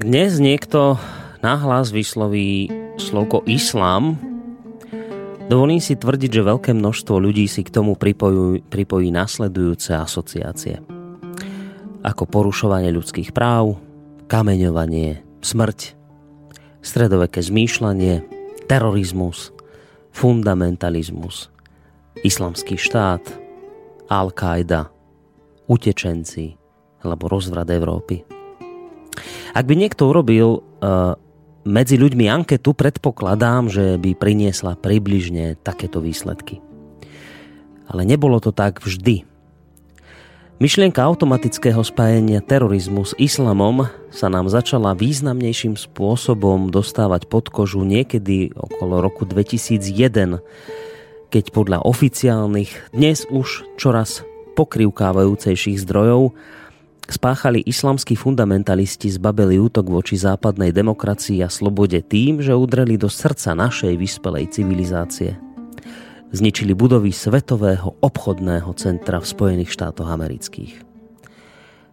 [0.00, 0.96] Ak dnes niekto
[1.44, 4.16] nahlas vysloví slovko islám,
[5.52, 10.80] dovolím si tvrdiť, že veľké množstvo ľudí si k tomu pripojí, pripojí nasledujúce asociácie.
[12.00, 13.76] Ako porušovanie ľudských práv,
[14.24, 15.92] kameňovanie, smrť,
[16.80, 18.24] stredoveké zmýšľanie,
[18.72, 19.52] terorizmus,
[20.16, 21.52] fundamentalizmus,
[22.24, 23.20] islamský štát,
[24.08, 24.88] Al-Qaida,
[25.68, 26.56] utečenci
[27.04, 28.39] alebo rozvrat Európy.
[29.50, 31.18] Ak by niekto urobil uh,
[31.66, 36.62] medzi ľuďmi anketu, predpokladám, že by priniesla približne takéto výsledky.
[37.90, 39.26] Ale nebolo to tak vždy.
[40.60, 48.52] Myšlienka automatického spájenia terorizmu s islamom sa nám začala významnejším spôsobom dostávať pod kožu niekedy
[48.52, 49.80] okolo roku 2001,
[51.32, 54.20] keď podľa oficiálnych, dnes už čoraz
[54.52, 56.36] pokrivkávajúcejších zdrojov
[57.10, 63.52] spáchali islamskí fundamentalisti zbabeli útok voči západnej demokracii a slobode tým, že udreli do srdca
[63.58, 65.34] našej vyspelej civilizácie.
[66.30, 70.86] Zničili budovy Svetového obchodného centra v Spojených štátoch amerických.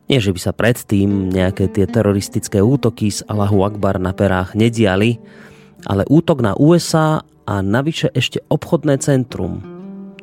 [0.08, 5.20] Nie, že by sa predtým nejaké tie teroristické útoky z Allahu Akbar na perách nediali,
[5.84, 9.60] ale útok na USA a navyše ešte obchodné centrum.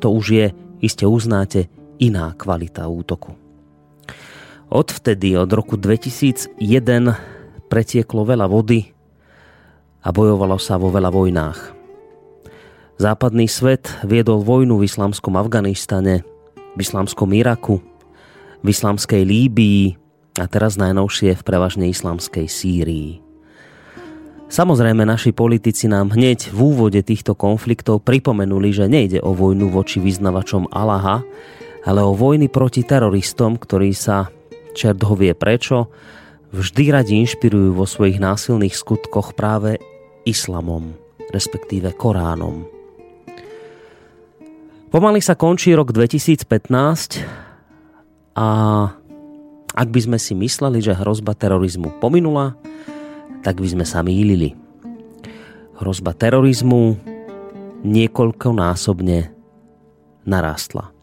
[0.01, 0.47] To už je,
[0.81, 1.69] iste uznáte,
[2.01, 3.44] iná kvalita útoku.
[4.75, 6.59] Odvtedy, od roku 2001,
[7.71, 8.91] pretieklo veľa vody
[10.03, 11.59] a bojovalo sa vo veľa vojnách.
[12.99, 16.27] Západný svet viedol vojnu v islamskom Afganistane,
[16.75, 17.79] v islamskom Iraku,
[18.63, 19.95] v islamskej Líbii
[20.43, 23.23] a teraz najnovšie v prevažne islamskej Sýrii.
[24.51, 30.03] Samozrejme, naši politici nám hneď v úvode týchto konfliktov pripomenuli, že nejde o vojnu voči
[30.03, 31.23] vyznavačom Allaha,
[31.87, 34.35] ale o vojny proti teroristom, ktorí sa
[34.75, 35.89] čert ho vie prečo,
[36.51, 39.79] vždy radi inšpirujú vo svojich násilných skutkoch práve
[40.27, 40.95] islamom,
[41.31, 42.67] respektíve Koránom.
[44.95, 46.47] Pomaly sa končí rok 2015
[48.39, 48.49] a
[49.75, 52.55] ak by sme si mysleli, že hrozba terorizmu pominula,
[53.43, 54.55] tak by sme sa mýlili.
[55.83, 56.95] Hrozba terorizmu
[57.83, 59.35] niekoľkonásobne
[60.23, 60.94] narástla.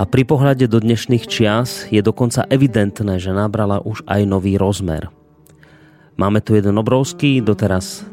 [0.00, 5.12] A pri pohľade do dnešných čias je dokonca evidentné, že nabrala už aj nový rozmer.
[6.16, 8.08] Máme tu jeden obrovský, doteraz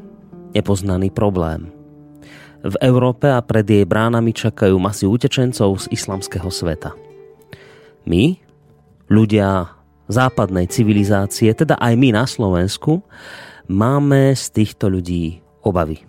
[0.51, 1.71] nepoznaný problém.
[2.59, 6.91] V Európe a pred jej bránami čakajú masy utečencov z islamského sveta.
[8.03, 8.35] My,
[9.07, 9.71] ľudia
[10.11, 12.99] západnej civilizácie, teda aj my na Slovensku,
[13.71, 16.06] máme z týchto ľudí obavy.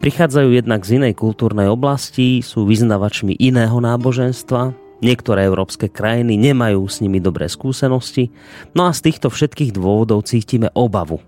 [0.00, 4.72] Prichádzajú jednak z inej kultúrnej oblasti, sú vyznavačmi iného náboženstva,
[5.04, 8.32] niektoré európske krajiny nemajú s nimi dobré skúsenosti,
[8.72, 11.20] no a z týchto všetkých dôvodov cítime obavu,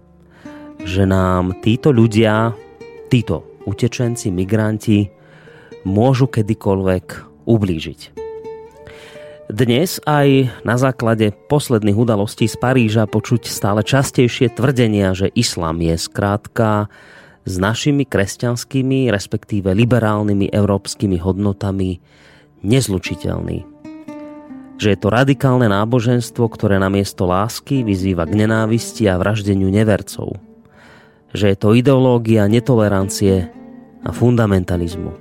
[0.88, 2.56] že nám títo ľudia,
[3.12, 5.12] títo utečenci, migranti
[5.84, 7.06] môžu kedykoľvek
[7.44, 8.00] ublížiť.
[9.52, 16.00] Dnes aj na základe posledných udalostí z Paríža počuť stále častejšie tvrdenia, že islám je
[16.00, 16.88] skrátka
[17.42, 21.98] s našimi kresťanskými, respektíve liberálnymi európskymi hodnotami
[22.62, 23.66] nezlučiteľný.
[24.78, 30.34] Že je to radikálne náboženstvo, ktoré namiesto lásky vyzýva k nenávisti a vraždeniu nevercov–
[31.32, 33.48] že je to ideológia netolerancie
[34.04, 35.12] a fundamentalizmu.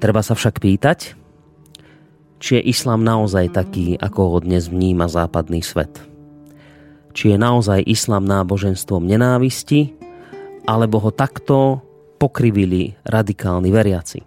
[0.00, 1.16] Treba sa však pýtať,
[2.40, 5.92] či je islám naozaj taký, ako ho dnes vníma západný svet.
[7.16, 9.96] Či je naozaj islám náboženstvom nenávisti,
[10.68, 11.80] alebo ho takto
[12.20, 14.20] pokrivili radikálni veriaci.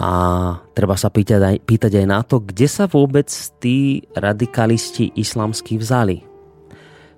[0.00, 0.12] A
[0.72, 3.28] treba sa pýtať aj, pýtať aj na to, kde sa vôbec
[3.60, 6.24] tí radikalisti islamskí vzali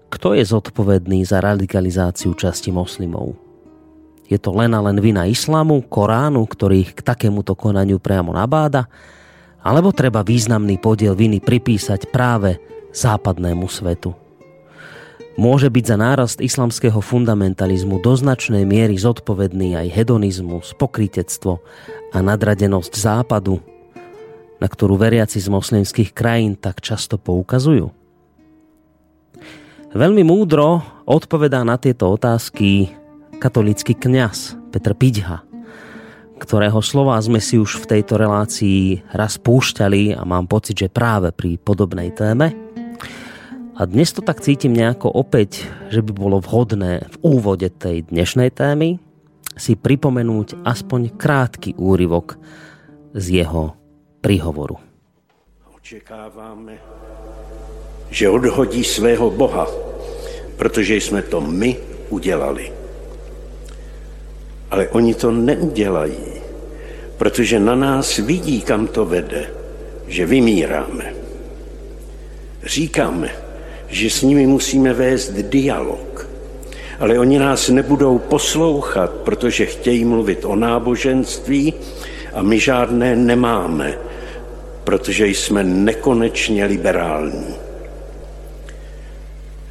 [0.09, 3.37] kto je zodpovedný za radikalizáciu časti moslimov?
[4.29, 8.89] Je to len a len vina islamu, Koránu, ktorý ich k takémuto konaniu priamo nabáda?
[9.65, 12.57] Alebo treba významný podiel viny pripísať práve
[12.93, 14.15] západnému svetu?
[15.39, 21.63] Môže byť za nárast islamského fundamentalizmu do značnej miery zodpovedný aj hedonizmus, pokritectvo
[22.11, 23.63] a nadradenosť západu,
[24.59, 27.95] na ktorú veriaci z moslimských krajín tak často poukazujú?
[29.95, 32.91] Veľmi múdro odpovedá na tieto otázky
[33.39, 35.47] katolický kňaz Petr Piďha,
[36.43, 41.31] ktorého slova sme si už v tejto relácii raz púšťali a mám pocit, že práve
[41.31, 42.68] pri podobnej téme.
[43.79, 45.63] A dnes to tak cítim nejako opäť,
[45.95, 48.99] že by bolo vhodné v úvode tej dnešnej témy
[49.55, 52.43] si pripomenúť aspoň krátky úryvok
[53.15, 53.79] z jeho
[54.19, 54.83] príhovoru.
[55.79, 56.99] Očekávame
[58.11, 59.67] že odhodí svého Boha,
[60.57, 61.77] protože jsme to my
[62.09, 62.73] udělali.
[64.71, 66.41] Ale oni to neudělají,
[67.17, 69.51] protože na nás vidí, kam to vede,
[70.09, 71.15] že vymíráme.
[72.65, 73.48] Říkáme,
[73.89, 76.29] že s nimi musíme vést dialog,
[76.99, 81.75] ale oni nás nebudou poslouchat, protože chtějí mluvit o náboženství
[82.35, 83.99] a my žádné nemáme,
[84.85, 87.55] protože jsme nekonečně liberální.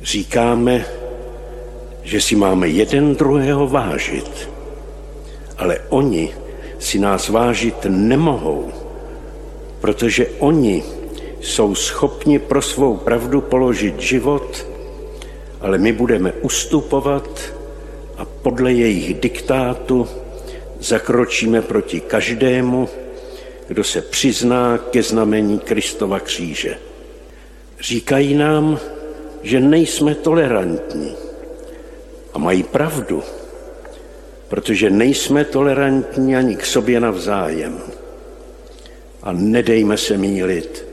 [0.04, 0.86] Říkáme,
[2.04, 4.50] že si máme jeden druhého vážit,
[5.58, 6.34] ale oni
[6.80, 8.72] si nás vážit nemohou,
[9.82, 10.84] protože oni
[11.42, 14.68] jsou schopni pro svou pravdu položit život,
[15.62, 17.54] ale my budeme ustupovat
[18.18, 20.08] a podle jejich diktátu
[20.80, 22.90] zakročíme proti každému,
[23.68, 26.78] kdo se přizná ke znamení Kristova kříže.
[27.80, 28.80] Říkají nám,
[29.44, 31.16] že nejsme tolerantní.
[32.34, 33.24] A mají pravdu,
[34.48, 37.82] protože nejsme tolerantní ani k sobě navzájem.
[39.24, 40.87] A nedejme se mílit.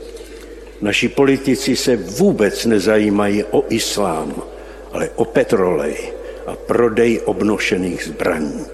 [0.81, 4.35] Naši politici se vůbec nezajímají o islám,
[4.91, 5.95] ale o petrolej
[6.45, 8.65] a prodej obnošených zbraní.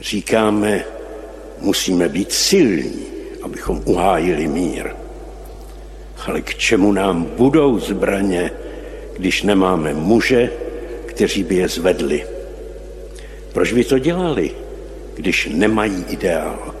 [0.00, 0.84] Říkáme,
[1.58, 3.06] musíme být silní,
[3.42, 4.90] abychom uhájili mír.
[6.26, 8.50] Ale k čemu nám budou zbraně,
[9.16, 10.50] když nemáme muže,
[11.06, 12.26] kteří by je zvedli?
[13.52, 14.50] Proč by to dělali,
[15.14, 16.74] když nemají ideál?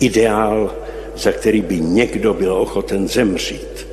[0.00, 0.74] Ideál,
[1.16, 3.86] za který by někdo byl ochoten zemřít.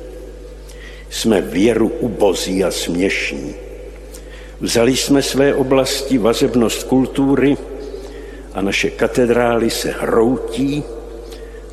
[1.10, 3.54] Jsme věru ubozí a směšní.
[4.60, 7.56] Vzali jsme své oblasti vazebnost kultury
[8.52, 10.82] a naše katedrály se hroutí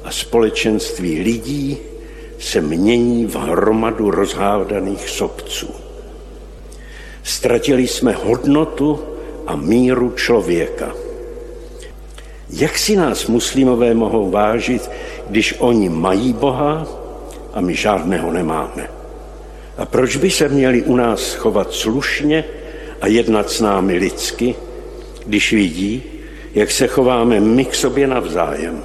[0.03, 1.77] a společenství lidí
[2.39, 5.69] se mění v hromadu rozhádaných sobců.
[7.23, 8.99] Ztratili jsme hodnotu
[9.47, 11.10] a míru člověka.
[12.51, 14.91] Jak si nás muslimové mohou vážit,
[15.29, 16.87] když oni mají Boha
[17.53, 18.87] a my žádného nemáme?
[19.77, 22.43] A proč by se měli u nás chovat slušně
[23.01, 24.55] a jednat s námi lidsky,
[25.25, 26.03] když vidí,
[26.53, 28.83] jak se chováme my k sobě navzájem?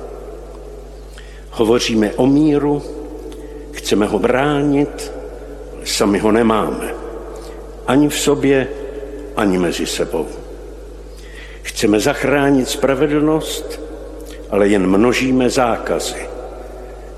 [1.51, 2.83] Hovoříme o míru,
[3.73, 5.13] chceme ho bránit,
[5.85, 6.95] sami ho nemáme.
[7.87, 8.69] Ani v sobě,
[9.37, 10.46] ani mezi sebou.
[11.67, 13.81] Chceme zachránit spravedlnost,
[14.51, 16.23] ale jen množíme zákazy.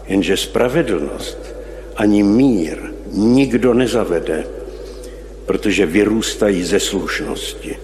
[0.06, 1.38] Jenže spravedlnost
[1.96, 2.78] ani mír
[3.12, 4.44] nikdo nezavede,
[5.46, 7.76] protože vyrůstají ze slušnosti.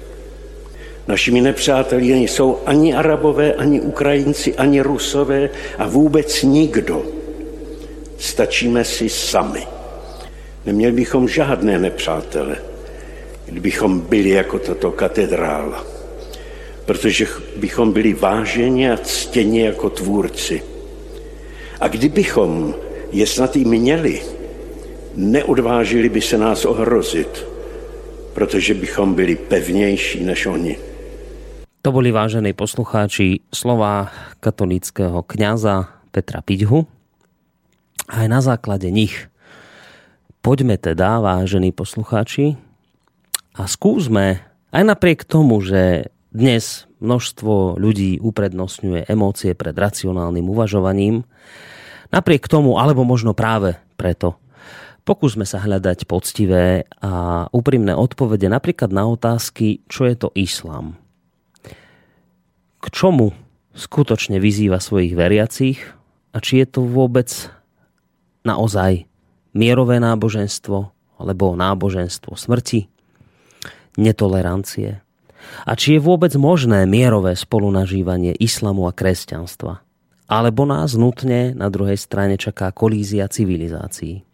[1.09, 7.02] Našimi nepřáteli nejsou ani Arabové, ani Ukrajinci, ani Rusové a vůbec nikdo.
[8.18, 9.66] Stačíme si sami.
[10.66, 12.56] Neměli bychom žádné nepřátele,
[13.47, 15.93] kdybychom byli jako tato katedrála.
[16.84, 17.26] Protože
[17.56, 20.62] bychom byli váženi a ctěni jako tvůrci.
[21.80, 22.74] A kdybychom
[23.12, 24.22] je snad i měli,
[25.16, 27.44] neodvážili by se nás ohrozit,
[28.34, 30.76] protože bychom byli pevnější než oni.
[31.82, 34.08] To boli vážení poslucháči slova
[34.40, 36.88] katolického kňaza Petra Piďhu.
[38.08, 39.28] Aj na základe nich
[40.44, 42.56] poďme teda, vážení poslucháči,
[43.54, 44.42] a skúsme,
[44.74, 51.22] aj napriek tomu, že dnes množstvo ľudí uprednostňuje emócie pred racionálnym uvažovaním,
[52.10, 54.36] napriek tomu, alebo možno práve preto,
[55.06, 60.98] pokúsme sa hľadať poctivé a úprimné odpovede napríklad na otázky, čo je to islám
[62.84, 63.32] k čomu
[63.72, 65.80] skutočne vyzýva svojich veriacich
[66.36, 67.32] a či je to vôbec
[68.44, 69.08] naozaj
[69.56, 72.92] mierové náboženstvo alebo náboženstvo smrti,
[73.96, 75.00] netolerancie.
[75.64, 79.80] A či je vôbec možné mierové spolunažívanie islamu a kresťanstva.
[80.24, 84.24] Alebo nás nutne na druhej strane čaká kolízia civilizácií.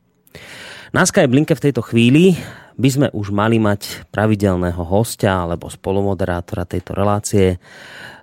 [0.90, 2.34] Na Skype Blinke v tejto chvíli
[2.74, 7.62] by sme už mali mať pravidelného hostia alebo spolumoderátora tejto relácie,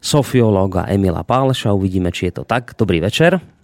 [0.03, 1.75] sofiológa Emila Pálša.
[1.75, 2.75] Uvidíme, či je to tak.
[2.75, 3.57] Dobrý večer.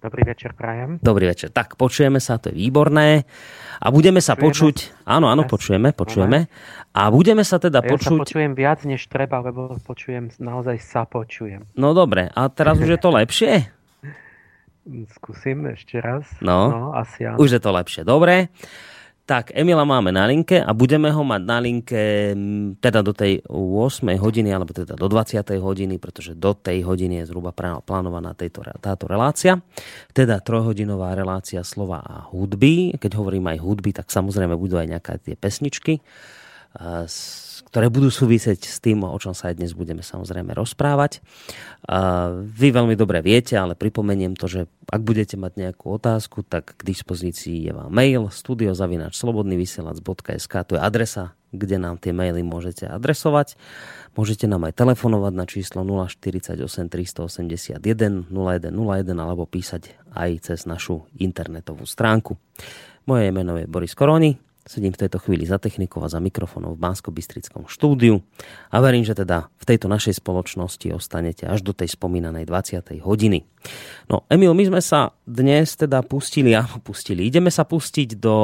[0.00, 0.96] Dobrý večer, prajem.
[1.04, 1.52] Dobrý večer.
[1.52, 3.28] Tak, počujeme sa, to je výborné.
[3.84, 4.48] A budeme sa počujeme?
[4.48, 4.76] počuť...
[5.04, 6.48] Áno, áno, počujeme, počujeme.
[6.96, 8.16] A budeme sa teda ja počuť...
[8.16, 11.68] Ja sa počujem viac, než treba, lebo počujem, naozaj sa počujem.
[11.76, 13.68] No dobre, a teraz už je to lepšie?
[15.20, 16.24] Skúsim ešte raz.
[16.40, 17.36] No, no asi áno.
[17.36, 18.00] Už je to lepšie.
[18.00, 18.48] Dobre.
[19.30, 22.34] Tak, Emila máme na linke a budeme ho mať na linke
[22.82, 25.54] teda do tej 8 hodiny, alebo teda do 20.
[25.54, 29.62] hodiny, pretože do tej hodiny je zhruba plánovaná tejto, táto relácia.
[30.10, 32.98] Teda trojhodinová relácia slova a hudby.
[32.98, 36.02] Keď hovorím aj hudby, tak samozrejme budú aj nejaké tie pesničky,
[37.70, 41.22] ktoré budú súvisieť s tým, o čom sa aj dnes budeme samozrejme rozprávať.
[42.50, 46.82] Vy veľmi dobre viete, ale pripomeniem to, že ak budete mať nejakú otázku, tak k
[46.82, 53.54] dispozícii je vám mail studiozavinačslobodnyvysielac.sk to je adresa, kde nám tie maily môžete adresovať.
[54.18, 56.58] Môžete nám aj telefonovať na číslo 048
[56.90, 57.78] 381
[58.34, 62.34] 0101 alebo písať aj cez našu internetovú stránku.
[63.06, 66.82] Moje meno je Boris Koroni, Sedím v tejto chvíli za technikou a za mikrofónom v
[66.86, 67.10] bansko
[67.66, 68.22] štúdiu
[68.70, 73.02] a verím, že teda v tejto našej spoločnosti ostanete až do tej spomínanej 20.
[73.02, 73.42] hodiny.
[74.06, 78.38] No, Emil, my sme sa dnes teda pustili, a pustili, ideme sa pustiť do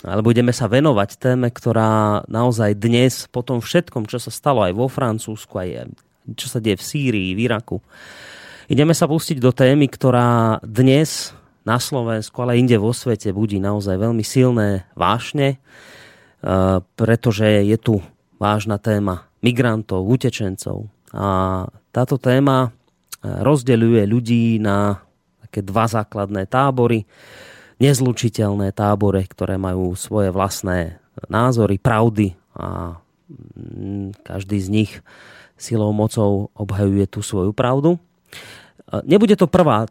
[0.00, 4.72] alebo ideme sa venovať téme, ktorá naozaj dnes, po tom všetkom, čo sa stalo aj
[4.72, 5.92] vo Francúzsku, aj
[6.32, 7.76] čo sa deje v Sýrii, v Iraku,
[8.72, 13.94] ideme sa pustiť do témy, ktorá dnes na Slovensku, ale inde vo svete budí naozaj
[13.94, 15.58] veľmi silné vášne, e,
[16.82, 18.02] pretože je tu
[18.42, 20.90] vážna téma migrantov, utečencov.
[21.14, 22.70] A táto téma e,
[23.26, 24.98] rozdeľuje ľudí na
[25.46, 27.06] také dva základné tábory,
[27.78, 34.92] nezlučiteľné tábore, ktoré majú svoje vlastné názory, pravdy a mm, každý z nich
[35.54, 37.94] silou mocou obhajuje tú svoju pravdu.
[37.94, 38.00] E,
[39.06, 39.86] nebude to prvá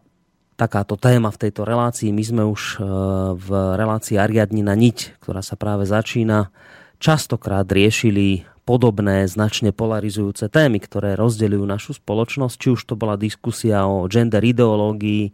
[0.62, 2.13] takáto téma v tejto relácii.
[2.13, 2.86] My sme už e,
[3.34, 3.50] v
[3.82, 6.53] relácii Ariadnina niť, ktorá sa práve začína,
[7.01, 13.89] častokrát riešili podobné, značne polarizujúce témy, ktoré rozdeľujú našu spoločnosť, či už to bola diskusia
[13.89, 15.34] o gender ideológii,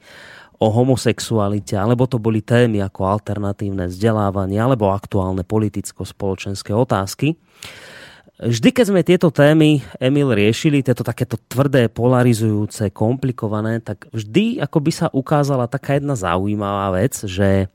[0.58, 7.36] o homosexualite, alebo to boli témy ako alternatívne vzdelávanie, alebo aktuálne politicko-spoločenské otázky.
[8.42, 14.78] Vždy, keď sme tieto témy, Emil, riešili, tieto takéto tvrdé, polarizujúce, komplikované, tak vždy ako
[14.82, 17.70] by sa ukázala taká jedna zaujímavá vec, že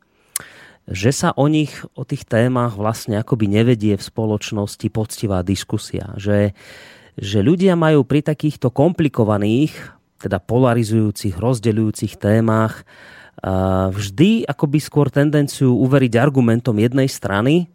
[0.82, 6.10] že sa o nich, o tých témach vlastne akoby nevedie v spoločnosti poctivá diskusia.
[6.18, 6.58] Že,
[7.14, 9.70] že ľudia majú pri takýchto komplikovaných,
[10.18, 12.82] teda polarizujúcich, rozdeľujúcich témach
[13.94, 17.70] vždy akoby skôr tendenciu uveriť argumentom jednej strany,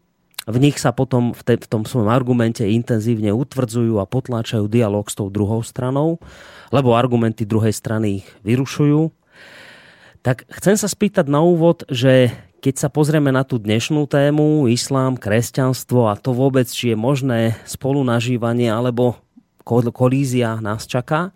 [0.47, 5.03] v nich sa potom v, te, v tom svojom argumente intenzívne utvrdzujú a potláčajú dialog
[5.11, 6.23] s tou druhou stranou,
[6.71, 9.11] lebo argumenty druhej strany ich vyrušujú.
[10.23, 12.31] Tak chcem sa spýtať na úvod, že
[12.63, 17.59] keď sa pozrieme na tú dnešnú tému, islám, kresťanstvo a to vôbec, či je možné
[17.67, 19.19] spolunažívanie alebo
[19.67, 21.35] kolízia nás čaká,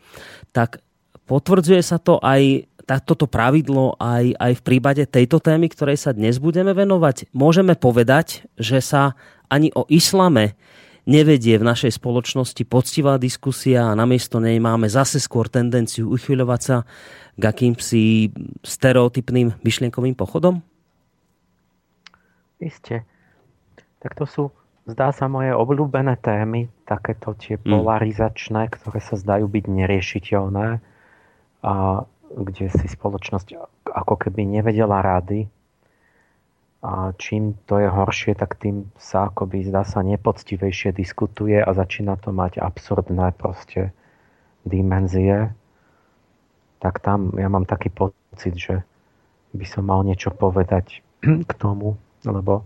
[0.55, 0.79] tak
[1.27, 6.41] potvrdzuje sa to aj toto pravidlo aj, aj v prípade tejto témy, ktorej sa dnes
[6.41, 7.31] budeme venovať.
[7.31, 9.15] Môžeme povedať, že sa
[9.47, 10.57] ani o islame
[11.05, 16.77] nevedie v našej spoločnosti poctivá diskusia a namiesto nej máme zase skôr tendenciu uchyľovať sa
[17.37, 18.29] k akýmsi
[18.61, 20.61] stereotypným myšlienkovým pochodom?
[22.61, 23.01] Isté.
[24.01, 24.43] Tak to sú,
[24.85, 27.65] zdá sa, moje obľúbené témy, takéto tie mm.
[27.65, 30.67] polarizačné, ktoré sa zdajú byť neriešiteľné
[31.61, 31.73] a
[32.37, 33.57] kde si spoločnosť
[33.91, 35.47] ako keby nevedela rady.
[36.81, 42.17] A čím to je horšie, tak tým sa akoby zdá sa nepoctivejšie diskutuje a začína
[42.17, 43.93] to mať absurdné proste
[44.65, 45.53] dimenzie.
[46.81, 48.81] Tak tam ja mám taký pocit, že
[49.53, 51.05] by som mal niečo povedať
[51.49, 52.65] k tomu lebo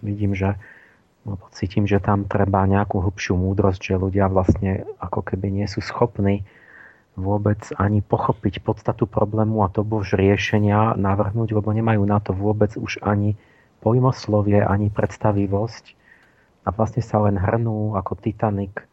[0.00, 0.56] vidím, že
[1.20, 5.84] lebo cítim, že tam treba nejakú hlbšiu múdrosť, že ľudia vlastne ako keby nie sú
[5.84, 6.48] schopní
[7.18, 12.74] vôbec ani pochopiť podstatu problému a to bož riešenia navrhnúť, lebo nemajú na to vôbec
[12.78, 13.34] už ani
[13.80, 15.84] pojmoslovie, ani predstavivosť
[16.64, 18.86] a vlastne sa len hrnú ako Titanic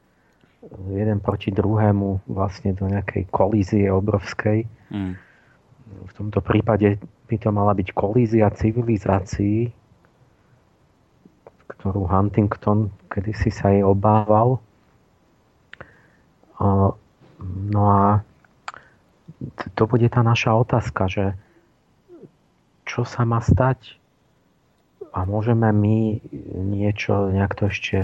[0.91, 4.67] jeden proti druhému vlastne do nejakej kolízie obrovskej.
[4.91, 5.15] Mm.
[5.87, 6.99] V tomto prípade
[7.31, 9.71] by to mala byť kolízia civilizácií,
[11.71, 14.59] ktorú Huntington kedysi sa jej obával.
[17.43, 18.05] No a
[19.77, 21.25] to bude tá naša otázka, že
[22.87, 23.99] čo sa má stať
[25.13, 26.23] a môžeme my
[26.71, 27.97] niečo nejak to ešte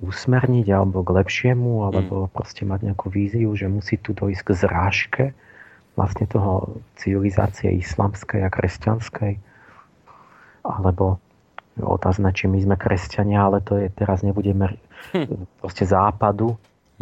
[0.00, 2.30] usmerniť alebo k lepšiemu, alebo mm.
[2.32, 5.24] proste mať nejakú víziu, že musí tu dojsť k zrážke
[5.94, 9.32] vlastne toho civilizácie islamskej a kresťanskej.
[10.64, 11.20] Alebo
[11.76, 14.80] otázne, či my sme kresťania, ale to je teraz nebudeme
[15.12, 15.44] hm.
[15.60, 16.56] proste západu,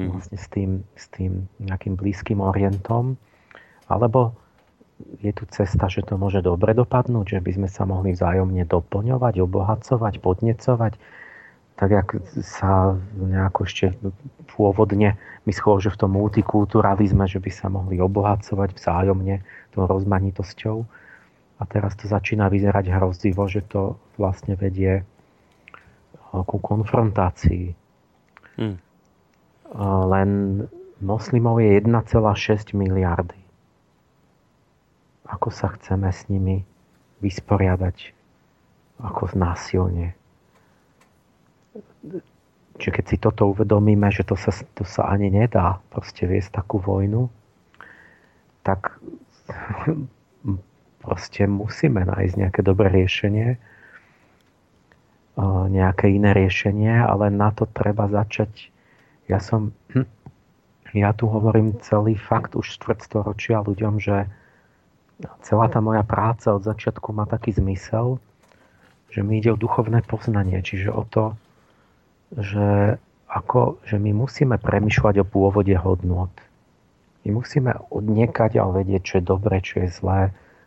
[0.06, 0.10] hm.
[0.16, 3.20] vlastne s tým, s tým nejakým blízkym orientom.
[3.90, 4.32] Alebo
[5.20, 9.34] je tu cesta, že to môže dobre dopadnúť, že by sme sa mohli vzájomne doplňovať,
[9.40, 10.92] obohacovať, podnecovať,
[11.80, 12.08] tak jak
[12.44, 13.96] sa nejako ešte
[14.52, 15.16] pôvodne
[15.48, 19.40] myslel, že v tom multikulturalizme, že by sa mohli obohacovať vzájomne
[19.72, 20.84] tou rozmanitosťou.
[21.60, 25.04] A teraz to začína vyzerať hrozdivo, že to vlastne vedie
[26.32, 27.72] ku konfrontácii.
[28.60, 28.76] Hmm.
[29.76, 30.30] Len
[30.98, 33.38] moslimov je 1,6 miliardy.
[35.30, 36.66] Ako sa chceme s nimi
[37.22, 38.12] vysporiadať?
[38.98, 40.18] Ako násilne?
[42.80, 46.83] Čiže keď si toto uvedomíme, že to sa, to sa ani nedá proste viesť takú
[46.83, 47.30] vojnu,
[48.66, 48.98] tak
[51.04, 53.61] proste musíme nájsť nejaké dobré riešenie,
[55.70, 58.69] nejaké iné riešenie, ale na to treba začať.
[59.30, 59.70] Ja som,
[60.90, 64.26] ja tu hovorím celý fakt už štvrtstoročia ľuďom, že
[65.46, 68.18] celá tá moja práca od začiatku má taký zmysel,
[69.14, 71.38] že mi ide o duchovné poznanie, čiže o to,
[72.34, 72.98] že,
[73.30, 76.34] ako, že my musíme premyšľať o pôvode hodnot.
[77.22, 80.20] My musíme odniekať ale vedieť, čo je dobré, čo je zlé,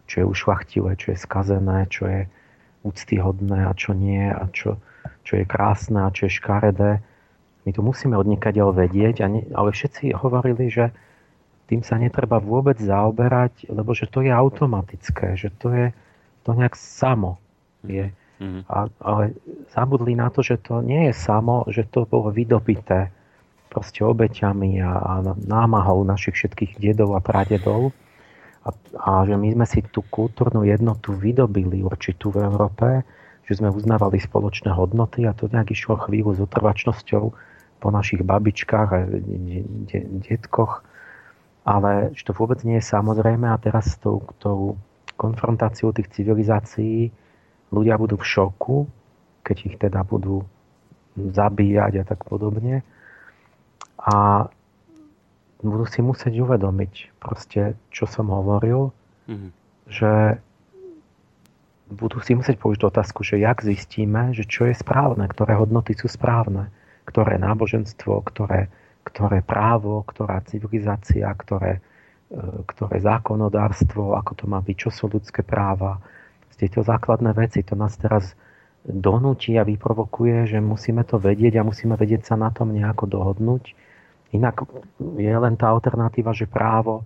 [0.08, 2.22] čo je ušlachtilé, čo je skazené, čo je
[2.84, 4.80] úctyhodné a čo nie, a čo,
[5.24, 6.92] čo je krásne a čo je škaredé.
[7.64, 9.24] My to musíme odniekať ale vedieť,
[9.56, 10.92] ale všetci hovorili, že
[11.72, 15.88] tým sa netreba vôbec zaoberať, lebo že to je automatické, že to je
[16.44, 17.40] to nejak samo
[17.88, 18.12] je.
[18.44, 18.64] Mm-hmm.
[18.68, 19.24] A, ale
[19.72, 23.16] zabudli na to, že to nie je samo, že to bolo vydobité
[23.72, 25.14] proste obeťami a, a
[25.48, 27.96] námahou našich všetkých dedov a pradedov.
[28.68, 33.08] A, a že my sme si tú kultúrnu jednotu vydobili určitú v Európe,
[33.48, 37.53] že sme uznávali spoločné hodnoty a to nejak išlo chvíľu s utrvačnosťou
[37.84, 39.00] po našich babičkách a
[40.24, 40.88] detkoch.
[41.68, 44.80] Ale že to vôbec nie je samozrejme a teraz s tou, tou
[45.20, 47.12] konfrontáciou tých civilizácií
[47.76, 48.78] ľudia budú v šoku,
[49.44, 50.48] keď ich teda budú
[51.20, 52.88] zabíjať a tak podobne.
[54.00, 54.48] A
[55.64, 58.92] budú si musieť uvedomiť proste, čo som hovoril,
[59.32, 59.52] mm-hmm.
[59.88, 60.12] že
[61.88, 66.12] budú si musieť použiť otázku, že jak zistíme, že čo je správne, ktoré hodnoty sú
[66.12, 66.68] správne,
[67.04, 68.72] ktoré náboženstvo, ktoré,
[69.04, 71.84] ktoré právo, ktorá civilizácia, ktoré,
[72.32, 76.00] e, ktoré zákonodárstvo, ako to má byť, čo sú ľudské práva.
[76.54, 78.40] Tieto základné veci, to nás teraz
[78.88, 83.76] donúti a vyprovokuje, že musíme to vedieť a musíme vedieť sa na tom nejako dohodnúť.
[84.32, 84.64] Inak
[85.00, 87.04] je len tá alternatíva, že právo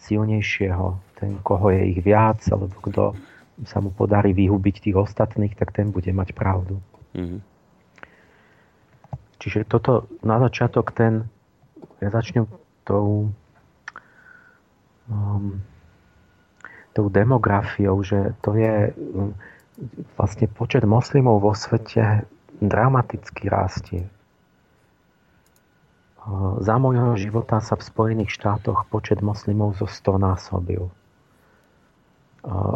[0.00, 3.02] silnejšieho, ten, koho je ich viac, alebo kto
[3.68, 6.80] sa mu podarí vyhubiť tých ostatných, tak ten bude mať pravdu.
[7.12, 7.49] Mm-hmm.
[9.40, 11.24] Čiže toto na začiatok ten,
[12.04, 12.44] ja začnem
[12.84, 13.32] tou,
[15.08, 15.64] um,
[16.92, 19.32] tou demografiou, že to je um,
[20.20, 22.28] vlastne počet moslimov vo svete
[22.60, 24.04] dramaticky rastie.
[26.20, 30.92] Uh, za môjho života sa v Spojených štátoch počet moslimov zo 100 násobil.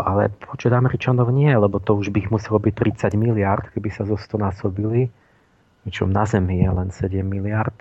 [0.05, 4.05] Ale počet Američanov nie, lebo to už by ich muselo byť 30 miliard, keby sa
[4.05, 5.09] zo 100 násobili.
[5.85, 7.77] Pričom na Zemi je len 7 miliard.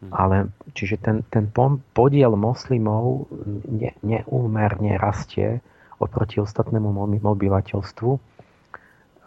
[0.00, 0.10] Hm.
[0.12, 0.36] Ale,
[0.76, 1.48] čiže ten, ten
[1.96, 3.28] podiel moslimov
[3.68, 5.64] ne, neúmerne rastie
[5.96, 6.92] oproti ostatnému
[7.22, 8.10] obyvateľstvu.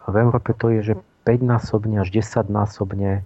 [0.06, 0.94] V Európe to je, že
[1.26, 3.22] 5-násobne až 10-násobne e,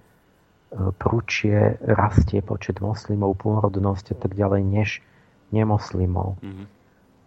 [0.97, 4.89] prúčie rastie počet moslimov, pôrodnosť a tak ďalej, než
[5.53, 6.41] nemoslimov.
[6.41, 6.67] Mm-hmm.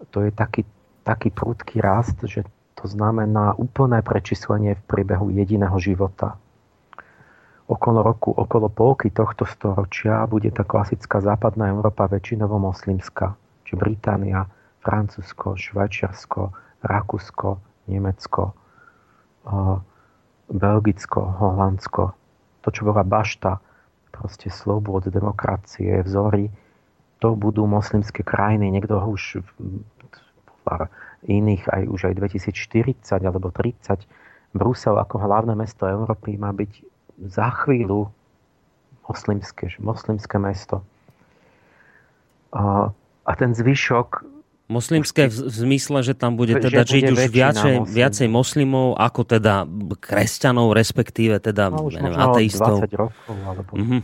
[0.09, 0.65] To je taký
[1.03, 2.47] taký prudký rast, že
[2.79, 6.39] to znamená úplné prečíslenie v priebehu jediného života.
[7.73, 13.33] Okolo roku, okolo polky tohto storočia bude tá klasická západná Európa väčšinovo moslimská.
[13.65, 14.45] Či Británia,
[14.85, 16.53] Francúzsko, Švajčiarsko,
[16.85, 17.57] Rakúsko,
[17.89, 18.53] Nemecko,
[20.53, 22.03] Belgicko, Holandsko.
[22.61, 23.57] To, čo bola bašta,
[24.13, 26.53] proste slobod, demokracie, vzory,
[27.17, 28.69] to budú moslimské krajiny.
[28.69, 29.41] Niekto ho už
[30.63, 30.87] a
[31.27, 34.07] iných aj už aj 2040 alebo 30.
[34.55, 38.09] Brusel ako hlavné mesto Európy má byť za chvíľu
[39.05, 40.81] moslimské, moslimské mesto.
[42.53, 42.93] A,
[43.25, 47.75] a ten zvyšok Moslimské v, zmysle, že tam bude teda že žiť bude už viacej,
[47.83, 47.93] moslim.
[47.99, 49.67] viacej moslimov ako teda
[49.99, 52.79] kresťanov, respektíve teda no, už neviem, ateistov.
[52.87, 54.01] 20 rokov, alebo mm-hmm.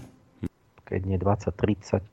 [0.84, 2.04] keď nie 20-30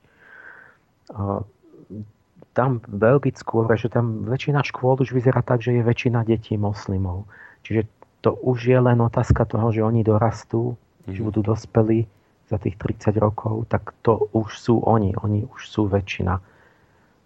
[2.57, 7.29] tam v Belgicku, že tam väčšina škôl už vyzerá tak, že je väčšina detí moslimov.
[7.61, 7.85] Čiže
[8.25, 10.73] to už je len otázka toho, že oni dorastú,
[11.07, 11.13] mm.
[11.15, 11.27] že mhm.
[11.31, 12.07] budú dospelí
[12.47, 15.11] za tých 30 rokov, tak to už sú oni.
[15.19, 16.39] Oni už sú väčšina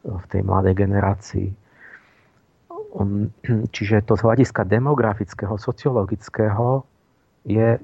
[0.02, 1.50] v tej mladej generácii.
[3.76, 6.82] Čiže to z hľadiska demografického, sociologického
[7.46, 7.78] je,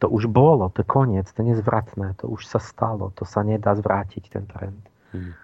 [0.00, 3.44] to už bolo, to je koniec, to je nezvratné, to už sa stalo, to sa
[3.44, 4.84] nedá zvrátiť, ten trend.
[5.12, 5.36] Mm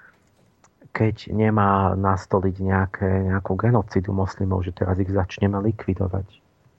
[0.97, 6.25] keď nemá nastoliť nejaké, nejakú genocidu moslimov, že teraz ich začneme likvidovať.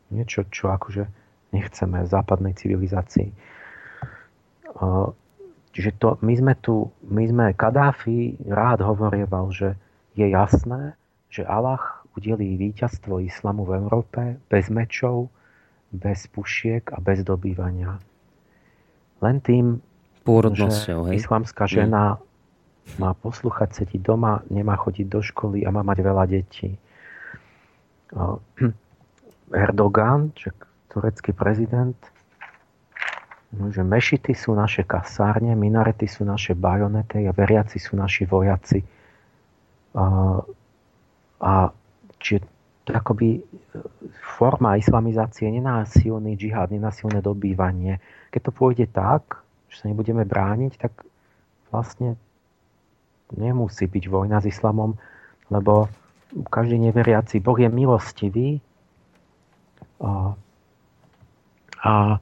[0.10, 1.06] Niečo, čo akože
[1.52, 3.32] nechceme západnej civilizácii.
[5.78, 9.78] Čiže to, my sme tu, my sme, Kadáfi rád hovorieval, že
[10.18, 10.98] je jasné,
[11.30, 15.30] že Allah udelí víťazstvo islamu v Európe bez mečov,
[15.94, 18.02] bez pušiek a bez dobývania.
[19.22, 19.78] Len tým,
[20.58, 21.14] že hej?
[21.22, 22.18] islamská žena
[22.98, 26.74] má poslúchať, sedí doma, nemá chodiť do školy a má mať veľa detí.
[29.54, 30.52] Erdogan, čo
[30.98, 31.94] turecký prezident,
[33.54, 38.82] no, že mešity sú naše kasárne, minarety sú naše bajonety a veriaci sú naši vojaci.
[39.94, 40.06] A,
[41.38, 41.54] a
[42.18, 42.42] čiže
[42.90, 43.42] je akoby e,
[44.42, 48.02] forma islamizácie, nenásilný džihad, nenásilné dobývanie.
[48.34, 51.06] Keď to pôjde tak, že sa nebudeme brániť, tak
[51.70, 52.18] vlastne
[53.38, 54.98] nemusí byť vojna s islamom,
[55.54, 55.92] lebo
[56.50, 58.50] každý neveriaci Boh je milostivý
[61.84, 62.18] a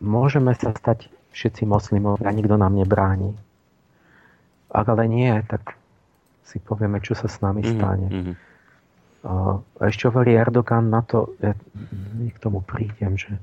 [0.00, 3.32] môžeme sa stať všetci moslimov a nikto nám nebráni.
[4.72, 5.76] Ak ale nie, tak
[6.44, 8.08] si povieme, čo sa s nami mhm, stane.
[8.08, 8.36] Mm-hmm.
[9.22, 9.32] A
[9.86, 11.54] ešte hovorí Erdogan na to, ja
[12.26, 13.38] k tomu prídem, že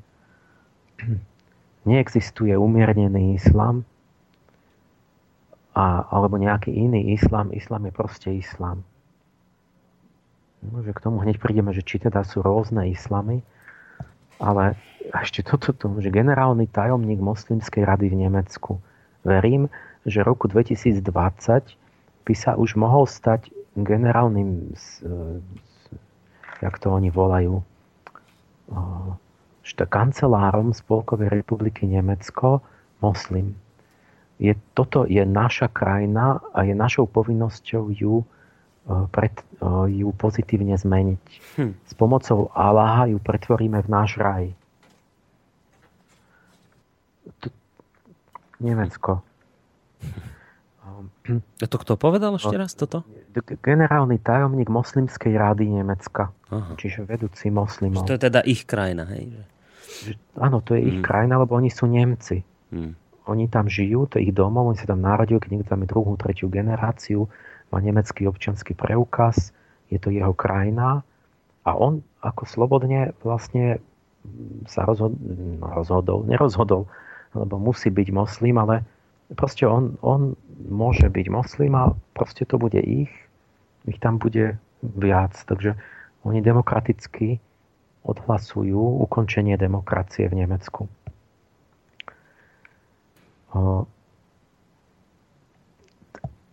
[1.89, 3.87] neexistuje umiernený islam,
[5.79, 7.55] a, alebo nejaký iný islám.
[7.55, 8.83] Islám je proste islám.
[10.59, 13.39] No, že k tomu hneď prídeme, že či teda sú rôzne islamy,
[14.43, 14.75] ale
[15.15, 18.83] ešte toto, to, že generálny tajomník moslimskej rady v Nemecku.
[19.23, 19.71] Verím,
[20.03, 21.03] že roku 2020
[22.23, 24.75] by sa už mohol stať generálnym,
[26.59, 27.63] jak to oni volajú,
[29.89, 32.61] kancelárom Spolkovej republiky Nemecko
[33.01, 33.57] moslim.
[34.39, 38.25] Je, toto je naša krajina a je našou povinnosťou ju, e,
[39.11, 41.23] pred, e, ju pozitívne zmeniť.
[41.59, 41.71] Hm.
[41.83, 44.55] S pomocou Aláha ju pretvoríme v náš raj.
[48.59, 49.23] Nemecko.
[51.63, 53.05] A to kto povedal ešte raz toto?
[53.61, 56.33] Generálny tajomník moslimskej rady Nemecka.
[56.49, 56.73] Aha.
[56.75, 58.09] Čiže vedúci moslimov.
[58.09, 59.29] to je teda ich krajina, hej?
[60.09, 60.11] Že,
[60.41, 60.89] áno, to je hmm.
[60.89, 62.41] ich krajina, lebo oni sú Nemci.
[62.73, 62.97] Hmm.
[63.29, 65.89] Oni tam žijú, to je ich domov, oni sa tam narodili, keď niekto tam je
[65.93, 67.29] druhú, tretiu generáciu,
[67.69, 69.53] má nemecký občanský preukaz,
[69.93, 71.05] je to jeho krajina
[71.61, 73.77] a on ako slobodne vlastne
[74.65, 75.17] sa rozhod-
[75.61, 76.89] no, rozhodol, nerozhodol,
[77.35, 78.81] lebo musí byť moslim, ale
[79.37, 80.33] proste on, on
[80.69, 83.11] môže byť moslim a proste to bude ich,
[83.85, 85.33] ich tam bude viac.
[85.45, 85.77] Takže
[86.25, 87.39] oni demokraticky
[88.03, 90.87] odhlasujú ukončenie demokracie v Nemecku.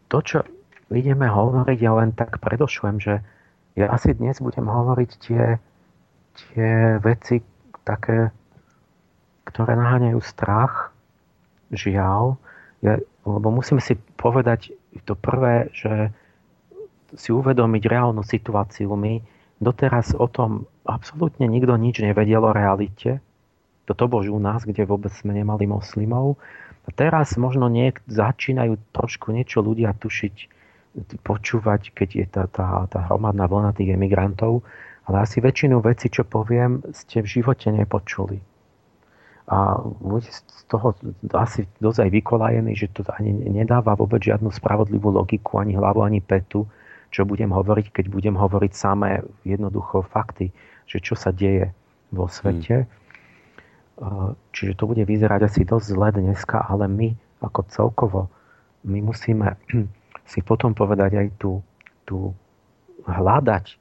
[0.06, 0.46] To, čo
[0.90, 3.20] ideme hovoriť, ja len tak predošlem, že
[3.76, 5.60] ja asi dnes budem hovoriť tie,
[6.40, 7.44] tie veci
[7.84, 8.32] také,
[9.46, 10.90] ktoré naháňajú strach,
[11.70, 12.36] žiaľ,
[12.84, 14.74] ja, lebo musím si povedať
[15.06, 16.12] to prvé, že
[17.14, 18.92] si uvedomiť reálnu situáciu.
[18.98, 19.22] My
[19.62, 23.22] doteraz o tom absolútne nikto nič nevedel o realite.
[23.86, 26.36] Toto bož u nás, kde vôbec sme nemali moslimov.
[26.86, 30.54] A teraz možno niek- začínajú trošku niečo ľudia tušiť,
[31.22, 34.64] počúvať, keď je tá, tá, tá hromadná vlna tých emigrantov,
[35.06, 38.55] ale asi väčšinu vecí, čo poviem, ste v živote nepočuli.
[39.46, 40.98] A budete z toho
[41.38, 46.18] asi dosť aj vykolajený, že to ani nedáva vôbec žiadnu spravodlivú logiku, ani hlavu, ani
[46.18, 46.66] petu,
[47.14, 50.50] čo budem hovoriť, keď budem hovoriť samé jednoducho fakty,
[50.90, 51.70] že čo sa deje
[52.10, 52.86] vo svete.
[52.86, 53.04] Hmm
[54.52, 58.20] Čiže to bude vyzerať asi dosť zle dneska, ale my ako celkovo,
[58.84, 59.56] my musíme
[60.30, 61.64] si potom povedať aj tú,
[62.04, 62.36] tú
[63.08, 63.80] hľadať,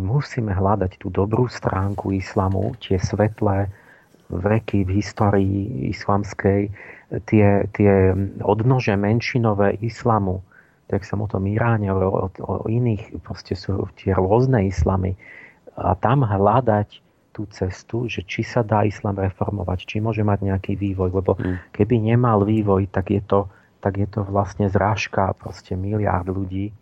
[0.00, 3.68] my musíme hľadať tú dobrú stránku islamu, tie svetlé
[4.28, 6.68] veky v histórii islamskej,
[7.24, 7.92] tie, tie
[8.44, 10.44] odnože menšinové islamu,
[10.88, 15.16] tak som o tom Iráne, o, o, o iných, proste sú tie rôzne islamy.
[15.76, 17.00] A tam hľadať
[17.32, 21.70] tú cestu, že či sa dá islám reformovať, či môže mať nejaký vývoj, lebo mm.
[21.76, 23.46] keby nemal vývoj, tak je to,
[23.78, 26.74] tak je to vlastne zrážka proste miliárd ľudí,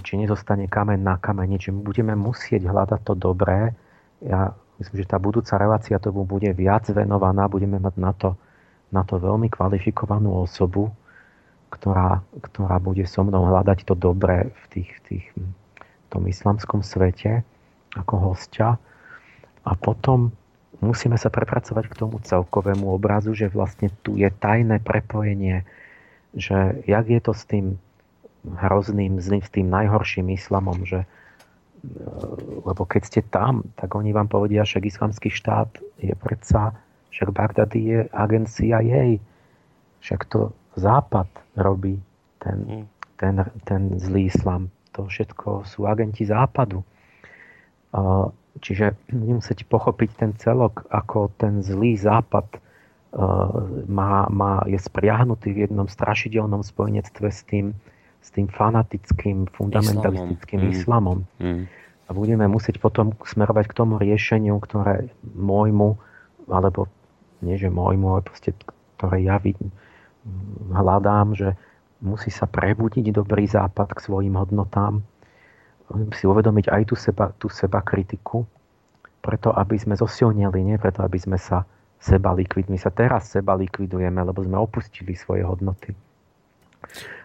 [0.00, 3.76] či nezostane kameň na kameni, či budeme musieť hľadať to dobré.
[4.24, 8.36] Ja myslím, že tá budúca relácia tomu bude viac venovaná, budeme mať na to,
[8.92, 10.92] na to veľmi kvalifikovanú osobu,
[11.72, 17.40] ktorá, ktorá bude so mnou hľadať to dobré v tých, tých, v tom islamskom svete
[17.96, 18.76] ako hostia.
[19.64, 20.36] A potom
[20.84, 25.64] musíme sa prepracovať k tomu celkovému obrazu, že vlastne tu je tajné prepojenie,
[26.36, 27.80] že jak je to s tým
[28.44, 31.08] hrozným, s tým najhorším islamom, že
[32.64, 35.68] lebo keď ste tam, tak oni vám povedia, že islamský štát
[36.00, 36.72] je predsa,
[37.14, 39.22] však Bagdady je agencia jej.
[40.02, 42.02] Však to západ robí,
[42.42, 42.86] ten, mm.
[43.16, 44.68] ten, ten zlý islam.
[44.98, 46.82] To všetko sú agenti západu.
[48.58, 52.46] Čiže musieť pochopiť ten celok, ako ten zlý západ
[53.86, 57.74] má, má, je spriahnutý v jednom strašidelnom spojenectve s tým,
[58.24, 61.28] s tým fanatickým, fundamentalistickým islamom.
[61.36, 61.44] Mm.
[61.44, 61.64] Mm.
[62.04, 66.00] A budeme musieť potom smerovať k tomu riešeniu, ktoré môjmu,
[66.48, 66.88] alebo
[67.44, 68.56] nie že môjmu, ale proste,
[68.96, 69.68] ktoré ja vidím,
[70.72, 71.52] hľadám, že
[72.00, 75.04] musí sa prebudiť dobrý západ k svojim hodnotám,
[76.16, 78.48] si uvedomiť aj tú seba, tú seba kritiku,
[79.20, 81.64] preto aby sme zosilnili, nie preto aby sme sa
[82.00, 82.76] seba likvidmi.
[82.76, 85.96] My sa teraz seba likvidujeme, lebo sme opustili svoje hodnoty.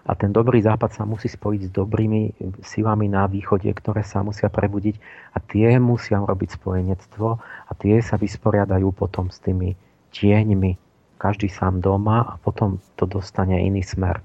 [0.09, 2.21] A ten dobrý západ sa musí spojiť s dobrými
[2.65, 4.95] silami na východe, ktoré sa musia prebudiť
[5.35, 9.77] a tie musia robiť spojenectvo a tie sa vysporiadajú potom s tými
[10.15, 10.71] tieňmi,
[11.21, 14.23] každý sám doma a potom to dostane iný smer.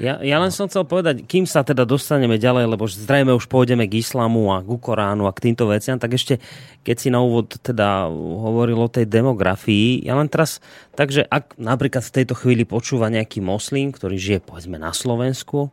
[0.00, 3.84] Ja, ja len som chcel povedať, kým sa teda dostaneme ďalej, lebo zrejme už pôjdeme
[3.84, 6.40] k islamu a k Koránu a k týmto veciam, tak ešte,
[6.80, 10.64] keď si na úvod teda hovoril o tej demografii, ja len teraz,
[10.96, 15.68] takže ak napríklad v tejto chvíli počúva nejaký moslim, ktorý žije povedzme na Slovensku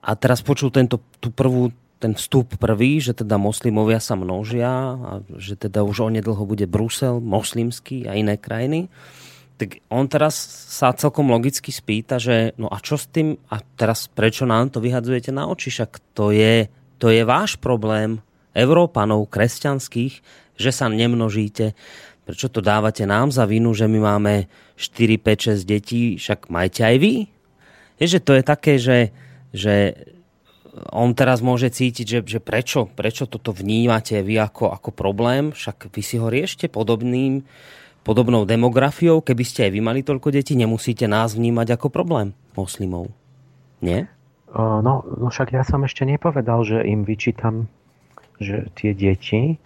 [0.00, 5.12] a teraz počul tento, tú prvú ten vstup prvý, že teda moslimovia sa množia a
[5.36, 8.92] že teda už onedlho bude Brusel, moslimský a iné krajiny
[9.56, 10.36] tak on teraz
[10.68, 14.84] sa celkom logicky spýta, že no a čo s tým, a teraz prečo nám to
[14.84, 16.68] vyhadzujete na oči, však to je,
[17.00, 18.20] to je váš problém,
[18.56, 20.14] Európanov, kresťanských,
[20.56, 21.76] že sa nemnožíte,
[22.24, 24.34] prečo to dávate nám za vinu, že my máme
[24.80, 27.14] 4, 5, 6 detí, však majte aj vy.
[28.00, 29.12] Je, že to je také, že,
[29.52, 29.96] že
[30.92, 35.88] on teraz môže cítiť, že, že prečo, prečo toto vnímate vy ako, ako problém, však
[35.92, 37.44] vy si ho riešte podobným,
[38.06, 43.10] podobnou demografiou, keby ste aj vy mali toľko detí, nemusíte nás vnímať ako problém moslimov.
[43.82, 44.06] Nie?
[44.54, 47.66] No, no však ja som ešte nepovedal, že im vyčítam,
[48.38, 49.58] že tie deti,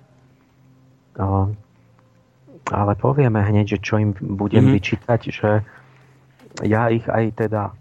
[2.71, 4.77] ale povieme hneď, že čo im budem mm-hmm.
[4.81, 5.51] vyčítať, že
[6.65, 7.77] ja ich aj teda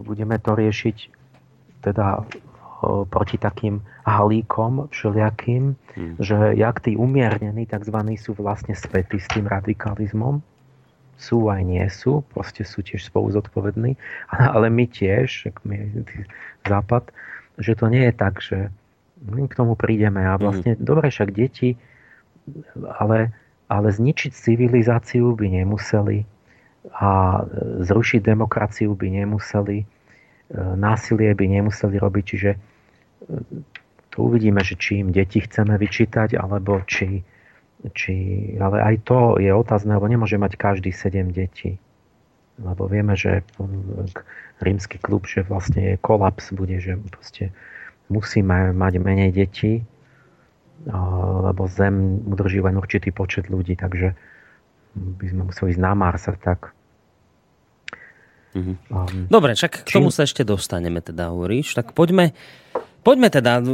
[0.00, 0.96] budeme to riešiť
[1.84, 2.24] teda
[2.80, 6.14] proti takým halíkom všelijakým, hmm.
[6.16, 7.96] že jak tí umiernení tzv.
[8.16, 10.40] sú vlastne spätí s tým radikalizmom,
[11.20, 14.00] sú aj nie sú, proste sú tiež spolu zodpovední,
[14.56, 16.04] ale my tiež, my,
[16.64, 17.12] západ,
[17.60, 18.72] že to nie je tak, že
[19.20, 20.80] my k tomu prídeme a vlastne, mm.
[20.80, 21.76] dobre, však deti,
[22.96, 23.36] ale,
[23.68, 26.24] ale zničiť civilizáciu by nemuseli
[26.96, 27.44] a
[27.84, 29.86] zrušiť demokraciu by nemuseli, e,
[30.54, 32.50] násilie by nemuseli robiť, čiže
[34.10, 37.22] to uvidíme, že či im deti chceme vyčítať, alebo či,
[37.94, 38.14] či...
[38.58, 41.78] Ale aj to je otázne, lebo nemôže mať každý 7 detí.
[42.60, 43.46] Lebo vieme, že
[44.60, 47.54] rímsky klub, že vlastne je kolaps bude, že proste
[48.10, 49.86] musíme mať menej detí,
[51.46, 54.12] lebo Zem udrží len určitý počet ľudí, takže
[54.96, 56.74] by sme museli ísť na Mars tak.
[58.50, 58.76] Mm-hmm.
[58.90, 61.78] Um, Dobre, však k tomu sa ešte dostaneme, teda hovoríš.
[61.78, 62.34] Tak poďme,
[63.00, 63.64] Poďme teda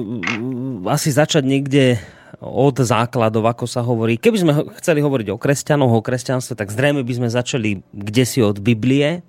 [0.87, 1.99] asi začať niekde
[2.39, 4.23] od základov, ako sa hovorí.
[4.23, 8.39] Keby sme chceli hovoriť o kresťanoch, o kresťanstve, tak zrejme by sme začali kde si
[8.39, 9.27] od Biblie.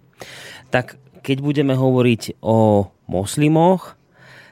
[0.69, 3.97] Tak keď budeme hovoriť o moslimoch,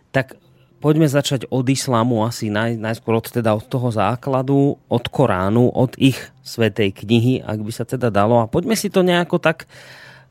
[0.10, 0.34] tak
[0.82, 5.94] poďme začať od islámu asi naj, najskôr od, teda od toho základu, od Koránu, od
[6.02, 8.42] ich svetej knihy, ak by sa teda dalo.
[8.42, 9.70] A poďme si to nejako tak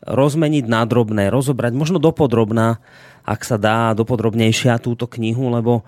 [0.05, 2.79] rozmeniť na drobné, rozobrať, možno dopodrobná,
[3.25, 5.83] ak sa dá dopodrobnejšia túto knihu, lebo e,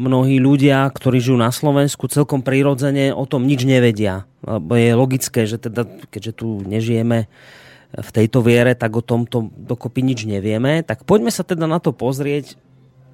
[0.00, 4.24] mnohí ľudia, ktorí žijú na Slovensku, celkom prirodzene o tom nič nevedia.
[4.40, 7.28] Lebo je logické, že teda, keďže tu nežijeme
[7.90, 10.80] v tejto viere, tak o tomto dokopy nič nevieme.
[10.80, 12.56] Tak poďme sa teda na to pozrieť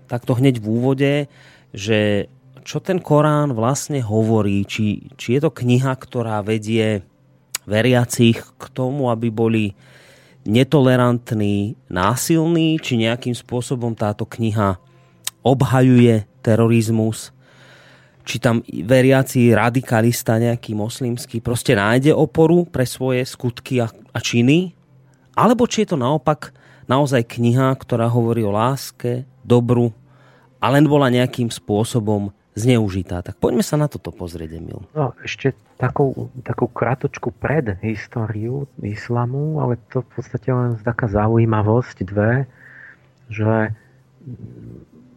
[0.07, 1.13] takto hneď v úvode,
[1.75, 2.31] že
[2.63, 7.03] čo ten Korán vlastne hovorí, či, či je to kniha, ktorá vedie
[7.67, 9.65] veriacich k tomu, aby boli
[10.47, 14.79] netolerantný, násilný, či nejakým spôsobom táto kniha
[15.43, 17.35] obhajuje terorizmus,
[18.27, 24.75] či tam veriaci radikalista nejaký moslimský proste nájde oporu pre svoje skutky a, a činy,
[25.39, 26.51] alebo či je to naopak
[26.91, 29.95] naozaj kniha, ktorá hovorí o láske, dobru
[30.59, 33.23] a len bola nejakým spôsobom zneužitá.
[33.23, 34.83] Tak poďme sa na toto pozrieť, Emil.
[34.97, 41.97] No, ešte takú, takú kratočku pred históriu islamu, ale to v podstate len taká zaujímavosť
[42.05, 42.49] dve,
[43.29, 43.73] že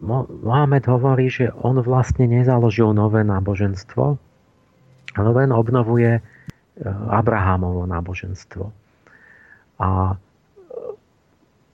[0.00, 4.16] Mohamed hovorí, že on vlastne nezaložil nové náboženstvo,
[5.16, 6.22] ale len obnovuje e,
[7.12, 8.72] Abrahamovo náboženstvo.
[9.80, 10.16] A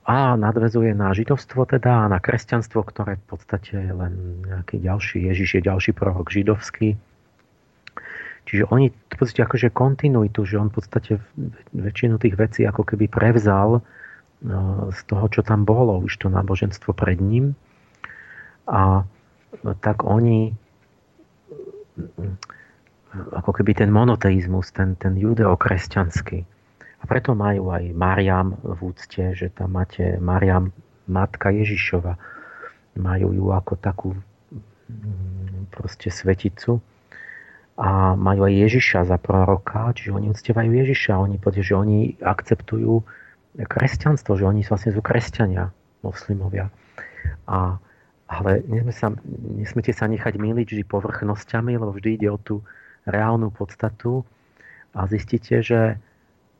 [0.07, 5.27] a nadvezuje na židovstvo teda a na kresťanstvo, ktoré v podstate je len nejaký ďalší,
[5.27, 6.95] Ježiš je ďalší prorok židovský.
[8.47, 11.19] Čiže oni v podstate akože kontinuitu, že on v podstate
[11.75, 13.83] väčšinu tých vecí ako keby prevzal
[14.39, 17.59] no, z toho, čo tam bolo, už to náboženstvo pred ním.
[18.71, 19.03] A
[19.83, 20.55] tak oni
[23.35, 26.39] ako keby ten monoteizmus, ten, ten judeokresťanský,
[26.97, 30.73] a preto majú aj Mariam v úcte, že tam máte Mariam,
[31.05, 32.17] matka Ježišova.
[32.97, 34.09] Majú ju ako takú
[34.89, 36.81] mm, proste sveticu
[37.77, 43.05] a majú aj Ježiša za proroka, čiže oni uctievajú Ježiša, oni že oni akceptujú
[43.57, 45.69] kresťanstvo, že oni vlastne sú kresťania,
[46.01, 46.73] moslimovia.
[47.45, 47.77] A,
[48.25, 49.13] ale nesme sa,
[49.53, 52.65] nesmete sa nechať miliť vždy povrchnosťami, lebo vždy ide o tú
[53.05, 54.25] reálnu podstatu
[54.97, 56.01] a zistíte, že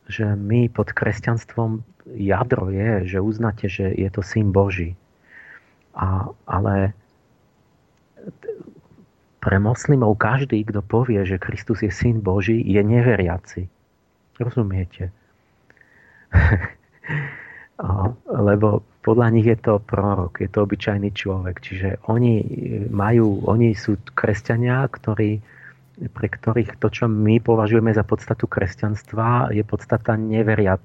[0.08, 1.84] že my pod kresťanstvom
[2.16, 4.96] jadro je, že uznáte, že je to syn Boží.
[5.92, 6.96] A, ale
[9.38, 13.70] pre moslimov každý, kto povie, že Kristus je syn Boží, je neveriaci.
[14.38, 15.14] Rozumiete?
[18.48, 21.62] Lebo podľa nich je to prorok, je to obyčajný človek.
[21.62, 22.42] Čiže oni
[22.90, 25.40] majú, oni sú kresťania, ktorí
[25.98, 30.78] pre ktorých to, čo my považujeme za podstatu kresťanstva, je podstata neveria,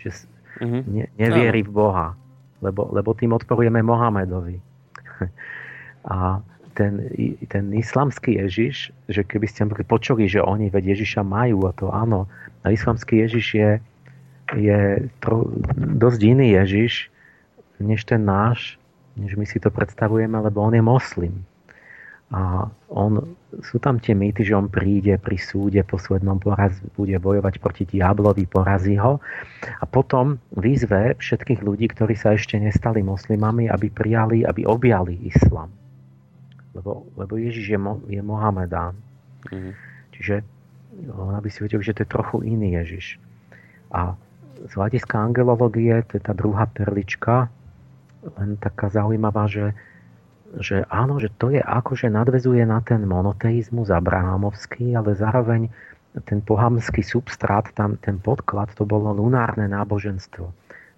[0.00, 0.24] že
[0.64, 0.82] mm-hmm.
[0.88, 2.16] ne, neviery v Boha.
[2.64, 4.56] Lebo, lebo tým odporujeme Mohamedovi.
[6.08, 6.40] A
[6.78, 7.10] ten,
[7.50, 12.30] ten islamský Ježiš, že keby ste počuli, že oni veď Ježiša majú a to áno,
[12.62, 13.70] a islamský Ježiš je,
[14.54, 14.78] je
[15.18, 15.50] tro,
[15.98, 17.10] dosť iný Ježiš,
[17.82, 18.78] než ten náš,
[19.18, 21.34] než my si to predstavujeme, lebo on je moslim.
[22.28, 23.24] A on,
[23.64, 28.44] sú tam tie mýty, že on príde pri súde poslednom poraz, bude bojovať proti diablovi,
[28.44, 29.16] porazí ho.
[29.80, 35.72] A potom výzve všetkých ľudí, ktorí sa ešte nestali moslimami, aby prijali, aby objali islam.
[36.78, 38.94] Lebo, lebo Ježiš je, Mo, je Mohamedán.
[39.50, 39.72] Mm-hmm.
[40.14, 40.34] Čiže
[41.10, 43.18] no, aby si vedel, že to je trochu iný Ježiš.
[43.90, 44.14] A
[44.62, 47.50] z hľadiska angelológie, to je tá druhá perlička,
[48.38, 49.74] len taká zaujímavá, že
[50.56, 55.68] že áno, že to je ako, že nadvezuje na ten monoteizmus abrahamovský, ale zároveň
[56.24, 60.48] ten pohamský substrát, tam ten podklad, to bolo lunárne náboženstvo.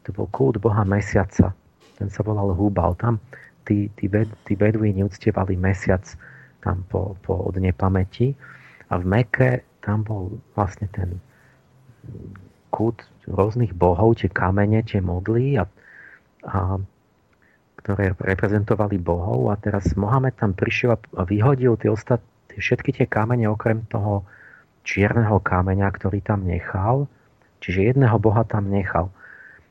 [0.07, 1.51] To bol kult boha mesiaca.
[1.99, 2.95] Ten sa volal Hubal.
[2.97, 3.18] Tam
[3.70, 6.02] tí, tí, bed, tí beduíni uctievali mesiac
[6.58, 8.34] tam po, po od nepamäti.
[8.90, 11.22] A v Meke tam bol vlastne ten
[12.74, 15.70] kult rôznych bohov, tie kamene, tie modly a,
[16.42, 16.82] a
[17.78, 22.18] ktoré reprezentovali bohov a teraz Mohamed tam prišiel a vyhodil tie ostat,
[22.50, 24.26] všetky tie kamene okrem toho
[24.82, 27.06] čierneho kameňa, ktorý tam nechal,
[27.62, 29.14] čiže jedného boha tam nechal.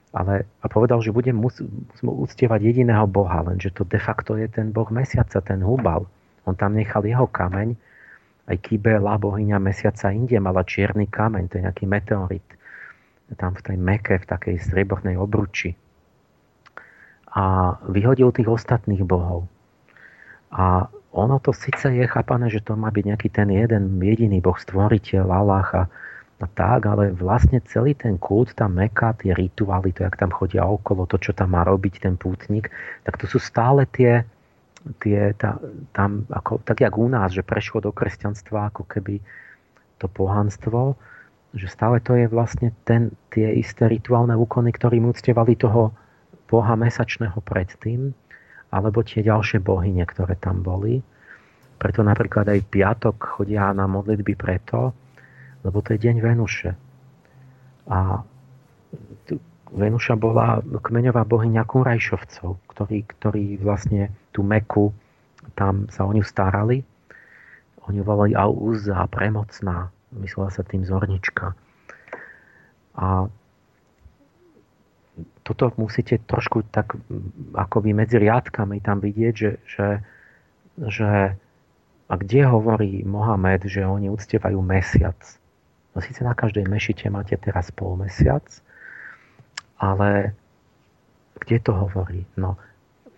[0.10, 1.62] Ale, a povedal, že budem mus,
[2.01, 6.10] uctievať jediného boha, lenže to de facto je ten boh mesiaca, ten Hubal.
[6.49, 7.78] On tam nechal jeho kameň,
[8.49, 12.47] aj Kybela, bohyňa mesiaca Indie, mala čierny kameň, to je nejaký meteorit.
[13.38, 15.78] Tam v tej meke, v takej striebornej obruči
[17.30, 19.45] a vyhodil tých ostatných bohov.
[20.49, 24.57] A ono to síce je chápané, že to má byť nejaký ten jeden jediný boh,
[24.57, 25.84] stvoriteľ, Allah a,
[26.39, 30.63] a tak, ale vlastne celý ten kult, tá meka, tie rituály, to, jak tam chodia
[30.63, 32.71] okolo, to, čo tam má robiť ten pútnik,
[33.03, 34.23] tak to sú stále tie,
[35.03, 35.59] tie tá,
[35.91, 39.19] tam, ako, tak jak u nás, že prešlo do kresťanstva ako keby
[39.99, 40.95] to pohanstvo,
[41.51, 45.91] že stále to je vlastne ten, tie isté rituálne úkony, ktorým uctievali toho
[46.47, 48.15] boha mesačného predtým,
[48.71, 51.03] alebo tie ďalšie bohyne, ktoré tam boli.
[51.75, 54.95] Preto napríklad aj piatok chodia na modlitby preto,
[55.64, 56.72] lebo to je deň Venuše.
[57.89, 58.24] A
[59.70, 64.89] Venuša bola kmeňová bohyňa Kurajšovcov, ktorí, ktorí vlastne tú Meku,
[65.53, 66.82] tam sa o ňu starali.
[67.86, 71.53] Oni volali Auza, premocná, myslela sa tým zornička.
[72.97, 73.30] A
[75.45, 76.93] toto musíte trošku tak
[77.57, 79.88] akoby medzi riadkami tam vidieť, že, že,
[80.89, 81.10] že
[82.10, 85.18] a kde hovorí Mohamed, že oni uctievajú mesiac.
[85.99, 88.47] No síce na každej mešite máte teraz pol mesiac,
[89.75, 90.31] ale
[91.43, 92.23] kde to hovorí?
[92.39, 92.55] No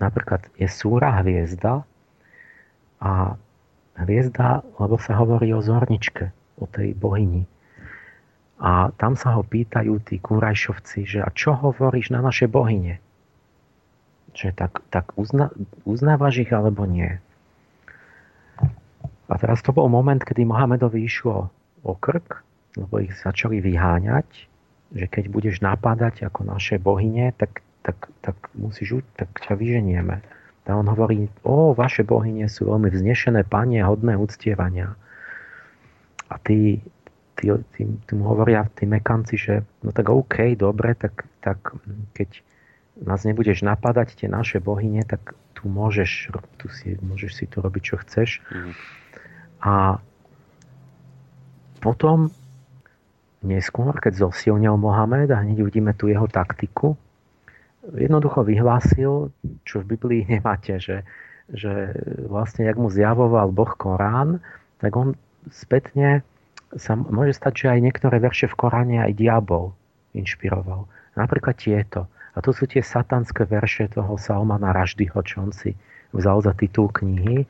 [0.02, 1.86] napríklad je súra hviezda
[2.98, 3.38] a
[4.02, 7.46] hviezda, lebo sa hovorí o zorničke, o tej bohyni.
[8.58, 12.98] A tam sa ho pýtajú tí kurajšovci, že a čo hovoríš na naše bohyne?
[14.34, 15.54] Že tak, tak uzna,
[15.86, 17.22] uznávaš ich alebo nie?
[19.30, 21.54] A teraz to bol moment, kedy Mohamedovi išlo
[21.86, 22.42] o krk,
[22.76, 24.28] lebo ich začali vyháňať,
[24.92, 30.20] že keď budeš napádať ako naše bohyne, tak, tak, tak musíš, tak ťa vyženieme.
[30.72, 34.96] A on hovorí, o, vaše bohyne sú veľmi vznešené panie, hodné uctievania.
[36.32, 36.80] A tí,
[37.36, 41.76] tí, tí, tí mu hovoria tí mekanci, že no tak OK, dobre, tak, tak
[42.16, 42.40] keď
[43.04, 47.84] nás nebudeš napadať tie naše bohyne, tak tu môžeš, tu si, môžeš si tu robiť,
[47.84, 48.40] čo chceš.
[48.48, 48.74] Mm.
[49.62, 49.74] A
[51.82, 52.32] potom
[53.42, 56.98] neskôr, keď zosilnil Mohamed a hneď uvidíme tu jeho taktiku,
[57.98, 59.34] jednoducho vyhlásil,
[59.66, 61.04] čo v Biblii nemáte, že,
[61.50, 61.94] že
[62.30, 64.40] vlastne, jak mu zjavoval Boh Korán,
[64.82, 65.18] tak on
[65.50, 66.22] spätne
[66.78, 69.76] sa môže stať, že aj niektoré verše v Koráne aj diabol
[70.16, 70.88] inšpiroval.
[71.20, 72.08] Napríklad tieto.
[72.32, 75.76] A to sú tie satanské verše toho Salmana Raždyho, čo on si
[76.16, 77.44] vzal za titul knihy,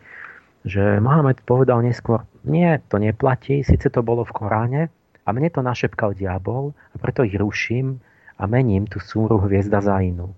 [0.65, 4.81] že Mohamed povedal neskôr, nie, to neplatí, síce to bolo v Koráne,
[5.25, 8.01] a mne to našepkal diabol, a preto ich ruším
[8.41, 10.33] a mením tú súru hviezda za inú.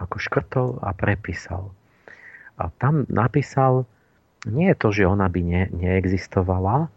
[0.00, 1.74] Ako škrtol a prepísal.
[2.56, 3.84] A tam napísal,
[4.48, 6.88] nie je to, že ona by ne, neexistovala,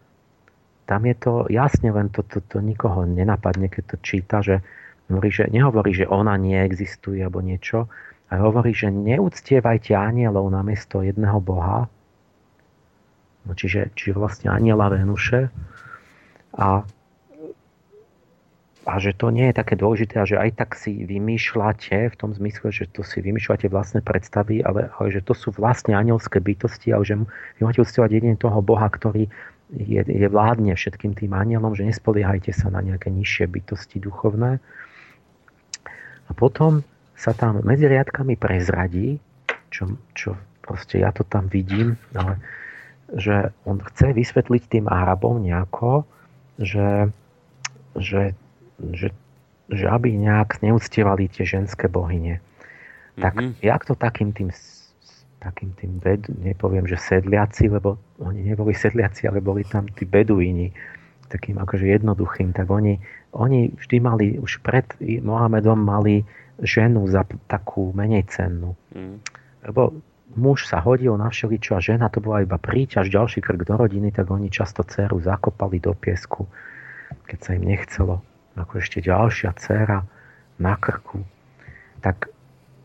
[0.89, 4.59] tam je to jasne, len to, to, to nikoho nenapadne, keď to číta, že,
[5.07, 7.87] hovorí, že nehovorí, že ona neexistuje alebo niečo,
[8.27, 11.87] ale hovorí, že neúctievajte anielov namiesto jedného boha,
[13.47, 15.47] no čiže, čiže vlastne aniela Venuše.
[16.55, 16.83] A
[18.81, 22.33] a že to nie je také dôležité a že aj tak si vymýšľate v tom
[22.33, 26.89] zmysle, že to si vymýšľate vlastné predstavy, ale, ale že to sú vlastne anielské bytosti
[26.89, 29.29] a že vy máte uctievať jedine toho Boha, ktorý
[29.69, 34.57] je, je vládne všetkým tým anielom, že nespoliehajte sa na nejaké nižšie bytosti duchovné.
[36.27, 36.81] A potom
[37.13, 39.21] sa tam medzi riadkami prezradí,
[39.69, 40.33] čo, čo
[40.65, 42.41] proste ja to tam vidím, ale
[43.13, 46.07] že on chce vysvetliť tým Arabom nejako,
[46.59, 47.11] že,
[47.95, 48.33] že
[48.89, 49.13] že,
[49.69, 52.41] že aby nejak neúctievali tie ženské bohyne.
[53.21, 53.61] Tak mm-hmm.
[53.61, 54.49] jak to takým tým
[55.41, 60.69] takým tým, bed, nepoviem, že sedliaci, lebo oni neboli sedliaci, ale boli tam tí beduíni,
[61.33, 63.01] takým akože jednoduchým, tak oni,
[63.33, 66.21] oni vždy mali, už pred Mohamedom mali
[66.61, 68.77] ženu za takú menej cennú.
[68.93, 69.17] Mm.
[69.65, 69.97] Lebo
[70.35, 74.11] muž sa hodil na všeličo a žena to bola iba príťaž, ďalší krk do rodiny,
[74.13, 76.47] tak oni často dceru zakopali do piesku,
[77.27, 78.23] keď sa im nechcelo
[78.55, 80.03] ako ešte ďalšia dcera
[80.59, 81.23] na krku,
[82.03, 82.27] tak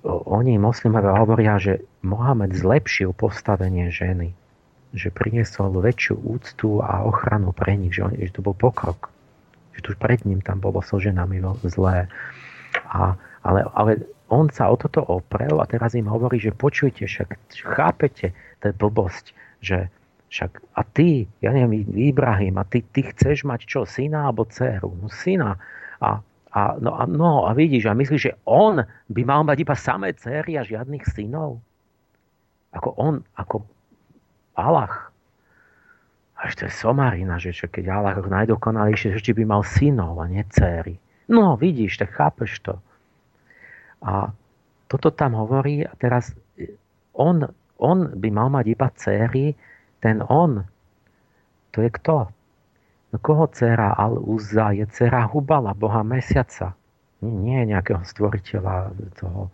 [0.06, 4.38] oni moslimovia hovoria, že Mohamed zlepšil postavenie ženy,
[4.94, 9.10] že priniesol väčšiu úctu a ochranu pre nich, že, on, že to bol pokrok,
[9.74, 12.06] že tu pred ním tam bolo so ženami zlé.
[12.86, 17.38] A, ale, ale on sa o toto oprel a teraz im hovorí, že počujte, však
[17.62, 19.26] chápete, to je blbosť,
[19.62, 19.86] že
[20.26, 24.90] však a ty, ja neviem, Ibrahim, a ty, ty chceš mať čo, syna alebo dceru?
[24.98, 25.54] No syna.
[26.02, 26.18] A,
[26.50, 30.12] a, no, a, no, a vidíš, a myslíš, že on by mal mať iba samé
[30.18, 31.62] dcery a žiadnych synov?
[32.74, 33.62] Ako on, ako
[34.58, 35.08] Allah.
[36.36, 40.44] Až to je somarina, že čo, keď Allah najdokonalejšie, že by mal synov a nie
[40.52, 40.98] céry.
[41.30, 42.82] No, vidíš, tak chápeš to.
[44.04, 44.32] A
[44.86, 46.34] toto tam hovorí a teraz
[47.16, 47.48] on,
[47.80, 49.46] on by mal mať iba céry,
[50.04, 50.62] ten on,
[51.72, 52.28] to je kto?
[53.12, 56.76] No koho dcera Al-Uzza je dcera Hubala, boha mesiaca.
[57.24, 59.48] Nie, nejakého stvoriteľa toho.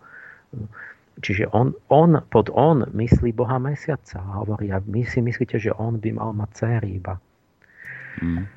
[1.21, 4.19] Čiže on, on, pod on myslí boha mesiaca.
[4.19, 7.15] A hovorí, a my si myslíte, že on by mal mať dcery iba.
[8.19, 8.49] Mm.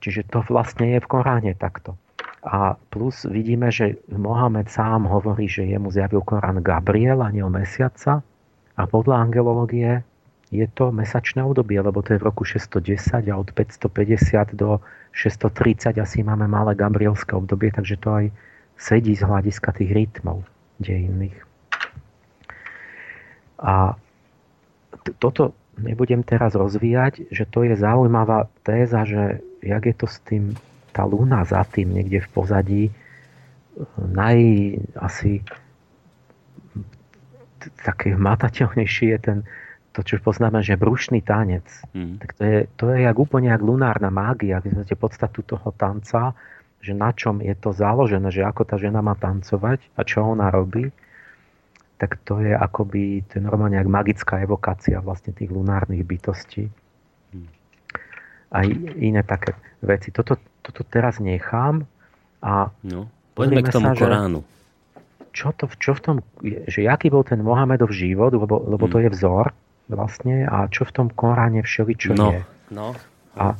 [0.00, 1.98] Čiže to vlastne je v Koráne takto.
[2.44, 7.48] A plus vidíme, že Mohamed sám hovorí, že jemu zjavil Korán Gabriel a nie o
[7.48, 8.20] mesiaca.
[8.76, 10.04] A podľa angelológie
[10.52, 14.78] je to mesačné obdobie, lebo to je v roku 610 a od 550 do
[15.16, 18.24] 630 asi máme malé gabrielské obdobie, takže to aj
[18.76, 20.44] sedí z hľadiska tých rytmov
[20.82, 21.38] dejinných.
[23.62, 23.96] A
[25.18, 30.54] toto nebudem teraz rozvíjať, že to je zaujímavá téza, že jak je to s tým,
[30.94, 32.82] tá luna za tým niekde v pozadí,
[33.98, 34.38] naj
[35.02, 35.42] asi
[37.82, 39.38] také hmatateľnejší je ten
[39.94, 41.62] to, čo poznáme, že brušný tanec,
[41.94, 42.18] mm.
[42.18, 46.34] tak to je, to je jak úplne jak lunárna mágia, keď máte podstatu toho tanca,
[46.82, 50.50] že na čom je to založené, že ako tá žena má tancovať a čo ona
[50.50, 50.90] robí,
[51.94, 56.66] tak to je akoby, to je normálne jak magická evokácia vlastne tých lunárnych bytostí.
[57.30, 57.48] Mm.
[58.50, 58.58] A
[58.98, 60.10] iné také veci.
[60.10, 61.84] Toto, toto teraz nechám
[62.40, 64.40] a no, poďme k tomu sa, Koránu.
[65.36, 68.92] Čo, to, čo v tom, že aký bol ten Mohamedov život, lebo, lebo mm.
[68.92, 69.46] to je vzor,
[69.92, 72.40] vlastne a čo v tom Koráne všeličo no, je.
[72.72, 72.96] No.
[73.36, 73.52] A,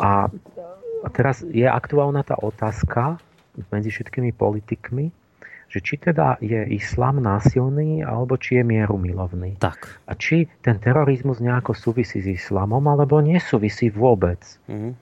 [0.00, 0.10] a,
[1.04, 3.22] a teraz je aktuálna tá otázka
[3.70, 5.14] medzi všetkými politikmi,
[5.68, 9.60] že či teda je islám násilný, alebo či je mieru milovný.
[9.60, 10.00] Tak.
[10.08, 14.40] A či ten terorizmus nejako súvisí s islamom, alebo nesúvisí vôbec.
[14.64, 14.92] Mm-hmm.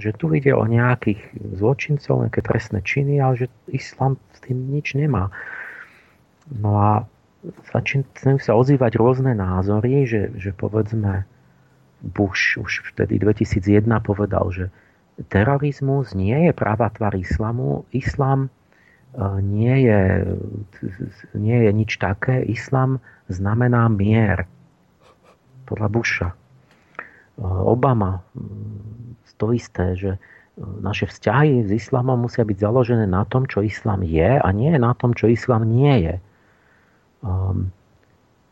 [0.00, 1.20] Že tu ide o nejakých
[1.60, 5.28] zločincov, nejaké trestné činy, ale že islám s tým nič nemá.
[6.48, 6.90] No a
[7.72, 11.24] začínajú sa ozývať rôzne názory, že, že povedzme
[12.00, 14.64] Bush už vtedy 2001 povedal, že
[15.28, 20.00] terorizmus nie je práva tvar islamu, islam e, nie je,
[21.36, 24.48] nie je nič také, islam znamená mier.
[25.68, 26.28] Podľa Busha.
[26.32, 26.36] E,
[27.44, 28.24] Obama
[29.40, 30.20] to isté, že
[30.60, 34.92] naše vzťahy s islamom musia byť založené na tom, čo islam je a nie na
[34.92, 36.14] tom, čo islam nie je
[37.24, 37.72] um,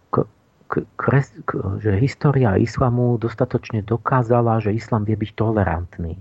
[0.09, 0.25] k,
[0.73, 1.51] k, kres, k,
[1.85, 6.17] že história islamu dostatočne dokázala, že islam vie byť tolerantný.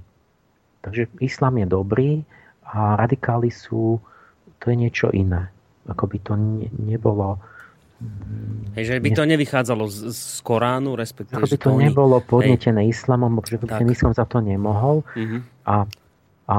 [0.84, 2.12] Takže islam je dobrý
[2.68, 4.00] a radikáli sú,
[4.60, 5.48] to je niečo iné.
[5.88, 7.40] Ako by to ne, nebolo...
[8.78, 11.42] Hej, že by to nevychádzalo z, z Koránu, respektíve...
[11.42, 12.94] Ako by to, to nebolo podnetené hej.
[12.94, 15.02] islamom, pretože ten islam za to nemohol.
[15.18, 15.42] Uh-huh.
[15.66, 15.90] A,
[16.46, 16.58] a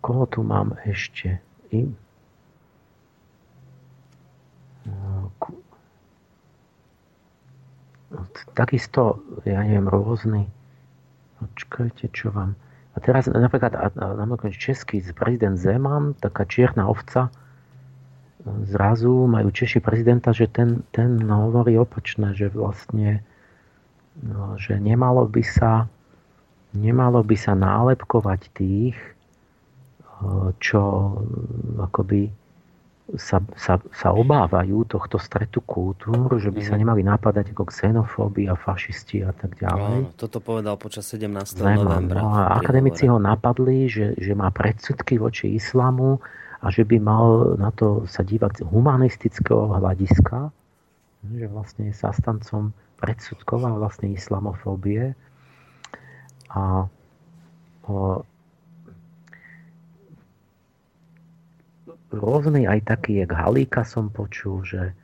[0.00, 1.44] koho tu mám ešte?
[1.68, 1.92] I,
[8.56, 10.48] takisto, ja neviem, rôzny.
[11.40, 12.56] Počkajte, čo vám...
[12.92, 17.32] A teraz napríklad napríklad český prezident Zeman, taká čierna ovca,
[18.66, 23.22] zrazu majú Češi prezidenta, že ten, ten hovorí opačné, že vlastne
[24.18, 25.86] no, že nemalo by sa
[26.72, 28.96] nemalo by sa nálepkovať tých,
[30.58, 30.80] čo
[31.78, 32.32] akoby
[33.18, 36.80] sa, sa, sa obávajú tohto stretu kultúr, že by sa mhm.
[36.80, 40.08] nemali napadať ako xenofóby a fašisti a tak ďalej.
[40.08, 41.60] No, toto povedal počas 17.
[41.60, 42.18] Zeman, novembra.
[42.22, 46.22] No, a akademici ho napadli, že, že má predsudky voči islamu
[46.62, 50.54] a že by mal na to sa dívať z humanistického hľadiska,
[51.34, 52.70] že vlastne je sastancom
[53.02, 55.18] predsudkov vlastne islamofóbie.
[56.54, 56.86] A
[57.90, 58.22] o,
[62.14, 64.94] rôzny aj taký, jak Halíka som počul, že,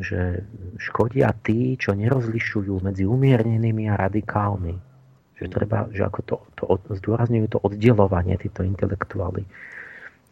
[0.00, 0.48] že
[0.80, 4.80] škodia tí, čo nerozlišujú medzi umiernenými a radikálmi.
[5.36, 6.64] Že treba, že ako to, to
[7.04, 9.44] zdôrazňujú to oddelovanie, títo intelektuáli.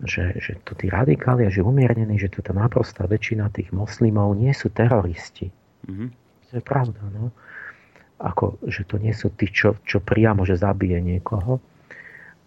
[0.02, 4.34] Že, že to tí radikáli a že umiernení, že to tá naprostá väčšina tých moslimov
[4.34, 5.54] nie sú teroristi.
[5.86, 6.08] Mm-hmm.
[6.50, 7.30] To je pravda, no.
[8.18, 11.62] Ako, že to nie sú tí, čo, čo priamo, že zabije niekoho,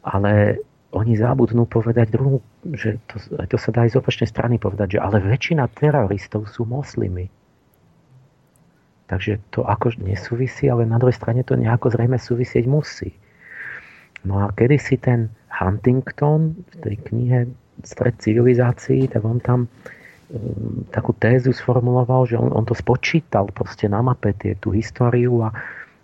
[0.03, 0.63] ale
[0.95, 2.39] oni zabudnú povedať druhú,
[2.71, 6.63] že to, to sa dá aj z opačnej strany povedať, že ale väčšina teroristov sú
[6.63, 7.27] moslimy.
[9.07, 13.15] Takže to ako nesúvisí, ale na druhej strane to nejako zrejme súvisieť musí.
[14.27, 17.39] No a kedy si ten Huntington v tej knihe
[17.87, 23.87] Stred civilizácií, tak on tam um, takú tézu sformuloval, že on, on to spočítal proste
[23.87, 25.55] na mape tie, tú históriu a,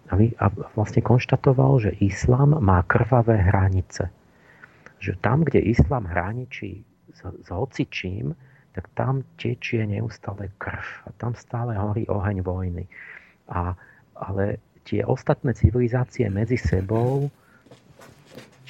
[0.07, 0.45] a, a
[0.79, 4.07] vlastne konštatoval, že islám má krvavé hranice
[5.03, 8.31] že tam, kde islám hraničí s, s hocičím,
[8.71, 12.87] tak tam tečie neustále krv a tam stále horí oheň vojny.
[13.51, 13.75] A,
[14.15, 17.27] ale tie ostatné civilizácie medzi sebou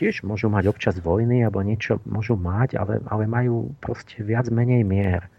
[0.03, 4.83] tiež môžu mať občas vojny alebo niečo môžu mať, ale, ale majú proste viac menej
[4.83, 5.31] mier.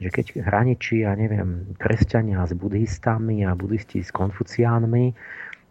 [0.00, 5.12] Že keď hraničí, ja neviem, kresťania s buddhistami a buddhisti s konfuciánmi,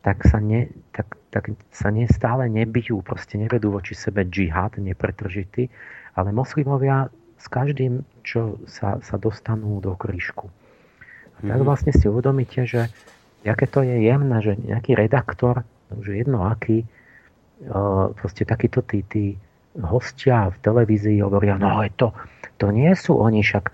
[0.06, 5.74] tak sa, ne, tak, tak sa ne, stále nebijú, proste nevedú voči sebe džihad, nepretržitý,
[6.14, 7.10] ale moslimovia
[7.42, 10.54] s každým, čo sa, sa dostanú do krížku.
[11.42, 11.66] A tak mhm.
[11.66, 12.94] vlastne si uvedomíte, že
[13.42, 15.66] aké to je jemné, že nejaký redaktor,
[16.06, 16.86] že jedno aký,
[18.16, 19.36] proste takíto tí, tí
[19.76, 22.16] hostia v televízii hovoria, no ale to,
[22.56, 23.72] to nie sú oni však,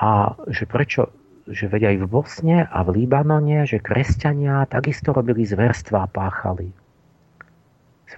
[0.00, 1.12] a že prečo,
[1.50, 6.70] že veď aj v Bosne a v Libanone, že kresťania takisto robili zverstva a páchali.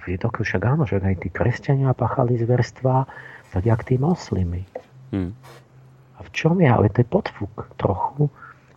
[0.03, 3.07] Je to však áno, že aj tí kresťania páchali zverstva,
[3.53, 4.65] tak jak tí moslimy.
[5.13, 5.37] Hmm.
[6.17, 6.67] A v čom je?
[6.67, 8.33] Ale to je podfúk trochu,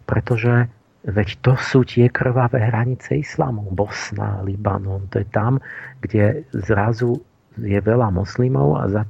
[0.05, 0.69] pretože
[1.05, 3.69] veď to sú tie krvavé hranice islamu.
[3.69, 5.61] Bosna, Libanon, to je tam,
[6.01, 7.21] kde zrazu
[7.61, 9.03] je veľa moslimov a za,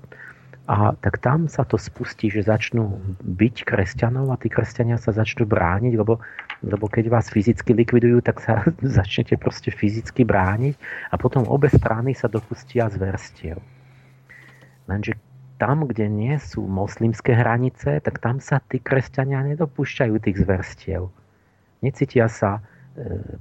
[0.68, 5.48] a tak tam sa to spustí, že začnú byť kresťanov a tí kresťania sa začnú
[5.48, 6.20] brániť, lebo,
[6.62, 8.62] lebo keď vás fyzicky likvidujú, tak sa
[8.98, 10.76] začnete proste fyzicky brániť
[11.10, 13.58] a potom obe strany sa dopustia zverstiev.
[14.86, 15.18] Lenže
[15.56, 21.08] tam, kde nie sú moslimské hranice, tak tam sa tí kresťania nedopúšťajú tých zverstiev.
[21.86, 22.62] Necítia sa e,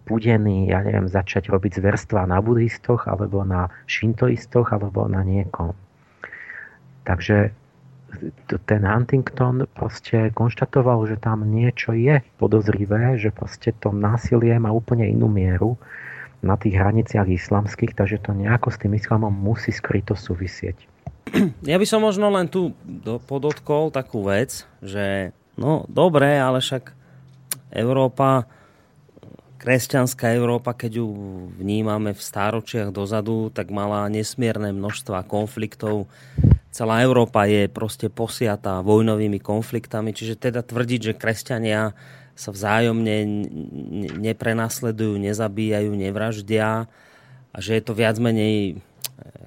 [0.04, 5.72] púdení, ja neviem, začať robiť zverstva na buddhistoch, alebo na šintoistoch, alebo na niekom.
[7.08, 7.56] Takže
[8.66, 15.08] ten Huntington proste konštatoval, že tam niečo je podozrivé, že proste to násilie má úplne
[15.08, 15.80] inú mieru
[16.44, 20.76] na tých hraniciach islamských, takže to nejako s tým islamom musí skryto súvisieť.
[21.64, 22.76] Ja by som možno len tu
[23.26, 26.92] podotkol takú vec, že no dobre, ale však
[27.74, 28.46] Európa,
[29.58, 31.08] kresťanská Európa, keď ju
[31.56, 36.04] vnímame v stáročiach dozadu, tak mala nesmierne množstva konfliktov.
[36.68, 41.96] Celá Európa je proste posiatá vojnovými konfliktami, čiže teda tvrdiť, že kresťania
[42.34, 43.46] sa vzájomne
[44.18, 46.90] neprenasledujú, nezabíjajú, nevraždia
[47.54, 48.82] a že je to viac menej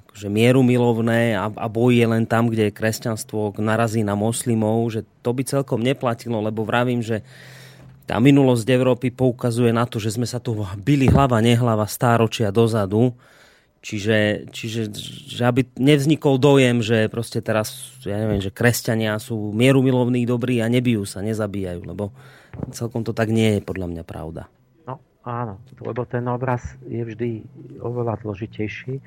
[0.08, 5.30] akože mierumilovné a, a boj je len tam, kde kresťanstvo narazí na moslimov, že to
[5.36, 7.22] by celkom neplatilo, lebo vravím, že
[8.08, 13.12] tá minulosť Európy poukazuje na to, že sme sa tu byli hlava, nehlava stáročia dozadu,
[13.78, 14.90] Čiže, čiže
[15.30, 20.66] že aby nevznikol dojem, že proste teraz, ja neviem, že kresťania sú mierumilovní, dobrí a
[20.66, 22.10] nebijú sa, nezabíjajú, lebo
[22.74, 24.50] celkom to tak nie je podľa mňa pravda.
[24.82, 27.30] No áno, lebo ten obraz je vždy
[27.78, 28.98] oveľa zložitejší.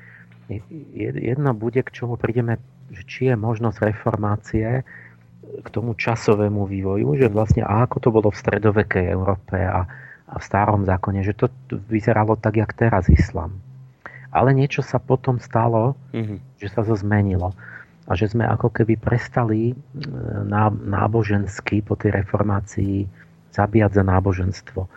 [1.20, 2.56] Jedno bude, k čomu prídeme,
[2.88, 4.88] že či je možnosť reformácie
[5.60, 9.84] k tomu časovému vývoju, že vlastne a ako to bolo v stredovekej Európe a,
[10.24, 11.52] a v starom zákone, že to
[11.92, 13.52] vyzeralo tak, jak teraz islám
[14.32, 16.56] Ale niečo sa potom stalo, mm-hmm.
[16.56, 17.52] že sa to zmenilo.
[18.08, 19.74] A že sme ako keby prestali e,
[20.88, 23.06] nábožensky po tej reformácii
[23.52, 24.88] zabíjať za náboženstvo.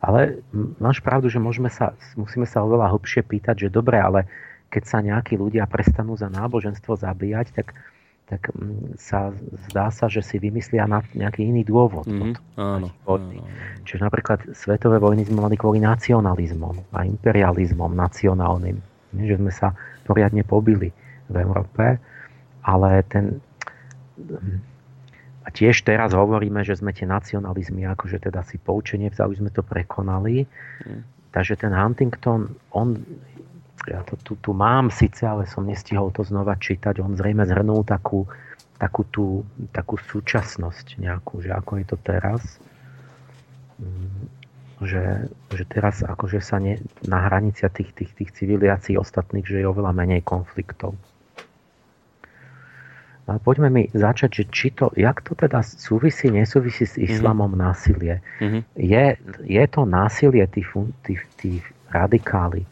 [0.00, 0.40] Ale
[0.80, 4.24] máš pravdu, že môžeme sa, musíme sa oveľa hlbšie pýtať, že dobre, ale
[4.72, 7.76] keď sa nejakí ľudia prestanú za náboženstvo zabíjať, tak
[8.30, 9.34] tak mm, sa
[9.66, 12.06] zdá sa, že si vymyslia na nejaký iný dôvod.
[12.06, 13.42] Mm, áno, áno.
[13.82, 18.78] Čiže napríklad svetové vojny sme mali kvôli nacionalizmom a imperializmom nacionálnym.
[19.10, 19.74] Že sme sa
[20.06, 20.94] poriadne pobili
[21.26, 21.98] v Európe,
[22.62, 23.42] ale ten...
[25.40, 29.66] A tiež teraz hovoríme, že sme tie nacionalizmy akože teda si poučenie vzali, sme to
[29.66, 30.46] prekonali.
[30.86, 31.02] Mm.
[31.34, 33.02] Takže ten Huntington, on
[33.88, 37.00] ja to tu, tu mám síce, ale som nestihol to znova čítať.
[37.00, 38.28] On zrejme zhrnul takú,
[38.76, 42.42] takú, tú, takú súčasnosť nejakú, že ako je to teraz.
[43.80, 44.28] Mm,
[44.80, 49.68] že, že teraz akože sa ne, na hraniciach tých, tých, tých civilizácií ostatných, že je
[49.68, 50.96] oveľa menej konfliktov.
[53.28, 57.64] Ale poďme mi začať, že či to, jak to teda súvisí, nesúvisí s islamom mm-hmm.
[57.68, 58.14] násilie.
[58.40, 58.62] Mm-hmm.
[58.80, 59.04] Je,
[59.46, 60.66] je to násilie tých,
[61.04, 61.62] tých, tých
[61.92, 62.64] radikáli,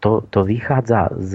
[0.00, 1.32] to, to vychádza z,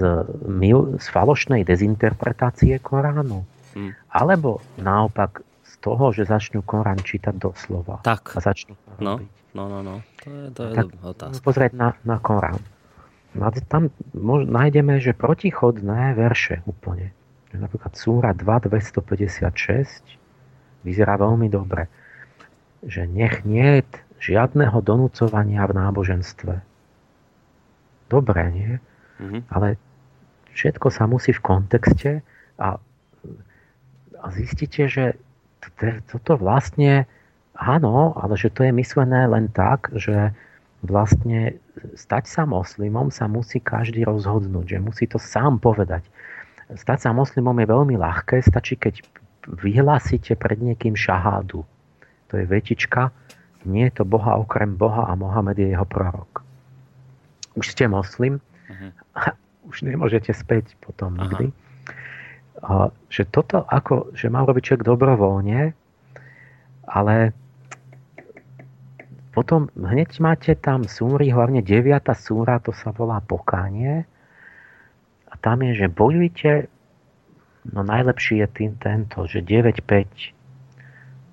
[0.98, 3.42] z falošnej dezinterpretácie Koránu?
[3.74, 3.92] Hmm.
[4.10, 8.00] Alebo naopak z toho, že začnú Korán čítať doslova?
[8.06, 8.34] Tak.
[8.34, 9.20] A začnú no,
[9.54, 10.02] no, no, no.
[10.24, 11.42] To je, to je tak otázka.
[11.42, 12.62] Pozrieť na, na Korán.
[13.36, 17.12] No, tam môž, nájdeme, že protichodné verše úplne.
[17.52, 20.02] Napríklad Súra 2, 256
[20.84, 21.88] vyzerá veľmi dobre.
[22.84, 23.84] Že nech nie
[24.20, 26.75] žiadneho donúcovania v náboženstve
[28.06, 28.72] dobré, nie?
[29.20, 29.42] Mm-hmm.
[29.52, 29.80] Ale
[30.56, 32.10] všetko sa musí v kontexte
[32.56, 32.80] a,
[34.16, 35.20] a zistíte, že
[36.08, 37.04] toto vlastne
[37.56, 40.32] áno, ale že to je myslené len tak, že
[40.84, 41.56] vlastne
[41.96, 46.06] stať sa moslimom sa musí každý rozhodnúť, že musí to sám povedať.
[46.72, 49.02] Stať sa moslimom je veľmi ľahké, stačí keď
[49.46, 51.62] vyhlásite pred niekým šahádu.
[52.30, 53.14] To je vetička,
[53.66, 56.45] nie je to Boha okrem Boha a Mohamed je jeho prorok
[57.56, 58.90] už ste moslim uh-huh.
[59.18, 59.34] a
[59.66, 61.50] už nemôžete späť potom nikdy.
[61.50, 61.64] Uh-huh.
[62.56, 62.72] A,
[63.12, 65.76] že toto ako, že mal robiť človek dobrovoľne,
[66.88, 67.16] ale
[69.36, 71.84] potom hneď máte tam súry, hlavne 9.
[72.16, 74.08] súra, to sa volá pokánie.
[75.28, 76.72] A tam je, že bojujte,
[77.68, 80.35] no najlepší je tým tento, že 9.5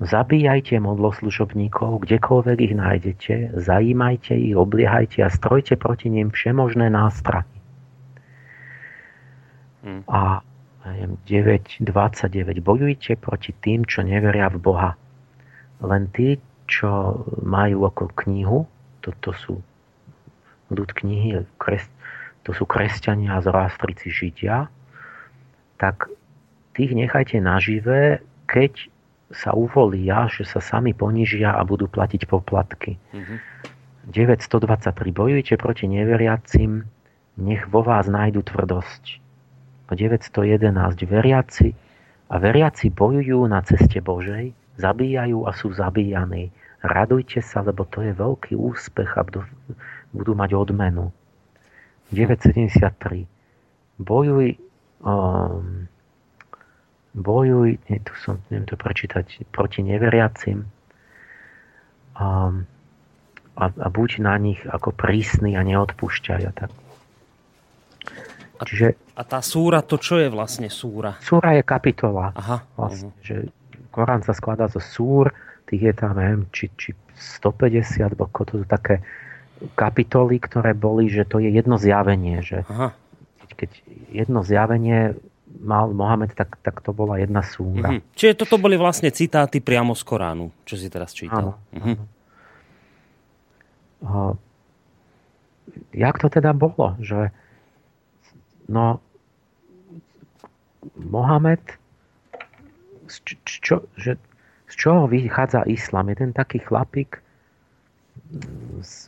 [0.01, 7.45] Zabíjajte modloslužobníkov, kdekoľvek ich nájdete, zajímajte ich, obliehajte a strojte proti nim všemožné nástrahy.
[9.85, 10.01] Hmm.
[10.09, 10.41] A
[10.83, 11.85] 9.29.
[12.59, 14.91] Bojujte proti tým, čo neveria v Boha.
[15.79, 18.67] Len tí, čo majú ako knihu,
[18.99, 19.61] toto sú
[20.71, 21.85] ľud knihy, kres,
[22.43, 24.67] to sú kresťania a zoroastrici židia,
[25.79, 26.11] tak
[26.75, 28.92] tých nechajte nažive, keď
[29.33, 33.01] sa uvolia, že sa sami ponížia a budú platiť poplatky.
[33.11, 33.37] Mm-hmm.
[34.13, 34.93] 923.
[35.09, 36.85] Bojujte proti neveriacim,
[37.39, 39.23] nech vo vás nájdu tvrdosť.
[39.93, 40.73] 911.
[41.05, 41.69] Veriaci
[42.33, 46.49] a veriaci bojujú na ceste Božej, zabíjajú a sú zabíjaní.
[46.81, 49.21] Radujte sa, lebo to je veľký úspech a
[50.11, 51.13] budú mať odmenu.
[52.09, 53.29] 973.
[54.01, 54.57] Bojuj
[55.05, 55.87] um,
[57.13, 60.65] bojuj, tu som, neviem to prečítať, proti neveriacim
[62.17, 62.49] a,
[63.57, 66.71] a, a buď na nich ako prísny a neodpúšťaj a tak.
[68.57, 71.17] A, Čiže, a tá súra, to čo je vlastne súra?
[71.21, 72.33] Súra je kapitola.
[72.33, 72.65] Aha.
[72.77, 73.25] Vlastne, uh-huh.
[73.25, 73.35] že
[73.93, 75.33] Korán sa skladá zo súr,
[75.69, 79.05] tých je tam, neviem, či, či 150, alebo to sú také
[79.77, 82.91] kapitoly, ktoré boli, že to je jedno zjavenie, že Aha.
[83.45, 83.69] Keď, keď
[84.11, 85.15] jedno zjavenie
[85.61, 87.93] mal Mohamed, tak, tak to bola jedna súra.
[87.93, 88.15] Mm-hmm.
[88.17, 91.53] Čiže toto boli vlastne citáty priamo z Koránu, čo si teraz čítal.
[91.53, 91.77] Áno.
[91.77, 91.95] Mm-hmm.
[91.95, 92.05] áno.
[94.03, 94.33] Uh,
[95.95, 96.97] jak to teda bolo?
[96.99, 97.31] Že
[98.67, 98.99] no
[100.99, 101.63] Mohamed
[103.07, 104.19] z, čo, že,
[104.67, 106.11] z čoho vychádza islám?
[106.11, 107.23] Je ten taký chlapík,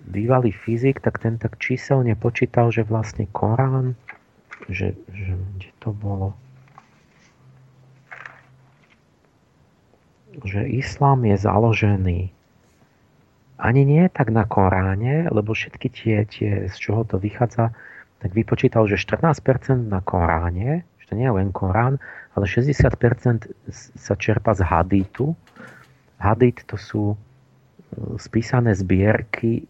[0.08, 3.98] bývalý fyzik, tak ten tak číselne počítal, že vlastne Korán
[4.72, 6.34] že, že kde to bolo?
[10.44, 12.36] Že islám je založený
[13.56, 17.72] ani nie tak na Koráne, lebo všetky tie, tie, z čoho to vychádza,
[18.20, 22.02] tak vypočítal, že 14% na Koráne, že to nie je len Korán,
[22.36, 25.40] ale 60% sa čerpa z haditu.
[26.20, 27.18] Hadit to sú e,
[28.20, 29.68] spísané zbierky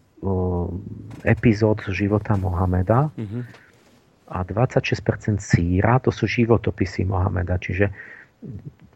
[1.22, 3.46] epizód z života Mohameda uh-huh.
[4.26, 7.58] A 26% síra, to sú životopisy Mohameda.
[7.58, 7.90] Čiže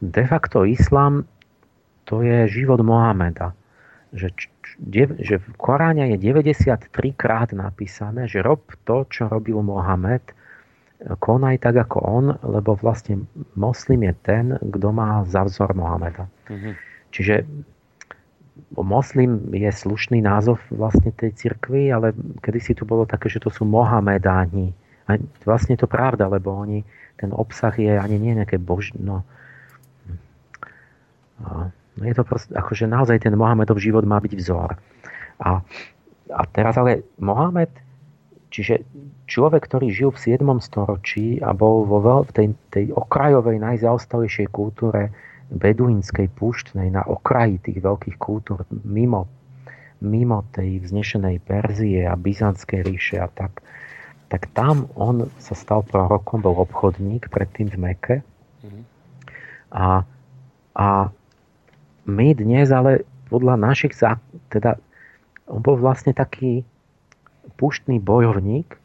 [0.01, 1.26] de facto islám
[2.05, 3.55] to je život Mohameda.
[4.11, 4.35] Že,
[5.22, 10.35] že v Koráne je 93 krát napísané, že rob to, čo robil Mohamed,
[11.22, 13.24] konaj tak ako on, lebo vlastne
[13.55, 16.26] moslim je ten, kto má za vzor Mohameda.
[16.51, 16.74] Mm-hmm.
[17.14, 17.35] Čiže
[18.74, 22.12] moslim je slušný názov vlastne tej cirkvi, ale
[22.45, 24.74] kedysi tu bolo také, že to sú Mohamedáni.
[25.09, 26.84] A vlastne je to pravda, lebo oni,
[27.16, 28.92] ten obsah je ani nie nejaké bož...
[28.96, 29.24] No,
[32.01, 34.76] je to proste, akože naozaj ten Mohamedov život má byť vzor.
[35.40, 35.64] A,
[36.30, 37.72] a teraz ale Mohamed,
[38.53, 38.84] čiže
[39.28, 40.44] človek, ktorý žil v 7.
[40.61, 45.12] storočí a bol vo veľ, v tej, tej okrajovej, najzaostalejšej kultúre
[45.51, 49.26] beduínskej púštnej na okraji tých veľkých kultúr mimo,
[49.98, 53.61] mimo tej vznešenej Perzie a Byzantskej ríše a tak,
[54.31, 58.16] tak tam on sa stal prorokom, bol obchodník predtým v Meke.
[58.62, 58.85] Mm-hmm.
[59.74, 60.07] A,
[60.78, 60.89] a
[62.07, 63.95] my dnes ale podľa našich
[64.55, 64.78] teda
[65.51, 66.62] on bol vlastne taký
[67.59, 68.78] púštny bojovník,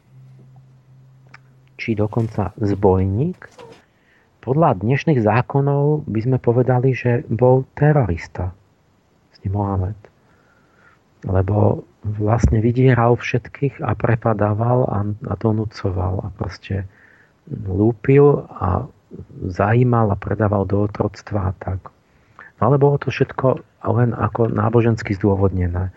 [1.78, 3.38] či dokonca zbojník,
[4.42, 8.54] podľa dnešných zákonov by sme povedali, že bol terorista
[9.34, 9.98] s ním Mohamed.
[11.26, 16.86] Lebo vlastne vydieral všetkých a prepadával a, a donúcoval a proste
[17.50, 18.86] lúpil a
[19.50, 21.90] zajímal a predával do otroctva a tak.
[22.62, 25.90] No ale bolo to všetko len ako nábožensky zdôvodnené.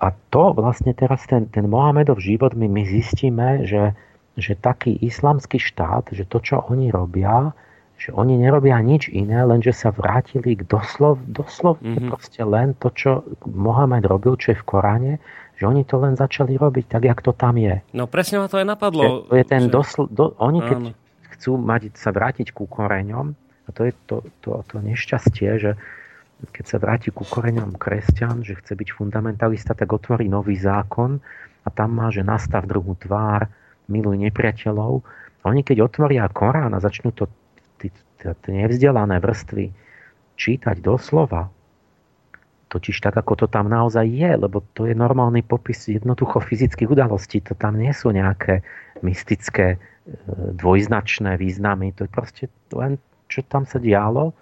[0.00, 3.96] A to vlastne teraz ten, ten Mohamedov život my, my zistíme, že
[4.36, 7.52] že taký islamský štát, že to, čo oni robia,
[7.98, 12.10] že oni nerobia nič iné, len že sa vrátili k doslov, doslovne mm-hmm.
[12.10, 13.10] proste len to, čo
[13.46, 15.12] Mohamed robil, čo je v Koráne,
[15.54, 17.78] že oni to len začali robiť tak, jak to tam je.
[17.94, 19.30] No presne ma to aj napadlo.
[19.30, 19.70] To je ten že...
[19.70, 20.90] dosl, do, oni keď Áno.
[21.38, 25.78] chcú mať, sa vrátiť ku koreňom, a to je to, to, to nešťastie, že
[26.50, 31.22] keď sa vráti ku koreňom kresťan, že chce byť fundamentalista, tak otvorí nový zákon
[31.62, 33.46] a tam má, že nastav druhú tvár,
[33.86, 35.06] milujú nepriateľov.
[35.42, 37.30] A oni keď otvoria Korán a začnú to
[38.46, 39.74] nevzdelané vrstvy
[40.38, 41.50] čítať doslova,
[42.72, 47.44] totiž tak, ako to tam naozaj je, lebo to je normálny popis jednoducho fyzických udalostí,
[47.44, 48.64] to tam nie sú nejaké
[49.04, 49.78] mystické e,
[50.56, 52.96] dvojznačné významy, to je proste len,
[53.28, 54.32] čo tam sa dialo,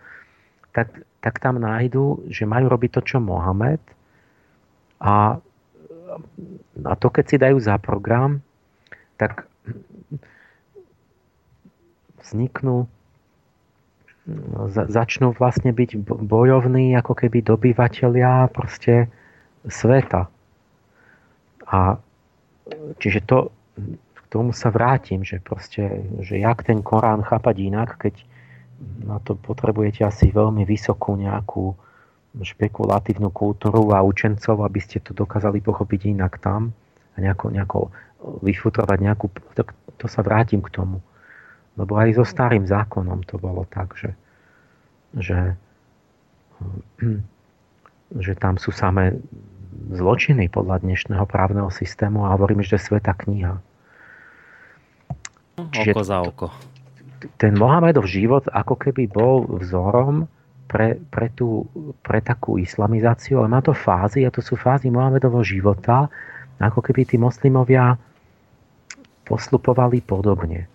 [0.71, 3.83] tak, tak tam nájdú, že majú robiť to, čo Mohamed
[5.03, 5.43] a,
[6.87, 8.39] a to, keď si dajú za program,
[9.19, 9.51] tak
[12.23, 12.87] vzniknú
[14.71, 19.09] začnú vlastne byť bojovní ako keby dobyvateľia proste
[19.67, 20.29] sveta.
[21.71, 21.97] A
[23.01, 23.51] čiže to,
[24.13, 28.15] k tomu sa vrátim, že proste, že jak ten Korán chápať inak, keď
[29.05, 31.77] na to potrebujete asi veľmi vysokú nejakú
[32.39, 36.71] špekulatívnu kultúru a učencov, aby ste to dokázali pochopiť inak tam
[37.15, 37.81] a nejako, nejako
[38.47, 39.27] vyfutrovať nejakú...
[39.59, 39.63] To,
[39.99, 41.03] to sa vrátim k tomu.
[41.79, 44.11] Lebo aj so starým zákonom to bolo tak, že,
[45.15, 45.55] že,
[48.25, 49.19] že tam sú samé
[49.91, 53.55] zločiny podľa dnešného právneho systému a hovorím, že to je sveta kniha.
[55.71, 56.47] Čiže oko za oko.
[57.37, 60.25] Ten Mohamedov život ako keby bol vzorom
[60.71, 61.69] pre, pre, tú,
[62.01, 66.09] pre takú islamizáciu, ale má to fázy a to sú fázy Mohamedovho života,
[66.61, 67.99] ako keby tí moslimovia
[69.27, 70.71] postupovali podobne.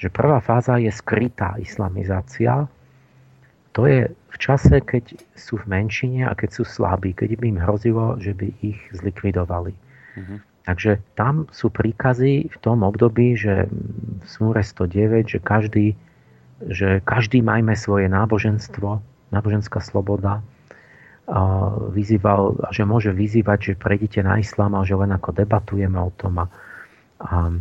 [0.00, 2.64] Že prvá fáza je skrytá islamizácia.
[3.76, 7.60] To je v čase, keď sú v menšine a keď sú slabí, keď by im
[7.60, 9.76] hrozilo, že by ich zlikvidovali.
[9.76, 10.38] Mm-hmm.
[10.64, 15.86] Takže tam sú príkazy v tom období, že v smúre 109, že každý,
[16.64, 20.40] že každý majme svoje náboženstvo, náboženská sloboda,
[21.30, 26.10] a vyzýval, že môže vyzývať, že prejdite na islám a že len ako debatujeme o
[26.18, 26.46] tom a,
[27.22, 27.54] a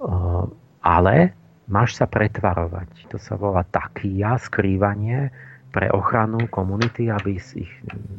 [0.00, 0.44] Eh,
[0.80, 1.36] ale
[1.70, 3.08] máš sa pretvarovať.
[3.12, 5.30] To sa volá takia, skrývanie
[5.70, 7.70] pre ochranu komunity, aby ich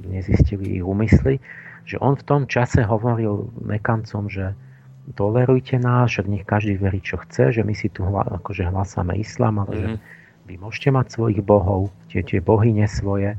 [0.08, 1.38] nezistili ich úmysly.
[1.84, 4.56] Že on v tom čase hovoril mekancom, že
[5.18, 9.18] tolerujte nás, však nech každý verí, čo chce, že my si tu hla, akože hlasáme
[9.20, 9.82] islám, ale mm-hmm.
[9.82, 10.00] že mhm.
[10.48, 13.36] vy môžete mať svojich bohov, tie, tie bohyne svoje,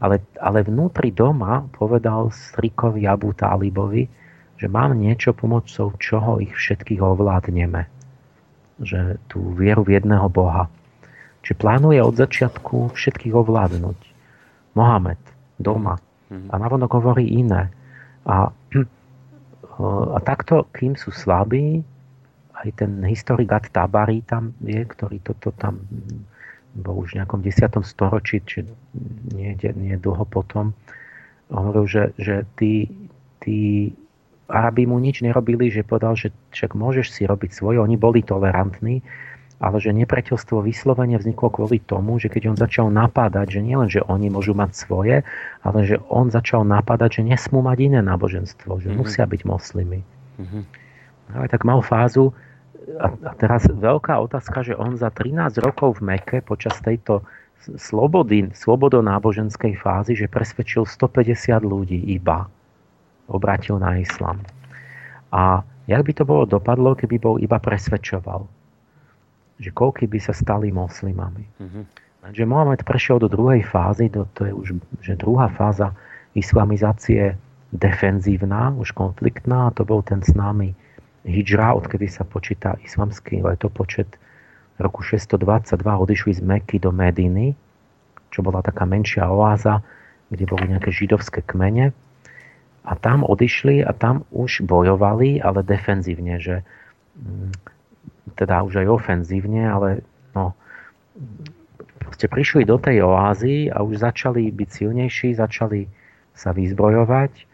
[0.00, 4.08] ale, ale vnútri doma povedal strikovi Abu Talibovi,
[4.56, 7.99] že mám niečo pomocou čoho ich všetkých ovládneme.
[8.80, 10.66] Že tú vieru v jedného Boha.
[11.44, 13.98] Čiže plánuje od začiatku všetkých ovládnuť.
[14.76, 15.20] Mohamed,
[15.60, 15.96] doma.
[16.30, 17.68] A navonok hovorí iné.
[18.24, 18.52] A,
[20.16, 21.82] a takto, kým sú slabí,
[22.60, 25.80] aj ten historik Ad Tabari tam je, ktorý toto tam
[26.76, 27.82] bol už v nejakom 10.
[27.82, 28.62] storočí, či
[29.34, 30.76] nie, nie dlho potom,
[31.50, 32.86] hovoril, že, že tí,
[33.42, 33.90] tí
[34.50, 39.00] Arabi mu nič nerobili, že povedal, že však môžeš si robiť svoje, oni boli tolerantní,
[39.60, 44.00] ale že nepriateľstvo vyslovene vzniklo kvôli tomu, že keď on začal napádať, že nielen, že
[44.08, 45.16] oni môžu mať svoje,
[45.60, 48.98] ale že on začal napádať, že nesmú mať iné náboženstvo, že mm-hmm.
[48.98, 50.00] musia byť moslimy.
[50.40, 50.62] Mm-hmm.
[51.36, 52.32] Ale tak mal fázu,
[52.98, 57.22] a, a teraz veľká otázka, že on za 13 rokov v Meke počas tejto
[57.76, 62.48] slobody, slobodonáboženskej fázy, že presvedčil 150 ľudí iba,
[63.30, 64.42] obrátil na islam.
[65.30, 68.60] A jak by to bolo dopadlo, keby bol iba presvedčoval?
[69.60, 71.44] že koľky by sa stali moslimami.
[71.60, 71.84] Mm-hmm.
[72.24, 74.68] Takže Mohamed prešiel do druhej fázy, do, to je už
[75.04, 75.92] že druhá fáza
[76.32, 77.36] islamizácie
[77.70, 80.72] defenzívna, už konfliktná, a to bol ten známy
[81.28, 84.16] hijra, odkedy sa počíta islamský letopočet
[84.80, 87.52] roku 622 odišli z Meky do Mediny,
[88.32, 89.84] čo bola taká menšia oáza,
[90.32, 91.92] kde boli nejaké židovské kmene.
[92.84, 96.64] A tam odišli a tam už bojovali, ale defenzívne, že
[97.20, 97.52] mm,
[98.40, 99.88] teda už aj ofenzívne, ale
[100.32, 100.56] no,
[102.00, 105.84] proste prišli do tej oázy a už začali byť silnejší, začali
[106.32, 107.44] sa vyzbrojovať, e,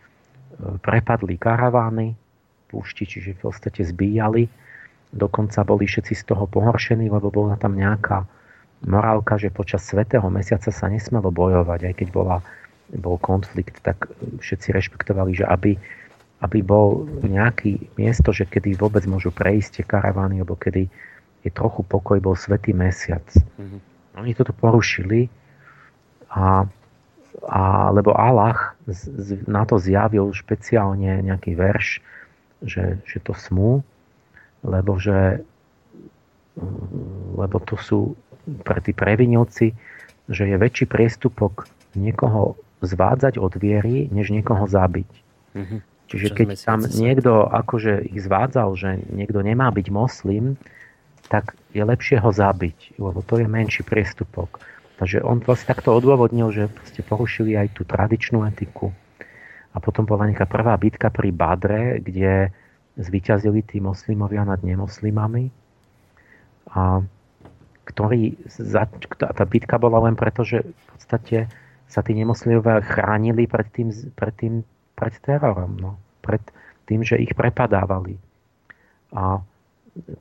[0.78, 2.14] prepadli karavány,
[2.70, 4.46] púšti, čiže v podstate zbíjali.
[5.10, 8.26] Dokonca boli všetci z toho pohoršení, lebo bola tam nejaká
[8.84, 12.36] morálka, že počas svetého mesiaca sa nesmelo bojovať, aj keď bola,
[12.94, 14.06] bol konflikt, tak
[14.38, 15.74] všetci rešpektovali, že aby
[16.44, 20.84] aby bol nejaký miesto, že kedy vôbec môžu prejsť tie karavány, alebo kedy
[21.40, 23.24] je trochu pokoj, bol svetý mesiac.
[23.56, 23.80] Mm-hmm.
[24.20, 25.32] Oni toto porušili
[26.28, 26.68] a,
[27.48, 32.04] a lebo Allah z, z, na to zjavil špeciálne nejaký verš,
[32.60, 33.80] že, že to smú,
[34.60, 35.40] lebo že
[37.36, 38.16] lebo to sú
[38.64, 39.76] pre tí previnilci,
[40.32, 45.10] že je väčší priestupok niekoho zvádzať od viery, než niekoho zabiť.
[45.56, 45.80] Mm-hmm.
[46.06, 50.54] Čiže keď tam niekto akože ich zvádzal, že niekto nemá byť moslim,
[51.26, 54.62] tak je lepšie ho zabiť, lebo to je menší priestupok.
[54.96, 58.94] Takže on vlastne takto odôvodnil, že ste porušili aj tú tradičnú etiku.
[59.74, 62.48] A potom bola nejaká prvá bitka pri Badre, kde
[62.96, 65.52] zvyťazili tí moslimovia nad nemoslimami.
[66.72, 67.04] A
[67.84, 68.40] ktorý,
[69.12, 71.38] tá bitka bola len preto, že v podstate
[71.86, 74.54] sa tí nemoslimovia chránili pred tým, pred tým
[74.96, 76.40] pred terorom, no, pred
[76.88, 78.16] tým, že ich prepadávali.
[79.12, 79.44] A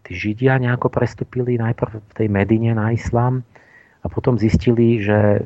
[0.04, 3.42] tí Židia nejako prestúpili najprv v tej Medine na islám
[4.04, 5.42] a potom zistili, že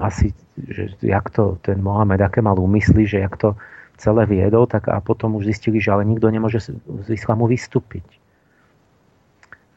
[0.00, 3.54] asi, že jak to ten Mohamed, aké mal úmysly, že jak to
[3.98, 8.06] celé viedol, tak a potom už zistili, že ale nikto nemôže z islamu vystúpiť.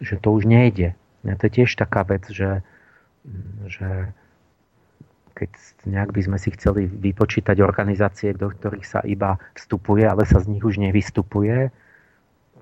[0.01, 0.93] Že to už nejde.
[1.21, 2.65] Ja, to je tiež taká vec, že,
[3.69, 4.13] že
[5.41, 5.51] keď
[5.89, 10.53] nejak by sme si chceli vypočítať organizácie, do ktorých sa iba vstupuje, ale sa z
[10.53, 11.73] nich už nevystupuje,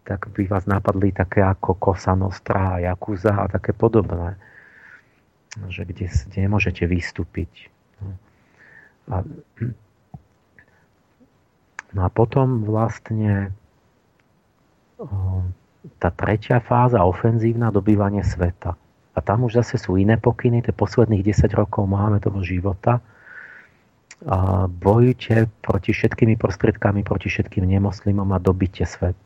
[0.07, 4.39] tak by vás napadli také ako Kosa Nostra Jakuza a také podobné,
[5.67, 7.67] že kde, kde nemôžete vystúpiť.
[9.11, 9.27] A,
[11.91, 13.51] no a potom vlastne
[15.99, 18.79] tá tretia fáza, ofenzívna, dobývanie sveta.
[19.15, 21.89] A tam už zase sú iné pokyny, tie posledných 10 rokov
[22.21, 23.01] toho života.
[24.27, 29.17] A bojujte proti všetkými prostriedkami, proti všetkým nemoslimom a dobite svet.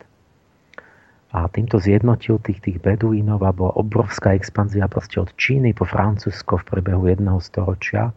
[1.33, 6.61] A týmto zjednotil tých, tých beduínov a bola obrovská expanzia proste od Číny po Francúzsko
[6.61, 8.13] v priebehu jedného storočia.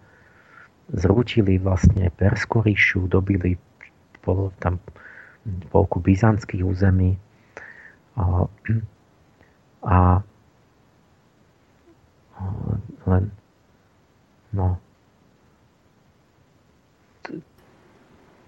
[0.92, 3.56] Zrútili vlastne Persku ríšu, dobili
[4.60, 4.76] tam
[5.72, 7.16] polku byzantských území.
[8.20, 8.44] A,
[9.80, 9.98] a
[13.06, 13.32] len
[14.52, 14.80] no.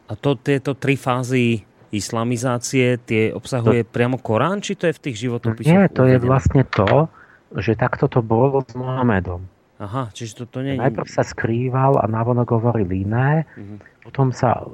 [0.09, 5.03] A to, tieto tri fázy islamizácie, tie obsahuje to, priamo Korán, či to je v
[5.05, 5.69] tých životopisoch?
[5.69, 6.13] Nie, to uvedené?
[6.17, 7.09] je vlastne to,
[7.57, 9.45] že takto to bolo s Mohamedom.
[9.79, 10.83] Aha, čiže toto nie je...
[10.83, 13.79] Najprv sa skrýval a navonok hovoril iné, uh-huh.
[14.03, 14.65] potom sa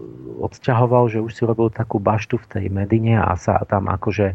[0.40, 4.32] odsťahoval, že už si robil takú baštu v tej Medine a sa tam akože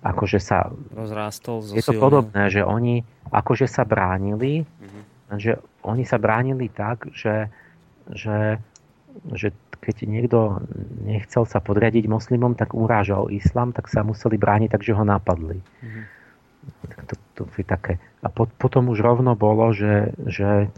[0.00, 0.72] akože sa...
[0.96, 1.64] Rozrástol.
[1.76, 5.02] Je to podobné, že oni akože sa bránili, mm-hmm.
[5.36, 7.52] že oni sa bránili tak, že,
[8.08, 8.56] že,
[9.32, 10.60] že keď niekto
[11.04, 15.60] nechcel sa podriadiť moslimom, tak urážal islám, tak sa museli brániť, takže ho napadli.
[15.60, 16.04] Mm-hmm.
[17.08, 17.96] To, to je také.
[18.20, 20.68] A po, potom už rovno bolo, že, že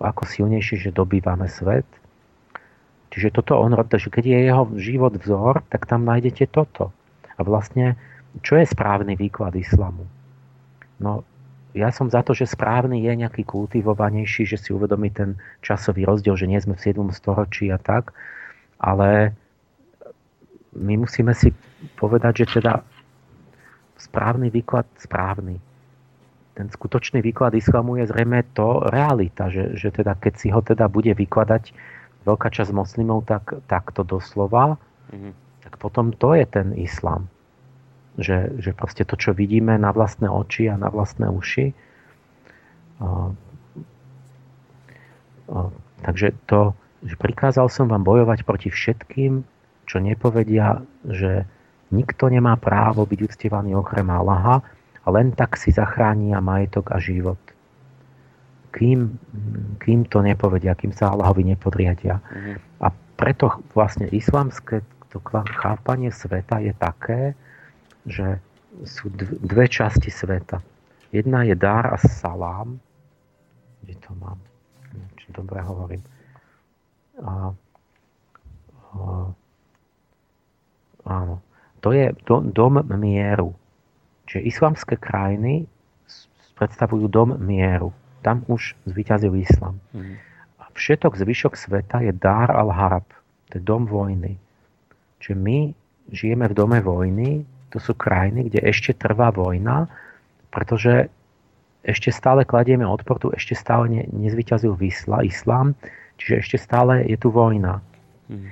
[0.00, 1.88] ako silnejšie, že dobývame svet.
[3.12, 6.92] Čiže toto on že keď je jeho život vzor, tak tam nájdete toto.
[7.36, 7.96] A vlastne,
[8.42, 10.04] čo je správny výklad islamu?
[11.00, 11.24] No,
[11.76, 16.32] ja som za to, že správny je nejaký kultivovanejší, že si uvedomí ten časový rozdiel,
[16.32, 17.04] že nie sme v 7.
[17.12, 18.16] storočí a tak,
[18.80, 19.36] ale
[20.72, 21.52] my musíme si
[22.00, 22.80] povedať, že teda
[24.00, 25.60] správny výklad správny.
[26.56, 30.88] Ten skutočný výklad islamu je zrejme to realita, že, že teda keď si ho teda
[30.88, 31.76] bude vykladať
[32.24, 34.80] veľká časť moslimov tak, takto doslova,
[35.12, 35.32] mm-hmm.
[35.68, 37.28] tak potom to je ten islám.
[38.16, 41.76] Že, že proste to, čo vidíme na vlastné oči a na vlastné uši.
[42.96, 43.36] Uh,
[45.52, 45.68] uh,
[46.00, 46.72] takže to,
[47.04, 49.44] že prikázal som vám bojovať proti všetkým,
[49.84, 51.44] čo nepovedia, že
[51.92, 54.64] nikto nemá právo byť uctievaný okrem Allaha
[55.04, 57.38] a len tak si zachrání majetok a život
[58.76, 59.16] kým,
[59.80, 62.20] kým to nepovedia, kým sa Allahovi nepodriadia.
[62.20, 62.56] Mm-hmm.
[62.84, 65.24] A preto vlastne islamské to
[65.56, 67.32] chápanie sveta je také,
[68.06, 68.38] že
[68.86, 69.10] sú
[69.42, 70.62] dve časti sveta.
[71.10, 72.78] Jedna je dar a salám.
[73.82, 74.38] Kde to mám?
[75.18, 76.02] Či dobre hovorím.
[77.22, 77.50] A,
[78.94, 79.00] a,
[81.06, 81.34] áno.
[81.84, 83.54] To je do, dom mieru.
[84.26, 85.66] Čiže islamské krajiny
[86.58, 87.94] predstavujú dom mieru
[88.26, 89.78] tam už zvyťazil islam.
[89.94, 90.18] Mm.
[90.58, 93.06] A všetok zvyšok sveta je dar al-harab,
[93.54, 94.34] to je dom vojny.
[95.22, 95.58] Čiže my
[96.10, 97.46] žijeme v dome vojny,
[97.76, 99.84] to sú krajiny, kde ešte trvá vojna,
[100.48, 101.12] pretože
[101.84, 105.76] ešte stále kladieme odpor, tu ešte stále ne, nezvyťazil vysla, islám,
[106.16, 107.84] čiže ešte stále je tu vojna.
[108.32, 108.48] Mm.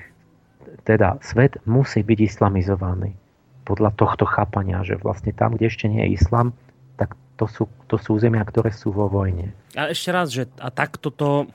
[0.84, 3.16] Teda svet musí byť islamizovaný
[3.64, 6.52] podľa tohto chápania, že vlastne tam, kde ešte nie je islam,
[7.00, 9.56] tak to sú, to sú územia, ktoré sú vo vojne.
[9.72, 11.48] A ešte raz, že a takto to,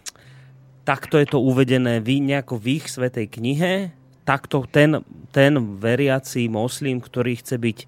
[0.84, 3.94] takto je to uvedené v, nejako v ich svetej knihe,
[4.28, 7.88] takto ten, ten veriaci moslim, ktorý chce byť e,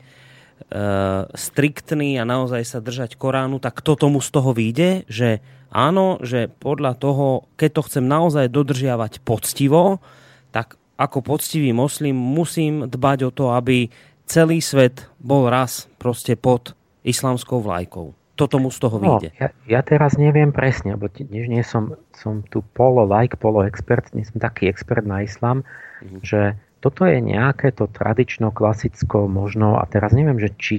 [1.32, 6.52] striktný a naozaj sa držať Koránu, tak kto tomu z toho vyjde, že áno, že
[6.52, 10.04] podľa toho, keď to chcem naozaj dodržiavať poctivo,
[10.52, 13.90] tak ako poctivý moslim musím dbať o to, aby
[14.30, 18.21] celý svet bol raz proste pod islamskou vlajkou.
[18.42, 19.30] Toto mu z toho no, vyjde.
[19.38, 24.10] Ja, ja teraz neviem presne, lebo než nie som, som tu polo like, polo expert,
[24.18, 25.62] nie som taký expert na islam,
[26.02, 26.26] mm-hmm.
[26.26, 30.76] že toto je nejaké to tradično, klasicko, možno, a teraz neviem, že či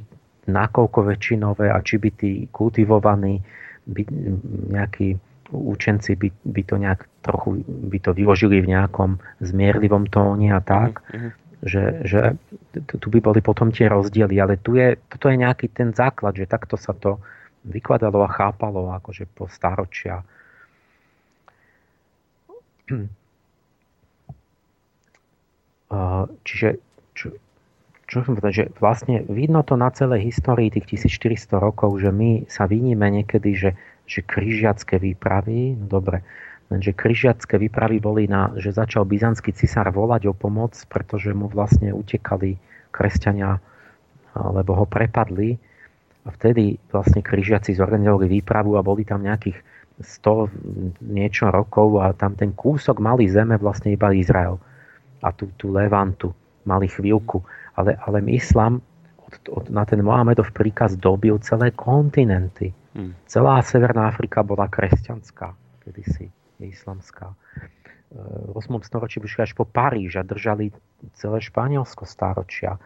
[0.51, 3.39] nakoľko väčšinové a či by tí kultivovaní
[3.87, 4.03] by,
[4.75, 5.15] nejakí
[5.55, 11.07] učenci by, by to nejak trochu by to vyložili v nejakom zmierlivom tóne a tak.
[11.15, 12.21] Mm-hmm že, že
[12.99, 16.51] tu by boli potom tie rozdiely, ale tu je, toto je nejaký ten základ, že
[16.51, 17.23] takto sa to
[17.65, 20.23] vykladalo a chápalo akože po staročia.
[26.49, 26.81] Čiže
[27.13, 27.37] čo,
[28.09, 32.49] čo som povedal, že vlastne vidno to na celej histórii tých 1400 rokov, že my
[32.49, 33.77] sa vyníme niekedy, že,
[34.09, 36.25] že križiacké výpravy, no dobre,
[36.73, 41.93] Lenže križiacké výpravy boli na, že začal byzantský cisár volať o pomoc, pretože mu vlastne
[41.93, 42.57] utekali
[42.89, 43.61] kresťania,
[44.33, 45.61] lebo ho prepadli.
[46.23, 49.59] A vtedy vlastne križiaci zorganizovali výpravu a boli tam nejakých
[49.99, 54.57] 100 niečo rokov a tam ten kúsok malý zeme vlastne iba Izrael.
[55.23, 56.35] A tú, tú Levantu
[56.67, 57.43] mali chvíľku.
[57.75, 58.83] Ale, ale islam
[59.19, 62.71] od, od, na ten Mohamedov príkaz dobil celé kontinenty.
[62.93, 63.17] Hmm.
[63.27, 66.31] Celá Severná Afrika bola kresťanská kedysi
[66.63, 67.35] islamská.
[68.13, 68.87] V 8.
[68.87, 70.71] storočí vyšli až po Paríž a držali
[71.17, 72.77] celé Španielsko stáročia.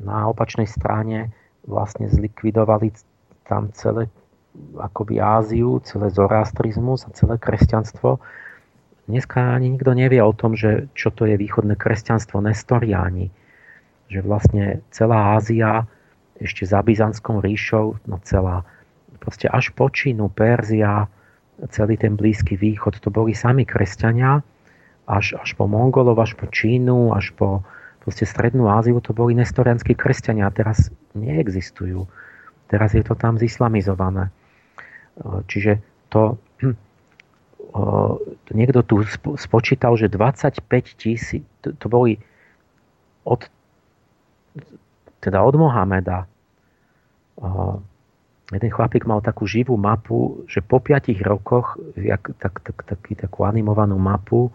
[0.00, 1.30] Na opačnej strane
[1.66, 2.90] vlastne zlikvidovali
[3.46, 4.10] tam celé
[4.76, 8.20] akoby Áziu, celé zoroastrizmus a celé kresťanstvo.
[9.08, 13.32] Dneska ani nikto nevie o tom, že čo to je východné kresťanstvo, nestoriáni.
[14.12, 15.88] Že vlastne celá Ázia
[16.36, 18.66] ešte za Byzantskou ríšou, no celá,
[19.22, 21.08] proste až po Čínu, Perzia,
[21.70, 24.42] celý ten Blízky východ, to boli sami kresťania,
[25.06, 27.62] až, až po Mongolov, až po Čínu, až po
[28.02, 32.10] proste Strednú Áziu, to boli nestorianskí kresťania a teraz neexistujú.
[32.66, 34.34] Teraz je to tam zislamizované.
[35.22, 35.78] Čiže
[36.10, 36.36] to,
[38.44, 39.06] to niekto tu
[39.38, 40.66] spočítal, že 25
[40.98, 42.18] tisíc, to, boli
[43.22, 43.46] od,
[45.22, 46.26] teda od Mohameda
[48.52, 53.48] jeden chlapík mal takú živú mapu, že po 5 rokoch, jak, tak, tak, taký, takú
[53.48, 54.52] animovanú mapu,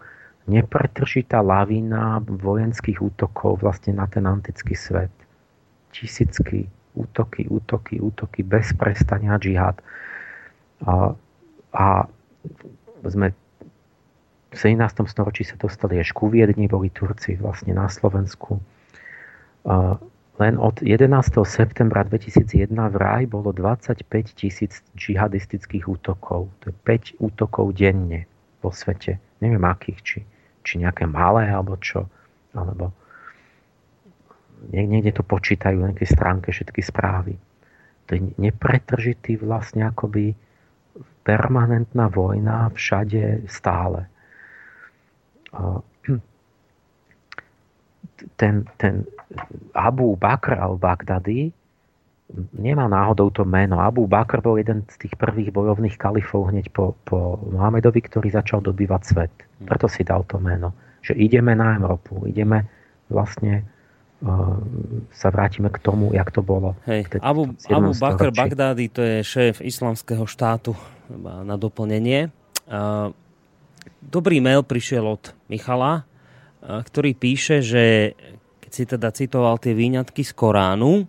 [0.48, 5.12] nepretržitá lavína vojenských útokov vlastne na ten antický svet.
[5.92, 6.66] Tisícky
[6.96, 9.78] útoky, útoky, útoky, bez prestania džihad.
[10.82, 11.12] A,
[11.76, 11.86] a
[13.06, 13.30] sme
[14.56, 14.80] 17.
[15.04, 18.56] storočí sa dostali až ku Viedni, boli Turci vlastne na Slovensku.
[20.38, 21.10] Len od 11.
[21.44, 26.48] septembra 2001 v raj bolo 25 tisíc džihadistických útokov.
[26.62, 28.24] To je 5 útokov denne
[28.64, 29.18] vo svete.
[29.42, 30.18] Neviem akých, či,
[30.62, 32.06] či nejaké malé, alebo čo.
[32.54, 32.90] Alebo
[34.72, 37.38] niekde to počítajú na nejakej stránke všetky správy.
[38.08, 40.32] To je nepretržitý vlastne akoby
[41.22, 44.08] permanentná vojna všade stále.
[48.34, 49.06] Ten, ten
[49.76, 51.52] Abu Bakr al-Baghdadi
[52.52, 53.80] nemá náhodou to meno.
[53.80, 58.60] Abu Bakr bol jeden z tých prvých bojovných kalifov hneď po, po Mohamedovi, ktorý začal
[58.60, 59.32] dobývať svet.
[59.64, 60.76] Preto si dal to meno.
[61.00, 62.68] Že ideme na Európu, ideme
[63.08, 63.64] vlastne
[65.14, 66.74] sa vrátime k tomu, jak to bolo.
[66.90, 67.06] Hej.
[67.22, 70.74] Abu, Abu Bakr Bagdády to je šéf islamského štátu
[71.22, 72.34] na doplnenie.
[74.02, 76.02] Dobrý mail prišiel od Michala,
[76.60, 78.18] ktorý píše, že
[78.58, 81.06] keď si teda citoval tie výňatky z Koránu,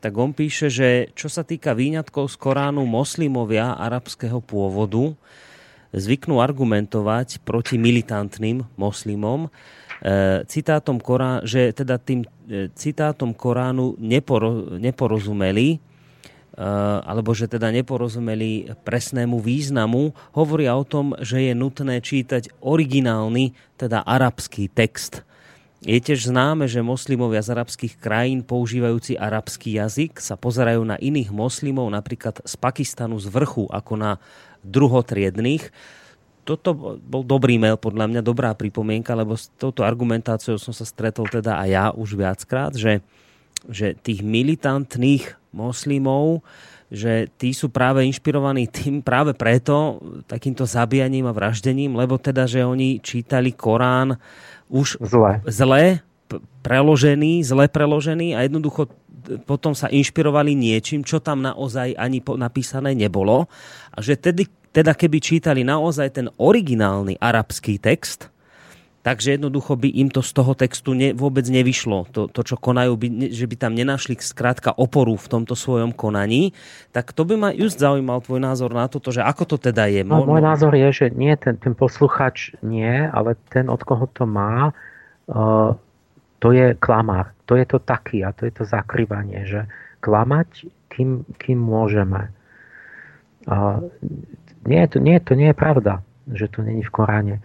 [0.00, 5.12] tak on píše, že čo sa týka výňatkov z Koránu, moslimovia arabského pôvodu
[5.92, 9.52] zvyknú argumentovať proti militantným moslimom,
[10.00, 15.78] E, citátom Korán, že teda tým e, citátom Koránu neporo, neporozumeli, e,
[17.04, 24.00] alebo že teda neporozumeli presnému významu, hovoria o tom, že je nutné čítať originálny, teda
[24.00, 25.20] arabský text.
[25.80, 31.32] Je tiež známe, že moslimovia z arabských krajín používajúci arabský jazyk sa pozerajú na iných
[31.32, 34.20] moslimov, napríklad z Pakistanu z vrchu, ako na
[34.60, 35.72] druhotriedných.
[36.44, 41.24] Toto bol dobrý mail, podľa mňa dobrá pripomienka, lebo s touto argumentáciou som sa stretol
[41.32, 43.00] teda aj ja už viackrát, že,
[43.64, 46.44] že tých militantných moslimov,
[46.92, 49.96] že tí sú práve inšpirovaní tým práve preto,
[50.28, 54.20] takýmto zabíjaním a vraždením, lebo teda, že oni čítali Korán
[54.70, 56.00] už zle, zle
[56.62, 58.86] preložený, zle preložený a jednoducho
[59.44, 63.50] potom sa inšpirovali niečím, čo tam naozaj ani napísané nebolo.
[63.92, 68.32] A že tedy, teda keby čítali naozaj ten originálny arabský text,
[69.00, 72.08] takže jednoducho by im to z toho textu ne, vôbec nevyšlo.
[72.12, 76.52] To, to čo konajú, by, že by tam nenašli skrátka oporu v tomto svojom konaní.
[76.92, 80.04] Tak to by ma just zaujímal tvoj názor na toto, že ako to teda je.
[80.04, 84.28] No, môj názor je, že nie ten, ten posluchač nie, ale ten, od koho to
[84.28, 84.76] má,
[85.32, 85.72] uh,
[86.40, 87.32] to je klamár.
[87.48, 89.64] To je to taký a to je to zakrývanie, že
[90.04, 92.32] klamať, kým, kým môžeme.
[93.48, 93.80] Uh,
[94.68, 97.36] nie, to, nie, to nie je pravda, že to není v Koráne.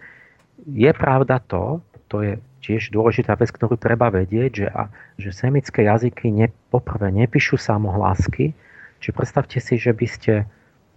[0.66, 1.78] Je pravda to,
[2.10, 2.32] to je
[2.66, 8.50] tiež dôležitá vec, ktorú treba vedieť, že, a, že semické jazyky ne, poprvé nepíšu samohlásky,
[8.98, 10.32] či predstavte si, že by ste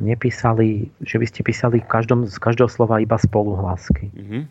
[0.01, 4.09] nepísali, že by ste písali každom, z každého slova iba spoluhlásky.
[4.09, 4.43] Mm-hmm.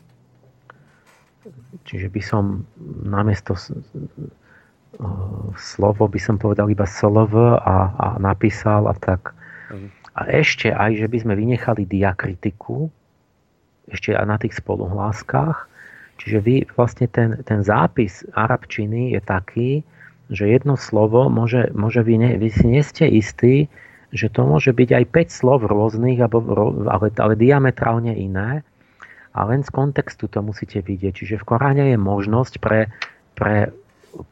[1.89, 2.69] Čiže by som
[3.03, 3.57] namiesto
[5.57, 9.33] slovo by som povedal iba slov a, a napísal a tak.
[9.73, 9.91] Mm-hmm.
[10.19, 12.91] A ešte aj, že by sme vynechali diakritiku,
[13.93, 15.69] ešte aj na tých spoluhláskach.
[16.19, 19.71] Čiže vy, vlastne ten, ten zápis arabčiny je taký,
[20.29, 23.71] že jedno slovo môže, môže vy, ne, vy si nie ste istí,
[24.13, 26.41] že to môže byť aj 5 slov rôznych, alebo,
[26.89, 28.65] ale, ale diametrálne iné.
[29.37, 31.23] A len z kontextu to musíte vidieť.
[31.23, 32.89] Čiže v Koráne je možnosť pre,
[33.37, 33.71] pre,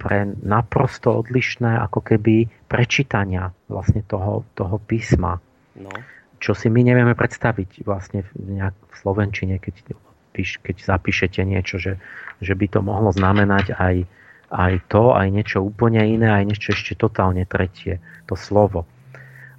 [0.00, 5.38] pre naprosto odlišné ako keby prečítania vlastne toho, toho písma.
[5.76, 5.92] No.
[6.36, 9.96] Čo si my nevieme predstaviť vlastne v, nejak v Slovenčine, keď,
[10.36, 11.96] keď zapíšete niečo, že,
[12.44, 14.04] že by to mohlo znamenať aj,
[14.52, 17.98] aj to, aj niečo úplne iné, aj niečo ešte totálne tretie,
[18.28, 18.84] to slovo.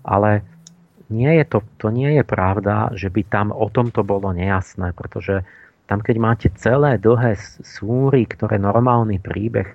[0.05, 0.45] Ale
[1.09, 4.91] nie je to, to nie je pravda, že by tam o tom to bolo nejasné,
[4.91, 5.43] pretože
[5.87, 9.71] tam, keď máte celé dlhé súry, ktoré normálny príbeh,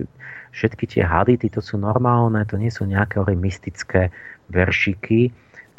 [0.53, 4.13] všetky tie hadity, to sú normálne, to nie sú nejaké mystické
[4.53, 5.33] veršiky,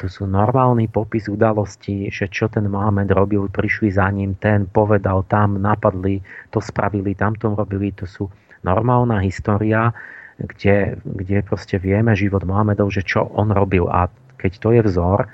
[0.04, 5.24] to sú normálny popis udalostí, že čo ten Mohamed robil, prišli za ním, ten povedal
[5.32, 6.20] tam, napadli,
[6.52, 8.28] to spravili, tam to robili, to sú
[8.60, 9.96] normálna história,
[10.36, 15.24] kde, kde proste vieme život Mohamedov, že čo on robil a keď to je vzor,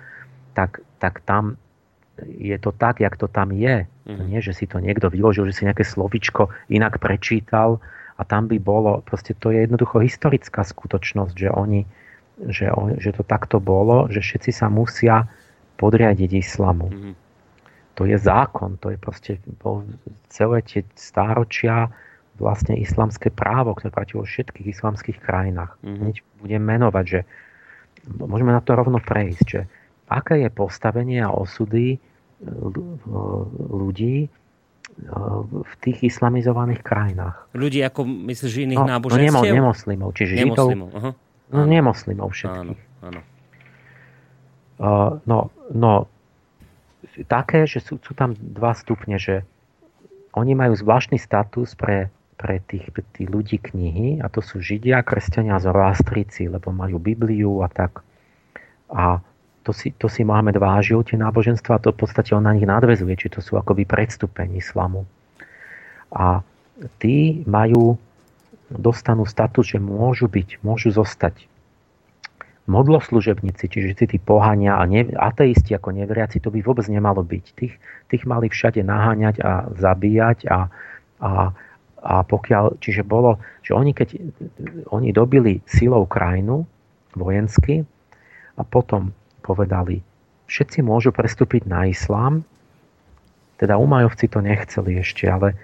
[0.55, 1.59] tak, tak tam
[2.23, 3.91] je to tak, jak to tam je.
[4.07, 4.23] Mm.
[4.31, 7.83] Nie, že si to niekto vyložil, že si nejaké slovičko inak prečítal
[8.15, 11.91] a tam by bolo, proste to je jednoducho historická skutočnosť, že oni
[12.49, 15.29] že, že to takto bolo, že všetci sa musia
[15.77, 16.89] podriadiť islamu.
[16.89, 17.15] Mm-hmm.
[18.01, 19.85] To je zákon, to je proste bol
[20.33, 21.93] celé tie stáročia
[22.41, 25.77] vlastne islamské právo, ktoré platí vo všetkých islamských krajinách.
[25.85, 26.41] Mm-hmm.
[26.41, 27.21] budem menovať, že
[28.09, 29.61] môžeme na to rovno prejsť, že
[30.09, 32.01] aké je postavenie a osudy
[33.71, 34.33] ľudí
[35.51, 37.37] v tých islamizovaných krajinách.
[37.53, 39.53] Ľudí ako, myslíš, iných no, náboženstiev?
[39.53, 40.99] No nemoslimov, čiže nemoslimov, židov.
[40.99, 41.11] Aha.
[41.51, 42.79] No nemoslimov všetkých.
[43.03, 43.21] Áno, áno.
[44.81, 46.09] Uh, no, no,
[47.29, 49.45] také, že sú, sú tam dva stupne, že
[50.33, 52.09] oni majú zvláštny status pre,
[52.39, 57.69] pre tých, tých ľudí knihy a to sú Židia, kresťania zoroastrici, lebo majú Bibliu a
[57.69, 58.01] tak.
[58.89, 59.21] A
[59.67, 62.65] to si, to si Mohamed vážil, tie náboženstva, a to v podstate on na nich
[62.65, 65.05] nadvezuje, či to sú akoby predstupeň islamu.
[66.15, 66.41] A
[66.97, 68.01] tí majú,
[68.71, 71.51] dostanú status, že môžu byť, môžu zostať
[72.71, 74.87] modloslužebníci, čiže tí, tí pohania a
[75.27, 77.45] ateisti ako neveriaci, to by vôbec nemalo byť.
[77.59, 77.75] Tých,
[78.07, 80.71] tých mali všade naháňať a zabíjať a,
[81.19, 81.31] a,
[81.99, 84.09] a pokiaľ, čiže bolo, že oni keď
[84.95, 86.63] oni dobili silou krajinu
[87.19, 87.83] vojensky
[88.55, 89.11] a potom
[89.43, 89.99] povedali,
[90.47, 92.47] všetci môžu prestúpiť na islám,
[93.59, 95.59] teda Umajovci to nechceli ešte, ale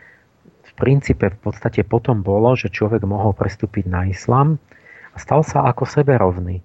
[0.77, 4.61] princípe v podstate potom bolo, že človek mohol prestúpiť na islám
[5.13, 6.61] a stal sa ako seberovný.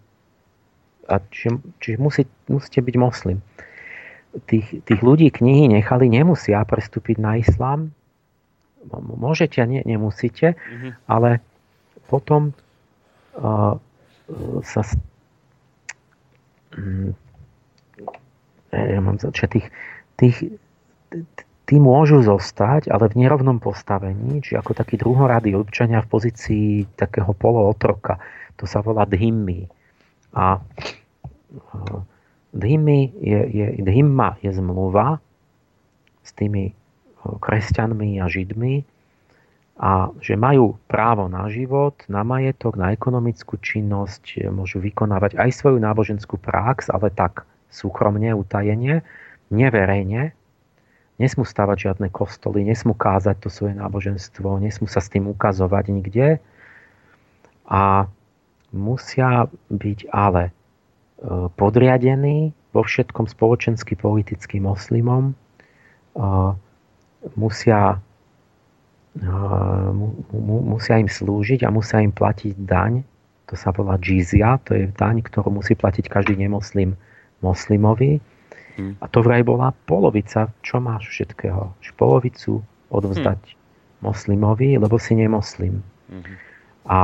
[1.07, 3.39] A čiže, čiže musí, musíte byť moslim.
[4.47, 7.91] Tých, tých ľudí knihy nechali, nemusia prestúpiť na islám.
[8.95, 10.91] Môžete, nie, nemusíte, mm-hmm.
[11.07, 11.43] ale
[12.07, 12.55] potom
[13.39, 13.75] uh,
[14.63, 14.81] sa
[16.71, 17.11] Mm,
[18.71, 19.67] ja mám že tých,
[20.15, 20.37] tých,
[21.71, 27.31] tí môžu zostať, ale v nerovnom postavení, či ako takí druhorady občania v pozícii takého
[27.31, 28.19] polootroka.
[28.59, 29.71] To sa volá dhimmi.
[30.35, 30.61] A e,
[32.51, 35.23] dhimmi je, je, dhimma je zmluva
[36.27, 36.73] s tými e,
[37.39, 38.83] kresťanmi a židmi,
[39.81, 45.81] a že majú právo na život, na majetok, na ekonomickú činnosť, môžu vykonávať aj svoju
[45.81, 49.01] náboženskú prax, ale tak súkromne, utajenie,
[49.49, 50.37] neverejne.
[51.21, 56.41] Nesmú stavať žiadne kostoly, nesmú kázať to svoje náboženstvo, nesmú sa s tým ukazovať nikde.
[57.69, 58.09] A
[58.73, 60.51] musia byť ale e,
[61.53, 65.33] podriadení vo všetkom spoločensky politickým moslimom, e,
[67.37, 68.01] musia
[70.71, 73.03] musia im slúžiť a musia im platiť daň.
[73.51, 76.95] To sa volá džizia, to je daň, ktorú musí platiť každý nemoslim
[77.43, 78.23] moslimovi.
[78.77, 78.95] Hmm.
[79.01, 81.75] A to vraj bola polovica, čo máš všetkého.
[81.99, 83.57] Polovicu odvzdať hmm.
[84.03, 85.83] moslimovi, lebo si nemoslim.
[86.09, 86.35] Hmm.
[86.87, 86.97] A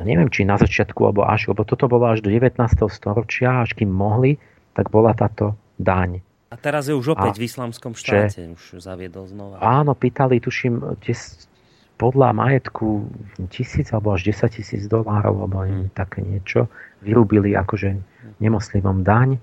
[0.00, 2.56] neviem, či na začiatku, alebo až, lebo toto bolo až do 19.
[2.88, 4.40] storočia, až kým mohli,
[4.72, 6.24] tak bola táto daň.
[6.52, 9.56] A teraz je už opäť a, v islamskom štáte, že, už zaviedol znova.
[9.60, 11.48] Áno, pýtali, tuším, tes,
[11.96, 13.08] podľa majetku
[13.48, 15.96] tisíc alebo až 10 tisíc dolárov, alebo hmm.
[15.96, 16.68] také niečo,
[17.00, 18.11] vyrúbili akože
[18.42, 19.38] nemoslimom daň,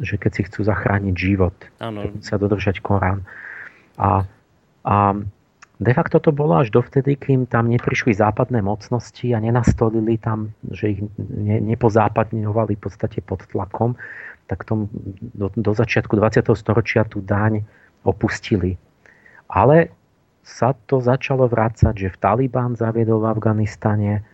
[0.00, 2.12] že keď si chcú zachrániť život, ano.
[2.12, 3.24] musia dodržať Korán.
[4.00, 4.24] A,
[4.84, 4.96] a
[5.80, 10.96] de facto to bolo až dovtedy, kým tam neprišli západné mocnosti a nenastolili tam, že
[10.96, 13.96] ich ne, nepozápadňovali v podstate pod tlakom,
[14.48, 14.88] tak tom,
[15.36, 16.48] do, do začiatku 20.
[16.56, 17.64] storočia tú daň
[18.02, 18.80] opustili.
[19.46, 19.92] Ale
[20.40, 24.24] sa to začalo vrácať, že v Taliban zaviedol v Afganistane,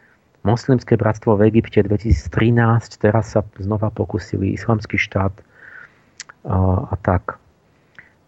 [0.47, 5.35] moslimské bratstvo v Egypte 2013, teraz sa znova pokusili islamský štát
[6.47, 7.43] a, tak.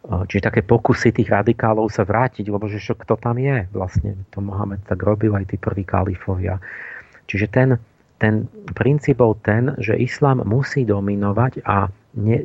[0.09, 4.19] Čiže také pokusy tých radikálov sa vrátiť, lebo že kto tam je vlastne.
[4.35, 6.59] To Mohamed tak robil aj tí prví kalifovia.
[7.29, 7.69] Čiže ten,
[8.19, 12.39] ten princíp bol ten, že islám musí dominovať a ne,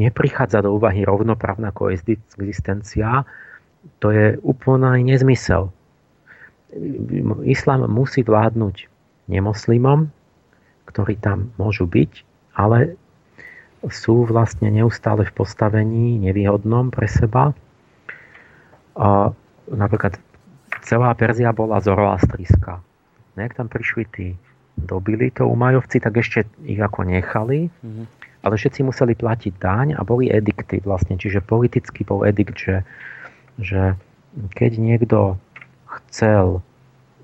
[0.00, 3.22] neprichádza do úvahy rovnoprávna koexistencia.
[4.00, 5.68] To je úplný nezmysel.
[7.44, 8.90] Islám musí vládnuť
[9.30, 10.10] nemoslimom,
[10.90, 12.26] ktorí tam môžu byť,
[12.58, 12.98] ale
[13.88, 17.56] sú vlastne neustále v postavení nevýhodnom pre seba.
[18.98, 19.32] A
[19.70, 20.18] napríklad
[20.84, 22.82] celá Perzia bola zoroastríska.
[23.38, 24.26] Jak tam prišli tí
[24.76, 28.04] dobili to Umajovci, tak ešte ich ako nechali, mm-hmm.
[28.44, 32.84] ale všetci museli platiť daň a boli edikty vlastne, čiže politicky bol edikt, že,
[33.56, 33.96] že
[34.56, 35.40] keď niekto
[35.88, 36.60] chcel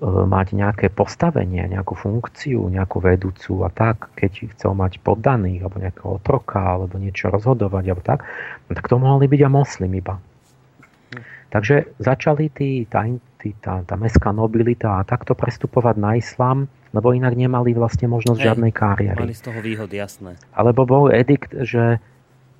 [0.05, 6.09] mať nejaké postavenie, nejakú funkciu, nejakú vedúcu a tak, keď chcel mať poddaných, alebo nejakého
[6.21, 8.21] otroka, alebo niečo rozhodovať, alebo tak,
[8.69, 10.21] no tak to mohli byť a moslim iba.
[10.21, 11.21] Hm.
[11.49, 13.09] Takže začali tí, tá,
[13.41, 18.39] tí, tá, tá mestská nobilita a takto prestupovať na islám lebo inak nemali vlastne možnosť
[18.39, 19.19] Hej, žiadnej kariéry.
[19.27, 20.39] Mali z toho výhody, jasné.
[20.55, 21.99] Alebo bol edikt, že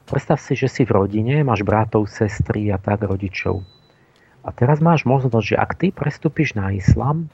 [0.03, 3.63] predstav si, že si v rodine, máš bratov, sestry a tak rodičov.
[4.47, 7.27] A teraz máš možnosť, že ak ty prestúpiš na islam,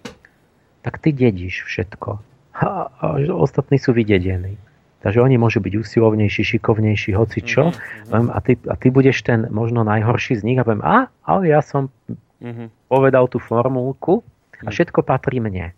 [0.82, 2.18] tak ty dedíš všetko.
[2.58, 3.06] A, a
[3.38, 4.58] ostatní sú vydedení.
[5.06, 7.70] Takže oni môžu byť usilovnejší, šikovnejší, hoci čo.
[7.70, 8.32] Mm-hmm.
[8.34, 11.60] A, ty, a ty budeš ten možno najhorší z nich a poviem, a, ale ja
[11.60, 11.92] som
[12.40, 12.90] mm-hmm.
[12.90, 14.24] povedal tú formulku
[14.64, 14.74] a mhm.
[14.74, 15.76] všetko patrí mne.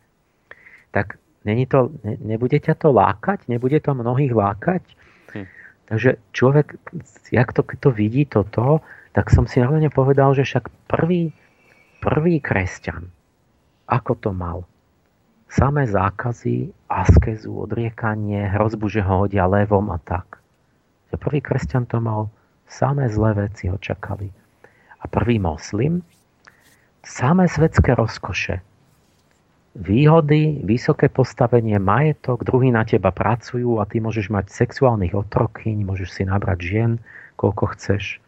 [0.93, 3.49] Tak není to, ne, nebude ťa to lákať?
[3.49, 4.83] Nebude to mnohých lákať?
[5.33, 5.45] Hm.
[5.89, 6.77] Takže človek,
[7.33, 11.31] jak to, keď to vidí toto, tak som si narovne povedal, že však prvý,
[12.03, 13.07] prvý kresťan,
[13.87, 14.67] ako to mal?
[15.55, 20.43] samé zákazy, askezu, odriekanie, hrozbu, že ho hodia levom a tak.
[21.13, 22.27] Že prvý kresťan to mal,
[22.67, 24.27] samé zlé veci ho čakali.
[24.99, 26.01] A prvý moslim,
[27.05, 28.59] samé svetské rozkoše.
[29.75, 36.09] Výhody, vysoké postavenie, majetok, druhý na teba pracujú a ty môžeš mať sexuálnych otrokyň, môžeš
[36.15, 36.91] si nabrať žien,
[37.35, 38.23] koľko chceš.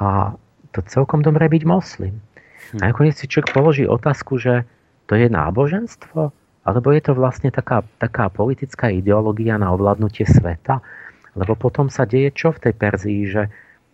[0.00, 0.34] A
[0.72, 2.18] to celkom dobre byť moslim.
[2.74, 2.78] Hm.
[2.80, 4.64] A nakoniec si človek položí otázku, že
[5.06, 6.32] to je náboženstvo?
[6.60, 10.80] Alebo je to vlastne taká, taká politická ideológia na ovládnutie sveta?
[11.34, 13.42] Lebo potom sa deje čo v tej Perzii, že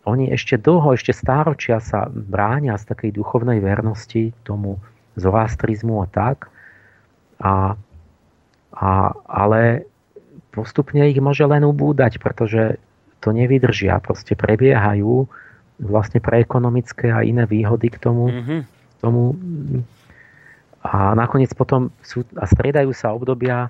[0.06, 4.78] oni ešte dlho, ešte stáročia sa bránia z takej duchovnej vernosti tomu
[5.18, 6.46] zoroastrizmu a tak.
[7.42, 7.74] A,
[8.70, 8.90] a,
[9.26, 9.90] ale
[10.54, 12.78] postupne ich môže len ubúdať, pretože
[13.18, 13.98] to nevydržia.
[13.98, 15.26] Proste prebiehajú
[15.76, 18.60] vlastne pre ekonomické a iné výhody k tomu, mm-hmm.
[19.04, 19.36] tomu
[20.86, 23.66] a nakoniec potom sú, a striedajú sa obdobia,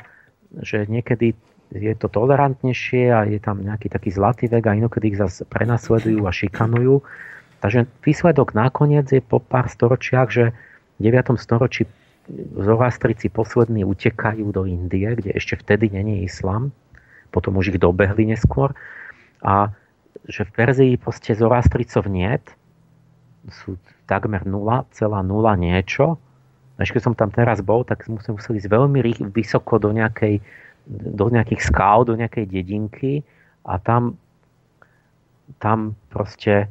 [0.60, 1.32] že niekedy
[1.72, 6.22] je to tolerantnejšie a je tam nejaký taký zlatý vek a inokedy ich zase prenasledujú
[6.28, 7.02] a šikanujú.
[7.64, 10.44] Takže výsledok nakoniec je po pár storočiach, že
[11.02, 11.34] v 9.
[11.40, 11.88] storočí
[12.58, 16.74] Zoroastrici poslední utekajú do Indie, kde ešte vtedy není islam,
[17.30, 18.74] potom už ich dobehli neskôr.
[19.46, 19.70] A
[20.26, 22.42] že v Perzii proste Zoroastricov niet,
[23.50, 23.78] sú
[24.10, 24.90] takmer 0,0
[25.58, 26.18] niečo.
[26.76, 30.42] Až keď som tam teraz bol, tak sme museli ísť veľmi rých, vysoko do, nejakej,
[30.90, 33.24] do nejakých skál, do nejakej dedinky
[33.64, 34.20] a tam,
[35.62, 36.68] tam proste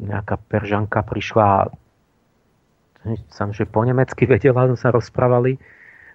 [0.00, 1.68] nejaká peržanka prišla
[3.32, 5.56] sam, že po nemecky vedela, sa rozprávali,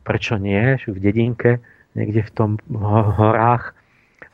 [0.06, 1.60] prečo nie, v dedinke,
[1.98, 3.74] niekde v tom horách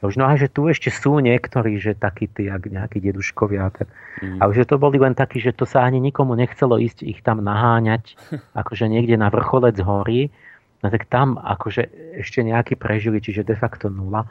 [0.02, 3.70] No a že tu ešte sú niektorí, že takí tí, jak nejakí deduškovia.
[3.70, 3.88] Tak.
[4.26, 4.42] Mm.
[4.42, 7.46] A že to boli len takí, že to sa ani nikomu nechcelo ísť ich tam
[7.46, 8.18] naháňať,
[8.62, 10.34] akože niekde na vrcholec hory.
[10.82, 14.26] No tak tam akože ešte nejakí prežili, čiže de facto nula.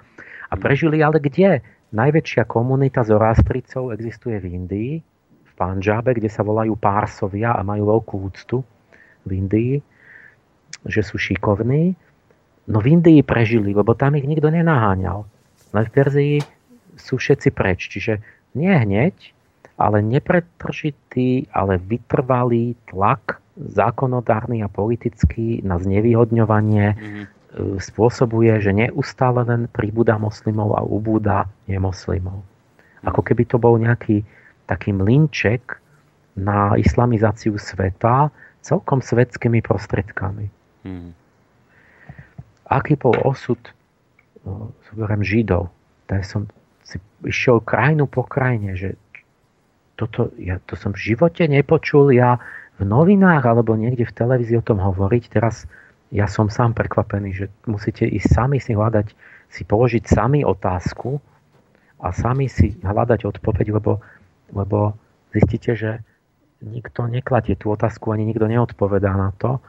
[0.51, 0.61] A mm.
[0.61, 1.63] prežili ale kde?
[1.95, 4.93] Najväčšia komunita Zoroastricov existuje v Indii,
[5.47, 8.63] v Panžabe, kde sa volajú Pársovia a majú veľkú úctu
[9.23, 9.75] v Indii,
[10.87, 11.95] že sú šikovní.
[12.71, 15.27] No v Indii prežili, lebo tam ich nikto nenaháňal
[15.71, 16.37] len v Perzii
[16.99, 17.89] sú všetci preč.
[17.91, 18.21] Čiže
[18.59, 19.15] nie hneď,
[19.81, 27.25] ale nepretržitý, ale vytrvalý tlak zákonodárny a politický na znevýhodňovanie mm-hmm.
[27.81, 32.41] spôsobuje, že neustále len pribúda moslimov a ubúda nemoslimov.
[32.45, 33.09] Mm-hmm.
[33.09, 34.25] Ako keby to bol nejaký
[34.69, 35.81] taký mlinček
[36.37, 38.31] na islamizáciu sveta
[38.61, 40.47] celkom svetskými prostredkami.
[40.85, 41.13] Mm-hmm.
[42.71, 43.59] Aký bol osud
[44.91, 45.69] zoberiem Židov,
[46.09, 46.49] tak som
[46.83, 48.97] si išiel krajinu po krajine, že
[49.95, 52.41] toto, ja to som v živote nepočul, ja
[52.81, 55.69] v novinách alebo niekde v televízii o tom hovoriť, teraz
[56.11, 59.12] ja som sám prekvapený, že musíte ísť sami si hľadať,
[59.53, 61.21] si položiť sami otázku
[62.01, 64.01] a sami si hľadať odpoveď, lebo,
[64.51, 64.97] lebo
[65.37, 66.01] zistíte, že
[66.65, 69.61] nikto nekladie tú otázku, ani nikto neodpovedá na to.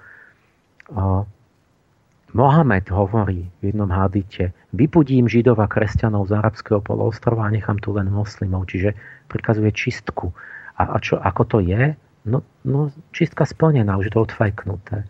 [2.32, 7.92] Mohamed hovorí v jednom hadite, vypudím židov a kresťanov z arabského poloostrova a nechám tu
[7.92, 8.96] len moslimov, čiže
[9.28, 10.32] prikazuje čistku.
[10.80, 11.92] A, a čo, ako to je?
[12.24, 15.04] No, no čistka splnená, už je to odfajknuté.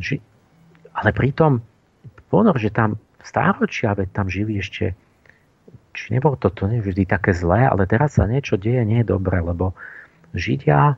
[0.00, 0.24] Ži,
[0.96, 1.60] ale pritom,
[2.32, 4.96] ponor, že tam stáročia, veď tam žili ešte,
[5.92, 9.44] či nebolo to, to vždy také zlé, ale teraz sa niečo deje, nie je dobré,
[9.44, 9.76] lebo
[10.32, 10.96] Židia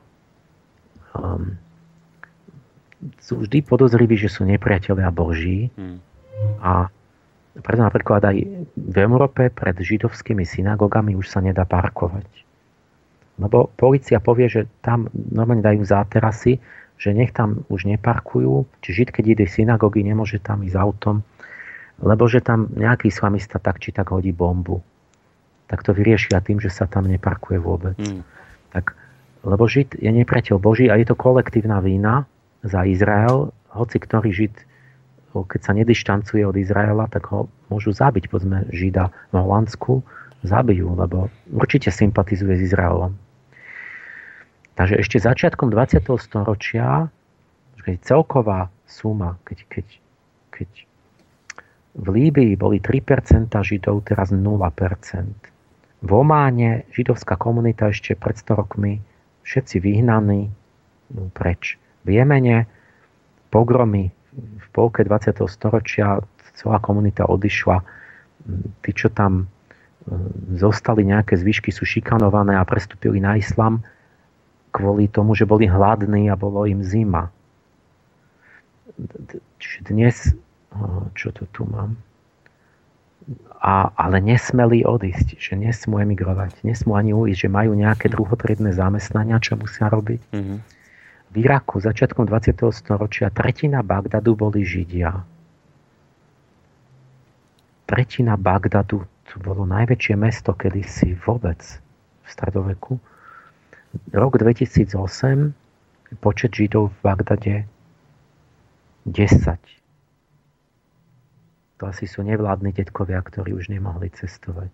[1.11, 1.59] um,
[3.19, 5.97] sú vždy podozriví, že sú nepriatelia Boží hmm.
[6.63, 6.89] a
[7.55, 8.37] preto napríklad aj
[8.75, 12.27] v Európe pred židovskými synagogami už sa nedá parkovať.
[13.39, 16.59] Lebo policia povie, že tam normálne dajú záterasy,
[16.95, 21.23] že nech tam už neparkujú, či žid, keď ide synagógy, nemôže tam ísť autom,
[21.99, 24.79] lebo že tam nejaký islamista tak či tak hodí bombu.
[25.67, 27.95] Tak to vyriešia tým, že sa tam neparkuje vôbec.
[27.99, 28.23] Hmm.
[28.71, 28.95] Tak,
[29.43, 32.27] lebo žid je nepriateľ Boží a je to kolektívna vína,
[32.65, 34.55] za Izrael, hoci ktorý Žid,
[35.35, 40.01] keď sa nedištancuje od Izraela, tak ho môžu zabiť, povedzme Žida v Holandsku,
[40.41, 43.13] zabijú, lebo určite sympatizuje s Izraelom.
[44.75, 46.03] Takže ešte začiatkom 20.
[46.19, 47.07] storočia,
[47.83, 49.87] keď celková suma, keď, keď,
[50.51, 50.69] keď
[51.95, 54.43] V Líbii boli 3% Židov, teraz 0%.
[56.05, 58.99] V Ománe židovská komunita ešte pred 100 rokmi
[59.47, 60.51] všetci vyhnaní
[61.15, 61.79] no, preč.
[62.05, 62.69] V Jemene
[63.49, 65.41] pogromy v polke 20.
[65.49, 66.21] storočia
[66.55, 67.81] celá komunita odišla.
[68.85, 69.45] Tí, čo tam e,
[70.55, 73.81] zostali nejaké zvyšky, sú šikanované a prestúpili na islam
[74.75, 77.31] kvôli tomu, že boli hladní a bolo im zima.
[79.55, 80.15] Čiže dnes,
[81.15, 81.95] čo to tu mám,
[83.63, 89.41] a, ale nesmeli odísť, že nesmú emigrovať, nesmú ani ujsť, že majú nejaké druhotriedne zamestnania,
[89.41, 90.21] čo musia robiť.
[90.29, 90.57] Mm-hmm.
[91.35, 92.55] V Iraku začiatkom 20.
[92.71, 95.11] storočia tretina Bagdadu boli Židia.
[97.83, 101.59] Tretina Bagdadu to bolo najväčšie mesto kedysi vôbec
[102.23, 102.95] v stredoveku
[104.15, 104.95] rok 2008
[106.23, 107.55] počet Židov v Bagdade
[109.03, 109.59] 10.
[111.75, 114.71] To asi sú nevládni detkovia, ktorí už nemohli cestovať.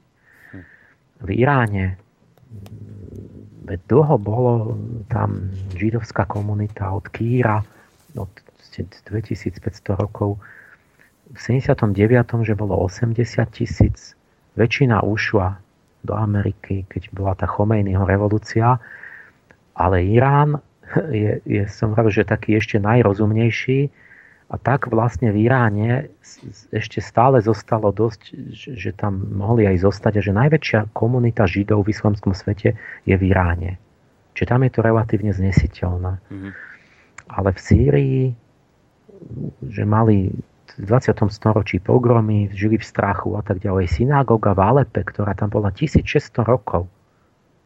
[1.25, 1.97] V Iráne
[3.61, 4.53] veď dlho bolo
[5.07, 7.61] tam židovská komunita od Kýra
[8.17, 8.31] od
[9.07, 9.61] 2500
[9.95, 10.41] rokov.
[11.31, 11.95] V 79.
[12.43, 13.23] že bolo 80
[13.55, 14.15] tisíc,
[14.59, 15.59] väčšina ušla
[16.03, 18.81] do Ameriky, keď bola tá Chomejnyho revolúcia
[19.75, 20.59] ale Irán
[21.09, 23.89] je, je som hovoril, že taký ešte najrozumnejší
[24.51, 26.11] a tak vlastne v Iráne
[26.75, 31.95] ešte stále zostalo dosť, že tam mohli aj zostať a že najväčšia komunita Židov v
[31.95, 32.75] islamskom svete
[33.07, 33.79] je v Iráne.
[34.35, 36.19] Čiže tam je to relatívne znesiteľné.
[36.19, 36.51] Mm-hmm.
[37.31, 38.21] Ale v Sýrii,
[39.71, 40.35] že mali
[40.75, 41.15] v 20.
[41.31, 43.87] storočí pogromy, žili v strachu a tak ďalej.
[43.87, 46.91] Synagóga v Alepe, ktorá tam bola 1600 rokov.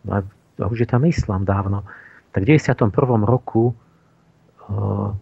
[0.05, 1.81] No a už je tam islám dávno
[2.35, 3.23] tak v 91.
[3.23, 5.15] roku uh,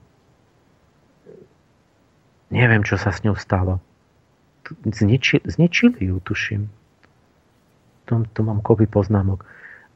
[2.53, 3.81] neviem, čo sa s ňou stalo.
[4.85, 6.69] Zniči, zničili ju, tuším.
[8.05, 9.43] Tu, tu mám kopy poznámok.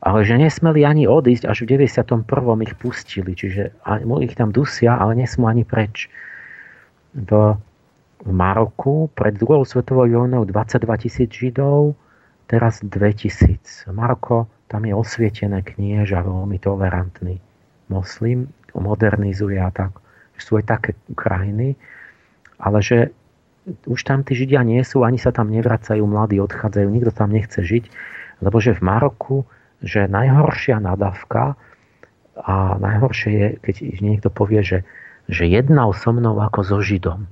[0.02, 2.26] Ale že nesmeli ani odísť, až v 91.
[2.66, 3.32] ich pustili.
[3.34, 3.78] Čiže
[4.22, 6.10] ich tam dusia, ale nesmú ani preč.
[7.14, 7.58] V,
[8.26, 11.94] Maroku pred druhou svetovou vojnou 22 tisíc Židov,
[12.50, 13.94] teraz 2000.
[13.94, 17.38] Maroko tam je osvietené knieža, veľmi tolerantný
[17.88, 20.02] moslim, modernizuje a tak.
[20.38, 21.74] Sú aj také krajiny,
[22.58, 22.98] ale že
[23.86, 27.60] už tam tí Židia nie sú, ani sa tam nevracajú, mladí odchádzajú, nikto tam nechce
[27.60, 27.92] žiť,
[28.40, 29.38] lebo že v Maroku,
[29.84, 31.60] že najhoršia nadávka
[32.38, 34.88] a najhoršie je, keď niekto povie, že,
[35.28, 37.28] že jednal so mnou ako so Židom.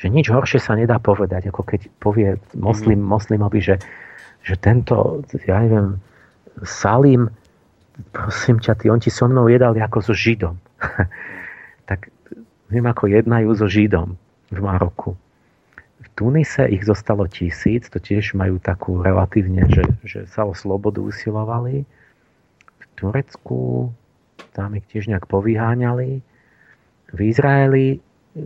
[0.00, 3.08] Že nič horšie sa nedá povedať, ako keď povie moslim, mhm.
[3.10, 3.76] moslimovi, že,
[4.46, 5.98] že tento, ja neviem,
[6.62, 7.32] Salim,
[8.14, 10.56] prosím ťa, ty, on ti so mnou jedal ako so Židom.
[11.90, 12.14] tak
[12.70, 15.16] viem, ako jednajú so Židom v Maroku.
[16.00, 21.00] V Tunise ich zostalo tisíc, to tiež majú takú relatívne, že, že sa o slobodu
[21.00, 21.84] usilovali.
[22.80, 23.88] V Turecku
[24.56, 26.20] tam ich tiež nejak povyháňali.
[27.10, 28.00] V Izraeli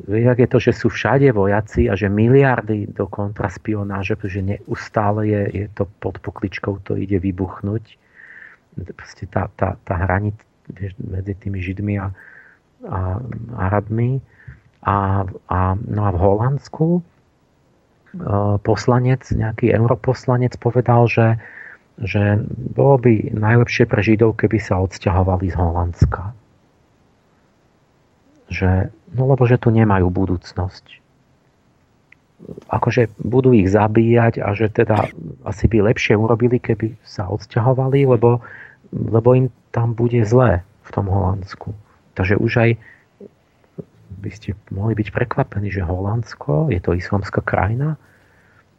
[0.08, 5.42] jak je to, že sú všade vojaci a že miliardy do kontraspionáže, pretože neustále je,
[5.52, 8.00] je to pod pokličkou, to ide vybuchnúť
[8.96, 10.42] proste tá, tá, tá hranica
[10.98, 12.08] medzi tými Židmi a,
[12.88, 12.98] a
[13.68, 14.18] Arabmi.
[14.84, 17.02] A, a, no a v Holandsku e,
[18.60, 21.40] poslanec, nejaký europoslanec povedal, že,
[22.00, 22.36] že
[22.76, 26.22] bolo by najlepšie pre Židov, keby sa odsťahovali z Holandska.
[28.52, 31.00] Že, no lebo že tu nemajú budúcnosť
[32.68, 35.08] akože budú ich zabíjať a že teda
[35.48, 38.44] asi by lepšie urobili, keby sa odsťahovali, lebo
[38.94, 41.74] lebo im tam bude zlé v tom Holandsku.
[42.14, 42.70] Takže už aj
[44.24, 48.00] by ste mohli byť prekvapení, že Holandsko je to islamská krajina,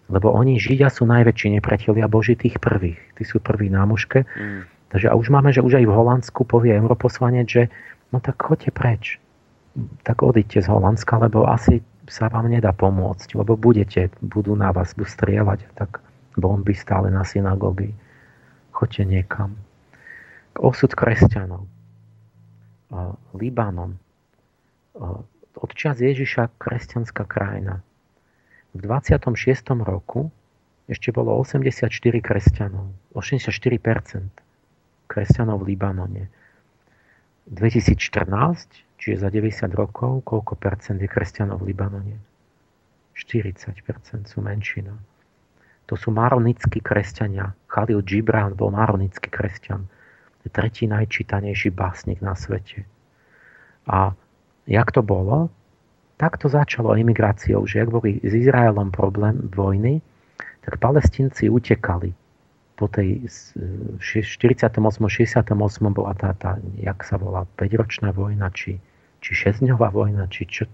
[0.10, 2.98] lebo oni Židia sú najväčší nepriatelia Boží tých prvých.
[3.14, 4.26] Tí sú prví na mužke.
[4.26, 4.66] Mm.
[4.90, 7.64] Takže a už máme, že už aj v Holandsku povie europoslanec, že
[8.10, 9.06] no tak choďte preč.
[10.02, 14.94] Tak odíďte z Holandska, lebo asi sa vám nedá pomôcť, lebo budete, budú na vás
[14.94, 16.02] budú strieľať, tak
[16.38, 17.94] bomby stále na synagógy.
[18.72, 19.58] Choďte niekam
[20.60, 21.68] osud kresťanov.
[23.36, 24.00] Libanon.
[25.56, 27.80] Od čas Ježiša kresťanská krajina.
[28.76, 29.32] V 26.
[29.88, 30.30] roku
[30.91, 32.91] ešte bolo 84 kresťanov.
[33.15, 36.23] 84% kresťanov v Libanone.
[37.48, 42.18] 2014, čiže za 90 rokov, koľko percent je kresťanov v Libanone?
[43.15, 44.91] 40% sú menšina.
[45.88, 47.56] To sú maronickí kresťania.
[47.72, 49.88] Khalil Gibran bol maronický kresťan
[50.45, 52.86] je tretí najčítanejší básnik na svete.
[53.90, 54.14] A
[54.68, 55.50] jak to bolo?
[56.16, 60.00] takto začalo emigráciou, že ak boli s Izraelom problém vojny,
[60.64, 62.16] tak palestinci utekali.
[62.76, 63.24] Po tej
[63.56, 64.68] 48.
[64.84, 65.48] 68.
[65.96, 68.76] bola tá, tá jak sa volá, 5-ročná vojna, či,
[69.24, 70.68] či 6-dňová vojna, či čo.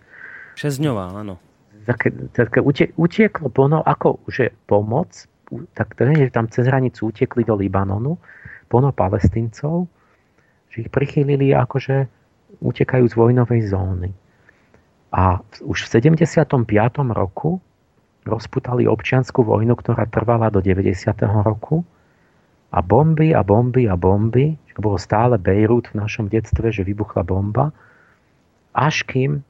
[0.57, 1.37] 6-dňová, áno.
[1.85, 2.61] Také, také
[2.97, 5.25] utieklo pono, ako že pomoc,
[5.73, 8.17] tak to je, že tam cez hranicu utekli do Libanonu,
[8.69, 9.89] pono palestincov,
[10.69, 12.20] že ich prichýlili akože
[12.59, 14.11] utekajú z vojnovej zóny.
[15.11, 16.67] A už v 75.
[17.11, 17.63] roku
[18.23, 20.95] rozputali občianskú vojnu, ktorá trvala do 90.
[21.43, 21.83] roku.
[22.71, 27.75] A bomby a bomby a bomby, bolo stále Bejrút v našom detstve, že vybuchla bomba,
[28.71, 29.43] až kým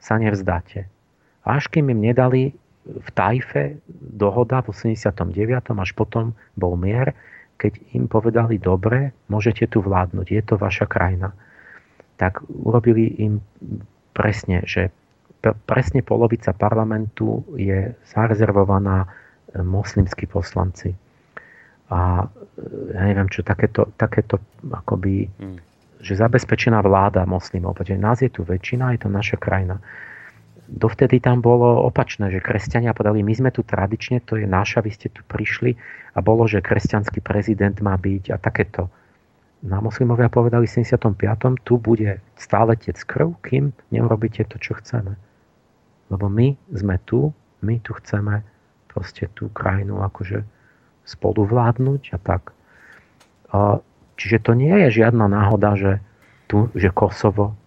[0.00, 0.88] sa nevzdáte.
[1.44, 2.56] Až kým im nedali
[2.86, 5.76] v Tajfe dohoda v 89.
[5.76, 7.12] až potom bol mier,
[7.60, 11.32] keď im povedali, dobre, môžete tu vládnuť, je to vaša krajina.
[12.16, 13.44] Tak urobili im
[14.16, 14.88] presne, že
[15.52, 19.08] presne polovica parlamentu je zarezervovaná e,
[19.62, 20.96] moslimskí poslanci.
[21.92, 22.26] A e,
[22.96, 25.58] ja neviem, čo takéto, takéto akoby, hmm.
[26.02, 29.78] že zabezpečená vláda moslimov, pretože nás je tu väčšina, je to naša krajina.
[30.66, 34.90] Dovtedy tam bolo opačné, že kresťania povedali, my sme tu tradične, to je naša, vy
[34.90, 35.78] ste tu prišli
[36.16, 38.90] a bolo, že kresťanský prezident má byť a takéto
[39.66, 41.18] na moslimovia povedali v 75.
[41.66, 45.18] tu bude stále tec krv, kým neurobíte to, čo chceme.
[46.06, 47.34] Lebo my sme tu,
[47.66, 48.46] my tu chceme
[48.86, 50.46] proste tú krajinu akože
[51.02, 52.54] spolu vládnuť a tak.
[54.16, 55.92] Čiže to nie je žiadna náhoda, že
[56.46, 57.58] tu, že Kosovo,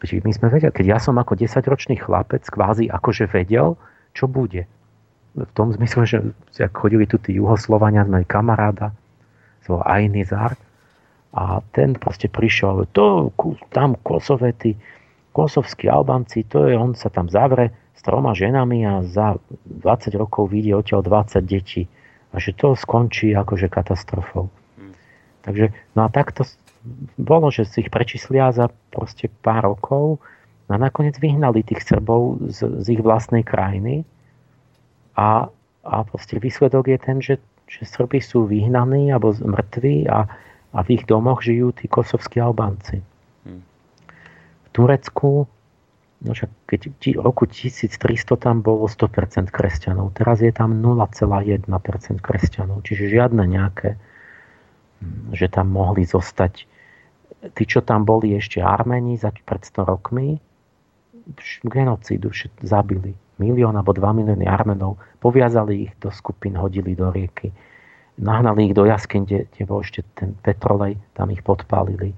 [0.00, 3.76] my sme vedeli, keď ja som ako 10-ročný chlapec kvázi akože vedel,
[4.16, 4.64] čo bude.
[5.36, 6.18] V tom zmysle, že
[6.56, 8.92] ak chodili tu tí juhoslovania, sme kamaráda,
[9.64, 10.56] svoj Ainizar,
[11.30, 13.30] a ten proste prišiel, to
[13.70, 14.74] tam Kosove, tí
[15.30, 20.50] kosovskí Albanci, to je, on sa tam zavre s troma ženami a za 20 rokov
[20.50, 21.86] vidie odtiaľ 20 detí.
[22.34, 24.50] A že to skončí akože katastrofou.
[24.78, 24.94] Hmm.
[25.46, 26.46] Takže, no a takto
[27.18, 30.18] bolo, že si ich prečíslia za proste pár rokov
[30.70, 34.06] a nakoniec vyhnali tých Srbov z, z ich vlastnej krajiny
[35.18, 35.50] a,
[35.82, 37.34] a proste výsledok je ten, že,
[37.66, 40.30] že Srby sú vyhnaní alebo mŕtvi a
[40.70, 43.02] a v ich domoch žijú tí kosovskí Albánci.
[43.42, 43.62] Hmm.
[44.64, 45.50] V Turecku,
[46.22, 47.98] no však keď v roku 1300
[48.38, 51.66] tam bolo 100% kresťanov, teraz je tam 0,1%
[52.22, 53.98] kresťanov, čiže žiadne nejaké,
[55.02, 56.70] hm, že tam mohli zostať
[57.56, 60.38] tí, čo tam boli ešte Armeni za pred 100 rokmi,
[61.66, 62.30] genocídu
[62.62, 63.14] zabili.
[63.40, 67.48] Milión alebo dva milióny Armenov, poviazali ich do skupín, hodili do rieky
[68.20, 72.12] nahnali ich do jaskyň, kde, kde bol ešte ten petrolej, tam ich podpálili.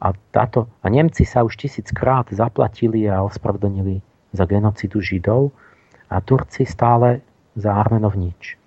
[0.00, 4.00] A, táto, a Nemci sa už tisíckrát zaplatili a ospravedlnili
[4.32, 5.52] za genocidu Židov
[6.08, 7.20] a Turci stále
[7.56, 8.60] za Armenov nič.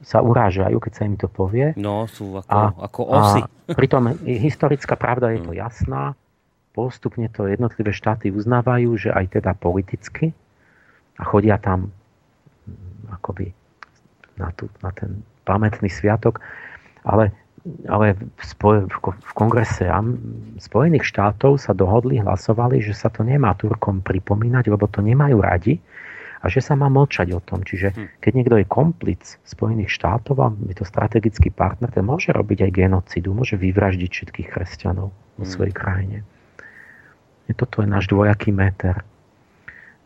[0.00, 1.74] Sa urážajú, keď sa im to povie.
[1.74, 3.40] No, sú ako, a, ako osy.
[3.44, 5.60] A pritom historická pravda je to hmm.
[5.60, 6.02] jasná.
[6.72, 10.30] Postupne to jednotlivé štáty uznávajú, že aj teda politicky
[11.18, 13.50] a chodia tam hm, akoby
[14.38, 16.44] na, tú, na ten pamätný sviatok,
[17.08, 17.32] ale,
[17.88, 19.88] ale v, spoj, v kongrese
[20.60, 25.80] Spojených štátov sa dohodli, hlasovali, že sa to nemá Turkom pripomínať, lebo to nemajú radi
[26.38, 27.64] a že sa má mlčať o tom.
[27.66, 28.06] Čiže hm.
[28.22, 32.76] keď niekto je komplic Spojených štátov a je to strategický partner, ten môže robiť aj
[32.76, 35.50] genocidu, môže vyvraždiť všetkých kresťanov vo hm.
[35.50, 36.18] svojej krajine.
[37.48, 39.00] Je toto je náš dvojaký meter.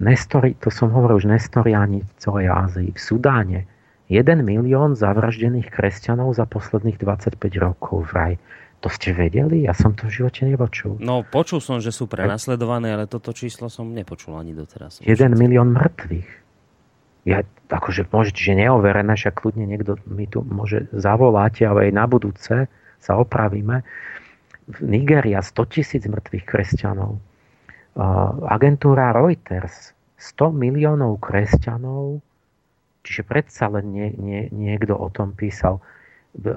[0.02, 2.90] Nestori, to som hovoril už Nestoriani v celej Ázii.
[2.94, 3.66] V Sudáne
[4.10, 8.40] 1 milión zavraždených kresťanov za posledných 25 rokov vraj.
[8.82, 9.62] To ste vedeli?
[9.62, 10.98] Ja som to v živote nepočul.
[10.98, 14.98] No, počul som, že sú prenasledované, ale toto číslo som nepočul ani doteraz.
[15.06, 16.30] 1 milión mŕtvych.
[17.22, 22.04] Ja, akože môžete, že neoverené, však kľudne niekto mi tu môže zavolať, ale aj na
[22.10, 22.66] budúce
[22.98, 23.86] sa opravíme.
[24.66, 27.22] V Nigeria 100 tisíc mŕtvych kresťanov.
[28.50, 32.18] agentúra Reuters 100 miliónov kresťanov
[33.02, 35.82] Čiže predsa len nie, nie, niekto o tom písal.
[36.38, 36.54] E,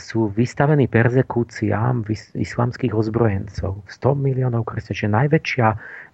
[0.00, 3.84] sú vystavení perzekúciám islamských ozbrojencov.
[3.84, 4.96] 100 miliónov kresťanov.
[4.96, 5.66] Čiže najväčšia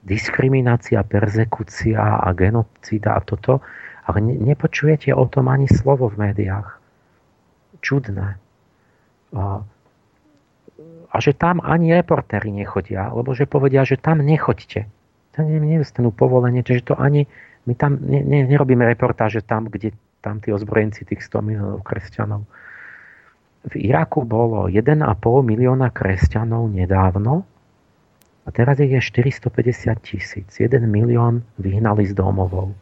[0.03, 3.63] diskriminácia, perzekúcia a genocída a toto.
[4.11, 6.83] Ale nepočujete o tom ani slovo v médiách.
[7.79, 8.43] Čudné.
[11.15, 14.91] A že tam ani reportéri nechodia, lebo že povedia, že tam nechoďte.
[15.39, 17.31] Tam nedostanú povolenie, čiže to ani,
[17.65, 22.43] my tam ne, ne, nerobíme reportáže tam, kde tam tí ozbrojenci tých 100 miliónov kresťanov.
[23.65, 25.01] V Iraku bolo 1,5
[25.41, 27.49] milióna kresťanov nedávno
[28.45, 30.49] A teraz ich je 450 tisíc.
[30.61, 32.77] 1 milión vyhnali z domovov.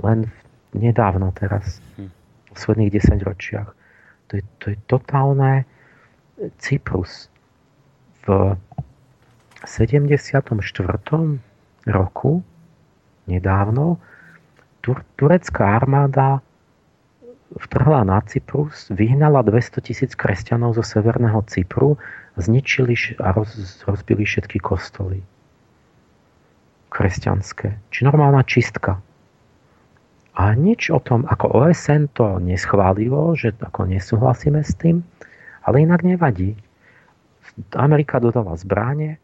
[0.00, 0.32] Len
[0.72, 2.08] nedávno teraz, hm.
[2.08, 3.68] v posledných 10 ročiach.
[4.32, 5.68] To je, to je totálne
[6.56, 7.28] Cyprus.
[8.24, 8.56] V
[9.64, 10.56] 74.
[11.86, 12.32] roku
[13.26, 13.98] nedávno
[14.80, 16.40] tur- turecká armáda
[17.54, 21.98] vtrhla na Cyprus, vyhnala 200 tisíc kresťanov zo severného Cypru,
[22.34, 23.54] zničili a roz,
[23.86, 25.22] rozbili všetky kostoly
[26.96, 27.76] kresťanské.
[27.92, 29.04] Či normálna čistka.
[30.36, 35.04] A nič o tom, ako OSN to neschválilo, že ako nesúhlasíme s tým,
[35.64, 36.56] ale inak nevadí.
[37.76, 39.16] Amerika dodala zbráne,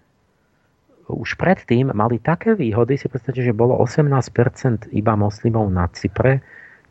[1.17, 6.41] už predtým mali také výhody, si predstavte, že bolo 18% iba moslimov na Cypre,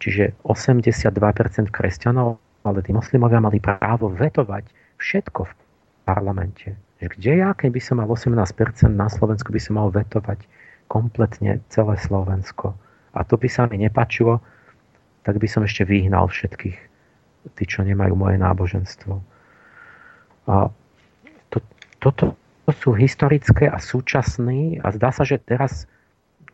[0.01, 1.13] čiže 82%
[1.69, 4.65] kresťanov, ale tí moslimovia mali právo vetovať
[5.01, 5.53] všetko v
[6.05, 6.77] parlamente.
[7.01, 8.53] Kde ja, keby som mal 18%
[8.93, 10.45] na Slovensku, by som mal vetovať
[10.85, 12.77] kompletne celé Slovensko.
[13.17, 14.37] A to by sa mi nepačilo,
[15.25, 16.77] tak by som ešte vyhnal všetkých,
[17.57, 19.13] tí, čo nemajú moje náboženstvo.
[20.49, 20.69] A
[21.49, 21.57] to,
[21.97, 22.37] toto
[22.71, 25.85] to sú historické a súčasné a zdá sa, že teraz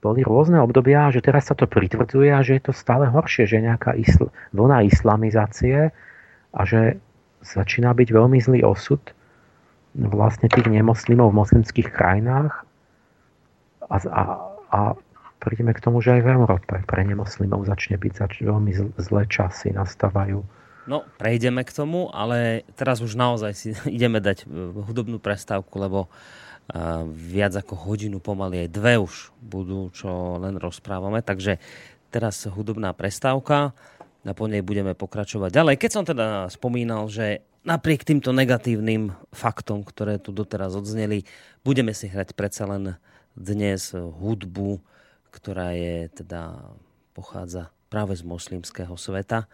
[0.02, 3.58] boli rôzne obdobia, že teraz sa to pritvrdzuje a že je to stále horšie, že
[3.62, 5.90] je nejaká isl- vlna islamizácie
[6.54, 7.02] a že
[7.42, 9.02] začína byť veľmi zlý osud
[9.98, 12.54] vlastne tých nemoslimov v moslimských krajinách
[13.90, 14.22] a, a,
[14.70, 14.80] a
[15.42, 19.74] prídeme k tomu, že aj v Európe pre nemoslimov začne byť zač- veľmi zlé časy,
[19.74, 20.46] nastávajú.
[20.88, 26.08] No, prejdeme k tomu, ale teraz už naozaj si ideme dať e, hudobnú prestávku, lebo
[26.08, 31.20] uh, viac ako hodinu, pomaly aj dve už budú, čo len rozprávame.
[31.20, 31.60] Takže
[32.08, 33.76] teraz hudobná prestávka
[34.28, 35.76] a po nej budeme pokračovať ďalej.
[35.80, 41.28] Keď som teda spomínal, že napriek týmto negatívnym faktom, ktoré tu doteraz odzneli,
[41.68, 42.96] budeme si hrať predsa len
[43.36, 44.80] dnes hudbu,
[45.32, 46.74] ktorá je teda
[47.12, 49.48] pochádza práve z moslimského sveta.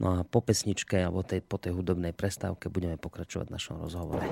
[0.00, 4.24] No a po pesničke alebo tej, po tej hudobnej prestávke budeme pokračovať v našom rozhovore.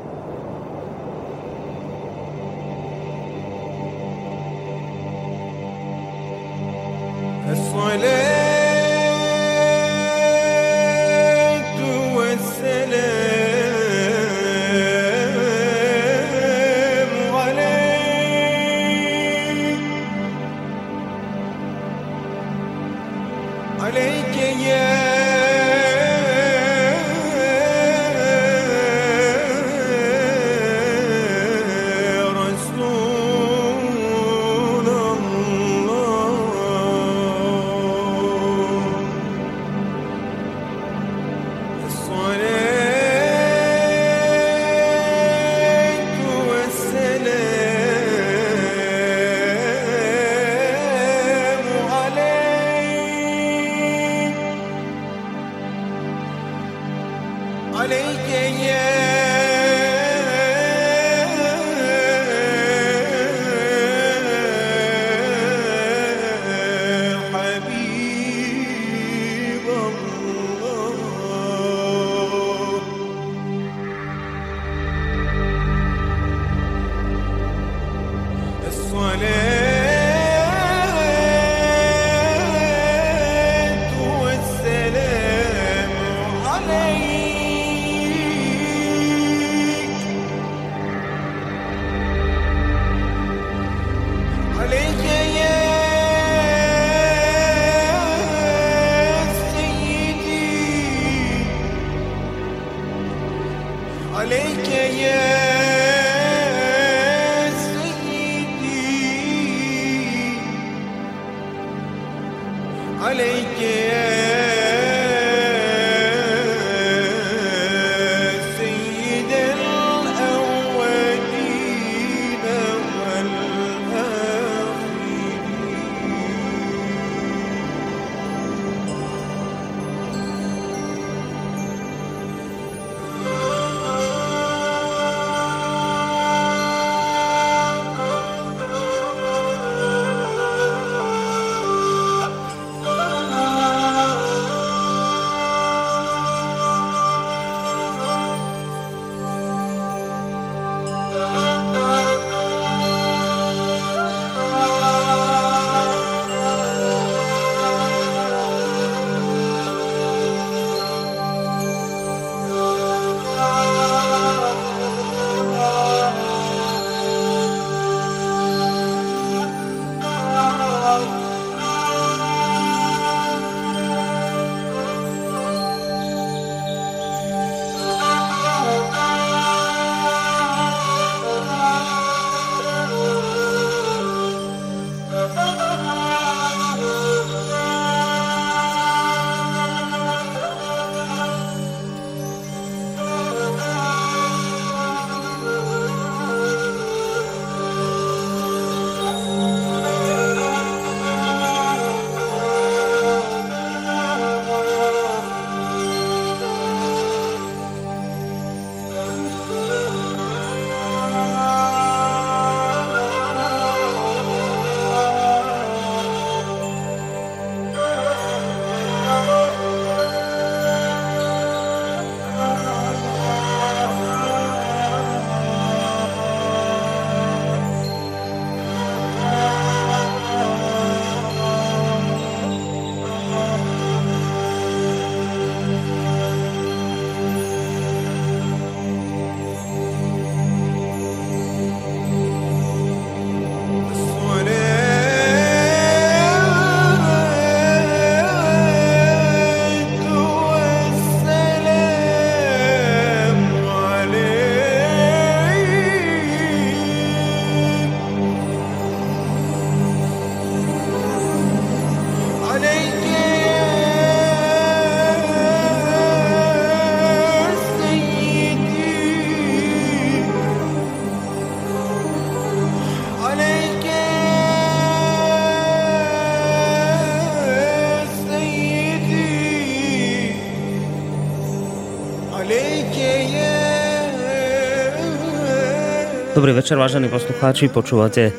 [286.48, 287.68] Dobrý večer, vážení poslucháči.
[287.68, 288.32] Počúvate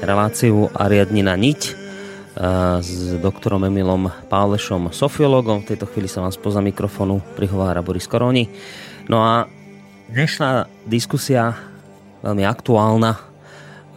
[0.00, 1.74] reláciu Ariadnina niť eh,
[2.80, 5.60] s doktorom Emilom Pálešom, sofiologom.
[5.60, 8.48] V tejto chvíli sa vám spoza mikrofonu prihovára Boris Koroni.
[9.04, 9.52] No a
[10.08, 11.60] dnešná diskusia
[12.24, 13.20] veľmi aktuálna.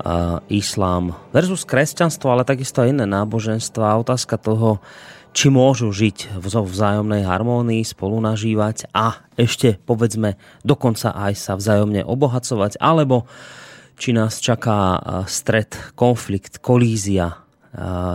[0.04, 4.04] Uh, islám versus kresťanstvo, ale takisto aj iné náboženstva.
[4.04, 4.84] Otázka toho,
[5.36, 12.08] či môžu žiť v vzájomnej harmónii, spolu nažívať a ešte, povedzme, dokonca aj sa vzájomne
[12.08, 13.28] obohacovať, alebo
[14.00, 14.96] či nás čaká
[15.28, 17.44] stred, konflikt, kolízia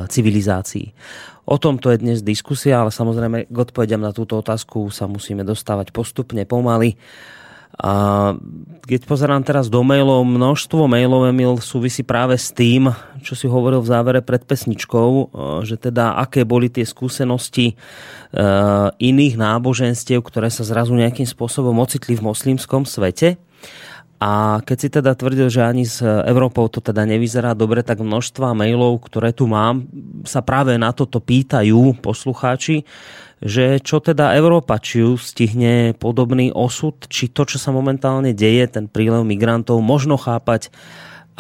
[0.09, 0.97] civilizácií.
[1.45, 5.93] O tomto je dnes diskusia, ale samozrejme k odpovediam na túto otázku sa musíme dostávať
[5.93, 6.97] postupne, pomaly.
[7.79, 7.93] A
[8.91, 12.91] keď pozerám teraz do mailov, množstvo mailov, Emil, súvisí práve s tým,
[13.23, 15.25] čo si hovoril v závere pred pesničkou, e,
[15.63, 17.75] že teda aké boli tie skúsenosti e,
[18.99, 23.39] iných náboženstiev, ktoré sa zrazu nejakým spôsobom ocitli v moslimskom svete.
[24.21, 28.53] A keď si teda tvrdil, že ani s Európou to teda nevyzerá dobre, tak množstva
[28.53, 29.89] mailov, ktoré tu mám,
[30.29, 32.85] sa práve na toto pýtajú poslucháči
[33.41, 38.69] že čo teda Európa, či ju stihne podobný osud, či to, čo sa momentálne deje,
[38.69, 40.69] ten prílev migrantov, možno chápať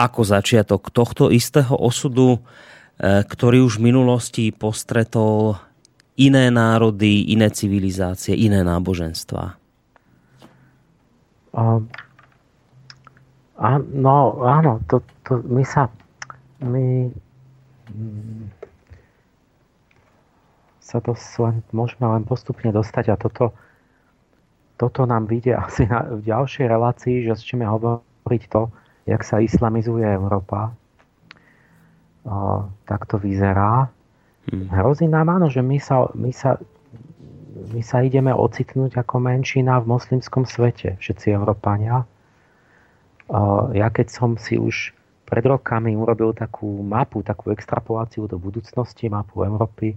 [0.00, 5.60] ako začiatok tohto istého osudu, e, ktorý už v minulosti postretol
[6.16, 9.60] iné národy, iné civilizácie, iné náboženstva.
[11.50, 11.82] Uh,
[13.92, 15.90] no, áno, to, to my sa
[16.62, 17.10] my,
[20.90, 21.14] sa to
[21.46, 23.54] len, môžeme len postupne dostať a toto,
[24.74, 28.74] toto nám vyjde asi na, v ďalšej relácii, že začneme hovoriť to,
[29.06, 30.74] jak sa islamizuje Európa.
[32.26, 33.86] O, tak to vyzerá.
[34.50, 34.66] Hmm.
[34.66, 36.58] Hrozí nám áno, že my sa, my, sa,
[37.70, 42.02] my sa ideme ocitnúť ako menšina v moslimskom svete, všetci Európania.
[43.30, 44.90] O, ja keď som si už
[45.22, 49.94] pred rokami urobil takú mapu, takú extrapoláciu do budúcnosti, mapu Európy,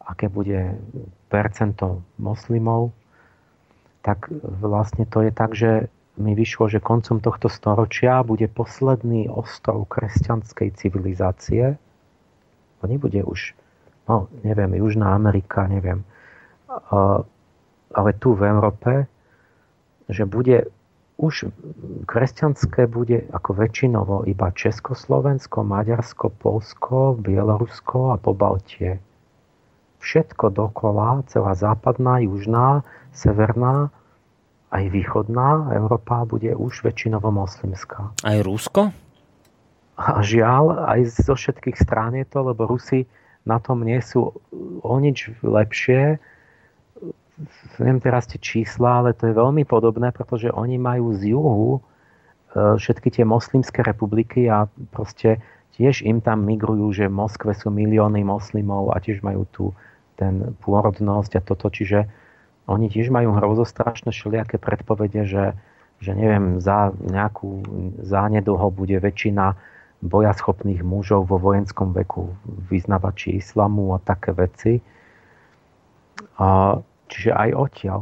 [0.00, 0.80] aké bude
[1.28, 2.92] percento moslimov,
[4.00, 9.88] tak vlastne to je tak, že mi vyšlo, že koncom tohto storočia bude posledný ostrov
[9.88, 11.76] kresťanskej civilizácie.
[12.80, 13.56] To nebude už,
[14.08, 16.04] no neviem, Južná Amerika, neviem,
[17.92, 18.92] ale tu v Európe,
[20.08, 20.68] že bude
[21.20, 21.52] už
[22.08, 29.04] kresťanské bude ako väčšinovo iba Československo, Maďarsko, Polsko, Bielorusko a Pobaltie
[30.00, 32.82] všetko dokola, celá západná, južná,
[33.12, 33.92] severná,
[34.70, 38.14] aj východná Európa bude už väčšinovo moslimská.
[38.22, 38.94] Aj Rusko?
[40.00, 43.04] A žiaľ, aj zo všetkých strán je to, lebo Rusi
[43.44, 44.32] na tom nie sú
[44.80, 46.16] o nič lepšie.
[47.76, 51.80] Neviem teraz tie čísla, ale to je veľmi podobné, pretože oni majú z juhu e,
[52.76, 55.40] všetky tie moslimské republiky a proste
[55.76, 59.64] tiež im tam migrujú, že v Moskve sú milióny moslimov a tiež majú tu
[60.20, 62.04] ten pôrodnosť a toto, čiže
[62.68, 65.44] oni tiež majú hrozostrašné všelijaké predpovede, že,
[65.98, 67.64] že neviem, za nejakú
[68.04, 69.56] zánedlho bude väčšina
[70.00, 72.32] bojaschopných mužov vo vojenskom veku
[72.68, 74.72] vyznavači islamu a také veci.
[76.40, 76.78] A,
[77.08, 78.00] čiže aj odtiaľ,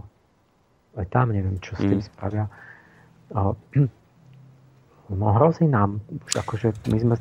[0.99, 2.07] aj tam neviem, čo s tým mm.
[2.07, 2.45] spravia.
[3.35, 3.57] A,
[5.19, 7.15] no hrozí nám, akože my sme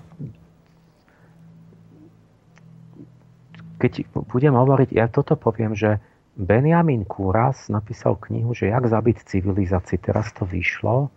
[3.78, 6.02] keď budem hovoriť, ja toto poviem, že
[6.38, 9.98] Benjamin Kúras napísal knihu, že jak zabiť civilizácii.
[9.98, 11.10] Teraz to vyšlo.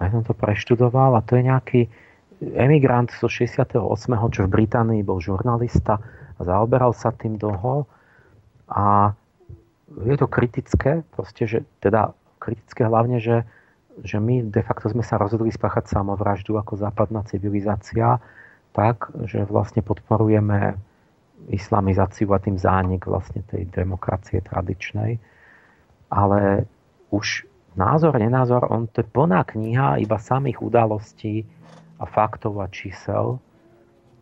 [0.00, 1.80] A ja som to preštudoval a to je nejaký
[2.40, 3.76] emigrant zo 68.,
[4.32, 6.00] čo v Británii bol žurnalista
[6.36, 7.84] a zaoberal sa tým dlho.
[8.72, 9.12] A
[9.92, 13.44] je to kritické, proste, že, teda kritické hlavne, že,
[14.00, 18.24] že my de facto sme sa rozhodli spáchať samovraždu ako západná civilizácia,
[18.72, 20.80] tak, že vlastne podporujeme
[21.48, 25.16] islamizáciu a tým zánik vlastne tej demokracie tradičnej.
[26.10, 26.68] Ale
[27.08, 27.48] už
[27.78, 31.46] názor, nenázor, on to je plná kniha iba samých udalostí
[31.96, 33.40] a faktov a čísel,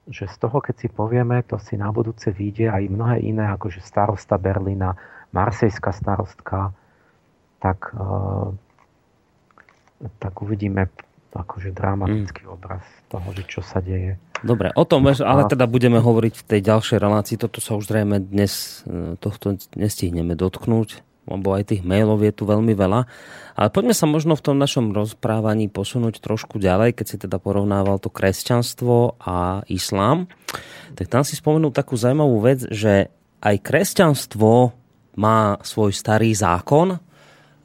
[0.09, 3.85] že z toho, keď si povieme, to si na budúce vyjde aj mnohé iné, akože
[3.85, 4.97] starosta Berlína,
[5.36, 6.73] marsejská starostka,
[7.61, 8.57] tak, uh,
[10.16, 10.89] tak uvidíme
[11.36, 12.53] akože dramatický mm.
[12.57, 14.16] obraz toho, že čo sa deje.
[14.43, 17.36] Dobre, o tom, ale teda budeme hovoriť v tej ďalšej relácii.
[17.40, 22.47] Toto sa už zrejme dnes e, tohto nestihneme dotknúť, lebo aj tých mailov je tu
[22.47, 23.01] veľmi veľa.
[23.59, 27.98] Ale poďme sa možno v tom našom rozprávaní posunúť trošku ďalej, keď si teda porovnával
[27.98, 30.31] to kresťanstvo a islám.
[30.94, 33.10] Tak tam si spomenul takú zaujímavú vec, že
[33.43, 34.73] aj kresťanstvo
[35.19, 37.02] má svoj starý zákon,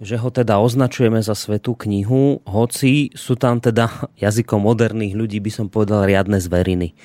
[0.01, 5.51] že ho teda označujeme za svetú knihu, hoci sú tam teda jazykom moderných ľudí, by
[5.53, 6.97] som povedal, riadne zveriny.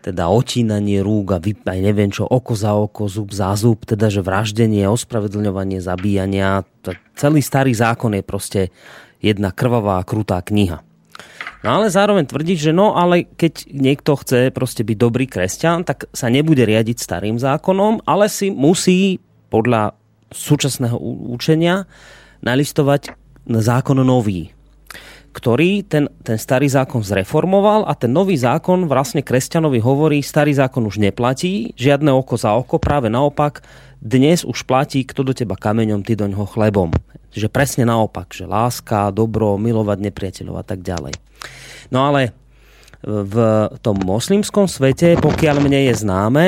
[0.00, 4.24] Teda otínanie rúk a aj neviem čo, oko za oko, zub za zub, teda že
[4.24, 6.64] vraždenie, ospravedlňovanie, zabíjania.
[7.20, 8.60] Celý starý zákon je proste
[9.20, 10.80] jedna krvavá, krutá kniha.
[11.60, 16.08] No ale zároveň tvrdiť, že no ale keď niekto chce proste byť dobrý kresťan, tak
[16.16, 19.20] sa nebude riadiť starým zákonom, ale si musí
[19.52, 19.92] podľa
[20.32, 20.96] súčasného
[21.36, 21.84] učenia
[22.40, 24.52] nalistovať zákon nový,
[25.30, 30.82] ktorý ten, ten starý zákon zreformoval a ten nový zákon vlastne kresťanovi hovorí, starý zákon
[30.90, 33.62] už neplatí, žiadne oko za oko, práve naopak,
[34.02, 36.90] dnes už platí, kto do teba kameňom, ty do ňoho chlebom.
[37.30, 41.14] Že presne naopak, že láska, dobro, milovať nepriateľov a tak ďalej.
[41.94, 42.34] No ale
[43.00, 43.36] v
[43.80, 46.46] tom moslimskom svete, pokiaľ mne je známe,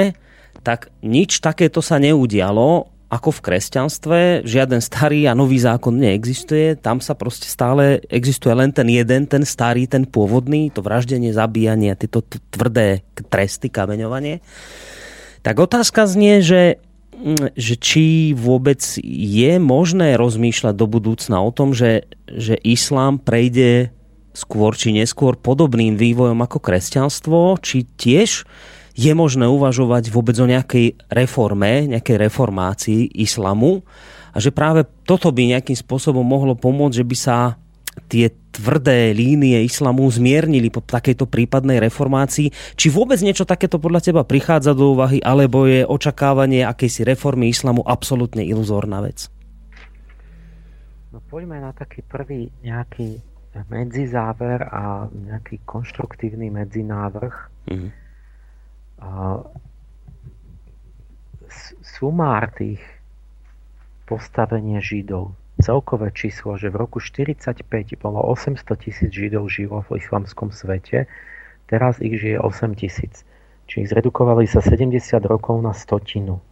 [0.61, 4.19] tak nič takéto sa neudialo ako v kresťanstve,
[4.49, 9.45] žiaden starý a nový zákon neexistuje, tam sa proste stále existuje len ten jeden, ten
[9.45, 14.41] starý, ten pôvodný, to vraždenie, zabíjanie, tieto tvrdé tresty, kameňovanie.
[15.45, 16.81] Tak otázka znie, že,
[17.21, 23.93] mm, že či vôbec je možné rozmýšľať do budúcna o tom, že, že islám prejde
[24.33, 28.49] skôr či neskôr podobným vývojom ako kresťanstvo, či tiež
[28.93, 33.81] je možné uvažovať vôbec o nejakej reforme, nejakej reformácii islamu
[34.33, 37.37] a že práve toto by nejakým spôsobom mohlo pomôcť, že by sa
[38.09, 42.49] tie tvrdé línie islamu zmiernili po takejto prípadnej reformácii.
[42.77, 47.85] Či vôbec niečo takéto podľa teba prichádza do úvahy, alebo je očakávanie akejsi reformy islamu
[47.85, 49.29] absolútne iluzórna vec?
[51.13, 53.21] No poďme na taký prvý nejaký
[53.69, 57.37] medzizáver a nejaký konštruktívny medzinávrh.
[57.69, 58.02] Mm-hmm
[61.83, 62.83] sumár tých
[64.09, 67.63] postavenie Židov, celkové číslo, že v roku 45
[68.03, 71.07] bolo 800 tisíc Židov žilo v islamskom svete,
[71.71, 73.25] teraz ich žije 8 tisíc.
[73.71, 76.43] Čiže zredukovali sa 70 rokov na stotinu.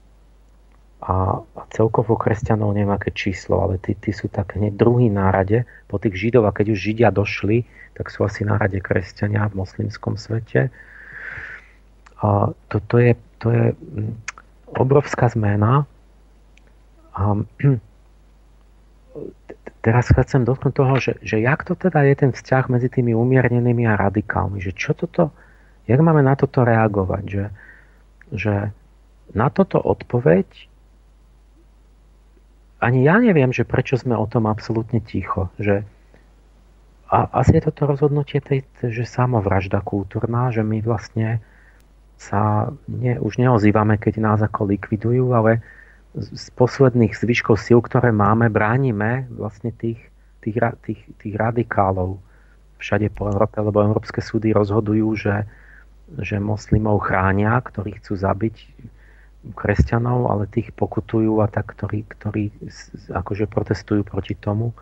[1.01, 5.97] A, celkovo kresťanov neviem aké číslo, ale tí, tí sú tak hneď druhý nárade po
[5.97, 7.65] tých Židov a keď už Židia došli,
[7.97, 10.69] tak sú asi nárade kresťania v moslimskom svete.
[12.21, 14.13] A toto je, to je mm,
[14.77, 15.89] obrovská zmena.
[17.17, 17.23] A
[19.85, 23.89] teraz chcem dotknúť toho, že, že jak to teda je ten vzťah medzi tými umiernenými
[23.89, 25.33] a radikálmi, že čo toto,
[25.89, 27.45] jak máme na toto reagovať, že,
[28.31, 28.55] že
[29.33, 30.47] na toto odpoveď?
[32.81, 35.85] Ani ja neviem, že prečo sme o tom absolútne ticho, že
[37.11, 41.43] a asi je toto rozhodnutie tej, že samovražda kultúrna, že my vlastne
[42.21, 45.65] sa ne, už neozývame, keď nás ako likvidujú, ale
[46.13, 50.05] z posledných zvyškov síl, ktoré máme, bránime vlastne tých,
[50.45, 52.21] tých, tých, tých radikálov
[52.77, 55.49] všade po Európe, lebo európske súdy rozhodujú, že,
[56.21, 58.57] že moslimov chránia, ktorí chcú zabiť
[59.57, 62.53] kresťanov, ale tých pokutujú a tak, ktorí, ktorí
[63.17, 64.77] akože protestujú proti tomu.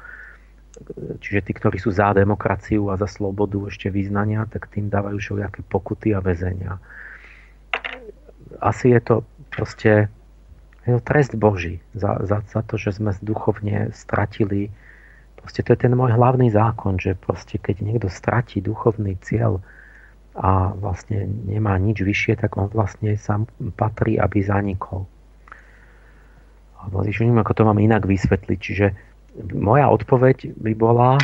[1.23, 5.63] Čiže tí, ktorí sú za demokraciu a za slobodu ešte vyznania, tak tým dávajú všelijaké
[5.71, 6.83] pokuty a väzenia
[8.61, 9.17] asi je to
[9.53, 10.11] proste
[10.89, 14.73] je to trest Boží za, za, za to, že sme duchovne stratili.
[15.37, 19.61] Proste to je ten môj hlavný zákon, že proste keď niekto stratí duchovný cieľ
[20.39, 25.05] a vlastne nemá nič vyššie, tak on vlastne sám patrí, aby zanikol.
[26.89, 28.59] Neviem, ako to mám inak vysvetliť.
[28.63, 28.87] Čiže
[29.53, 31.19] moja odpoveď by bola,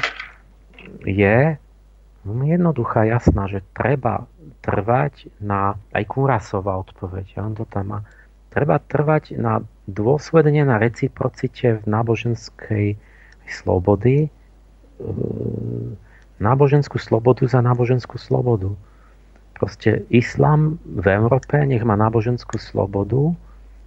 [1.07, 1.57] je
[2.27, 4.27] jednoduchá, jasná, že treba
[4.61, 7.99] trvať na, aj Kurasová odpoveď, on to tam má,
[8.55, 12.87] treba trvať na dôsledne na reciprocite v náboženskej
[13.51, 14.29] slobody, e,
[16.41, 18.73] náboženskú slobodu za náboženskú slobodu.
[19.55, 23.37] Proste islám v Európe nech má náboženskú slobodu,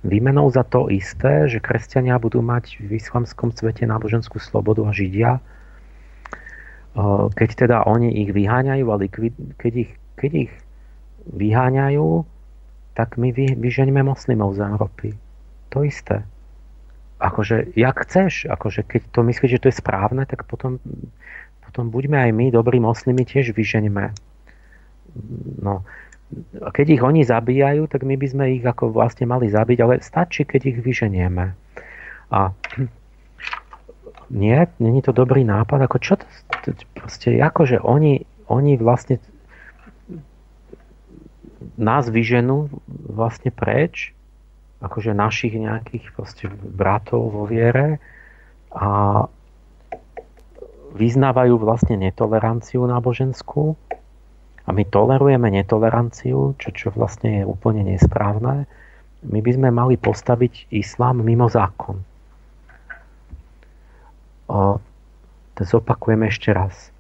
[0.06, 5.32] výmenou za to isté, že kresťania budú mať v islamskom svete náboženskú slobodu a židia,
[5.38, 5.42] e,
[7.34, 10.54] keď teda oni ich vyháňajú a likvid, keď ich, keď ich
[11.30, 12.26] vyháňajú,
[12.98, 15.08] tak my vy, vyženíme moslimov z Európy.
[15.70, 16.26] To isté.
[17.22, 20.82] Akože, jak chceš, akože keď to myslíš, že to je správne, tak potom,
[21.66, 24.14] potom buďme aj my, dobrí moslimi, tiež vyženíme.
[25.62, 25.86] No,
[26.62, 30.04] a keď ich oni zabíjajú, tak my by sme ich ako vlastne mali zabiť, ale
[30.04, 31.56] stačí, keď ich vyženieme.
[32.34, 32.52] A
[34.28, 39.24] nie, není to dobrý nápad, ako čo to proste, akože oni, oni vlastne
[41.78, 44.14] nás vyženú vlastne preč,
[44.82, 47.98] akože našich nejakých proste bratov vo viere
[48.70, 49.26] a,
[50.98, 53.78] vyznávajú vlastne netoleranciu náboženskú
[54.68, 58.66] a my tolerujeme netoleranciu, čo, čo vlastne je úplne nesprávne.
[59.24, 62.02] My by sme mali postaviť islám mimo zákon.
[64.48, 64.80] O,
[65.56, 66.92] to zopakujem ešte raz.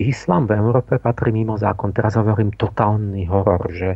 [0.00, 1.94] Islám v Európe patrí mimo zákon.
[1.94, 3.94] Teraz hovorím totálny horor, že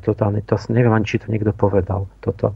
[0.00, 2.06] totálne, to neviem ani, či to niekto povedal.
[2.22, 2.54] Toto.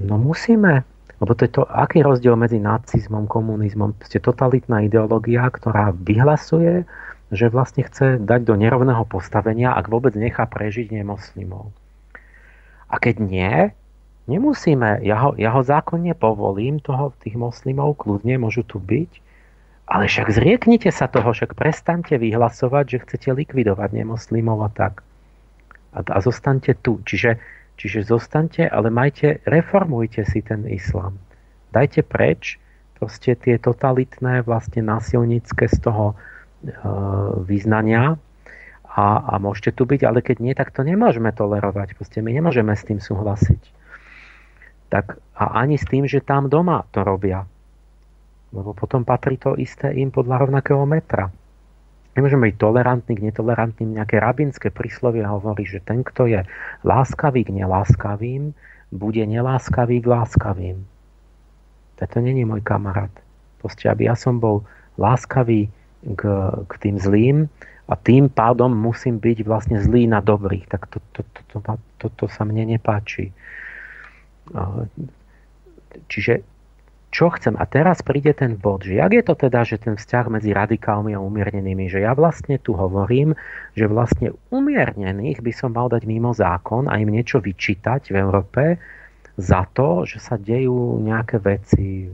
[0.00, 0.88] No musíme,
[1.20, 6.88] lebo to je to, aký rozdiel medzi nacizmom, komunizmom, ste totalitná ideológia, ktorá vyhlasuje,
[7.32, 11.72] že vlastne chce dať do nerovného postavenia, ak vôbec nechá prežiť nemoslimov.
[12.92, 13.56] A keď nie,
[14.28, 19.31] nemusíme, ja ho, ja ho zákonne povolím, toho, tých moslimov, kľudne môžu tu byť,
[19.92, 25.04] ale však zrieknite sa toho, však prestante vyhlasovať, že chcete likvidovať nemoslimov a tak.
[25.92, 27.04] A, a zostaňte tu.
[27.04, 27.36] Čiže,
[27.76, 31.20] čiže zostaňte, ale majte, reformujte si ten islám.
[31.76, 32.56] Dajte preč
[32.96, 36.14] proste tie totalitné, vlastne násilnícke z toho e,
[37.44, 38.16] vyznania
[38.88, 42.00] a, a môžete tu byť, ale keď nie, tak to nemôžeme tolerovať.
[42.00, 43.60] Proste my nemôžeme s tým súhlasiť.
[44.88, 47.44] Tak, a ani s tým, že tam doma to robia
[48.52, 51.32] lebo potom patrí to isté im podľa rovnakého metra.
[52.12, 53.96] Nemôžeme byť tolerantní k netolerantným.
[53.96, 56.44] Nejaké rabinské príslovie hovorí, že ten, kto je
[56.84, 58.52] láskavý k neláskavým,
[58.92, 60.78] bude neláskavý k láskavým.
[62.02, 63.14] To není môj kamarát.
[63.62, 64.66] Proste, aby ja som bol
[64.98, 65.70] láskavý
[66.02, 66.22] k,
[66.66, 67.46] k tým zlým
[67.88, 70.66] a tým pádom musím byť vlastne zlý na dobrých.
[70.66, 71.58] Tak to, to, to, to,
[72.02, 73.30] to, to sa mne nepáči.
[76.10, 76.51] Čiže
[77.12, 77.54] čo chcem.
[77.60, 81.12] A teraz príde ten bod, že jak je to teda, že ten vzťah medzi radikálmi
[81.12, 83.36] a umiernenými, že ja vlastne tu hovorím,
[83.76, 88.64] že vlastne umiernených by som mal dať mimo zákon a im niečo vyčítať v Európe
[89.36, 92.08] za to, že sa dejú nejaké veci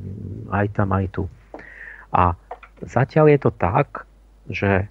[0.50, 1.24] aj tam, aj tu.
[2.10, 2.34] A
[2.82, 4.02] zatiaľ je to tak,
[4.50, 4.90] že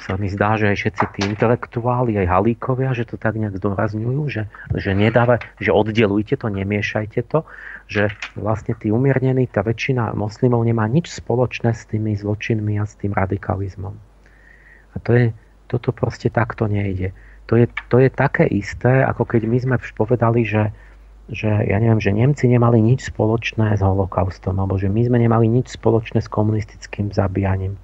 [0.00, 4.22] sa mi zdá, že aj všetci tí intelektuáli, aj halíkovia, že to tak nejak zdôrazňujú,
[4.32, 7.44] že, že, nedáva, že oddelujte to, nemiešajte to,
[7.84, 8.08] že
[8.40, 13.12] vlastne tí umiernení, tá väčšina moslimov nemá nič spoločné s tými zločinmi a s tým
[13.12, 13.92] radikalizmom.
[14.94, 15.26] A to je,
[15.68, 17.12] toto proste takto nejde.
[17.52, 20.72] To je, to je také isté, ako keď my sme povedali, že,
[21.28, 25.52] že ja neviem, že Nemci nemali nič spoločné s holokaustom, alebo že my sme nemali
[25.52, 27.76] nič spoločné s komunistickým zabíjaním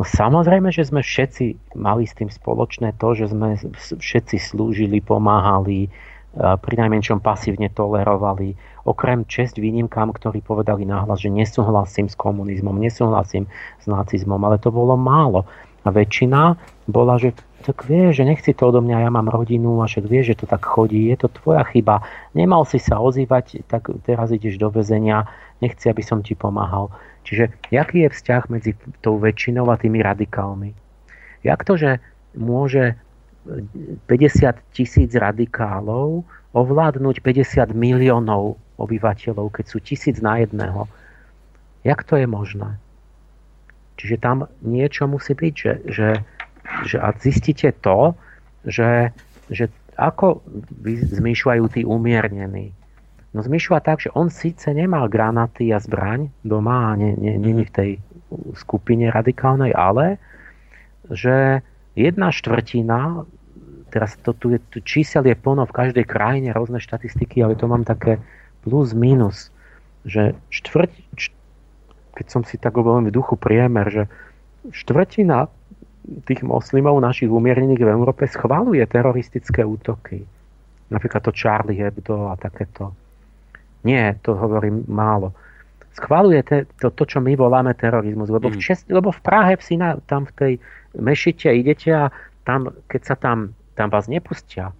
[0.00, 3.60] No samozrejme, že sme všetci mali s tým spoločné to, že sme
[4.00, 5.92] všetci slúžili, pomáhali,
[6.32, 8.54] pri najmenšom pasívne tolerovali.
[8.86, 13.50] Okrem čest výnimkám, ktorí povedali náhlas, že nesúhlasím s komunizmom, nesúhlasím
[13.82, 15.44] s nacizmom, ale to bolo málo.
[15.84, 16.56] A väčšina
[16.88, 20.24] bola, že tak vie, že nechci to odo mňa, ja mám rodinu a však vie,
[20.24, 22.00] že to tak chodí, je to tvoja chyba.
[22.32, 25.28] Nemal si sa ozývať, tak teraz ideš do väzenia,
[25.60, 26.88] nechci, aby som ti pomáhal.
[27.24, 28.72] Čiže jaký je vzťah medzi
[29.04, 30.72] tou väčšinou a tými radikálmi?
[31.44, 31.90] Jak to, že
[32.36, 32.96] môže
[33.46, 40.88] 50 tisíc radikálov ovládnuť 50 miliónov obyvateľov, keď sú tisíc na jedného?
[41.84, 42.76] Jak to je možné?
[43.96, 46.08] Čiže tam niečo musí byť, že, že,
[46.88, 48.16] že a zistíte to,
[48.64, 49.12] že,
[49.52, 49.68] že
[50.00, 50.40] ako
[51.20, 52.72] zmýšľajú tí umiernení.
[53.30, 57.62] No zmyšľa tak, že on síce nemal granaty a zbraň doma a nie, nie, nie
[57.62, 57.90] v tej
[58.58, 60.18] skupine radikálnej, ale
[61.10, 61.62] že
[61.94, 63.26] jedna štvrtina,
[63.94, 67.70] teraz to tu je, tu čísel je plno v každej krajine, rôzne štatistiky, ale to
[67.70, 68.18] mám také
[68.66, 69.54] plus minus,
[70.02, 70.90] že štvrť,
[72.18, 74.04] keď som si tak hovoril v duchu priemer, že
[74.74, 75.46] štvrtina
[76.26, 80.26] tých moslimov, našich umiernených v Európe schvaluje teroristické útoky.
[80.90, 82.90] Napríklad to Charlie Hebdo a takéto.
[83.84, 85.32] Nie, to hovorím málo.
[85.96, 86.44] Schvaluje
[86.78, 88.30] to, to, čo my voláme terorizmus.
[88.30, 88.54] Lebo, mm.
[88.54, 90.52] v, Čes, lebo v Prahe v Sina, tam v tej
[90.96, 92.04] mešite idete a
[92.44, 94.72] tam, keď sa tam, tam vás nepustia.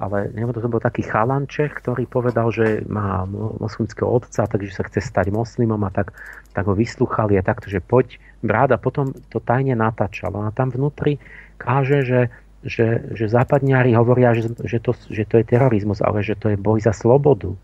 [0.00, 3.22] Ale nebo to bol taký chalanček, ktorý povedal, že má
[3.60, 6.16] moslimského otca, takže sa chce stať moslimom a tak,
[6.56, 10.42] tak ho vysluchali a takto, že poď a potom to tajne natáčalo.
[10.42, 11.22] A tam vnútri
[11.62, 12.20] káže, že,
[12.66, 16.58] že, že západňári hovoria, že, že, to, že to je terorizmus, ale že to je
[16.58, 17.54] boj za slobodu.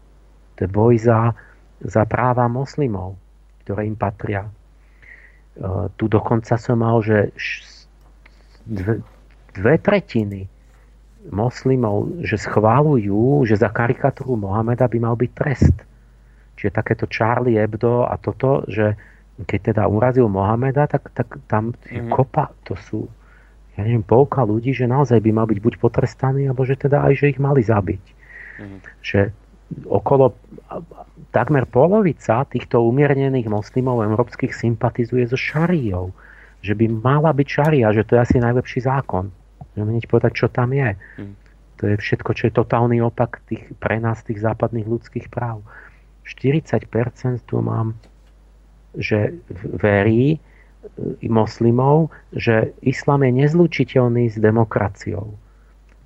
[0.58, 1.38] To je boj za,
[1.78, 3.14] za práva moslimov,
[3.62, 4.42] ktoré im patria.
[4.44, 4.52] E,
[5.94, 7.30] tu dokonca som mal, že
[8.66, 9.00] dve,
[9.54, 10.50] dve tretiny
[11.30, 15.76] moslimov, že schválujú, že za karikatúru Mohameda by mal byť trest.
[16.58, 18.98] Čiže takéto Charlie Hebdo a toto, že
[19.38, 22.10] keď teda urazil Mohameda, tak, tak tam mm-hmm.
[22.10, 23.06] kopa, to sú
[23.78, 27.14] ja neviem, polka ľudí, že naozaj by mal byť buď potrestaný, alebo že teda aj,
[27.14, 28.04] že ich mali zabiť.
[28.58, 28.78] Mm-hmm.
[29.06, 29.20] Že
[29.84, 30.32] okolo
[31.30, 36.12] takmer polovica týchto umiernených moslimov európskych sympatizuje so šariou.
[36.64, 39.30] Že by mala byť šaria, že to je asi najlepší zákon.
[39.76, 40.96] Že povedať, čo tam je.
[41.20, 41.34] Hmm.
[41.78, 45.62] To je všetko, čo je totálny opak tých, pre nás tých západných ľudských práv.
[46.26, 46.90] 40%
[47.46, 47.94] tu mám,
[48.98, 50.38] že verí e,
[51.30, 55.38] moslimov, že islám je nezlučiteľný s demokraciou.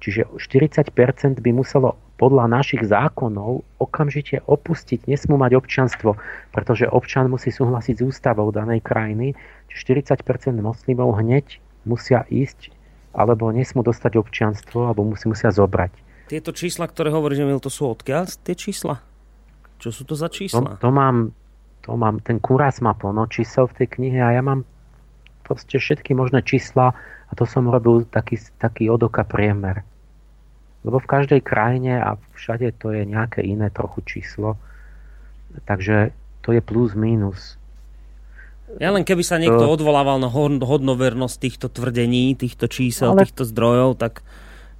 [0.04, 6.14] Čiže 40% by muselo podľa našich zákonov okamžite opustiť, nesmú mať občanstvo,
[6.54, 9.34] pretože občan musí súhlasiť s ústavou danej krajiny.
[9.66, 12.70] Čiže 40% moslimov hneď musia ísť
[13.10, 15.92] alebo nesmú dostať občianstvo, alebo musí musia zobrať.
[16.30, 19.02] Tieto čísla, ktoré hovoríš, Emil, to sú odkiaľ tie čísla?
[19.82, 20.78] Čo sú to za čísla?
[20.78, 21.34] To, to mám,
[21.82, 24.62] to mám, ten kurás má plno čísel v tej knihe a ja mám
[25.42, 26.94] proste všetky možné čísla
[27.28, 29.84] a to som robil taký, taký odoka priemer.
[30.82, 34.58] Lebo v každej krajine a všade to je nejaké iné trochu číslo.
[35.66, 36.10] Takže
[36.42, 37.60] to je plus minus.
[38.80, 43.28] Ja len keby sa niekto odvolával na hodnovernosť týchto tvrdení, týchto čísel, ale...
[43.28, 44.24] týchto zdrojov, tak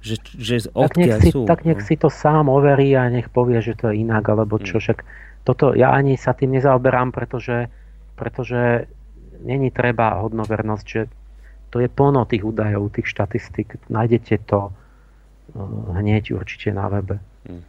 [0.03, 1.47] že, že tak nech, si, sú.
[1.47, 1.87] tak nech no.
[1.87, 4.75] si to sám overí a nech povie, že to je inak, alebo čo.
[4.75, 4.83] Hmm.
[4.83, 4.99] Však
[5.47, 7.71] toto, ja ani sa tým nezaoberám, pretože,
[8.19, 8.91] pretože
[9.39, 11.07] není treba hodnovernosť, že
[11.71, 13.79] to je plno tých údajov, tých štatistik.
[13.87, 14.75] Nájdete to
[15.93, 17.19] hneď určite na webe.
[17.45, 17.63] Hmm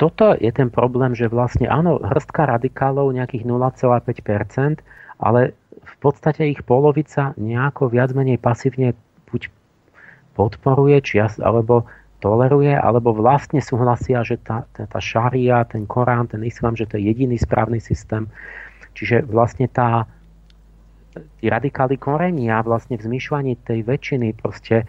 [0.00, 4.80] toto je ten problém, že vlastne áno, hrstka radikálov nejakých 0,5%,
[5.20, 8.96] ale v podstate ich polovica nejako viac menej pasívne
[9.28, 9.52] buď
[10.32, 11.84] podporuje, či alebo
[12.24, 16.96] toleruje, alebo vlastne súhlasia, že tá, tá, tá šaria, ten Korán, ten islám, že to
[16.96, 18.24] je jediný správny systém.
[18.96, 20.08] Čiže vlastne tá,
[21.12, 24.86] tí radikály korenia vlastne v zmyšľaní tej väčšiny proste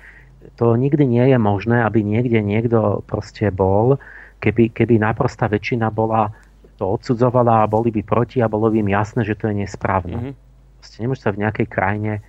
[0.58, 4.02] to nikdy nie je možné, aby niekde niekto proste bol,
[4.42, 6.34] keby, keby naprostá väčšina bola
[6.82, 10.34] to odsudzovala a boli by proti a bolo by im jasné, že to je nesprávne.
[10.34, 10.98] Mm-hmm.
[10.98, 12.26] nemôže sa v nejakej krajine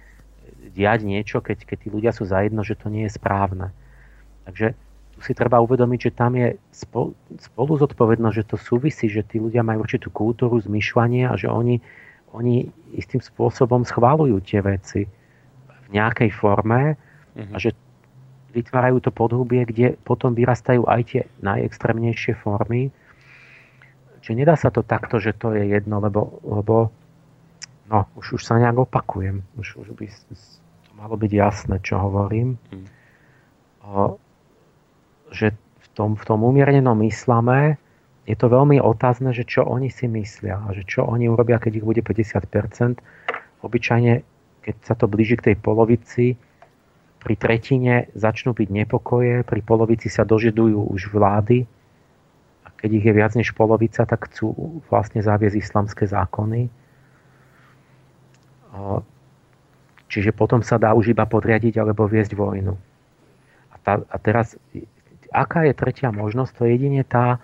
[0.77, 3.73] diať niečo, keď, keď tí ľudia sú zajedno, že to nie je správne.
[4.45, 4.77] Takže
[5.17, 9.41] tu si treba uvedomiť, že tam je spolu, spolu zodpovednosť, že to súvisí, že tí
[9.41, 11.81] ľudia majú určitú kultúru, zmyšľanie a že oni,
[12.33, 15.05] oni istým spôsobom schválujú tie veci
[15.69, 16.97] v nejakej forme
[17.37, 17.53] mm-hmm.
[17.53, 17.77] a že
[18.53, 22.93] vytvárajú to podhubie, kde potom vyrastajú aj tie najextrémnejšie formy.
[24.21, 26.93] Čiže nedá sa to takto, že to je jedno, lebo, lebo
[27.89, 29.41] no, už, už sa nejak opakujem.
[29.57, 32.61] Už, už by to malo byť jasné, čo hovorím.
[32.71, 32.87] Hmm.
[33.83, 34.21] O,
[35.33, 37.82] že v tom, v tom umiernenom islame
[38.23, 41.83] je to veľmi otázne, že čo oni si myslia a že čo oni urobia, keď
[41.83, 43.03] ich bude 50%.
[43.67, 44.13] Obyčajne,
[44.63, 46.39] keď sa to blíži k tej polovici,
[47.23, 51.67] pri tretine začnú byť nepokoje, pri polovici sa dožadujú už vlády
[52.67, 56.67] a keď ich je viac než polovica, tak chcú vlastne zaviesť islamské zákony.
[60.11, 62.75] Čiže potom sa dá už iba podriadiť alebo viesť vojnu.
[63.71, 64.59] A, tá, a teraz,
[65.31, 66.53] aká je tretia možnosť?
[66.59, 67.39] To je jedine tá,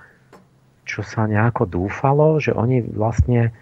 [0.88, 3.52] čo sa nejako dúfalo, že oni vlastne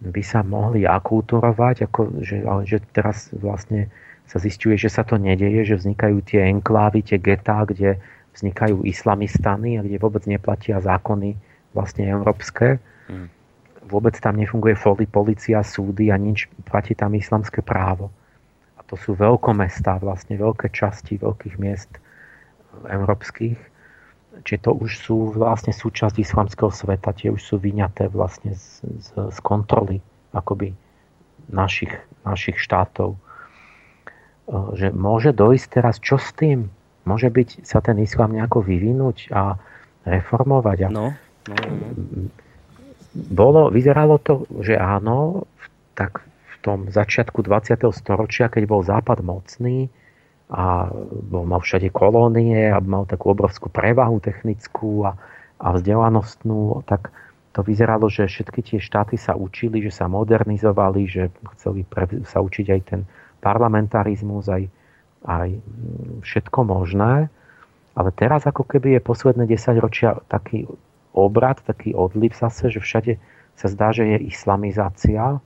[0.00, 3.92] by sa mohli akulturovať, ako, že, že teraz vlastne
[4.24, 8.00] sa zistuje, že sa to nedeje, že vznikajú tie enklávy, tie getá, kde
[8.32, 11.36] vznikajú islamistany a kde vôbec neplatia zákony
[11.76, 12.80] vlastne európske.
[13.10, 13.28] Hmm.
[13.84, 18.08] Vôbec tam nefunguje foli, policia, súdy a nič, platí tam islamské právo.
[18.78, 21.90] A to sú veľkomestá, vlastne veľké časti veľkých miest
[22.86, 23.69] európskych.
[24.40, 29.08] Čiže to už sú vlastne súčasť islamského sveta, tie už sú vyňaté vlastne z, z,
[29.30, 30.00] z kontroly
[30.32, 30.72] akoby
[31.50, 31.92] našich,
[32.24, 33.18] našich štátov
[34.74, 36.70] že môže dojsť teraz, čo s tým?
[37.06, 39.56] Môže byť sa ten islám nejako vyvinúť a
[40.04, 40.78] reformovať?
[40.86, 41.06] A no,
[41.48, 41.86] no, no.
[43.10, 45.46] Bolo, vyzeralo to, že áno,
[45.98, 47.82] tak v tom začiatku 20.
[47.90, 49.90] storočia, keď bol Západ mocný
[50.50, 50.90] a
[51.30, 55.14] bol, mal všade kolónie a mal takú obrovskú prevahu technickú a,
[55.62, 57.14] a vzdelanostnú, tak
[57.54, 62.42] to vyzeralo, že všetky tie štáty sa učili, že sa modernizovali, že chceli pre, sa
[62.42, 63.00] učiť aj ten
[63.42, 64.66] parlamentarizmus, aj,
[65.26, 65.58] aj
[66.22, 67.30] všetko možné.
[67.94, 70.66] Ale teraz ako keby je posledné 10 ročia taký
[71.10, 73.18] obrad, taký odliv zase, že všade
[73.58, 75.42] sa zdá, že je islamizácia.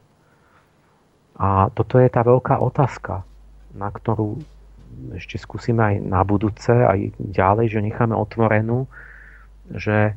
[1.35, 3.25] A toto je tá veľká otázka,
[3.73, 4.45] na ktorú
[5.15, 8.87] ešte skúsime aj na budúce, aj ďalej, že necháme otvorenú,
[9.71, 10.17] že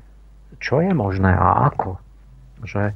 [0.58, 2.00] čo je možné a ako.
[2.64, 2.96] Že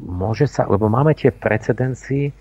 [0.00, 2.32] môže sa, lebo máme tie precedenci,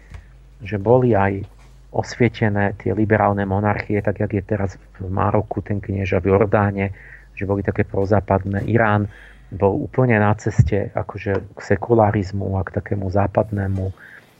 [0.63, 1.45] že boli aj
[1.89, 6.93] osvietené tie liberálne monarchie, tak jak je teraz v Maroku ten knieža v Jordáne,
[7.33, 8.67] že boli také prozápadné.
[8.69, 9.09] Irán
[9.49, 13.89] bol úplne na ceste akože k sekularizmu a k takému západnému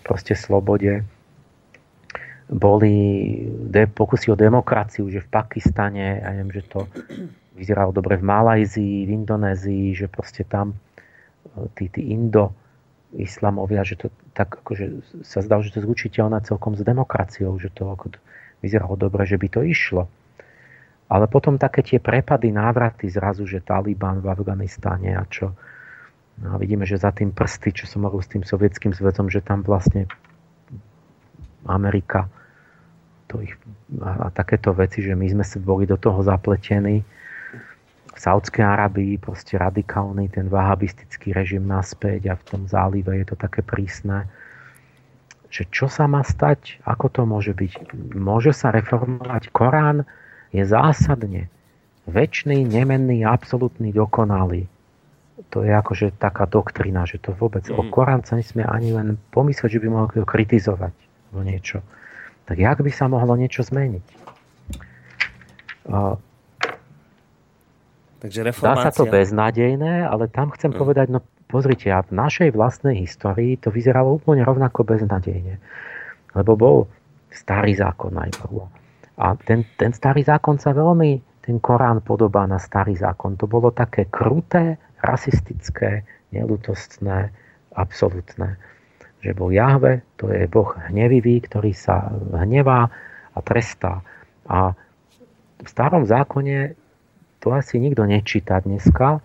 [0.06, 1.02] proste slobode.
[2.50, 2.94] Boli
[3.70, 6.90] de, pokusy o demokraciu, že v Pakistane, ja neviem, že to
[7.54, 10.76] vyzeralo dobre v Malajzii, v Indonézii, že proste tam e,
[11.78, 12.58] tí, tí Indo
[13.14, 14.08] islamovia, že to
[14.38, 18.14] tak akože sa zdalo, že to zlučiteľné celkom s demokraciou, že to ako
[18.62, 20.06] vyzeralo dobre, že by to išlo.
[21.10, 25.58] Ale potom také tie prepady, návraty zrazu, že Taliban v Afganistane a čo.
[26.40, 29.42] No a vidíme, že za tým prsty, čo som hovoril s tým sovietským zväzom, že
[29.42, 30.06] tam vlastne
[31.66, 32.30] Amerika
[33.30, 33.54] to ich,
[34.02, 37.06] a, a takéto veci, že my sme si boli do toho zapletení.
[38.10, 43.36] V Saudskej Arabii proste radikálny ten vahabistický režim naspäť a v tom zálive je to
[43.40, 44.28] také prísne
[45.50, 47.98] že čo sa má stať, ako to môže byť.
[48.14, 50.06] Môže sa reformovať Korán,
[50.54, 51.50] je zásadne
[52.06, 54.70] väčší, nemenný, absolútny, dokonalý.
[55.50, 57.78] To je akože taká doktrina, že to vôbec mm.
[57.78, 61.82] o Korán sa nesmie ani len pomyslieť, že by mohol kritizovať alebo niečo.
[62.50, 64.06] Tak jak by sa mohlo niečo zmeniť?
[65.86, 66.18] Uh,
[68.20, 68.90] Takže reformácia...
[68.90, 70.78] Dá sa to beznádejné, ale tam chcem mm.
[70.82, 75.62] povedať, no pozrite, a v našej vlastnej histórii to vyzeralo úplne rovnako beznádejne.
[76.34, 76.78] Lebo bol
[77.30, 78.80] starý zákon najprv
[79.20, 83.36] a ten, ten starý zákon sa veľmi, ten Korán podobá na starý zákon.
[83.36, 87.28] To bolo také kruté, rasistické, nelutostné,
[87.76, 88.56] absolútne.
[89.20, 92.08] Že bol Jahve, to je Boh hnevivý, ktorý sa
[92.40, 92.88] hnevá
[93.36, 94.00] a trestá.
[94.48, 94.72] A
[95.60, 96.76] v starom zákone
[97.40, 99.20] to asi nikto nečíta dneska,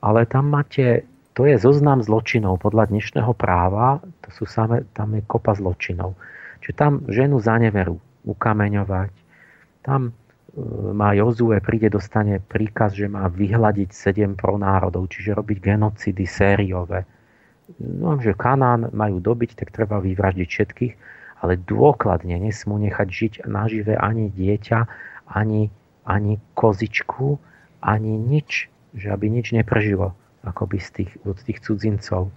[0.00, 5.22] ale tam máte, to je zoznam zločinov podľa dnešného práva, to sú same, tam je
[5.24, 6.16] kopa zločinov.
[6.64, 7.96] Čiže tam ženu zaneverú,
[8.28, 9.12] ukameňovať.
[9.82, 10.12] Tam e,
[10.92, 17.08] má Jozue, príde, dostane príkaz, že má vyhľadiť sedem pronárodov, čiže robiť genocidy sériové.
[17.76, 20.94] No, že Kanán majú dobiť, tak treba vyvraždiť všetkých,
[21.44, 24.78] ale dôkladne nesmú nechať žiť nažive ani dieťa,
[25.28, 25.68] ani,
[26.08, 27.36] ani kozičku,
[27.84, 30.16] ani nič, že aby nič neprežilo
[30.48, 32.32] akoby z tých, od tých cudzincov.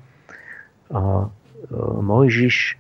[0.92, 1.32] Uh,
[2.04, 2.76] Mojžiš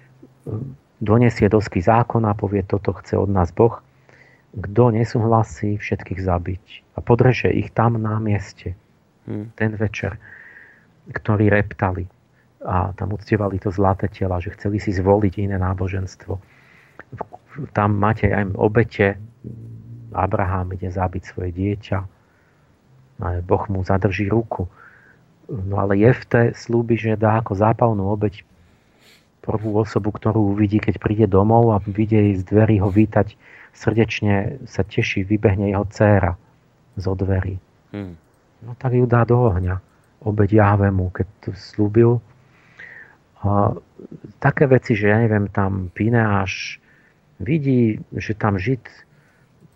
[0.99, 3.79] donesie dosky zákona povie, toto chce od nás Boh.
[4.51, 6.65] Kto nesúhlasí, všetkých zabiť.
[6.97, 8.75] A podreže ich tam na mieste.
[9.23, 9.53] Hmm.
[9.55, 10.19] Ten večer,
[11.07, 12.11] ktorí reptali
[12.61, 16.37] a tam uctievali to zlaté tela, že chceli si zvoliť iné náboženstvo.
[17.73, 19.17] Tam máte aj obete.
[20.13, 21.99] Abraham ide zabiť svoje dieťa.
[23.45, 24.69] Boh mu zadrží ruku.
[25.51, 28.45] No ale Jefte slúbi, že dá ako zápalnú obeď
[29.41, 33.33] prvú osobu, ktorú uvidí, keď príde domov a vidie z dverí ho vítať,
[33.73, 36.37] srdečne sa teší, vybehne jeho dcéra
[36.95, 37.57] zo dverí.
[37.91, 38.15] Hmm.
[38.61, 39.81] No tak ju dá do ohňa.
[40.21, 42.21] Obeď Jahvemu, keď to slúbil.
[44.37, 46.77] Také veci, že ja neviem, tam Pineáš
[47.41, 48.85] vidí, že tam Žid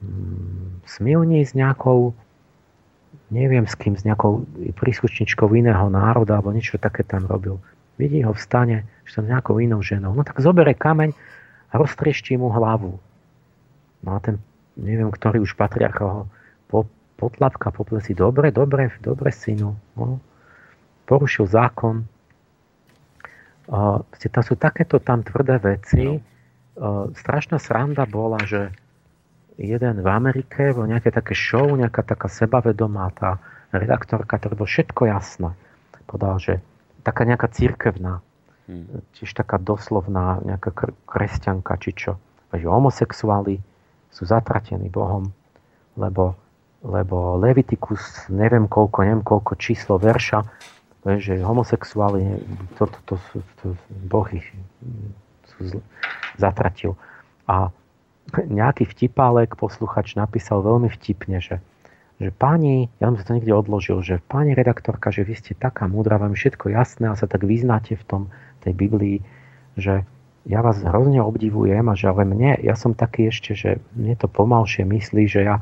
[0.05, 2.13] mm, smilní s nejakou
[3.33, 4.45] neviem s kým, s nejakou
[4.77, 7.57] príslušničkou iného národa alebo niečo také tam robil
[7.97, 8.77] vidí ho v stane,
[9.07, 10.11] že som nejakou inou ženou.
[10.11, 11.15] No tak zobere kameň
[11.71, 12.99] a roztriešti mu hlavu.
[14.03, 14.39] No a ten,
[14.77, 16.21] neviem, ktorý už patriarcha ho
[16.67, 16.85] po,
[17.17, 18.13] potlapka po plesi.
[18.13, 19.75] Dobre, dobre, dobre, synu.
[19.95, 20.19] No.
[21.07, 22.05] Porušil zákon.
[23.65, 26.21] Uh, tam sú takéto tam tvrdé veci.
[26.75, 28.69] Uh, strašná sranda bola, že
[29.55, 33.39] jeden v Amerike, bol nejaké také show, nejaká taká sebavedomá tá
[33.71, 35.55] redaktorka, to bolo všetko jasné.
[36.05, 36.53] Povedal, že
[37.01, 38.21] taká nejaká církevná,
[38.67, 39.17] hmm.
[39.17, 42.11] tiež taká doslovná nejaká kresťanka či čo.
[42.55, 43.59] Že homosexuáli
[44.11, 45.27] sú zatratení Bohom,
[45.99, 46.39] lebo,
[46.85, 50.45] lebo Leviticus, neviem koľko, neviem koľko číslo verša,
[51.05, 52.41] že homosexuáli,
[52.81, 53.67] to, to, to, to, to
[54.09, 54.45] Boh ich
[55.53, 55.81] sú,
[56.41, 56.97] zatratil.
[57.45, 57.69] A
[58.35, 61.61] nejaký vtipálek, posluchač napísal veľmi vtipne, že
[62.15, 65.91] že pani, ja som si to niekde odložil, že pani redaktorka, že vy ste taká
[65.91, 68.21] múdra, vám všetko jasné a sa tak vyznáte v tom,
[68.65, 69.17] tej Biblii,
[69.77, 70.07] že
[70.49, 74.25] ja vás hrozne obdivujem a že ale mne, ja som taký ešte, že mne to
[74.25, 75.61] pomalšie myslí, že ja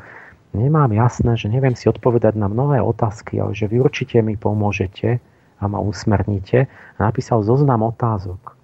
[0.56, 5.20] nemám jasné, že neviem si odpovedať na mnohé otázky, ale že vy určite mi pomôžete
[5.64, 6.68] a ma usmerníte.
[6.68, 8.60] A napísal zoznam otázok.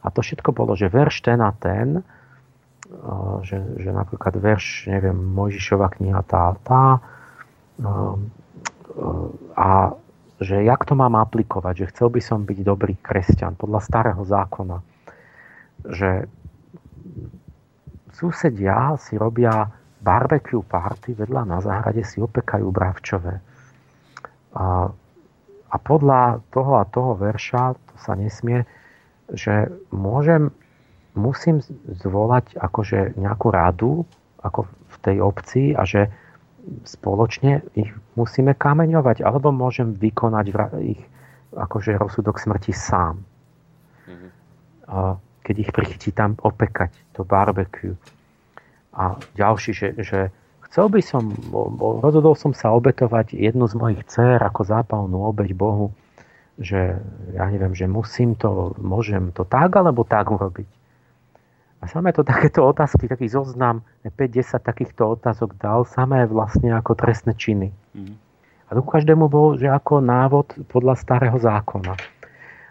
[0.00, 2.06] A to všetko bolo, že verš ten a ten,
[3.42, 7.02] že, že napríklad verš, neviem, Mojžišova kniha tá tá,
[7.80, 8.30] Ehm,
[9.58, 9.98] a
[10.38, 14.78] že jak to mám aplikovať, že chcel by som byť dobrý kresťan podľa starého zákona,
[15.90, 16.30] že
[18.14, 19.66] susedia si robia
[19.98, 23.42] barbecue party vedľa na záhrade si opekajú bravčové.
[24.54, 24.94] A,
[25.74, 28.62] a podľa toho a toho verša, to sa nesmie,
[29.34, 30.54] že môžem,
[31.18, 31.58] musím
[31.90, 33.92] zvolať akože nejakú radu
[34.38, 36.06] ako v tej obci a že
[36.86, 40.46] spoločne ich musíme kameňovať, alebo môžem vykonať
[40.86, 41.02] ich
[41.54, 43.18] akože rozsudok smrti sám.
[44.06, 44.30] Mm-hmm.
[45.44, 47.98] Keď ich prichytí tam opekať, to barbecue.
[48.94, 50.20] A ďalší, že, že
[50.74, 51.30] chcel by som,
[52.02, 55.94] rozhodol som sa obetovať jednu z mojich dcer ako zápalnú obeď Bohu,
[56.58, 56.98] že
[57.30, 60.66] ja neviem, že musím to, môžem to tak alebo tak urobiť.
[61.78, 67.38] A samé to takéto otázky, taký zoznam, 5-10 takýchto otázok dal, samé vlastne ako trestné
[67.38, 67.70] činy.
[67.94, 68.18] Mm.
[68.66, 71.94] A tu každému bol, že ako návod podľa starého zákona.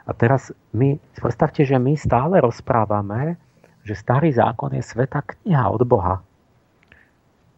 [0.03, 3.39] A teraz my, predstavte, že my stále rozprávame,
[3.87, 6.19] že starý zákon je sveta kniha od Boha.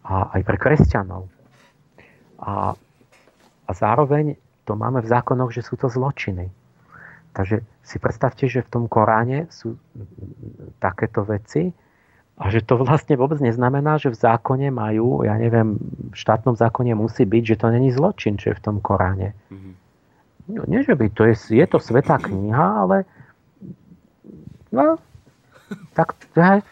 [0.06, 1.28] A aj pre kresťanov.
[2.38, 2.78] A,
[3.66, 6.50] a zároveň to máme v zákonoch, že sú to zločiny.
[7.36, 9.76] Takže si predstavte, že v tom Koráne sú
[10.80, 11.70] takéto veci
[12.36, 15.76] a že to vlastne vôbec neznamená, že v zákone majú, ja neviem,
[16.12, 19.36] v štátnom zákone musí byť, že to není zločin, čo je v tom Koráne.
[19.52, 19.74] Mm-hmm.
[20.46, 23.10] No, nie, že by, to je, je to svetá kniha, ale
[24.70, 25.02] no,
[25.98, 26.14] tak,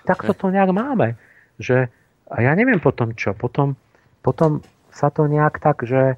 [0.06, 1.18] tak to tu nejak máme.
[1.58, 1.90] Že,
[2.34, 3.38] a ja neviem potom čo.
[3.38, 3.78] Potom,
[4.26, 6.18] potom sa to nejak tak, že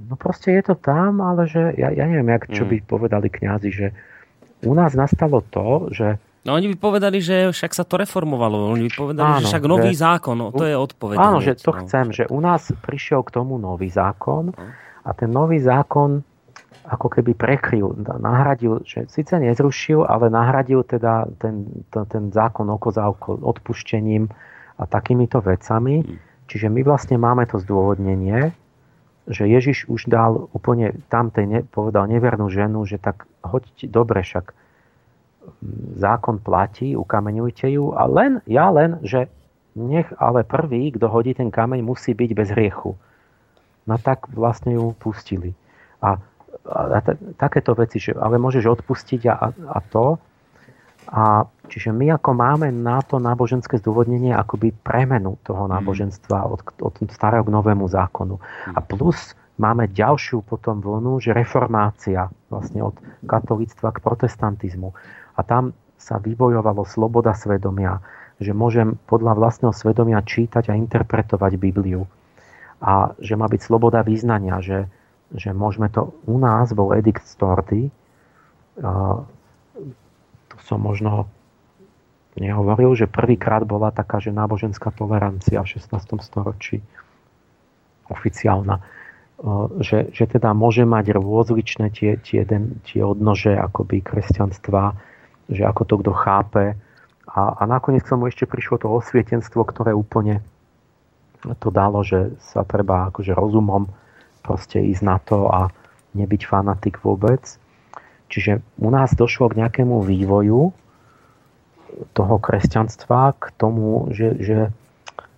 [0.00, 2.70] no proste je to tam, ale že ja, ja neviem, jak, čo mm.
[2.72, 3.86] by povedali kňazi, že
[4.64, 8.74] u nás nastalo to, že No oni by povedali, že však sa to reformovalo.
[8.74, 11.16] Oni by povedali, áno, že však nový že, zákon, no, to je odpoveď.
[11.22, 11.86] Áno, že to no.
[11.86, 14.50] chcem, že u nás prišiel k tomu nový zákon
[15.06, 16.26] a ten nový zákon
[16.82, 22.90] ako keby prekryl, nahradil, že síce nezrušil, ale nahradil teda ten, ten, ten zákon oko
[22.90, 24.26] za oko odpuštením
[24.78, 26.02] a takýmito vecami.
[26.02, 26.18] Hmm.
[26.50, 28.50] Čiže my vlastne máme to zdôvodnenie,
[29.30, 34.50] že Ježiš už dal úplne tamtej, ne, povedal nevernú ženu, že tak hoďte, dobre však
[35.98, 39.30] zákon platí, ukameňujte ju a len, ja len, že
[39.78, 42.98] nech ale prvý, kto hodí ten kameň, musí byť bez hriechu.
[43.86, 45.56] No tak vlastne ju pustili.
[46.02, 46.18] A
[46.66, 50.18] a t- takéto veci, že ale môžeš odpustiť a, a to.
[51.10, 55.70] A čiže my ako máme na to náboženské zdôvodnenie akoby premenu toho mhm.
[55.78, 58.38] náboženstva od, od starého k novému zákonu.
[58.72, 58.86] A mhm.
[58.86, 64.94] plus máme ďalšiu potom vlnu, že reformácia vlastne od katolíctva k protestantizmu.
[65.36, 68.02] A tam sa vyvojovalo sloboda svedomia,
[68.42, 72.10] že môžem podľa vlastného svedomia čítať a interpretovať Bibliu.
[72.82, 74.90] A že má byť sloboda význania, že,
[75.36, 76.12] že môžeme to...
[76.28, 77.88] U nás bol edikt Storty,
[80.48, 81.28] to som možno
[82.36, 86.24] nehovoril, že prvýkrát bola taká, že náboženská tolerancia v 16.
[86.24, 86.80] storočí
[88.08, 88.80] oficiálna.
[89.82, 92.46] Že, že teda môže mať rôzličné tie, tie,
[92.86, 94.94] tie odnože akoby kresťanstva,
[95.50, 96.64] že ako to kto chápe.
[97.26, 100.40] A, a nakoniec k tomu ešte prišlo to osvietenstvo, ktoré úplne
[101.58, 103.90] to dalo, že sa treba akože rozumom
[104.42, 105.70] proste ísť na to a
[106.12, 107.40] nebyť fanatik vôbec.
[108.28, 110.72] Čiže u nás došlo k nejakému vývoju
[112.16, 114.58] toho kresťanstva k tomu, že, že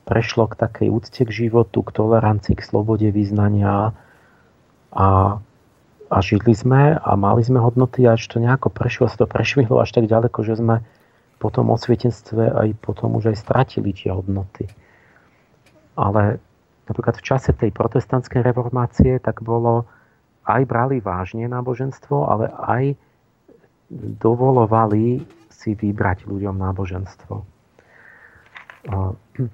[0.07, 3.97] prešlo k takej úcte k životu, k tolerancii, k slobode vyznania
[4.95, 5.09] a,
[6.07, 9.91] a žili sme a mali sme hodnoty až to nejako prešlo, sa to prešvihlo až
[9.91, 10.85] tak ďaleko, že sme
[11.43, 14.71] po tom osvietenstve aj potom už aj stratili tie hodnoty.
[15.99, 16.39] Ale
[16.89, 19.89] napríklad v čase tej protestantskej reformácie, tak bolo,
[20.45, 22.85] aj brali vážne náboženstvo, ale aj
[24.21, 27.35] dovolovali si vybrať ľuďom náboženstvo.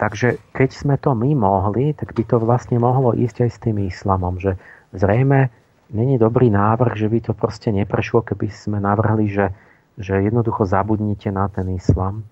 [0.00, 3.80] Takže keď sme to my mohli, tak by to vlastne mohlo ísť aj s tým
[3.80, 4.60] islamom, že
[4.92, 5.48] zrejme
[5.88, 9.56] není dobrý návrh, že by to proste neprešlo, keby sme navrhli, že,
[9.96, 12.28] že jednoducho zabudnite na ten islam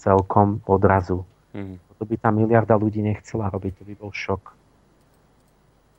[0.00, 1.28] celkom odrazu.
[1.52, 4.42] Mm to by tá miliarda ľudí nechcela robiť, to by bol šok.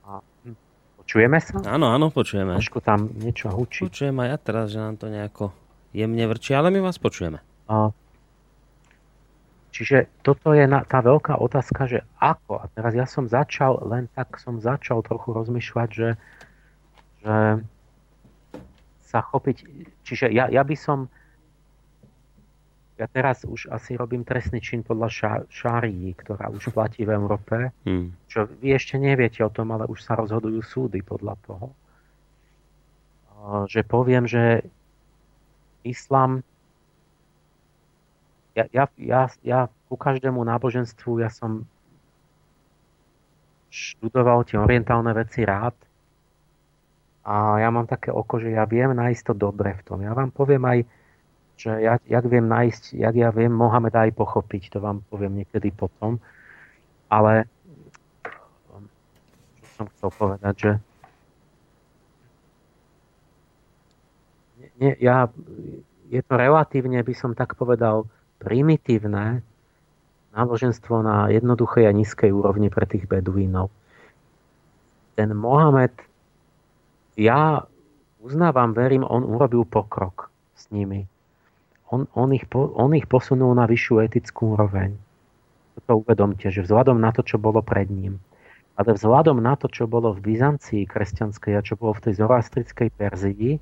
[0.03, 0.59] A, hm,
[0.99, 1.63] počujeme sa?
[1.63, 2.59] Áno, áno, počujeme.
[2.59, 3.88] Trošku tam niečo hučí.
[3.88, 5.55] Počujem aj ja teraz, že nám to nejako
[5.95, 7.39] jemne vrčí, ale my vás počujeme.
[7.71, 7.95] A,
[9.71, 12.59] čiže toto je na, tá veľká otázka, že ako?
[12.59, 16.09] A teraz ja som začal, len tak som začal trochu rozmýšľať, že,
[17.23, 17.63] že
[19.07, 19.57] sa chopiť,
[20.03, 21.07] čiže ja, ja by som
[22.94, 27.74] ja teraz už asi robím trestný čin podľa šá, šárií, ktorá už platí v Európe.
[27.90, 28.14] Hmm.
[28.30, 31.68] Čo vy ešte neviete o tom, ale už sa rozhodujú súdy podľa toho.
[33.65, 34.64] Že poviem, že
[35.84, 36.45] islám
[38.53, 39.60] ja, ja, ja, ja
[39.90, 41.65] ku každému náboženstvu ja som
[43.74, 45.74] študoval tie orientálne veci rád
[47.26, 50.06] a ja mám také oko, že ja viem nájsť to dobre v tom.
[50.06, 50.80] Ja vám poviem aj,
[51.57, 55.69] že ja, jak viem nájsť, jak ja viem Mohameda aj pochopiť, to vám poviem niekedy
[55.69, 56.17] potom.
[57.07, 57.45] Ale
[59.61, 60.71] čo som chcel povedať, že
[64.81, 65.30] nie, ja,
[66.09, 68.09] je to relatívne, by som tak povedal,
[68.41, 69.45] primitívne
[70.34, 73.69] náboženstvo na jednoduchej a nízkej úrovni pre tých beduínov.
[75.13, 75.93] Ten Mohamed,
[77.13, 77.69] ja
[78.17, 81.05] uznávam, verím, on urobil pokrok s nimi.
[81.94, 84.98] On, on, ich, on ich posunul na vyššiu etickú úroveň.
[85.78, 88.18] Toto uvedomte, že vzhľadom na to, čo bolo pred ním,
[88.74, 92.90] ale vzhľadom na to, čo bolo v Byzancii kresťanskej a čo bolo v tej zoroastrickej
[92.98, 93.61] Perzii,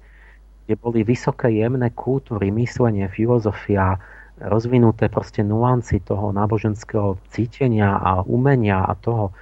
[0.64, 4.00] kde boli vysoké jemné kultúry, myslenie, filozofia,
[4.40, 9.36] rozvinuté proste nuancy toho náboženského cítenia a umenia a toho,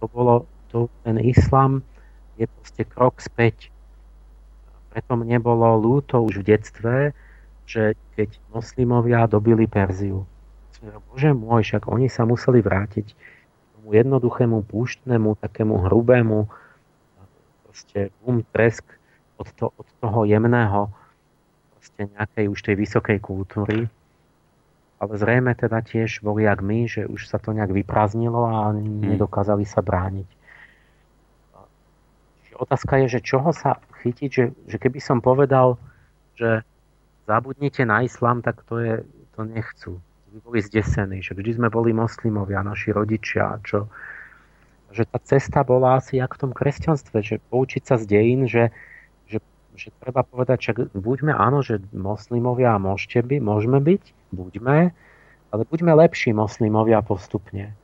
[0.00, 1.84] to bolo, to, ten islám
[2.40, 3.68] je proste krok späť.
[4.96, 6.94] Preto mne bolo ľúto už v detstve,
[7.66, 10.24] že keď moslimovia dobili Perziu.
[11.10, 13.12] Bože môj, však oni sa museli vrátiť
[13.74, 16.46] tomu jednoduchému, púštnemu, takému hrubému
[17.76, 18.88] proste bum, tresk
[19.36, 20.88] od, to, od toho jemného
[21.76, 23.92] proste nejakej už tej vysokej kultúry.
[24.96, 29.12] Ale zrejme teda tiež boli jak my, že už sa to nejak vyprázdnilo a hmm.
[29.12, 30.24] nedokázali sa brániť.
[32.56, 35.76] Otázka je, že čoho sa chytiť, že, že keby som povedal,
[36.40, 36.64] že
[37.26, 38.94] zabudnite na islám, tak to, je,
[39.34, 39.98] to nechcú.
[40.32, 43.90] By boli zdesení, že vždy sme boli moslimovia, naši rodičia, čo,
[44.94, 48.70] že tá cesta bola asi jak v tom kresťanstve, že poučiť sa z dejín, že
[49.76, 54.78] že treba povedať, že buďme áno, že moslimovia môžete by, môžeme byť, buďme,
[55.52, 57.76] ale buďme lepší moslimovia postupne.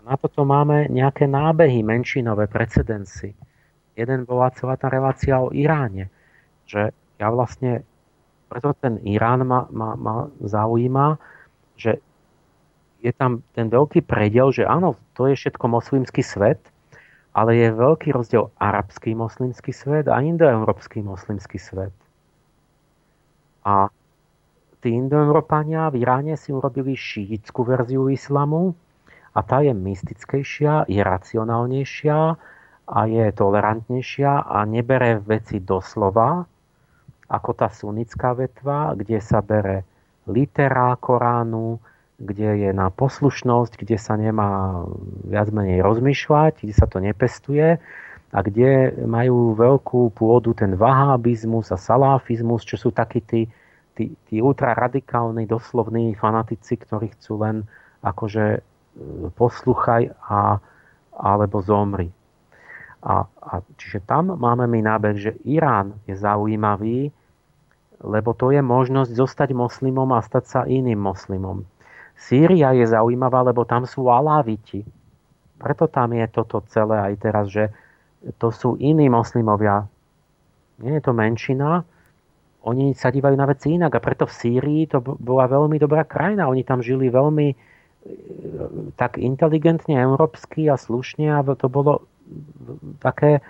[0.02, 3.36] na toto máme nejaké nábehy menšinové, precedensy.
[3.94, 6.10] Jeden bola celá tá relácia o Iráne,
[6.66, 6.90] že
[7.20, 7.86] ja vlastne,
[8.48, 11.18] preto ten Irán ma, ma, ma zaujíma,
[11.74, 11.98] že
[13.04, 16.60] je tam ten veľký predel, že áno, to je všetko moslimský svet,
[17.36, 21.92] ale je veľký rozdiel arabský moslimský svet a indoeurópsky moslimský svet.
[23.66, 23.92] A
[24.80, 28.72] tí indoeurópania v Iráne si urobili šíitskú verziu islamu
[29.34, 32.18] a tá je mystickejšia, je racionálnejšia
[32.84, 36.46] a je tolerantnejšia a nebere veci doslova,
[37.28, 39.84] ako tá sunnická vetva, kde sa bere
[40.28, 41.80] litera Koránu,
[42.20, 44.82] kde je na poslušnosť, kde sa nemá
[45.26, 47.76] viac menej rozmýšľať, kde sa to nepestuje
[48.34, 53.46] a kde majú veľkú pôdu ten vahábizmus a salafizmus, čo sú takí tí,
[53.94, 57.56] tí, tí ultraradikálni, doslovní fanatici, ktorí chcú len
[58.02, 58.60] akože e,
[59.38, 60.58] posluchaj a,
[61.14, 62.10] alebo zomri.
[63.04, 67.12] A, a čiže tam máme my nábeh, že Irán je zaujímavý,
[68.00, 71.68] lebo to je možnosť zostať moslimom a stať sa iným moslimom.
[72.16, 74.84] Sýria je zaujímavá, lebo tam sú aláviti.
[75.60, 77.68] Preto tam je toto celé aj teraz, že
[78.40, 79.84] to sú iní moslimovia.
[80.80, 81.84] Nie je to menšina,
[82.64, 86.48] oni sa dívajú na veci inak a preto v Sýrii to bola veľmi dobrá krajina.
[86.48, 87.56] Oni tam žili veľmi e,
[88.96, 92.08] tak inteligentne, európsky a slušne a to bolo
[93.00, 93.44] také,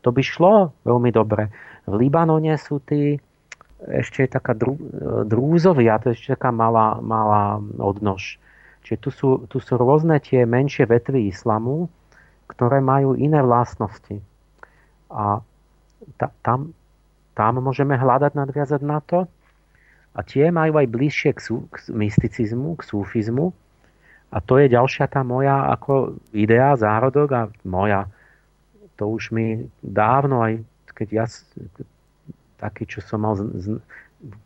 [0.00, 1.48] to by šlo veľmi dobre.
[1.86, 3.20] V Libanone sú tí
[3.84, 4.80] ešte je taká drú,
[5.28, 8.40] drúzovia, to je ešte taká malá, malá odnož.
[8.86, 11.92] Čiže tu sú, tu sú rôzne tie menšie vetvy islamu,
[12.48, 14.22] ktoré majú iné vlastnosti.
[15.12, 15.42] A
[16.16, 16.72] ta, tam,
[17.34, 19.26] tam môžeme hľadať, nadviazať na to.
[20.16, 23.52] A tie majú aj bližšie k, sú, k mysticizmu, k súfizmu.
[24.30, 28.10] A to je ďalšia tá moja ako idea, zárodok a moja.
[28.98, 30.60] To už mi dávno, aj
[30.96, 31.24] keď ja
[32.56, 33.66] taký, čo som mal z, z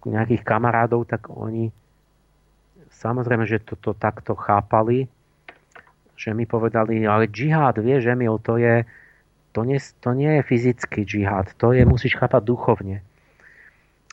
[0.05, 1.71] nejakých kamarádov, tak oni
[2.91, 5.07] samozrejme, že toto takto chápali,
[6.19, 8.85] že mi povedali, ale džihad, vieš, Emil, to je,
[9.57, 13.01] to nie, to nie je fyzický džihad, to je, musíš chápať duchovne.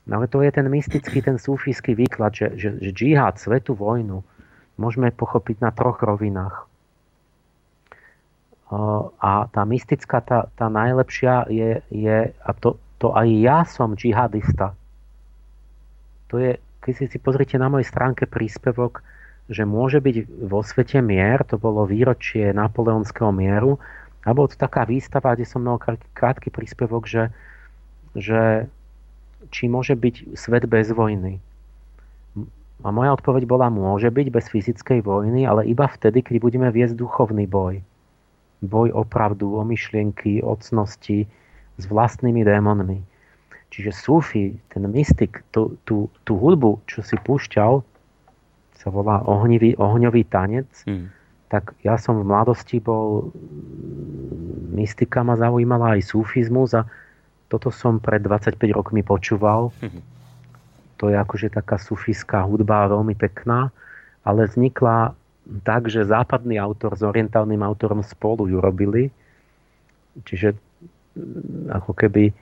[0.08, 4.24] No ale to je ten mystický, ten súfijský výklad, že, že, že džihad, svetu vojnu,
[4.78, 6.66] môžeme pochopiť na troch rovinách.
[9.22, 14.76] A tá mystická, tá, tá najlepšia je, je a to, to aj ja som džihadista.
[16.28, 19.02] To je, keď si si pozrite na mojej stránke príspevok,
[19.48, 23.80] že môže byť vo svete mier, to bolo výročie napoleonského mieru,
[24.28, 25.80] a bola to taká výstava, kde som mal
[26.12, 27.32] krátky príspevok, že,
[28.12, 28.68] že
[29.56, 31.40] či môže byť svet bez vojny.
[32.86, 36.94] A moja odpoveď bola, môže byť bez fyzickej vojny, ale iba vtedy, keď budeme viesť
[36.94, 37.82] duchovný boj.
[38.62, 41.26] Boj o pravdu, o myšlienky, o cnosti
[41.78, 43.02] s vlastnými démonmi.
[43.74, 47.82] Čiže Sufi, ten mystik, tú, tú, tú hudbu, čo si púšťal,
[48.78, 51.10] sa volá ohnivý, ohňový tanec, hmm.
[51.50, 53.34] tak ja som v mladosti bol,
[54.78, 56.86] mystika ma zaujímala aj sufizmus a
[57.50, 59.74] toto som pred 25 rokmi počúval.
[59.82, 60.02] Hmm.
[60.98, 63.70] To je akože taká sufiská hudba, veľmi pekná,
[64.26, 65.14] ale vznikla
[65.64, 69.14] tak, že západný autor s orientálnym autorom spolu ju robili.
[70.26, 70.58] Čiže
[71.72, 72.34] ako keby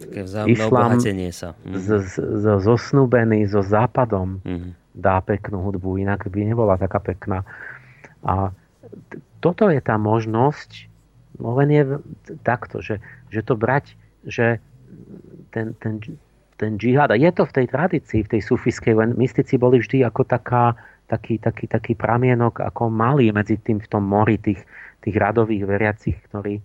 [0.00, 0.96] také islám
[1.32, 1.52] sa.
[1.64, 1.74] Mm.
[1.76, 4.72] Z, z, z, zosnúbený so západom mm.
[4.96, 7.44] dá peknú hudbu, inak by nebola taká pekná.
[8.24, 8.50] A
[9.12, 10.88] t- toto je tá možnosť,
[11.36, 11.82] no len je
[12.40, 14.58] takto, že, že to brať, že
[15.52, 16.00] ten, ten,
[16.56, 20.04] ten džihad, a je to v tej tradícii, v tej sufiskej, len mystici boli vždy
[20.08, 20.72] ako taká,
[21.06, 24.64] taký, taký, taký pramienok, ako malý medzi tým v tom mori tých,
[25.04, 26.64] tých radových veriacich, ktorí,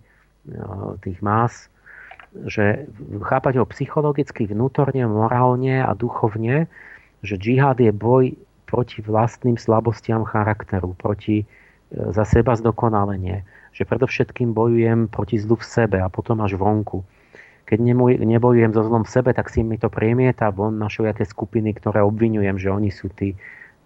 [1.04, 1.68] tých más,
[2.48, 2.88] že
[3.20, 6.66] chápať ho psychologicky, vnútorne, morálne a duchovne,
[7.22, 8.34] že džihad je boj
[8.66, 11.46] proti vlastným slabostiam charakteru, proti e,
[11.92, 13.44] za seba zdokonalenie.
[13.76, 17.04] Že predovšetkým bojujem proti zlu v sebe a potom až vonku.
[17.62, 17.78] Keď
[18.20, 22.04] nebojujem so zlom v sebe, tak si mi to premieta von na všelijaké skupiny, ktoré
[22.04, 23.32] obvinujem, že oni sú tí,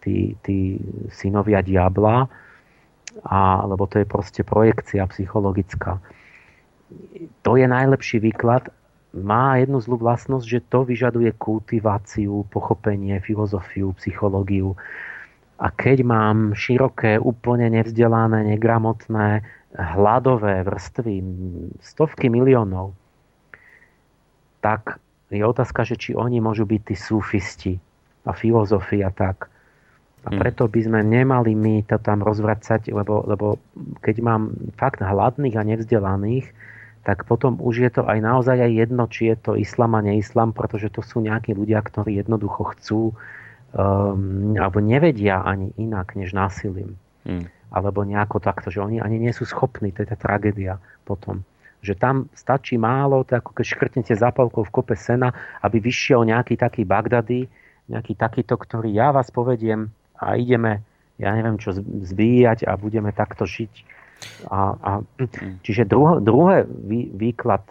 [0.03, 0.81] tí, tí
[1.13, 2.27] synovia diabla,
[3.25, 6.03] a, lebo to je proste projekcia psychologická
[7.43, 8.71] to je najlepší výklad.
[9.17, 14.77] Má jednu zlú vlastnosť, že to vyžaduje kultiváciu, pochopenie, filozofiu, psychológiu.
[15.57, 19.41] A keď mám široké, úplne nevzdelané, negramotné,
[19.73, 21.25] hladové vrstvy,
[21.81, 22.93] stovky miliónov,
[24.67, 24.99] tak
[25.31, 27.75] je otázka, že či oni môžu byť tí sufisti
[28.27, 29.47] a filozofia tak.
[30.27, 30.39] A hm.
[30.43, 33.63] preto by sme nemali my to tam rozvracať, lebo, lebo
[34.03, 34.43] keď mám
[34.75, 36.51] fakt hladných a nevzdelaných,
[37.07, 40.51] tak potom už je to aj naozaj aj jedno, či je to islam a neislam,
[40.51, 43.15] pretože to sú nejakí ľudia, ktorí jednoducho chcú
[43.71, 46.99] um, alebo nevedia ani inak, než násilím.
[47.23, 47.47] Hmm.
[47.71, 51.47] Alebo nejako takto, že oni ani nie sú schopní, to je tá tragédia potom.
[51.87, 55.31] Že tam stačí málo, to ako keď škrtnete zapalkou v kope sena,
[55.63, 57.47] aby vyšiel nejaký taký Bagdady,
[57.87, 60.83] nejaký takýto, ktorý ja vás povediem a ideme,
[61.23, 63.73] ja neviem čo, zbíjať a budeme takto žiť.
[64.51, 64.91] A, a,
[65.63, 67.63] čiže druho, druhé vý, výklad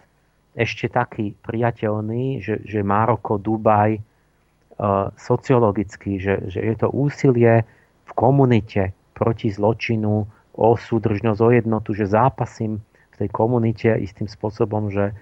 [0.56, 7.68] ešte taký priateľný, že, že Maroko, Dubaj, uh, sociologicky, že, že je to úsilie
[8.08, 10.24] v komunite proti zločinu,
[10.56, 12.80] o súdržnosť, o jednotu, že zápasím
[13.16, 15.16] v tej komunite istým spôsobom, že uh,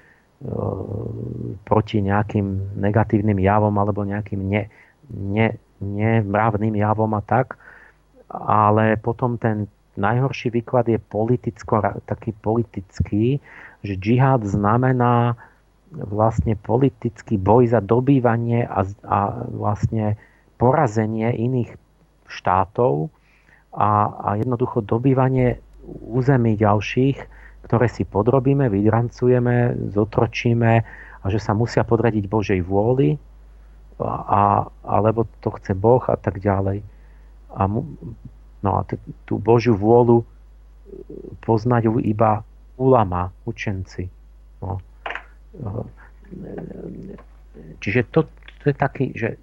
[1.63, 4.67] proti nejakým negatívnym javom alebo nejakým ne,
[5.09, 7.55] ne, nemravným javom a tak,
[8.35, 13.39] ale potom ten najhorší výklad je politicko, taký politický,
[13.87, 15.39] že džihad znamená
[15.95, 19.19] vlastne politický boj za dobývanie a, a
[19.55, 20.19] vlastne
[20.59, 21.79] porazenie iných
[22.27, 23.15] štátov
[23.71, 25.63] a, a jednoducho dobývanie
[26.11, 30.73] území ďalších, ktoré si podrobíme, vydrancujeme, zotročíme
[31.21, 33.17] a že sa musia podradiť Božej vôli,
[34.03, 36.83] a, alebo to chce Boh a tak ďalej.
[37.55, 37.87] A mu,
[38.65, 38.97] No a t-
[39.29, 40.27] tú Božiu vôľu e,
[41.45, 42.41] poznajú iba
[42.81, 44.09] ulama, učenci.
[44.65, 44.81] No.
[45.53, 45.85] E,
[47.85, 48.25] čiže to,
[48.65, 49.37] to je taký, že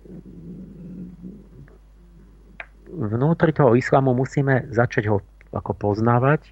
[2.90, 5.22] vnútri toho islamu musíme začať ho
[5.54, 6.50] ako poznávať,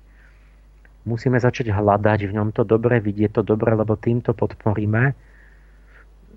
[1.09, 5.17] musíme začať hľadať v ňom to dobre, vidieť to dobre, lebo týmto podporíme.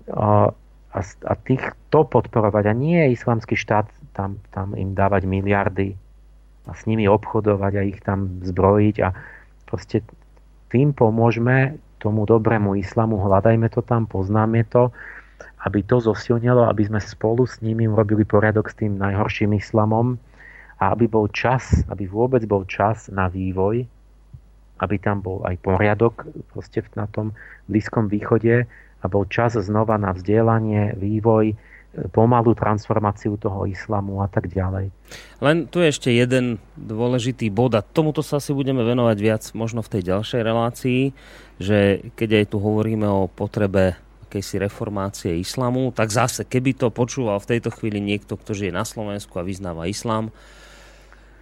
[0.09, 0.49] A,
[0.89, 1.33] a, a
[1.93, 2.63] to podporovať.
[2.65, 3.85] A nie je islamský štát
[4.17, 5.93] tam, tam im dávať miliardy
[6.65, 9.13] a s nimi obchodovať a ich tam zbrojiť a
[9.67, 10.01] proste
[10.71, 14.91] tým pomôžeme tomu dobrému islamu, hľadajme to tam, poznáme to,
[15.63, 20.19] aby to zosilnilo, aby sme spolu s nimi urobili poriadok s tým najhorším islamom
[20.79, 23.87] a aby bol čas, aby vôbec bol čas na vývoj,
[24.81, 27.35] aby tam bol aj poriadok proste na tom
[27.69, 28.65] Blízkom východe
[29.03, 31.53] a bol čas znova na vzdielanie, vývoj,
[32.09, 34.89] pomalú transformáciu toho islamu a tak ďalej.
[35.45, 39.85] Len tu je ešte jeden dôležitý bod a tomuto sa asi budeme venovať viac možno
[39.85, 41.01] v tej ďalšej relácii,
[41.61, 43.93] že keď aj tu hovoríme o potrebe
[44.25, 48.81] akejsi reformácie islamu, tak zase, keby to počúval v tejto chvíli niekto, kto žije na
[48.81, 50.33] Slovensku a vyznáva islám,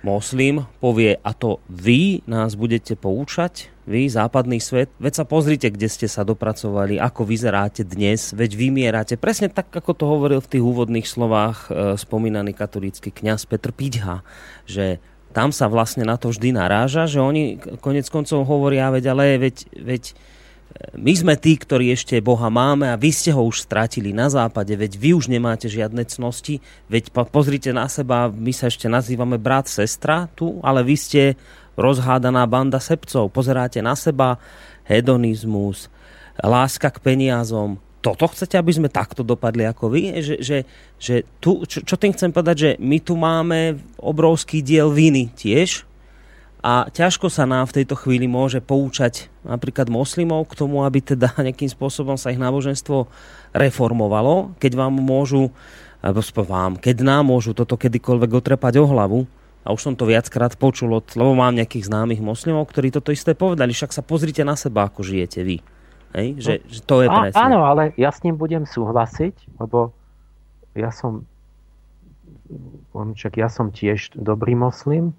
[0.01, 5.89] moslim povie, a to vy nás budete poučať, vy, západný svet, veď sa pozrite, kde
[5.89, 9.15] ste sa dopracovali, ako vyzeráte dnes, veď vymierate.
[9.17, 14.21] Presne tak, ako to hovoril v tých úvodných slovách e, spomínaný katolícky kňaz Petr Pidha,
[14.69, 15.01] že
[15.33, 19.55] tam sa vlastne na to vždy naráža, že oni konec koncov hovoria, veď ale veď,
[19.79, 20.03] veď
[20.95, 24.71] my sme tí, ktorí ešte Boha máme a vy ste ho už stratili na západe,
[24.71, 29.67] veď vy už nemáte žiadne cnosti, veď pozrite na seba, my sa ešte nazývame brat,
[29.67, 31.21] sestra tu, ale vy ste
[31.75, 33.31] rozhádaná banda sebcov.
[33.31, 34.39] Pozeráte na seba,
[34.87, 35.87] hedonizmus,
[36.39, 37.79] láska k peniazom.
[38.01, 40.17] Toto chcete, aby sme takto dopadli ako vy?
[40.25, 40.57] Že, že,
[40.97, 45.85] že tu, čo, čo tým chcem povedať, že my tu máme obrovský diel viny tiež,
[46.61, 51.33] a ťažko sa nám v tejto chvíli môže poučať napríklad moslimov k tomu, aby teda
[51.45, 53.09] nejakým spôsobom sa ich náboženstvo
[53.57, 55.49] reformovalo, keď vám môžu,
[56.05, 59.21] alebo vám, keď nám môžu toto kedykoľvek otrepať o hlavu,
[59.61, 63.37] a už som to viackrát počul, od, lebo mám nejakých známych moslimov, ktorí toto isté
[63.37, 65.61] povedali, však sa pozrite na seba, ako žijete vy.
[66.17, 66.27] Hej?
[66.41, 67.37] Že, no, že to je presne.
[67.37, 69.93] Áno, ale ja s ním budem súhlasiť, lebo
[70.73, 71.29] ja som
[73.37, 75.15] ja som tiež dobrý moslim,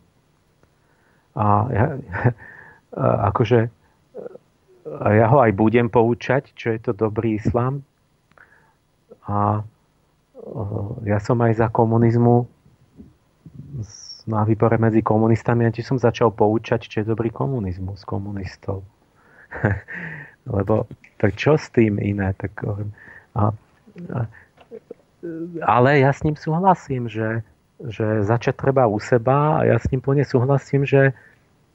[1.36, 1.84] a ja,
[3.32, 3.70] akože
[4.82, 7.86] a ja ho aj budem poučať, čo je to dobrý islám.
[9.30, 9.62] A
[11.06, 12.50] ja som aj za komunizmu
[14.26, 18.82] na výbore medzi komunistami a som začal poučať, čo je dobrý komunizmus komunistov.
[20.54, 20.90] Lebo
[21.22, 22.34] tak čo s tým iné?
[22.34, 22.52] Tak,
[23.38, 23.54] a,
[24.10, 24.18] a,
[25.62, 27.46] ale ja s ním súhlasím, že
[27.88, 31.14] že začať treba u seba a ja s ním plne súhlasím, že,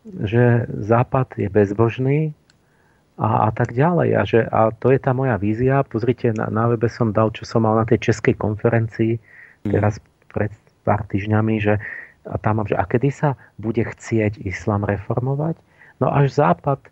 [0.05, 2.31] že Západ je bezbožný
[3.19, 4.09] a, a tak ďalej.
[4.15, 5.83] A, že, a to je tá moja vízia.
[5.83, 9.71] Pozrite, na, na webe som dal, čo som mal na tej českej konferencii mm.
[9.73, 9.99] teraz
[10.31, 10.53] pred
[10.87, 11.81] pár týždňami, že
[12.27, 15.55] a tam mám, že a kedy sa bude chcieť islám reformovať?
[16.03, 16.83] No až Západ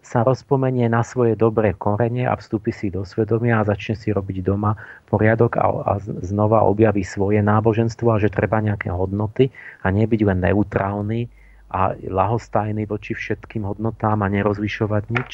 [0.00, 4.40] sa rozpomenie na svoje dobré korene a vstúpi si do svedomia a začne si robiť
[4.40, 4.72] doma
[5.06, 9.52] poriadok a, a znova objaví svoje náboženstvo a že treba nejaké hodnoty
[9.84, 11.28] a nebyť len neutrálny
[11.70, 15.30] a lahostajný voči všetkým hodnotám a nerozlišovať nič,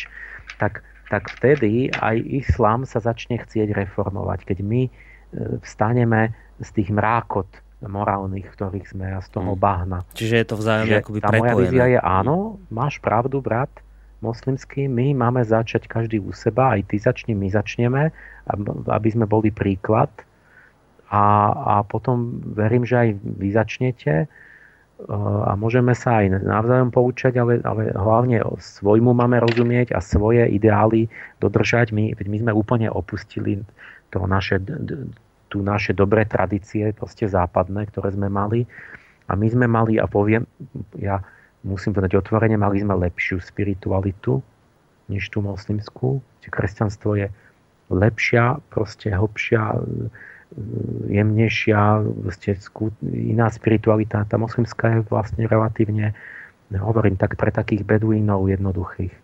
[0.60, 4.44] tak, tak vtedy aj islám sa začne chcieť reformovať.
[4.44, 4.90] Keď my e,
[5.64, 7.48] vstaneme z tých mrákot
[7.84, 9.60] morálnych, ktorých sme a z toho hmm.
[9.60, 9.98] bahna.
[10.16, 13.72] Čiže je to vzájomne akoby Tá moja vízia je áno, máš pravdu, brat,
[14.26, 18.10] moslimský, my máme začať každý u seba, aj ty začni, my začneme,
[18.90, 20.10] aby sme boli príklad.
[21.06, 24.26] A, a potom verím, že aj vy začnete e,
[25.46, 31.06] a môžeme sa aj navzájom poučať, ale, ale hlavne svojmu máme rozumieť a svoje ideály
[31.38, 31.94] dodržať.
[31.94, 33.62] My, my sme úplne opustili
[34.10, 34.58] to naše,
[35.46, 38.66] tu naše dobré tradície, proste západné, ktoré sme mali.
[39.30, 40.42] A my sme mali, a poviem,
[40.98, 41.22] ja
[41.66, 44.38] musím povedať otvorene, mali sme lepšiu spiritualitu
[45.10, 46.22] než tú moslimskú.
[46.46, 47.26] Kresťanstvo je
[47.90, 49.82] lepšia, proste hlbšia,
[51.10, 52.54] jemnejšia, proste
[53.10, 54.26] iná spiritualita.
[54.30, 56.14] Tá moslimská je vlastne relatívne,
[56.70, 59.14] hovorím tak, pre takých beduínov jednoduchých.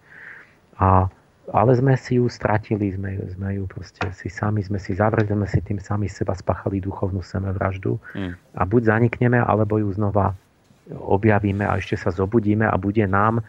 [0.82, 1.06] A,
[1.54, 5.46] ale sme si ju stratili, sme, sme ju proste si sami, sme si zavreli, sme
[5.46, 8.02] si tým sami seba spáchali duchovnú semevraždu.
[8.18, 8.34] Mm.
[8.58, 10.34] A buď zanikneme, alebo ju znova
[10.92, 13.46] objavíme a ešte sa zobudíme a bude nám, eh,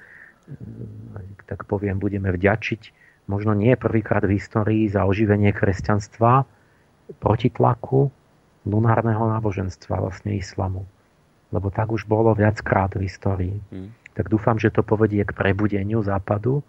[1.47, 6.43] tak poviem, budeme vďačiť možno nie prvýkrát v histórii za oživenie kresťanstva
[7.19, 8.11] proti tlaku
[8.63, 10.88] lunárneho náboženstva, vlastne islamu.
[11.51, 13.55] Lebo tak už bolo viackrát v histórii.
[13.69, 13.91] Hmm.
[14.15, 16.63] Tak dúfam, že to povedie k prebudeniu západu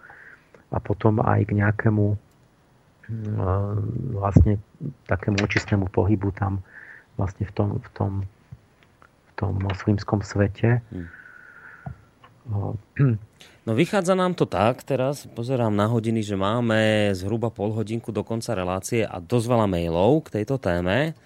[0.74, 2.18] a potom aj k nejakému eh,
[4.14, 4.58] vlastne
[5.10, 6.62] takému očistnému pohybu tam
[7.14, 8.12] vlastne v tom, v tom
[9.34, 10.82] tom moslimskom svete.
[10.90, 11.08] Hmm.
[13.64, 18.20] No, vychádza nám to tak, teraz pozerám na hodiny, že máme zhruba pol hodinku do
[18.20, 21.16] konca relácie a dosť veľa mailov k tejto téme,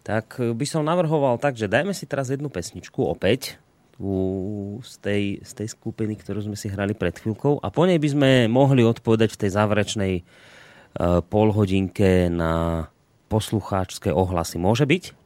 [0.00, 3.60] tak by som navrhoval tak, že dajme si teraz jednu pesničku opäť
[4.82, 8.08] z tej, z tej skupiny, ktorú sme si hrali pred chvíľkou a po nej by
[8.08, 12.88] sme mohli odpovedať v tej záverečnej uh, polhodinke na
[13.28, 14.56] poslucháčské ohlasy.
[14.56, 15.21] Môže byť?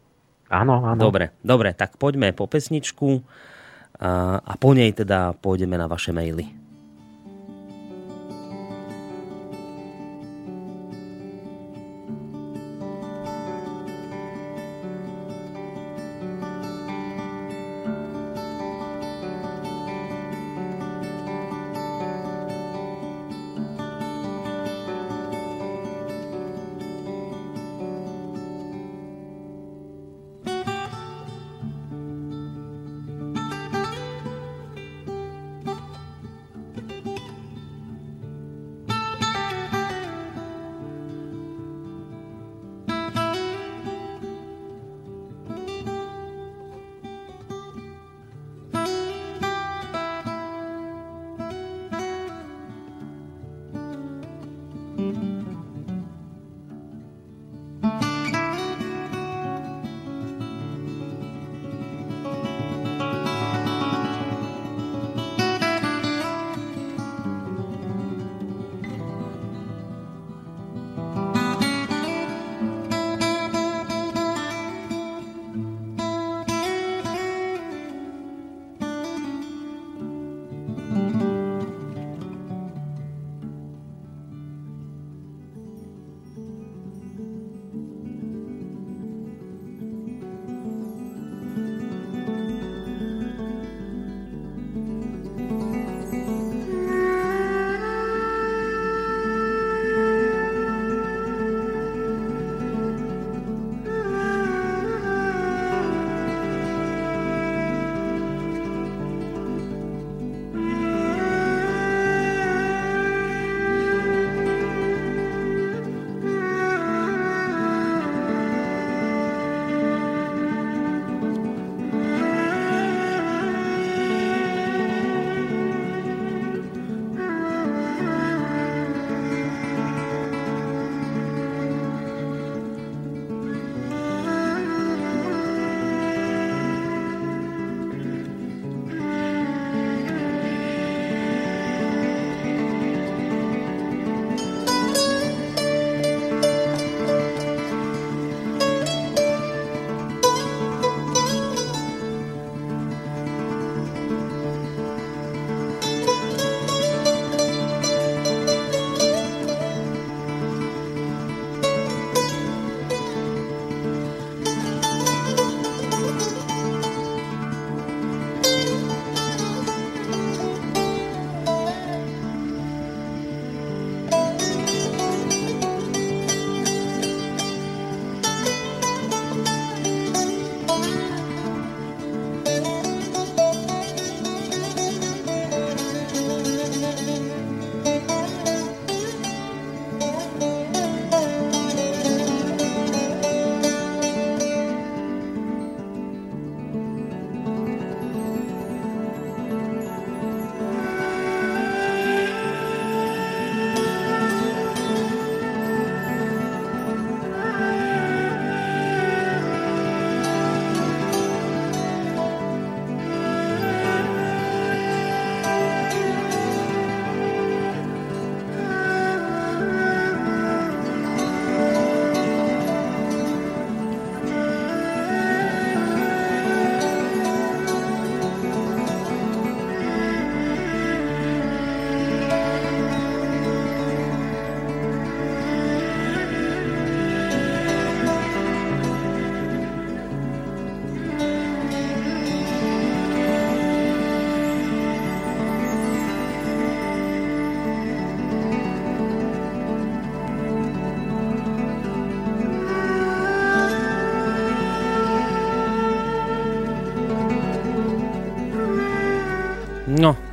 [0.46, 1.00] Áno, áno.
[1.00, 3.22] Dobre, dobre, tak poďme po pesničku
[3.98, 6.65] a, po nej teda pôjdeme na vaše maily.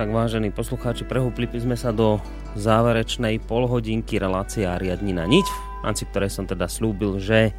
[0.03, 2.19] Tak vážení poslucháči, prehúpli sme sa do
[2.59, 7.55] záverečnej polhodinky relácia Riadnina niť, v rámci ktorej som teda slúbil, že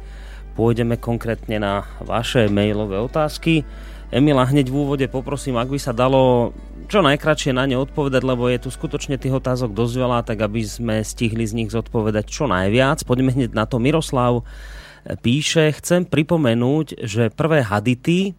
[0.53, 3.65] pôjdeme konkrétne na vaše mailové otázky.
[4.13, 6.53] Emila, hneď v úvode poprosím, ak by sa dalo
[6.85, 10.61] čo najkračšie na ne odpovedať, lebo je tu skutočne tých otázok dosť veľa, tak aby
[10.61, 13.09] sme stihli z nich zodpovedať čo najviac.
[13.09, 13.81] Poďme hneď na to.
[13.81, 14.45] Miroslav
[15.25, 18.37] píše, chcem pripomenúť, že prvé hadity,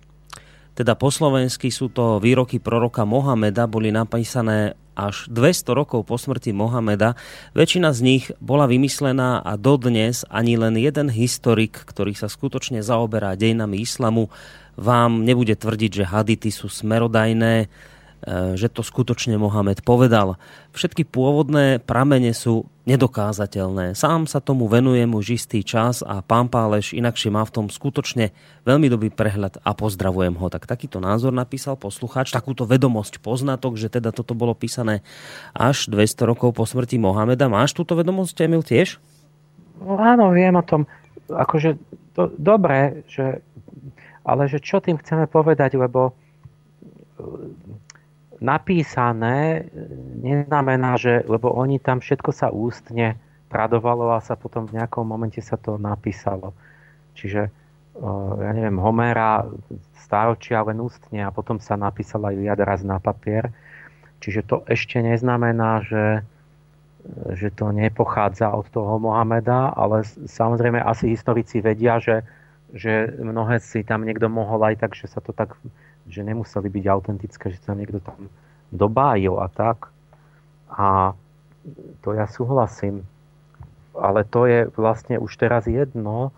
[0.76, 6.52] teda po slovensky sú to výroky proroka Mohameda, boli napísané až 200 rokov po smrti
[6.52, 7.16] Mohameda.
[7.56, 13.36] Väčšina z nich bola vymyslená a dodnes ani len jeden historik, ktorý sa skutočne zaoberá
[13.36, 14.28] dejinami islamu,
[14.76, 17.72] vám nebude tvrdiť, že hadity sú smerodajné
[18.26, 20.40] E, že to skutočne Mohamed povedal.
[20.72, 23.98] Všetky pôvodné pramene sú nedokázateľné.
[23.98, 28.30] Sám sa tomu venujem už istý čas a pán Páleš inakšie má v tom skutočne
[28.62, 30.46] veľmi dobrý prehľad a pozdravujem ho.
[30.46, 35.02] Tak takýto názor napísal poslucháč, takúto vedomosť, poznatok, že teda toto bolo písané
[35.50, 37.50] až 200 rokov po smrti Mohameda.
[37.50, 39.02] Máš túto vedomosť, Emil, tiež?
[39.82, 40.86] No, áno, viem o tom.
[41.26, 41.74] Akože
[42.14, 43.42] to, dobre, že,
[44.22, 46.14] ale že čo tým chceme povedať, lebo
[48.40, 49.68] napísané
[50.20, 53.16] neznamená, že, lebo oni tam všetko sa ústne
[53.48, 56.52] tradovalo a sa potom v nejakom momente sa to napísalo.
[57.16, 57.48] Čiže,
[58.42, 59.46] ja neviem, Homera
[59.96, 63.48] stáročia len ústne a potom sa napísala Iliada raz na papier.
[64.20, 66.20] Čiže to ešte neznamená, že,
[67.32, 72.26] že to nepochádza od toho Mohameda, ale samozrejme asi historici vedia, že,
[72.74, 75.56] že mnohé si tam niekto mohol aj tak, že sa to tak
[76.06, 78.30] že nemuseli byť autentické, že sa niekto tam
[78.70, 79.90] dobájil a tak.
[80.70, 81.14] A
[82.02, 83.02] to ja súhlasím.
[83.96, 86.30] Ale to je vlastne už teraz jedno,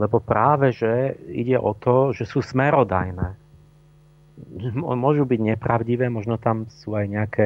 [0.00, 3.36] lebo práve, že ide o to, že sú smerodajné.
[4.80, 7.44] Môžu byť nepravdivé, možno tam sú aj nejaké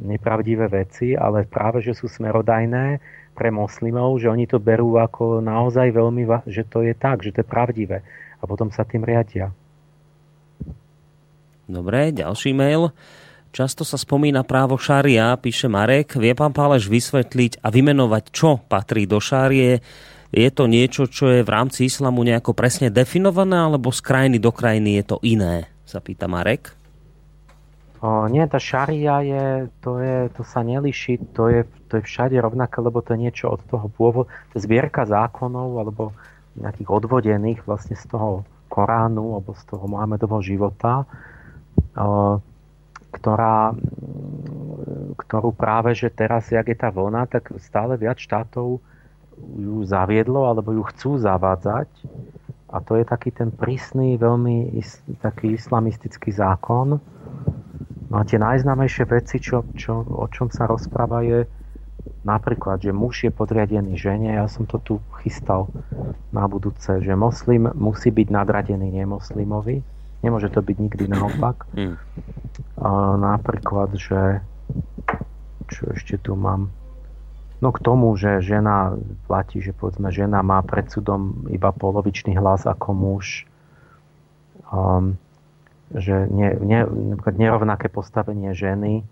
[0.00, 2.96] nepravdivé veci, ale práve, že sú smerodajné
[3.36, 7.44] pre moslimov, že oni to berú ako naozaj veľmi, že to je tak, že to
[7.44, 8.00] je pravdivé.
[8.40, 9.52] A potom sa tým riadia.
[11.70, 12.90] Dobre, ďalší mail.
[13.52, 16.16] Často sa spomína právo šaria, píše Marek.
[16.16, 19.84] Vie pán Páleš vysvetliť a vymenovať, čo patrí do šárie?
[20.32, 24.48] Je to niečo, čo je v rámci islamu nejako presne definované, alebo z krajiny do
[24.48, 25.68] krajiny je to iné?
[25.84, 26.72] Sa pýta Marek.
[28.02, 29.44] O, nie, tá šaria je,
[29.78, 33.52] to, je, to sa neliší, to je, to je všade rovnaké, lebo to je niečo
[33.52, 36.10] od toho pôvodu, to je zbierka zákonov alebo
[36.58, 38.42] nejakých odvodených vlastne z toho
[38.72, 41.04] Koránu alebo z toho Mohamedovho života
[43.12, 43.76] ktorá,
[45.20, 48.80] ktorú práve, že teraz, jak je tá vlna, tak stále viac štátov
[49.36, 51.88] ju zaviedlo alebo ju chcú zavádzať.
[52.72, 56.96] A to je taký ten prísny, veľmi is, taký islamistický zákon.
[58.08, 61.44] No a tie najznámejšie veci, čo, čo, o čom sa rozpráva, je
[62.24, 64.40] napríklad, že muž je podriadený žene.
[64.40, 65.68] Ja som to tu chystal
[66.32, 69.91] na budúce, že moslim musí byť nadradený nemoslimovi
[70.22, 71.66] Nemôže to byť nikdy naopak.
[71.74, 71.98] Mm.
[72.78, 74.42] A napríklad, že
[75.70, 76.70] čo ešte tu mám?
[77.62, 78.98] No k tomu, že žena
[79.30, 83.46] platí, že povedzme, žena má pred súdom iba polovičný hlas ako muž.
[84.72, 85.14] Um,
[85.92, 86.80] že ne, ne,
[87.36, 89.04] nerovnaké postavenie ženy.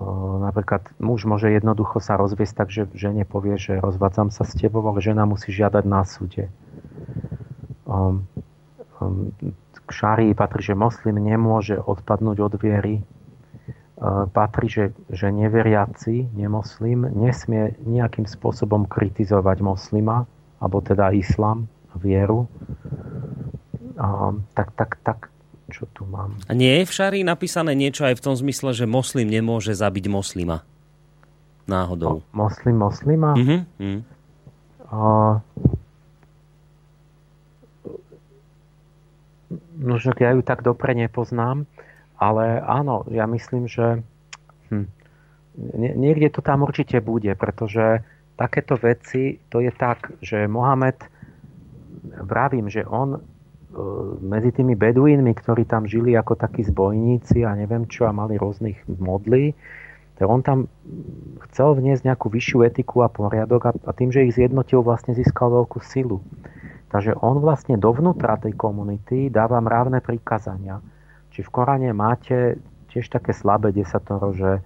[0.00, 4.56] Um, napríklad muž môže jednoducho sa rozviesť tak, že žene povie, že rozvádzam sa s
[4.56, 6.48] tebou, ale žena musí žiadať na súde.
[7.84, 8.24] Um,
[8.98, 9.30] um,
[9.90, 13.02] k šárii patrí, že moslim nemôže odpadnúť od viery.
[13.02, 13.04] E,
[14.30, 20.30] patrí, že, že neveriaci, nemoslim, nesmie nejakým spôsobom kritizovať moslima,
[20.62, 21.66] alebo teda islam,
[21.98, 22.46] vieru.
[23.98, 25.18] A, tak, tak, tak,
[25.74, 26.38] čo tu mám?
[26.46, 30.06] A nie je v šárii napísané niečo aj v tom zmysle, že moslim nemôže zabiť
[30.06, 30.62] moslima?
[31.66, 32.22] Náhodou.
[32.30, 33.34] Mo, moslim moslima?
[33.34, 33.60] Mm-hmm.
[33.82, 34.00] Mm.
[34.90, 34.98] A,
[39.80, 41.64] No, že ja ju tak dobre nepoznám,
[42.20, 44.04] ale áno, ja myslím, že
[44.68, 44.86] hm,
[45.96, 48.04] niekde to tam určite bude, pretože
[48.36, 51.00] takéto veci, to je tak, že Mohamed,
[52.24, 53.20] vravím, že on e,
[54.20, 58.80] medzi tými beduínmi, ktorí tam žili ako takí zbojníci a neviem čo a mali rôznych
[59.00, 59.56] modlí,
[60.20, 60.58] tak on tam
[61.48, 65.48] chcel vniesť nejakú vyššiu etiku a poriadok a, a tým, že ich zjednotil, vlastne získal
[65.48, 66.20] veľkú silu.
[66.90, 70.82] Takže on vlastne dovnútra tej komunity dáva mravné prikazania.
[71.30, 72.58] Či v Korane máte
[72.90, 74.58] tiež také slabé desatoro, že,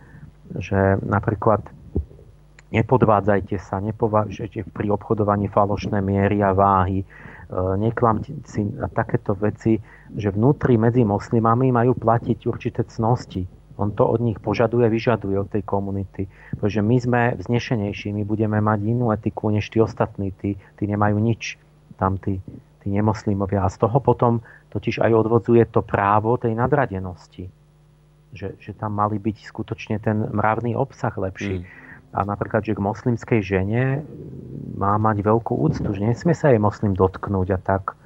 [0.57, 1.69] že napríklad
[2.73, 7.07] nepodvádzajte sa, nepovažujete pri obchodovaní falošné miery a váhy, e,
[7.77, 9.79] neklamte si a takéto veci,
[10.17, 13.47] že vnútri medzi moslimami majú platiť určité cnosti.
[13.77, 16.31] On to od nich požaduje, vyžaduje od tej komunity.
[16.57, 20.31] Pretože my sme vznešenejší, my budeme mať inú etiku než tí ostatní.
[20.31, 21.59] Tí, tí nemajú nič,
[21.97, 22.39] tam tí,
[22.83, 23.65] tí nemoslimovia.
[23.65, 27.49] A z toho potom totiž aj odvodzuje to právo tej nadradenosti.
[28.35, 31.63] Že, že tam mali byť skutočne ten mravný obsah lepší.
[31.63, 31.67] Mm.
[32.15, 34.03] A napríklad, že k moslimskej žene
[34.75, 37.99] má mať veľkú úctu, že nesmie sa jej moslim dotknúť a tak,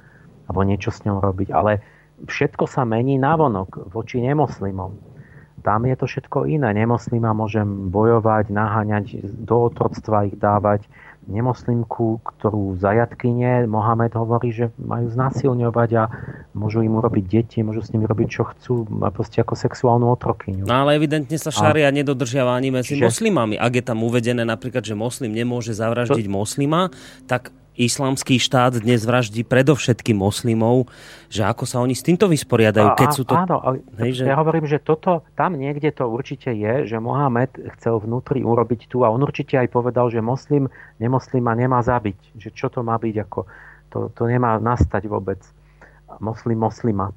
[0.49, 1.53] alebo niečo s ňou robiť.
[1.53, 1.81] Ale
[2.25, 5.09] všetko sa mení navonok voči nemoslimom
[5.59, 6.71] tam je to všetko iné.
[6.73, 9.05] Nemoslima môžem bojovať, naháňať,
[9.43, 10.87] do otroctva ich dávať.
[11.29, 16.03] Nemoslimku, ktorú zajatkynie, Mohamed hovorí, že majú znásilňovať a
[16.57, 20.65] môžu im urobiť deti, môžu s nimi robiť, čo chcú, a proste ako sexuálnu otrokyňu.
[20.65, 21.95] No ale evidentne sa šaria a...
[21.95, 23.05] nedodržiava ani medzi že...
[23.05, 23.61] moslimami.
[23.61, 26.33] Ak je tam uvedené napríklad, že moslim nemôže zavraždiť to...
[26.33, 26.89] moslima,
[27.29, 30.89] tak islamský štát dnes vraždí predovšetkým moslimov,
[31.31, 33.33] že ako sa oni s týmto vysporiadajú, keď sú to...
[33.37, 33.61] Áno,
[34.01, 34.23] hej, že...
[34.27, 39.05] ja hovorím, že toto, tam niekde to určite je, že Mohamed chcel vnútri urobiť tu
[39.05, 40.67] a on určite aj povedal, že moslim
[40.97, 43.39] nemoslima nemá zabiť, že čo to má byť, ako
[43.89, 45.41] to, to nemá nastať vôbec.
[46.17, 47.13] Moslim moslima.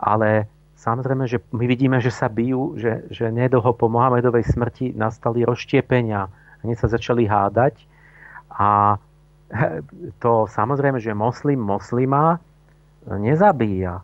[0.00, 0.48] Ale
[0.80, 6.28] samozrejme, že my vidíme, že sa bijú, že, že nedlho po Mohamedovej smrti nastali rozštiepenia.
[6.64, 7.76] Oni sa začali hádať
[8.52, 8.96] a
[10.22, 12.38] to samozrejme, že moslim moslima
[13.06, 14.02] nezabíja.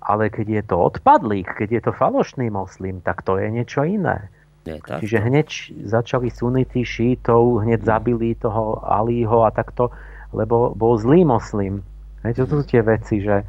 [0.00, 4.32] Ale keď je to odpadlík, keď je to falošný moslim, tak to je niečo iné.
[4.64, 5.04] Je tak?
[5.04, 5.48] Čiže hneď
[5.88, 9.92] začali sunity šítov, hneď zabili toho Alího a takto,
[10.32, 11.84] lebo bol zlý moslim.
[12.24, 13.44] Hej, to sú tie veci, že,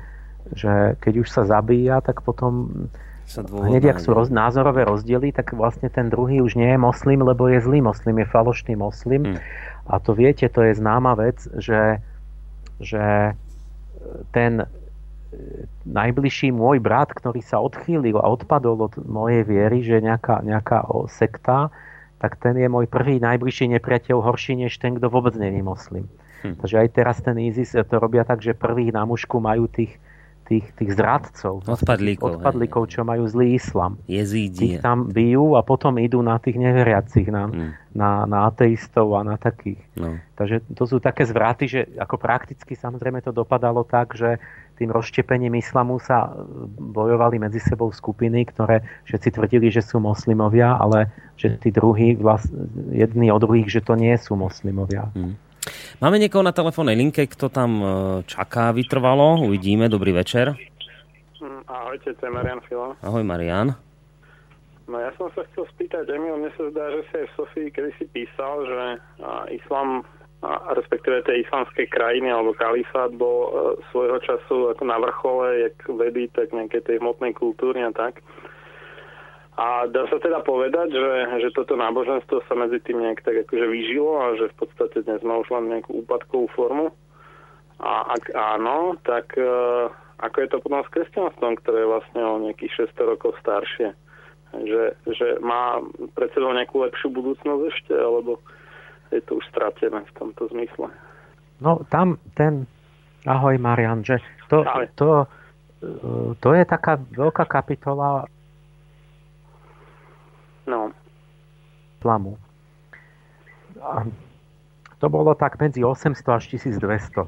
[0.56, 2.72] že keď už sa zabíja, tak potom
[3.40, 7.48] hneď, ak sú roz, názorové rozdiely, tak vlastne ten druhý už nie je moslim, lebo
[7.48, 9.24] je zlý moslim, je falošný moslim.
[9.24, 9.40] Hmm.
[9.88, 12.01] A to viete, to je známa vec, že,
[12.77, 13.34] že
[14.30, 14.66] ten e,
[15.85, 21.74] najbližší môj brat, ktorý sa odchýlil a odpadol od mojej viery, že nejaká, nejaká sekta,
[22.22, 26.06] tak ten je môj prvý najbližší nepriateľ horší než ten, kto vôbec není moslim.
[26.45, 26.61] Hm.
[26.61, 29.98] Takže aj teraz ten ISIS to robia tak, že prvých na mužku majú tých
[30.52, 31.64] tých, tých zradcov.
[31.64, 32.44] Odpadlíkov.
[32.44, 33.96] Odpadlíkov, čo majú zlý islam.
[34.12, 34.76] Jezídi.
[34.76, 37.96] Tých tam bijú a potom idú na tých neveriacich, na, hmm.
[37.96, 39.80] na, na ateistov a na takých.
[39.96, 40.20] No.
[40.36, 44.44] Takže to sú také zvraty, že ako prakticky samozrejme to dopadalo tak, že
[44.76, 46.30] tým rozštepením islamu sa e,
[46.82, 52.50] bojovali medzi sebou skupiny, ktoré všetci tvrdili, že sú moslimovia, ale že tí druhí, vlast,
[52.92, 55.14] jedni od druhých, že to nie sú moslimovia.
[55.16, 55.38] Hmm.
[56.01, 57.88] Máme niekoho na telefónnej linke, kto tam e,
[58.25, 59.45] čaká vytrvalo.
[59.45, 59.85] Uvidíme.
[59.85, 60.57] Dobrý večer.
[61.38, 62.98] Hm, ahojte, to je Marian Filo.
[63.06, 63.77] Ahoj, Marian.
[64.91, 67.67] No ja som sa chcel spýtať, Emil, mne sa zdá, že si aj v Sofii
[67.72, 68.83] kedy si písal, že
[69.56, 70.03] islam,
[70.43, 73.49] a respektíve tie islamské krajiny alebo kalifát bol e,
[73.93, 78.19] svojho času ako na vrchole, jak vedy, tak nejaké tej hmotnej kultúry a tak.
[79.60, 81.12] A dá sa teda povedať, že,
[81.44, 85.20] že toto náboženstvo sa medzi tým nejak tak akože vyžilo a že v podstate dnes
[85.28, 86.88] má už len nejakú úpadkovú formu.
[87.84, 89.44] A ak áno, tak e,
[90.24, 93.92] ako je to potom s kresťanstvom, ktoré je vlastne o nejakých 600 rokov staršie?
[94.52, 95.84] Že, že má
[96.16, 98.40] pred sebou nejakú lepšiu budúcnosť ešte, alebo
[99.12, 100.88] je to už stratené v tomto zmysle?
[101.60, 102.70] No tam ten,
[103.28, 104.64] ahoj Marian, že to,
[104.96, 105.28] to,
[105.84, 108.32] e, to je taká veľká kapitola
[110.67, 110.91] No.
[112.01, 112.38] Plamu.
[113.81, 114.06] A
[115.01, 117.25] to bolo tak medzi 800 až 1200.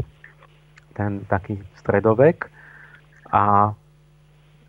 [0.94, 2.54] Ten taký stredovek.
[3.34, 3.74] A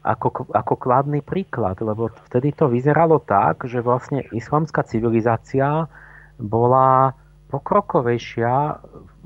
[0.05, 5.89] ako, ako kladný príklad, lebo vtedy to vyzeralo tak, že vlastne islamská civilizácia
[6.37, 7.17] bola
[7.49, 8.55] pokrokovejšia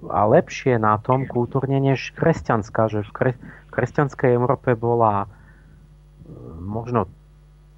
[0.06, 3.32] a lepšie na tom kultúrne než kresťanská, že v kre,
[3.74, 5.26] kresťanskej Európe bola
[6.62, 7.10] možno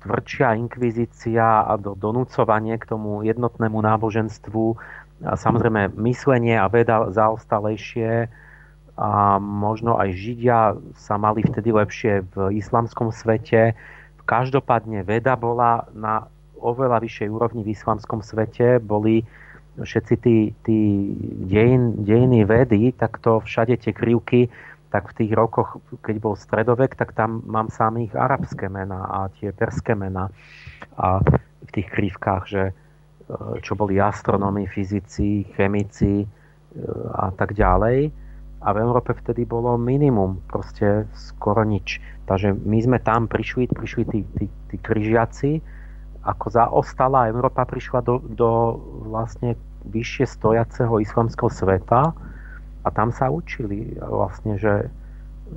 [0.01, 4.77] tvrdšia inkvizícia a do, donúcovanie k tomu jednotnému náboženstvu.
[5.20, 8.33] A samozrejme myslenie a veda zaostalejšie
[9.01, 13.73] a možno aj Židia sa mali vtedy lepšie v islamskom svete.
[14.29, 16.29] Každopádne veda bola na
[16.61, 18.77] oveľa vyššej úrovni v islamskom svete.
[18.81, 19.25] Boli
[19.81, 20.79] všetci tí, tí
[21.49, 24.53] dejin, dejiny vedy, tak to všade tie krivky
[24.91, 29.55] tak v tých rokoch, keď bol stredovek, tak tam mám samých arabské mená a tie
[29.55, 30.35] perské mená.
[30.99, 31.23] A
[31.62, 32.73] v tých krivkách, že e,
[33.62, 36.28] čo boli astronomi, fyzici, chemici e,
[37.15, 38.10] a tak ďalej.
[38.60, 42.02] A v Európe vtedy bolo minimum, proste skoro nič.
[42.27, 45.62] Takže my sme tam prišli, prišli tí, tí, tí križiaci,
[46.20, 48.77] ako zaostala Európa prišla do, do
[49.09, 49.57] vlastne
[49.89, 52.12] vyššie stojaceho islamského sveta,
[52.81, 54.89] a tam sa učili vlastne, že,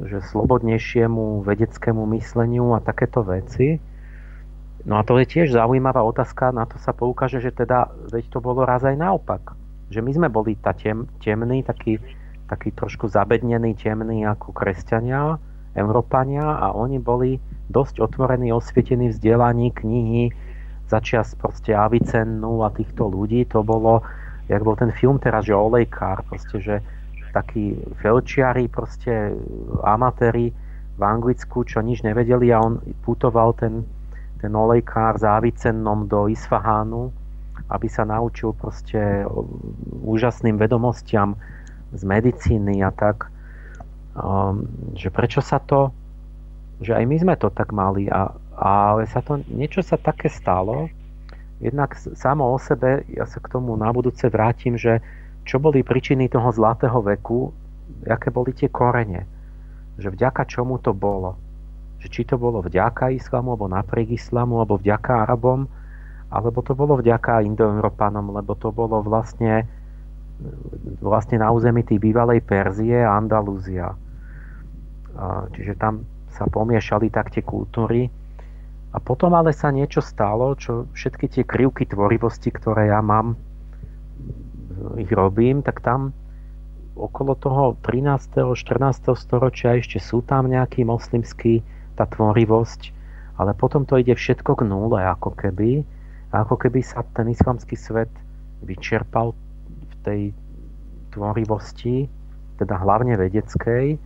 [0.03, 3.79] že slobodnejšiemu vedeckému mysleniu a takéto veci.
[4.83, 8.39] No a to je tiež zaujímavá otázka, na to sa poukáže, že teda, veď to
[8.43, 9.55] bolo raz aj naopak.
[9.87, 12.03] Že my sme boli tá tem, temný, taký,
[12.51, 15.39] taký trošku zabednený, temný ako kresťania,
[15.73, 17.39] Európania a oni boli
[17.71, 20.35] dosť otvorení, osvietení vzdelaní knihy,
[20.91, 24.05] začias proste Avicennu a týchto ľudí, to bolo,
[24.51, 26.75] jak bol ten film teraz, že olejkár, proste, že
[27.33, 29.33] takí felčiari, proste
[29.81, 30.53] amatéri
[30.93, 33.81] v Anglicku, čo nič nevedeli a on putoval ten
[34.43, 37.15] ten olejkár závicennom do Isfahánu,
[37.71, 39.23] aby sa naučil proste
[40.03, 41.39] úžasným vedomostiam
[41.95, 43.31] z medicíny a tak,
[44.19, 44.67] um,
[44.99, 45.95] že prečo sa to,
[46.83, 50.91] že aj my sme to tak mali, a, ale sa to, niečo sa také stalo,
[51.63, 54.99] jednak samo o sebe, ja sa k tomu na budúce vrátim, že
[55.43, 57.51] čo boli príčiny toho zlatého veku,
[58.07, 59.27] aké boli tie korene,
[59.99, 61.39] že vďaka čomu to bolo
[62.03, 65.71] že či to bolo vďaka islamu, alebo napriek islamu, alebo vďaka Arabom,
[66.27, 69.63] alebo to bolo vďaka Indoeurópanom, lebo to bolo vlastne,
[70.99, 73.95] vlastne na území tých bývalej Perzie a Andalúzia.
[75.55, 76.03] Čiže tam
[76.35, 78.11] sa pomiešali tak tie kultúry.
[78.91, 83.39] A potom ale sa niečo stalo, čo všetky tie krivky tvorivosti, ktoré ja mám,
[84.97, 86.13] ich robím, tak tam
[86.93, 88.53] okolo toho 13.
[88.53, 89.17] 14.
[89.17, 91.65] storočia ešte sú tam nejakí moslimskí
[91.97, 92.81] tá tvorivosť,
[93.37, 95.81] ale potom to ide všetko k nule, ako keby.
[96.33, 98.09] Ako keby sa ten islamský svet
[98.65, 100.21] vyčerpal v tej
[101.13, 102.09] tvorivosti,
[102.57, 103.97] teda hlavne vedeckej,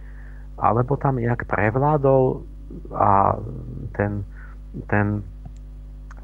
[0.60, 2.44] alebo tam jak prevládol
[2.92, 3.40] a
[3.96, 4.28] ten,
[4.92, 5.24] ten,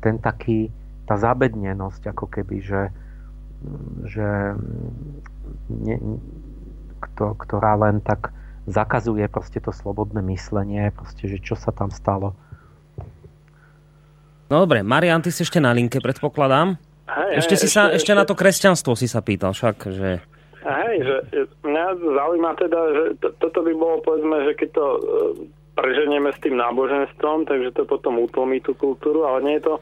[0.04, 0.68] ten taký,
[1.08, 2.92] tá zabednenosť, ako keby, že,
[4.08, 4.58] že
[5.70, 5.96] ne,
[7.04, 8.32] kto, ktorá len tak
[8.64, 12.36] zakazuje proste to slobodné myslenie, proste, že čo sa tam stalo.
[14.48, 16.80] No dobre, Marian, ty si ešte na linke, predpokladám.
[17.10, 19.76] Hej, ešte hej, si ešte, sa, ešte, ešte na to kresťanstvo si sa pýtal však,
[19.92, 20.10] že...
[20.64, 21.16] Hej, že
[21.68, 25.00] mňa zaujíma teda, že to, toto by bolo povedzme, že keď to e,
[25.76, 29.76] preženieme s tým náboženstvom, takže to potom utlmí tú kultúru, ale nie je to,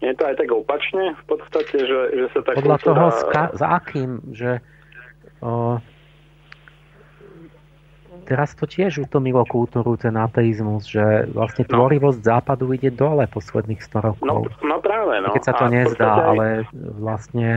[0.00, 2.54] je to aj tak opačne v podstate, že, že sa tak...
[2.60, 4.60] Podľa toho, ska- za akým, že
[5.40, 5.80] o,
[8.28, 11.70] teraz to tiež utomilo kultúru, ten ateizmus, že vlastne no.
[11.72, 14.26] tvorivosť západu ide dole posledných 100 rokov.
[14.26, 15.32] No, no práve, no.
[15.32, 16.26] Keď sa to a nezdá, aj...
[16.28, 16.46] ale
[16.98, 17.48] vlastne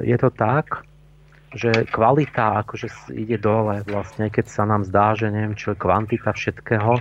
[0.00, 0.86] je to tak,
[1.52, 6.36] že kvalita akože ide dole vlastne, keď sa nám zdá, že neviem čo je kvantita
[6.36, 7.00] všetkého.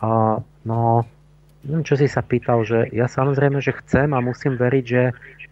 [0.00, 0.08] A,
[0.64, 0.80] no,
[1.60, 5.02] čo si sa pýtal, že ja samozrejme, že chcem a musím veriť, že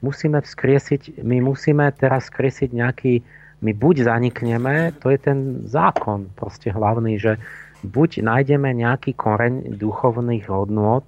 [0.01, 3.15] musíme vzkriesiť, my musíme teraz vzkriesiť nejaký
[3.59, 7.43] my buď zanikneme, to je ten zákon proste hlavný, že
[7.83, 11.03] buď nájdeme nejaký koreň duchovných hodnôt,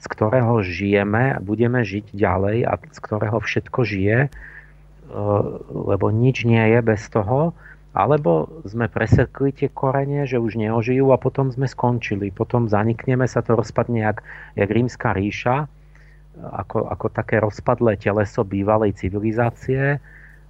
[0.00, 4.28] z ktorého žijeme a budeme žiť ďalej a z ktorého všetko žije, e,
[5.66, 7.52] lebo nič nie je bez toho,
[7.90, 12.30] alebo sme presekli tie korene, že už neožijú a potom sme skončili.
[12.30, 14.22] Potom zanikneme, sa to rozpadne jak,
[14.54, 15.66] jak rímska ríša,
[16.40, 19.98] ako, ako také rozpadlé teleso bývalej civilizácie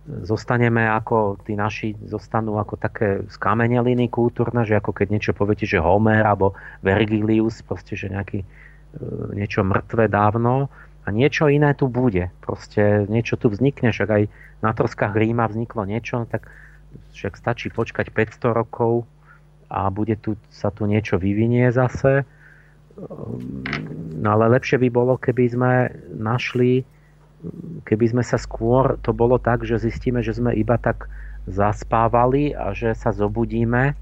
[0.09, 5.83] zostaneme ako tí naši, zostanú ako také skameneliny kultúrne, že ako keď niečo poviete, že
[5.83, 8.47] Homer alebo Vergilius, proste, že nejaký, e,
[9.37, 10.73] niečo mŕtve dávno
[11.05, 12.33] a niečo iné tu bude.
[12.43, 14.23] Proste niečo tu vznikne, však aj
[14.65, 16.49] na troskách Ríma vzniklo niečo, tak
[17.15, 19.07] však stačí počkať 500 rokov
[19.71, 22.27] a bude tu, sa tu niečo vyvinie zase.
[24.21, 25.73] No ale lepšie by bolo, keby sme
[26.15, 26.85] našli
[27.89, 31.09] keby sme sa skôr, to bolo tak, že zistíme, že sme iba tak
[31.49, 33.97] zaspávali a že sa zobudíme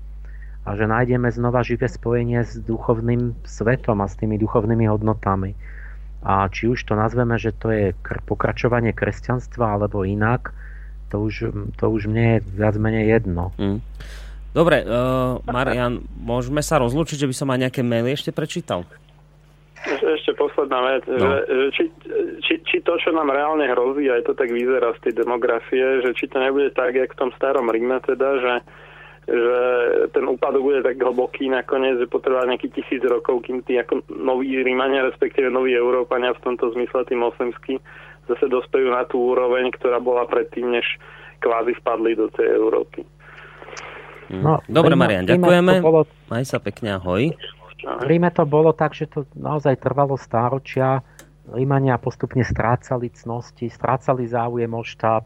[0.66, 5.54] a že nájdeme znova živé spojenie s duchovným svetom a s tými duchovnými hodnotami.
[6.26, 7.94] A či už to nazveme, že to je
[8.26, 10.50] pokračovanie kresťanstva alebo inak,
[11.08, 11.34] to už,
[11.76, 13.50] to už mne je viac menej jedno.
[13.56, 13.80] Mm.
[14.56, 18.88] Dobre, uh, Marian, môžeme sa rozlúčiť, že by som aj nejaké maily ešte prečítal?
[19.86, 21.20] Ešte posledná vec, no.
[21.22, 21.84] že, že či,
[22.42, 26.10] či, či to, čo nám reálne hrozí, aj to tak vyzerá z tej demografie, že
[26.18, 28.54] či to nebude tak, jak v tom starom Ríme teda, že,
[29.30, 29.58] že
[30.10, 34.58] ten úpadok bude tak hlboký nakoniec, že potrvá nejaký tisíc rokov, kým tí ako noví
[34.58, 37.78] Rímania, respektíve noví Európania v tomto zmysle tí moslimskí
[38.28, 40.86] zase dospejú na tú úroveň, ktorá bola predtým, než
[41.40, 43.02] kvázi vpadli do tej Európy.
[44.28, 45.80] No, Dobre, Marian, ďakujeme.
[45.80, 46.04] Bolo...
[46.28, 47.32] Maj sa pekne, ahoj.
[47.78, 51.00] V Ríme to bolo tak, že to naozaj trvalo stáročia.
[51.48, 55.24] Rímania postupne strácali cnosti, strácali záujem o štát,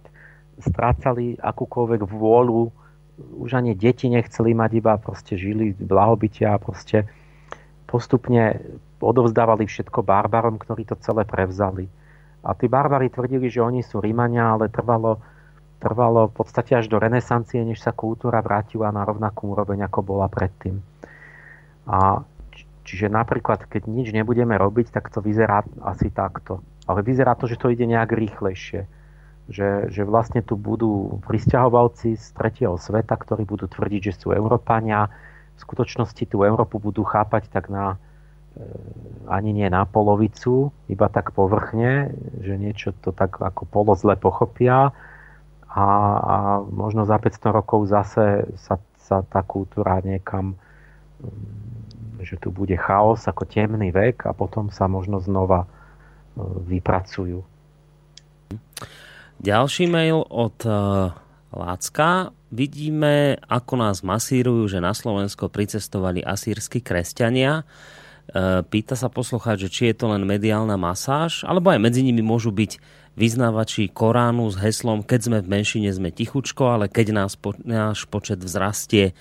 [0.62, 2.70] strácali akúkoľvek vôľu.
[3.42, 7.10] Už ani deti nechceli mať, iba proste žili v blahobytia a proste
[7.90, 8.62] postupne
[9.02, 11.90] odovzdávali všetko barbarom, ktorí to celé prevzali.
[12.42, 15.22] A tí barbari tvrdili, že oni sú Rímania, ale trvalo,
[15.78, 20.26] trvalo v podstate až do renesancie, než sa kultúra vrátila na rovnakú úroveň, ako bola
[20.26, 20.82] predtým.
[21.86, 22.22] A
[22.82, 26.62] čiže napríklad, keď nič nebudeme robiť, tak to vyzerá asi takto.
[26.90, 28.90] Ale vyzerá to, že to ide nejak rýchlejšie.
[29.50, 35.10] Že, že vlastne tu budú pristahovalci z tretieho sveta, ktorí budú tvrdiť, že sú Európania.
[35.54, 37.98] V skutočnosti tú Európu budú chápať tak na,
[39.28, 42.12] ani nie na polovicu, iba tak povrchne,
[42.44, 44.92] že niečo to tak ako polozle pochopia
[45.72, 45.86] a,
[46.20, 46.36] a
[46.68, 50.60] možno za 500 rokov zase sa, sa tá kultúra niekam
[52.22, 55.68] že tu bude chaos ako temný vek a potom sa možno znova e,
[56.70, 57.42] vypracujú.
[59.42, 60.70] Ďalší mail od e,
[61.52, 62.30] Lácka.
[62.54, 67.66] Vidíme, ako nás masírujú, že na Slovensko pricestovali asýrsky kresťania.
[68.32, 72.24] E, pýta sa poslucháč, že či je to len mediálna masáž, alebo aj medzi nimi
[72.24, 72.80] môžu byť
[73.12, 78.08] vyznávači Koránu s heslom keď sme v menšine, sme tichučko, ale keď nás po, náš
[78.08, 79.12] počet vzrastie,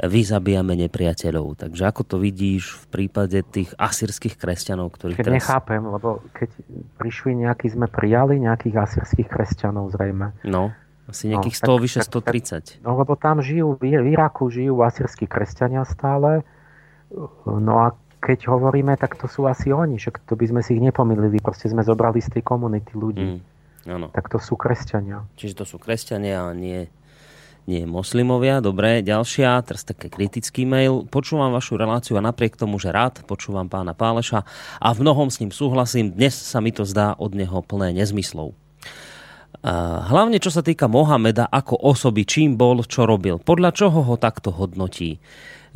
[0.00, 1.56] vyzabíjame nepriateľov.
[1.56, 5.36] Takže ako to vidíš v prípade tých asyrských kresťanov, ktorých keď teraz...
[5.40, 6.50] nechápem, lebo keď
[7.00, 10.36] prišli nejakí, sme prijali nejakých asyrských kresťanov zrejme.
[10.44, 10.76] No,
[11.08, 12.04] asi nejakých no, 100, tak, vyše 130.
[12.04, 16.44] Tak, no lebo tam žijú, v Iraku žijú asyrskí kresťania stále.
[17.46, 17.96] No a
[18.26, 21.70] keď hovoríme, tak to sú asi oni, že to by sme si ich nepomýlili, proste
[21.70, 23.38] sme zobrali z tej komunity ľudí.
[23.38, 23.40] Mm,
[23.86, 24.06] áno.
[24.10, 25.22] Tak to sú kresťania.
[25.38, 26.90] Čiže to sú kresťania a nie
[27.66, 28.62] nie moslimovia.
[28.62, 31.02] Dobre, ďalšia, teraz taký kritický mail.
[31.02, 34.46] Počúvam vašu reláciu a napriek tomu, že rád počúvam pána Páleša
[34.78, 38.54] a v mnohom s ním súhlasím, dnes sa mi to zdá od neho plné nezmyslov.
[40.06, 43.42] Hlavne čo sa týka Mohameda ako osoby, čím bol, čo robil.
[43.42, 45.18] Podľa čoho ho takto hodnotí?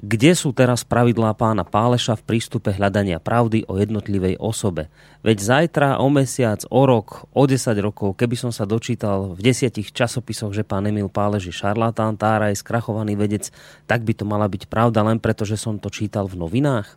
[0.01, 4.89] Kde sú teraz pravidlá pána Páleša v prístupe hľadania pravdy o jednotlivej osobe?
[5.21, 9.93] Veď zajtra, o mesiac, o rok, o 10 rokov, keby som sa dočítal v desiatich
[9.93, 13.53] časopisoch, že pán Emil Pálež je šarlatán, táraj, skrachovaný vedec,
[13.85, 16.97] tak by to mala byť pravda len preto, že som to čítal v novinách?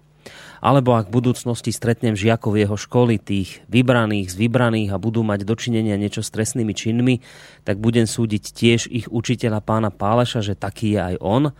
[0.64, 5.44] Alebo ak v budúcnosti stretnem žiakov jeho školy, tých vybraných z vybraných a budú mať
[5.44, 7.20] dočinenia niečo s trestnými činmi,
[7.68, 11.52] tak budem súdiť tiež ich učiteľa pána Páleša, že taký je aj on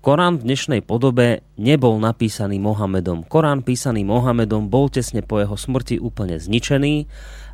[0.00, 3.20] Korán v dnešnej podobe nebol napísaný Mohamedom.
[3.20, 7.04] Korán písaný Mohamedom bol tesne po jeho smrti úplne zničený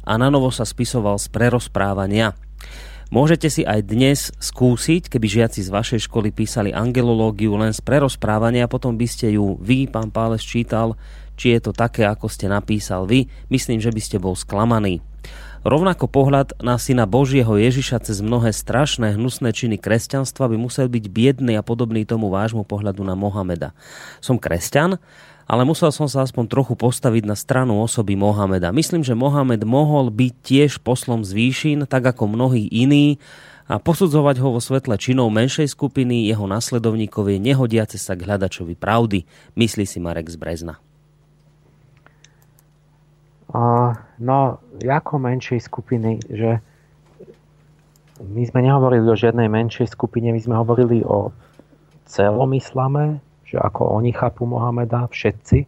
[0.07, 2.39] a na novo sa spisoval z prerozprávania.
[3.11, 8.71] Môžete si aj dnes skúsiť, keby žiaci z vašej školy písali angelológiu len z prerozprávania,
[8.71, 10.95] potom by ste ju vy, pán Páles, čítal,
[11.35, 13.27] či je to také, ako ste napísal vy.
[13.51, 15.03] Myslím, že by ste bol sklamaný.
[15.67, 21.11] Rovnako pohľad na syna Božieho Ježiša cez mnohé strašné, hnusné činy kresťanstva by musel byť
[21.11, 23.75] biedný a podobný tomu vášmu pohľadu na Mohameda.
[24.23, 25.03] Som kresťan,
[25.43, 28.71] ale musel som sa aspoň trochu postaviť na stranu osoby Mohameda.
[28.71, 33.19] Myslím, že Mohamed mohol byť tiež poslom z výšin, tak ako mnohí iní,
[33.67, 39.27] a posudzovať ho vo svetle činov menšej skupiny jeho nasledovníkovi nehodiace sa k hľadačovi pravdy,
[39.59, 40.86] myslí si Marek z Brezna.
[44.21, 46.61] No, ako menšej skupiny, že
[48.21, 51.33] my sme nehovorili o žiadnej menšej skupine, my sme hovorili o
[52.09, 55.65] celom islame, že ako oni chápu Mohameda, všetci.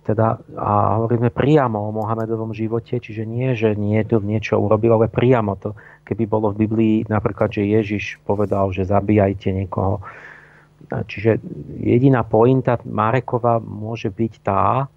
[0.00, 5.12] Teda, a hovoríme priamo o Mohamedovom živote, čiže nie, že nie to niečo urobil, ale
[5.12, 5.76] priamo to.
[6.08, 10.00] Keby bolo v Biblii napríklad, že Ježiš povedal, že zabíjajte niekoho.
[10.88, 11.44] Čiže
[11.84, 14.88] jediná pointa Marekova môže byť tá,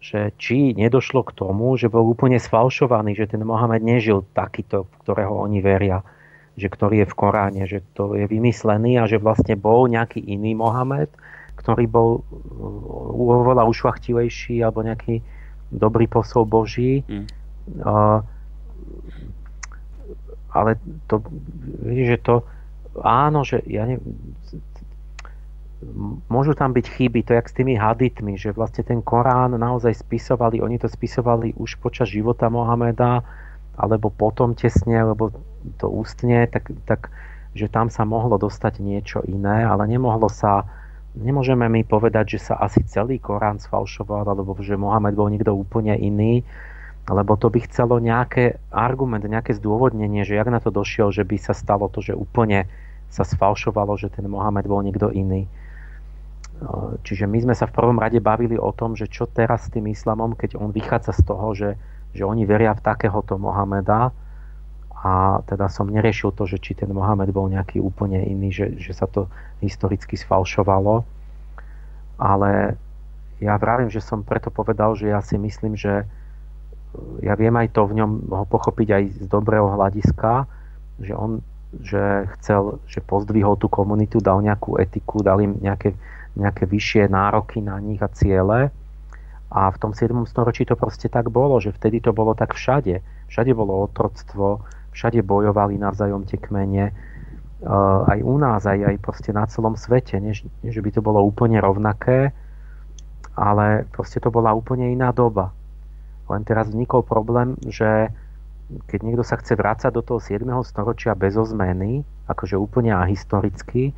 [0.00, 5.44] že či nedošlo k tomu, že bol úplne sfalšovaný, že ten Mohamed nežil takýto, ktorého
[5.44, 6.00] oni veria,
[6.56, 10.56] že ktorý je v Koráne, že to je vymyslený a že vlastne bol nejaký iný
[10.56, 11.12] Mohamed,
[11.60, 15.20] ktorý bol uh, oveľa ušlachtilejší alebo nejaký
[15.68, 17.04] dobrý posol Boží.
[17.04, 17.26] Mm.
[17.84, 18.20] Uh,
[20.54, 20.78] ale
[21.10, 21.18] to,
[21.82, 22.46] že to,
[23.02, 23.98] áno, že ja ne,
[26.30, 30.04] môžu tam byť chyby, to je jak s tými haditmi, že vlastne ten Korán naozaj
[30.04, 33.22] spisovali, oni to spisovali už počas života Mohameda,
[33.74, 35.34] alebo potom tesne, alebo
[35.78, 37.10] to ústne, tak, tak
[37.54, 40.66] že tam sa mohlo dostať niečo iné, ale nemohlo sa,
[41.18, 45.94] nemôžeme mi povedať, že sa asi celý Korán sfalšoval, alebo že Mohamed bol niekto úplne
[45.98, 46.42] iný,
[47.04, 51.36] lebo to by chcelo nejaké argument, nejaké zdôvodnenie, že jak na to došiel, že by
[51.36, 52.64] sa stalo to, že úplne
[53.12, 55.46] sa sfalšovalo, že ten Mohamed bol niekto iný.
[57.04, 59.90] Čiže my sme sa v prvom rade bavili o tom, že čo teraz s tým
[59.90, 61.70] islamom, keď on vychádza z toho, že,
[62.14, 64.14] že oni veria v takéhoto Mohameda
[65.04, 68.96] a teda som neriešil to, že či ten Mohamed bol nejaký úplne iný, že, že
[68.96, 69.28] sa to
[69.60, 71.04] historicky sfalšovalo.
[72.16, 72.78] Ale
[73.42, 76.08] ja vravím, že som preto povedal, že ja si myslím, že
[77.20, 80.46] ja viem aj to v ňom ho pochopiť aj z dobrého hľadiska,
[81.02, 81.42] že on
[81.82, 85.98] že chcel, že pozdvihol tú komunitu, dal nejakú etiku, dal im nejaké,
[86.34, 88.70] nejaké vyššie nároky na nich a ciele.
[89.54, 90.10] A v tom 7.
[90.26, 92.98] storočí to proste tak bolo, že vtedy to bolo tak všade.
[93.30, 96.90] Všade bolo otroctvo, všade bojovali navzájom tie kmene,
[98.10, 100.18] aj u nás, aj, aj proste na celom svete.
[100.18, 100.34] Nie,
[100.66, 102.34] že by to bolo úplne rovnaké,
[103.38, 105.54] ale proste to bola úplne iná doba.
[106.28, 108.10] Len teraz vznikol problém, že
[108.88, 110.44] keď niekto sa chce vrácať do toho 7.
[110.64, 113.92] storočia bez zmeny, akože úplne ahistoricky,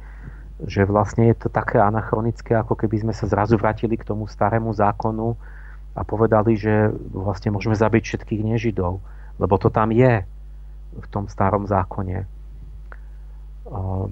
[0.65, 4.73] že vlastne je to také anachronické, ako keby sme sa zrazu vrátili k tomu starému
[4.73, 5.37] zákonu
[5.93, 9.05] a povedali, že vlastne môžeme zabiť všetkých nežidov,
[9.37, 10.25] lebo to tam je
[10.97, 12.25] v tom starom zákone.
[12.25, 14.09] Ehm,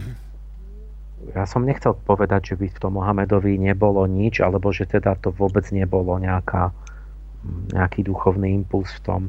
[1.32, 5.32] ja som nechcel povedať, že by v tom Mohamedovi nebolo nič, alebo že teda to
[5.32, 6.76] vôbec nebolo nejaká
[7.72, 9.22] nejaký duchovný impuls v tom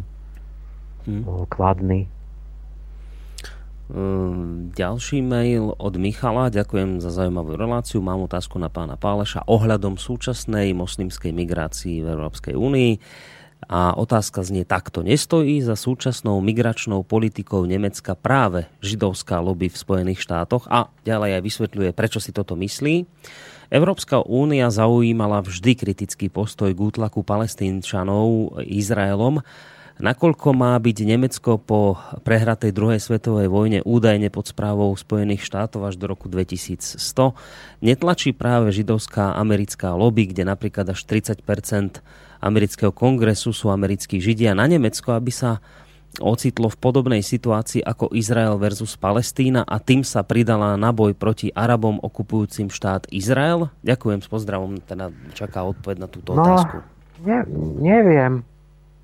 [1.08, 1.52] hmm.
[1.52, 2.08] kladný.
[3.85, 6.49] Hm, ďalší mail od Michala.
[6.49, 8.01] Ďakujem za zaujímavú reláciu.
[8.01, 12.91] Mám otázku na pána Páleša ohľadom súčasnej moslimskej migrácii v Európskej únii.
[13.69, 15.05] A otázka znie takto.
[15.05, 20.65] Nestojí za súčasnou migračnou politikou Nemecka práve židovská lobby v Spojených štátoch?
[20.65, 23.05] A ďalej aj vysvetľuje, prečo si toto myslí.
[23.69, 29.41] Európska únia zaujímala vždy kritický postoj k útlaku palestínčanov Izraelom.
[29.95, 31.95] Nakoľko má byť Nemecko po
[32.27, 36.99] prehratej druhej svetovej vojne údajne pod správou Spojených štátov až do roku 2100,
[37.80, 42.03] netlačí práve židovská americká lobby, kde napríklad až 30%
[42.43, 45.64] amerického kongresu sú americkí židia na Nemecko, aby sa
[46.19, 51.51] ocitlo v podobnej situácii ako Izrael versus Palestína a tým sa pridala na boj proti
[51.51, 53.72] Arabom okupujúcim štát Izrael?
[53.83, 56.83] Ďakujem s pozdravom, teda čaká odpoveď na túto no, otázku.
[57.24, 57.48] Ne,
[57.80, 58.55] neviem.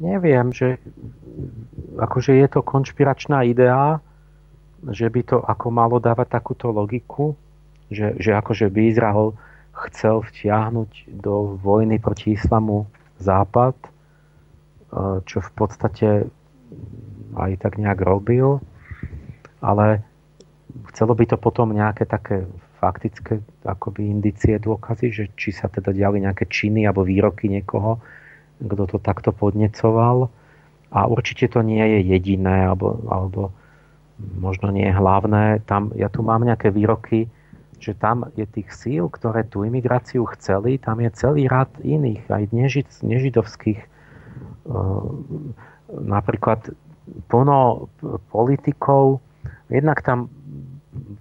[0.02, 0.82] Neviem, že
[2.02, 4.02] akože je to konšpiračná idea,
[4.90, 7.38] že by to ako malo dávať takúto logiku,
[7.94, 9.38] že, že akože by Izrael
[9.88, 12.90] chcel vtiahnuť do vojny proti islamu
[13.22, 13.90] západ, e,
[15.22, 16.08] čo v podstate
[17.38, 18.58] aj tak nejak robil,
[19.62, 20.02] ale
[20.90, 22.50] chcelo by to potom nejaké také
[22.82, 28.02] faktické akoby indicie, dôkazy, že či sa teda diali nejaké činy alebo výroky niekoho,
[28.62, 30.30] kto to takto podnecoval.
[30.92, 33.42] A určite to nie je jediné, alebo, alebo
[34.20, 35.64] možno nie je hlavné.
[35.66, 37.32] Tam, ja tu mám nejaké výroky,
[37.82, 42.44] že tam je tých síl, ktoré tú imigráciu chceli, tam je celý rad iných, aj
[42.54, 43.82] nežid, nežidovských.
[43.82, 43.88] E,
[45.90, 46.76] napríklad
[47.28, 47.90] plno
[48.30, 49.20] politikov,
[49.74, 50.30] jednak tam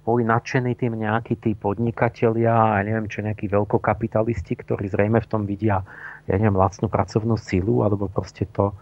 [0.04, 5.46] boli nadšení tým nejakí tí podnikatelia a neviem čo, nejakí veľkokapitalisti, ktorí zrejme v tom
[5.46, 5.80] vidia,
[6.26, 8.74] ja neviem, lacnú pracovnú silu, alebo proste to,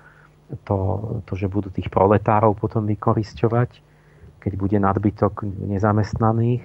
[0.65, 0.76] to,
[1.28, 3.70] to, že budú tých proletárov potom vykorisťovať,
[4.41, 6.65] keď bude nadbytok nezamestnaných.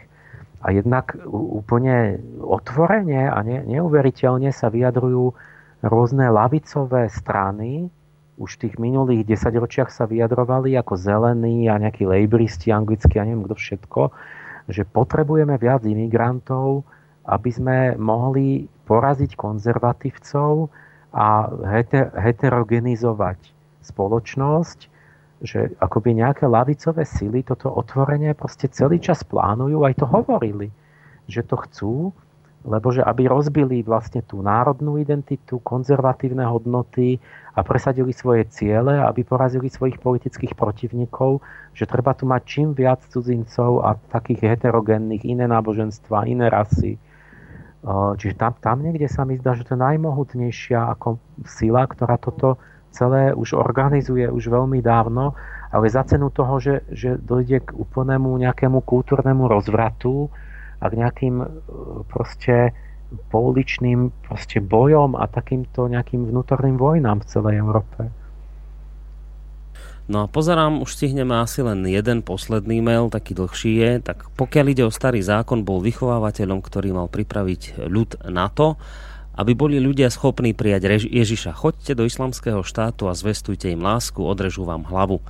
[0.63, 5.35] A jednak úplne otvorene a ne, neuveriteľne sa vyjadrujú
[5.83, 7.91] rôzne lavicové strany,
[8.39, 13.45] už v tých minulých desaťročiach sa vyjadrovali ako zelení a nejakí lejbristi anglicky a neviem
[13.45, 14.01] kto všetko,
[14.71, 16.87] že potrebujeme viac imigrantov,
[17.29, 20.67] aby sme mohli poraziť konzervatívcov
[21.13, 21.47] a
[21.77, 23.39] heter, heterogenizovať
[23.83, 24.79] spoločnosť,
[25.43, 30.71] že akoby nejaké lavicové sily toto otvorenie proste celý čas plánujú, aj to hovorili,
[31.27, 31.95] že to chcú,
[32.63, 37.19] lebo že aby rozbili vlastne tú národnú identitu, konzervatívne hodnoty
[37.53, 41.43] a presadili svoje ciele, aby porazili svojich politických protivníkov,
[41.75, 46.95] že treba tu mať čím viac cudzincov a takých heterogénnych, iné náboženstva, iné rasy.
[47.83, 52.55] Čiže tam, tam niekde sa mi zdá, že to je najmohutnejšia ako sila, ktorá toto
[52.95, 55.35] celé už organizuje už veľmi dávno,
[55.73, 60.31] ale za cenu toho, že, že dojde k úplnému nejakému kultúrnemu rozvratu,
[60.83, 61.47] a k nejakým e,
[62.11, 62.75] proste
[63.31, 68.09] pouličným proste bojom a takýmto nejakým vnútorným vojnám v celej Európe.
[70.03, 73.91] No a pozerám, už stihneme asi len jeden posledný mail, taký dlhší je.
[74.03, 78.75] Tak pokiaľ ide o starý zákon, bol vychovávateľom, ktorý mal pripraviť ľud na to,
[79.39, 81.55] aby boli ľudia schopní prijať Ježiša.
[81.55, 85.23] Choďte do islamského štátu a zvestujte im lásku, odrežú vám hlavu.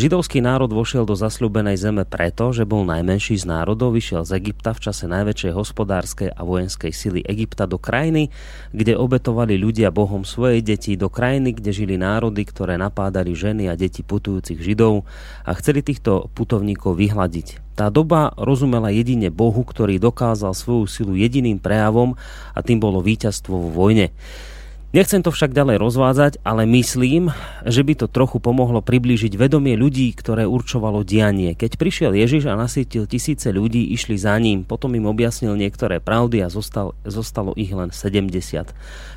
[0.00, 4.72] Židovský národ vošiel do zasľúbenej zeme preto, že bol najmenší z národov, vyšiel z Egypta
[4.72, 8.32] v čase najväčšej hospodárskej a vojenskej sily Egypta do krajiny,
[8.72, 13.76] kde obetovali ľudia Bohom svoje deti, do krajiny, kde žili národy, ktoré napádali ženy a
[13.76, 15.04] deti putujúcich Židov
[15.44, 17.76] a chceli týchto putovníkov vyhľadiť.
[17.76, 22.16] Tá doba rozumela jedine Bohu, ktorý dokázal svoju silu jediným prejavom
[22.56, 24.16] a tým bolo víťazstvo vo vojne.
[24.90, 27.30] Nechcem to však ďalej rozvádzať, ale myslím,
[27.62, 31.54] že by to trochu pomohlo priblížiť vedomie ľudí, ktoré určovalo dianie.
[31.54, 36.42] Keď prišiel Ježiš a nasýtil tisíce ľudí, išli za ním, potom im objasnil niektoré pravdy
[36.42, 38.34] a zostal, zostalo ich len 70.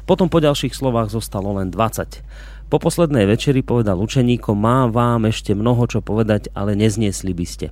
[0.05, 2.21] Potom po ďalších slovách zostalo len 20.
[2.73, 7.69] Po poslednej večeri povedal učeníkom, mám vám ešte mnoho čo povedať, ale nezniesli by ste.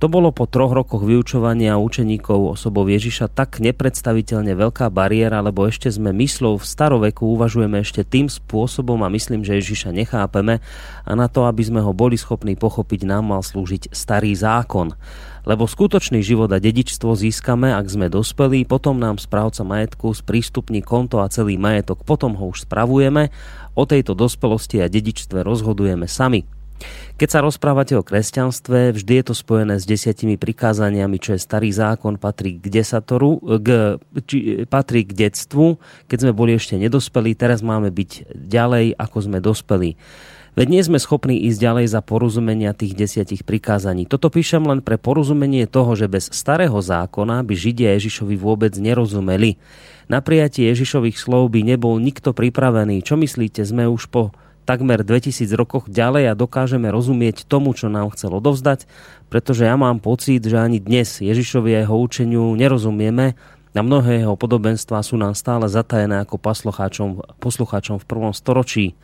[0.00, 5.92] To bolo po troch rokoch vyučovania učeníkov osobov Ježiša tak nepredstaviteľne veľká bariéra, lebo ešte
[5.92, 10.64] sme myslou v staroveku uvažujeme ešte tým spôsobom a myslím, že Ježiša nechápeme
[11.04, 14.96] a na to, aby sme ho boli schopní pochopiť, nám mal slúžiť starý zákon.
[15.44, 21.20] Lebo skutočný život a dedičstvo získame, ak sme dospelí, potom nám správca majetku sprístupní konto
[21.20, 23.28] a celý majetok, potom ho už spravujeme,
[23.80, 26.44] o tejto dospelosti a dedičstve rozhodujeme sami.
[27.20, 31.68] Keď sa rozprávate o kresťanstve, vždy je to spojené s desiatimi prikázaniami, čo je starý
[31.68, 35.76] zákon, patrí k desatoru, k, či, patrí k detstvu,
[36.08, 40.00] keď sme boli ešte nedospelí, teraz máme byť ďalej, ako sme dospelí.
[40.58, 44.04] Veď nie sme schopní ísť ďalej za porozumenia tých desiatich prikázaní.
[44.10, 49.62] Toto píšem len pre porozumenie toho, že bez starého zákona by Židia Ježišovi vôbec nerozumeli.
[50.10, 53.06] Na prijatie Ježišových slov by nebol nikto pripravený.
[53.06, 54.34] Čo myslíte, sme už po
[54.66, 58.90] takmer 2000 rokoch ďalej a dokážeme rozumieť tomu, čo nám chcel odovzdať,
[59.30, 63.38] pretože ja mám pocit, že ani dnes Ježišovi a jeho učeniu nerozumieme
[63.70, 66.42] a mnohé jeho podobenstvá sú nám stále zatajené ako
[67.38, 68.98] poslucháčom v prvom storočí.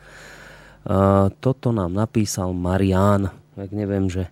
[0.87, 4.31] Uh, toto nám napísal Marián, tak neviem, že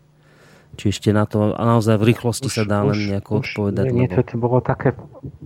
[0.76, 3.86] či ešte na to naozaj v rýchlosti už, sa dá len nejako už, odpovedať.
[3.92, 4.24] Lebo...
[4.24, 4.96] to bolo také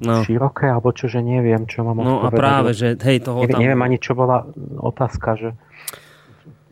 [0.01, 0.25] no.
[0.25, 2.33] široké, alebo čo, že neviem, čo mám No odpovedať.
[2.33, 3.61] a práve, že hej, toho neviem, tam...
[3.61, 4.45] Neviem ani, čo bola
[4.81, 5.49] otázka, že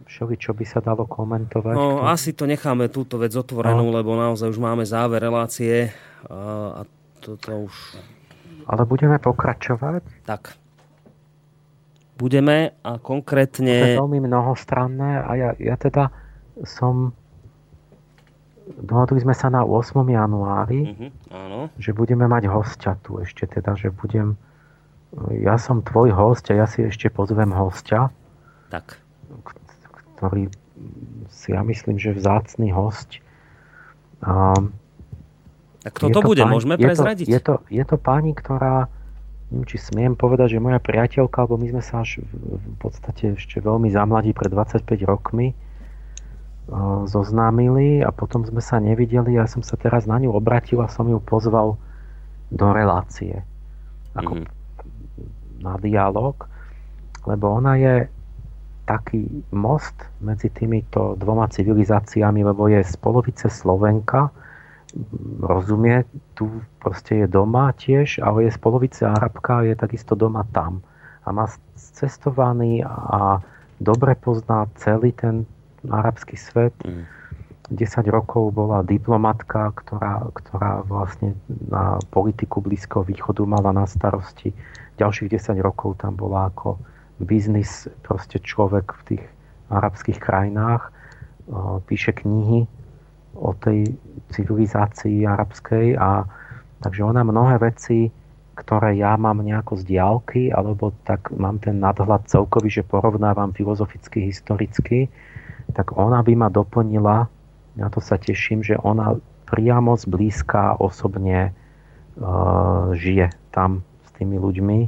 [0.06, 1.74] všeli, čo by sa dalo komentovať.
[1.78, 2.10] No, to...
[2.10, 3.94] asi to necháme túto vec otvorenú, no.
[3.94, 5.94] lebo naozaj už máme záver relácie
[6.30, 6.90] a, a
[7.22, 7.74] toto už...
[8.68, 10.26] Ale budeme pokračovať?
[10.26, 10.67] Tak.
[12.18, 13.70] Budeme a konkrétne...
[13.70, 16.10] To je veľmi mnohostranné a ja, ja teda
[16.66, 17.14] som...
[18.68, 19.96] Dohodli sme sa na 8.
[20.04, 21.60] januári, uh-huh, áno.
[21.80, 24.36] že budeme mať hostia tu ešte teda, že budem...
[25.32, 28.12] Ja som tvoj host a ja si ešte pozvem hostia.
[28.68, 29.08] Tak
[30.18, 30.50] ktorý
[31.30, 33.22] si ja myslím, že vzácný host.
[34.26, 34.74] Um,
[35.86, 36.42] tak kto to, to bude?
[36.42, 37.26] Pani, Môžeme prezradiť?
[37.30, 38.90] Je to, je, to, je to pani, ktorá,
[39.52, 43.36] neviem, či smiem povedať, že moja priateľka, alebo my sme sa až v, v podstate
[43.40, 49.64] ešte veľmi zamladí pred 25 rokmi uh, zoznámili a potom sme sa nevideli ja som
[49.64, 51.80] sa teraz na ňu obratil a som ju pozval
[52.52, 53.44] do relácie.
[54.16, 55.64] Ako mm-hmm.
[55.64, 56.48] na dialog,
[57.28, 57.96] lebo ona je
[58.88, 64.32] taký most medzi týmito dvoma civilizáciami, lebo je z polovice Slovenka,
[65.44, 70.48] rozumie, tu proste je doma tiež, ale je z polovice Arabka a je takisto doma
[70.56, 70.80] tam.
[71.28, 73.44] A má cestovaný a
[73.84, 75.44] dobre pozná celý ten
[75.84, 76.74] arabský svet.
[76.88, 77.04] Mm.
[77.68, 84.56] 10 rokov bola diplomatka, ktorá, ktorá vlastne na politiku Blízkoho východu mala na starosti.
[84.96, 86.80] Ďalších 10 rokov tam bola ako
[87.20, 89.24] biznis proste človek v tých
[89.68, 90.96] arabských krajinách,
[91.92, 92.72] píše knihy
[93.38, 93.94] o tej
[94.34, 96.26] civilizácii arabskej a
[96.82, 98.10] takže ona mnohé veci,
[98.58, 104.26] ktoré ja mám nejako z diálky, alebo tak mám ten nadhľad celkový, že porovnávam filozoficky,
[104.34, 105.14] historicky,
[105.78, 107.30] tak ona by ma doplnila,
[107.78, 109.14] na to sa teším, že ona
[109.46, 114.80] priamo zblízka osobne uh, žije tam s tými ľuďmi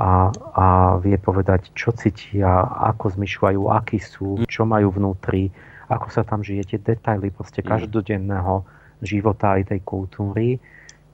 [0.00, 0.66] a, a
[0.98, 5.54] vie povedať, čo cítia, ako zmyšľajú, akí sú, čo majú vnútri,
[5.90, 7.66] ako sa tam žije, tie detaily proste mm.
[7.66, 8.62] každodenného
[9.02, 10.62] života aj tej kultúry.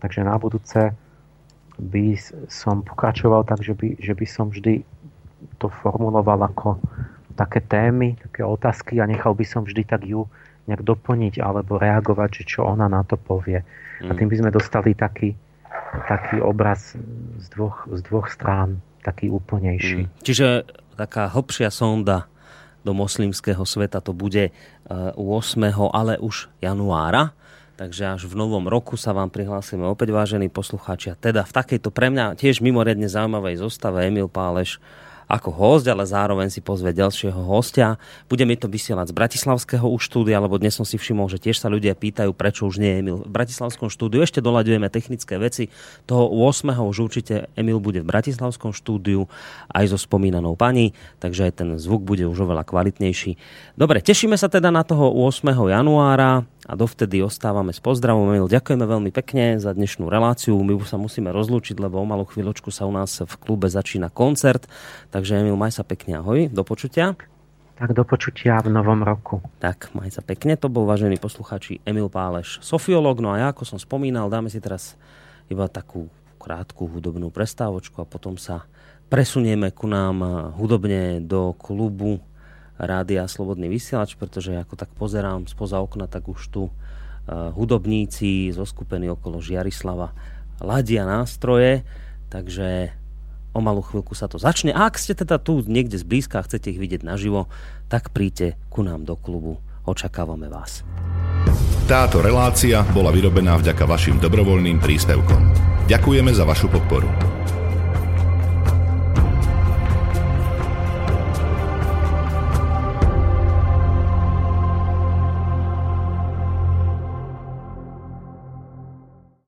[0.05, 0.93] Takže na budúce
[1.81, 2.17] by
[2.49, 4.85] som pokračoval tak, že by, že by som vždy
[5.57, 6.81] to formuloval ako
[7.37, 10.25] také témy, také otázky a nechal by som vždy tak ju
[10.67, 13.63] nejak doplniť alebo reagovať, že čo ona na to povie.
[14.03, 14.09] Mm.
[14.09, 15.37] A tým by sme dostali taký,
[16.11, 16.97] taký obraz
[17.39, 20.09] z dvoch, z dvoch strán, taký úplnejší.
[20.09, 20.11] Mm.
[20.25, 20.47] Čiže
[20.99, 22.27] taká hlbšia sonda
[22.87, 24.55] do moslimského sveta to bude
[24.87, 25.19] 8.
[25.67, 27.35] Eh, ale už januára.
[27.77, 31.13] Takže až v novom roku sa vám prihlásime opäť, vážení poslucháči.
[31.13, 34.81] A teda v takejto pre mňa tiež mimoriadne zaujímavej zostave Emil Páleš
[35.27, 37.99] ako host, ale zároveň si pozve ďalšieho hostia.
[38.31, 41.67] Budeme to vysielať z Bratislavského už štúdia, lebo dnes som si všimol, že tiež sa
[41.67, 44.23] ľudia pýtajú, prečo už nie je Emil v Bratislavskom štúdiu.
[44.23, 45.67] Ešte doľaďujeme technické veci.
[46.07, 46.79] Toho 8.
[46.79, 49.27] už určite Emil bude v Bratislavskom štúdiu
[49.75, 53.35] aj so spomínanou pani, takže aj ten zvuk bude už oveľa kvalitnejší.
[53.75, 55.43] Dobre, tešíme sa teda na toho 8.
[55.51, 58.27] januára a dovtedy ostávame s pozdravom.
[58.35, 60.59] Emil, ďakujeme veľmi pekne za dnešnú reláciu.
[60.67, 64.11] My už sa musíme rozlúčiť, lebo o malú chvíľočku sa u nás v klube začína
[64.11, 64.67] koncert.
[65.15, 67.15] Takže Emil, maj sa pekne, ahoj, do počutia.
[67.79, 69.39] Tak do počutia v novom roku.
[69.63, 73.69] Tak, maj sa pekne, to bol vážený posluchači Emil Páleš, sofiolog, no a ja, ako
[73.69, 74.99] som spomínal, dáme si teraz
[75.47, 78.65] iba takú krátku hudobnú prestávočku a potom sa
[79.07, 82.19] presunieme ku nám hudobne do klubu
[82.77, 86.63] Rádia Slobodný vysielač, pretože ako tak pozerám spoza okna, tak už tu
[87.27, 90.15] hudobníci zoskupení okolo Žiarislava
[90.63, 91.83] ladia nástroje,
[92.31, 92.95] takže
[93.51, 94.71] o malú chvíľku sa to začne.
[94.71, 97.49] A ak ste teda tu niekde zblízka a chcete ich vidieť naživo,
[97.89, 99.59] tak príďte ku nám do klubu.
[99.89, 100.85] Očakávame vás.
[101.87, 105.43] Táto relácia bola vyrobená vďaka vašim dobrovoľným príspevkom.
[105.87, 107.07] Ďakujeme za vašu podporu.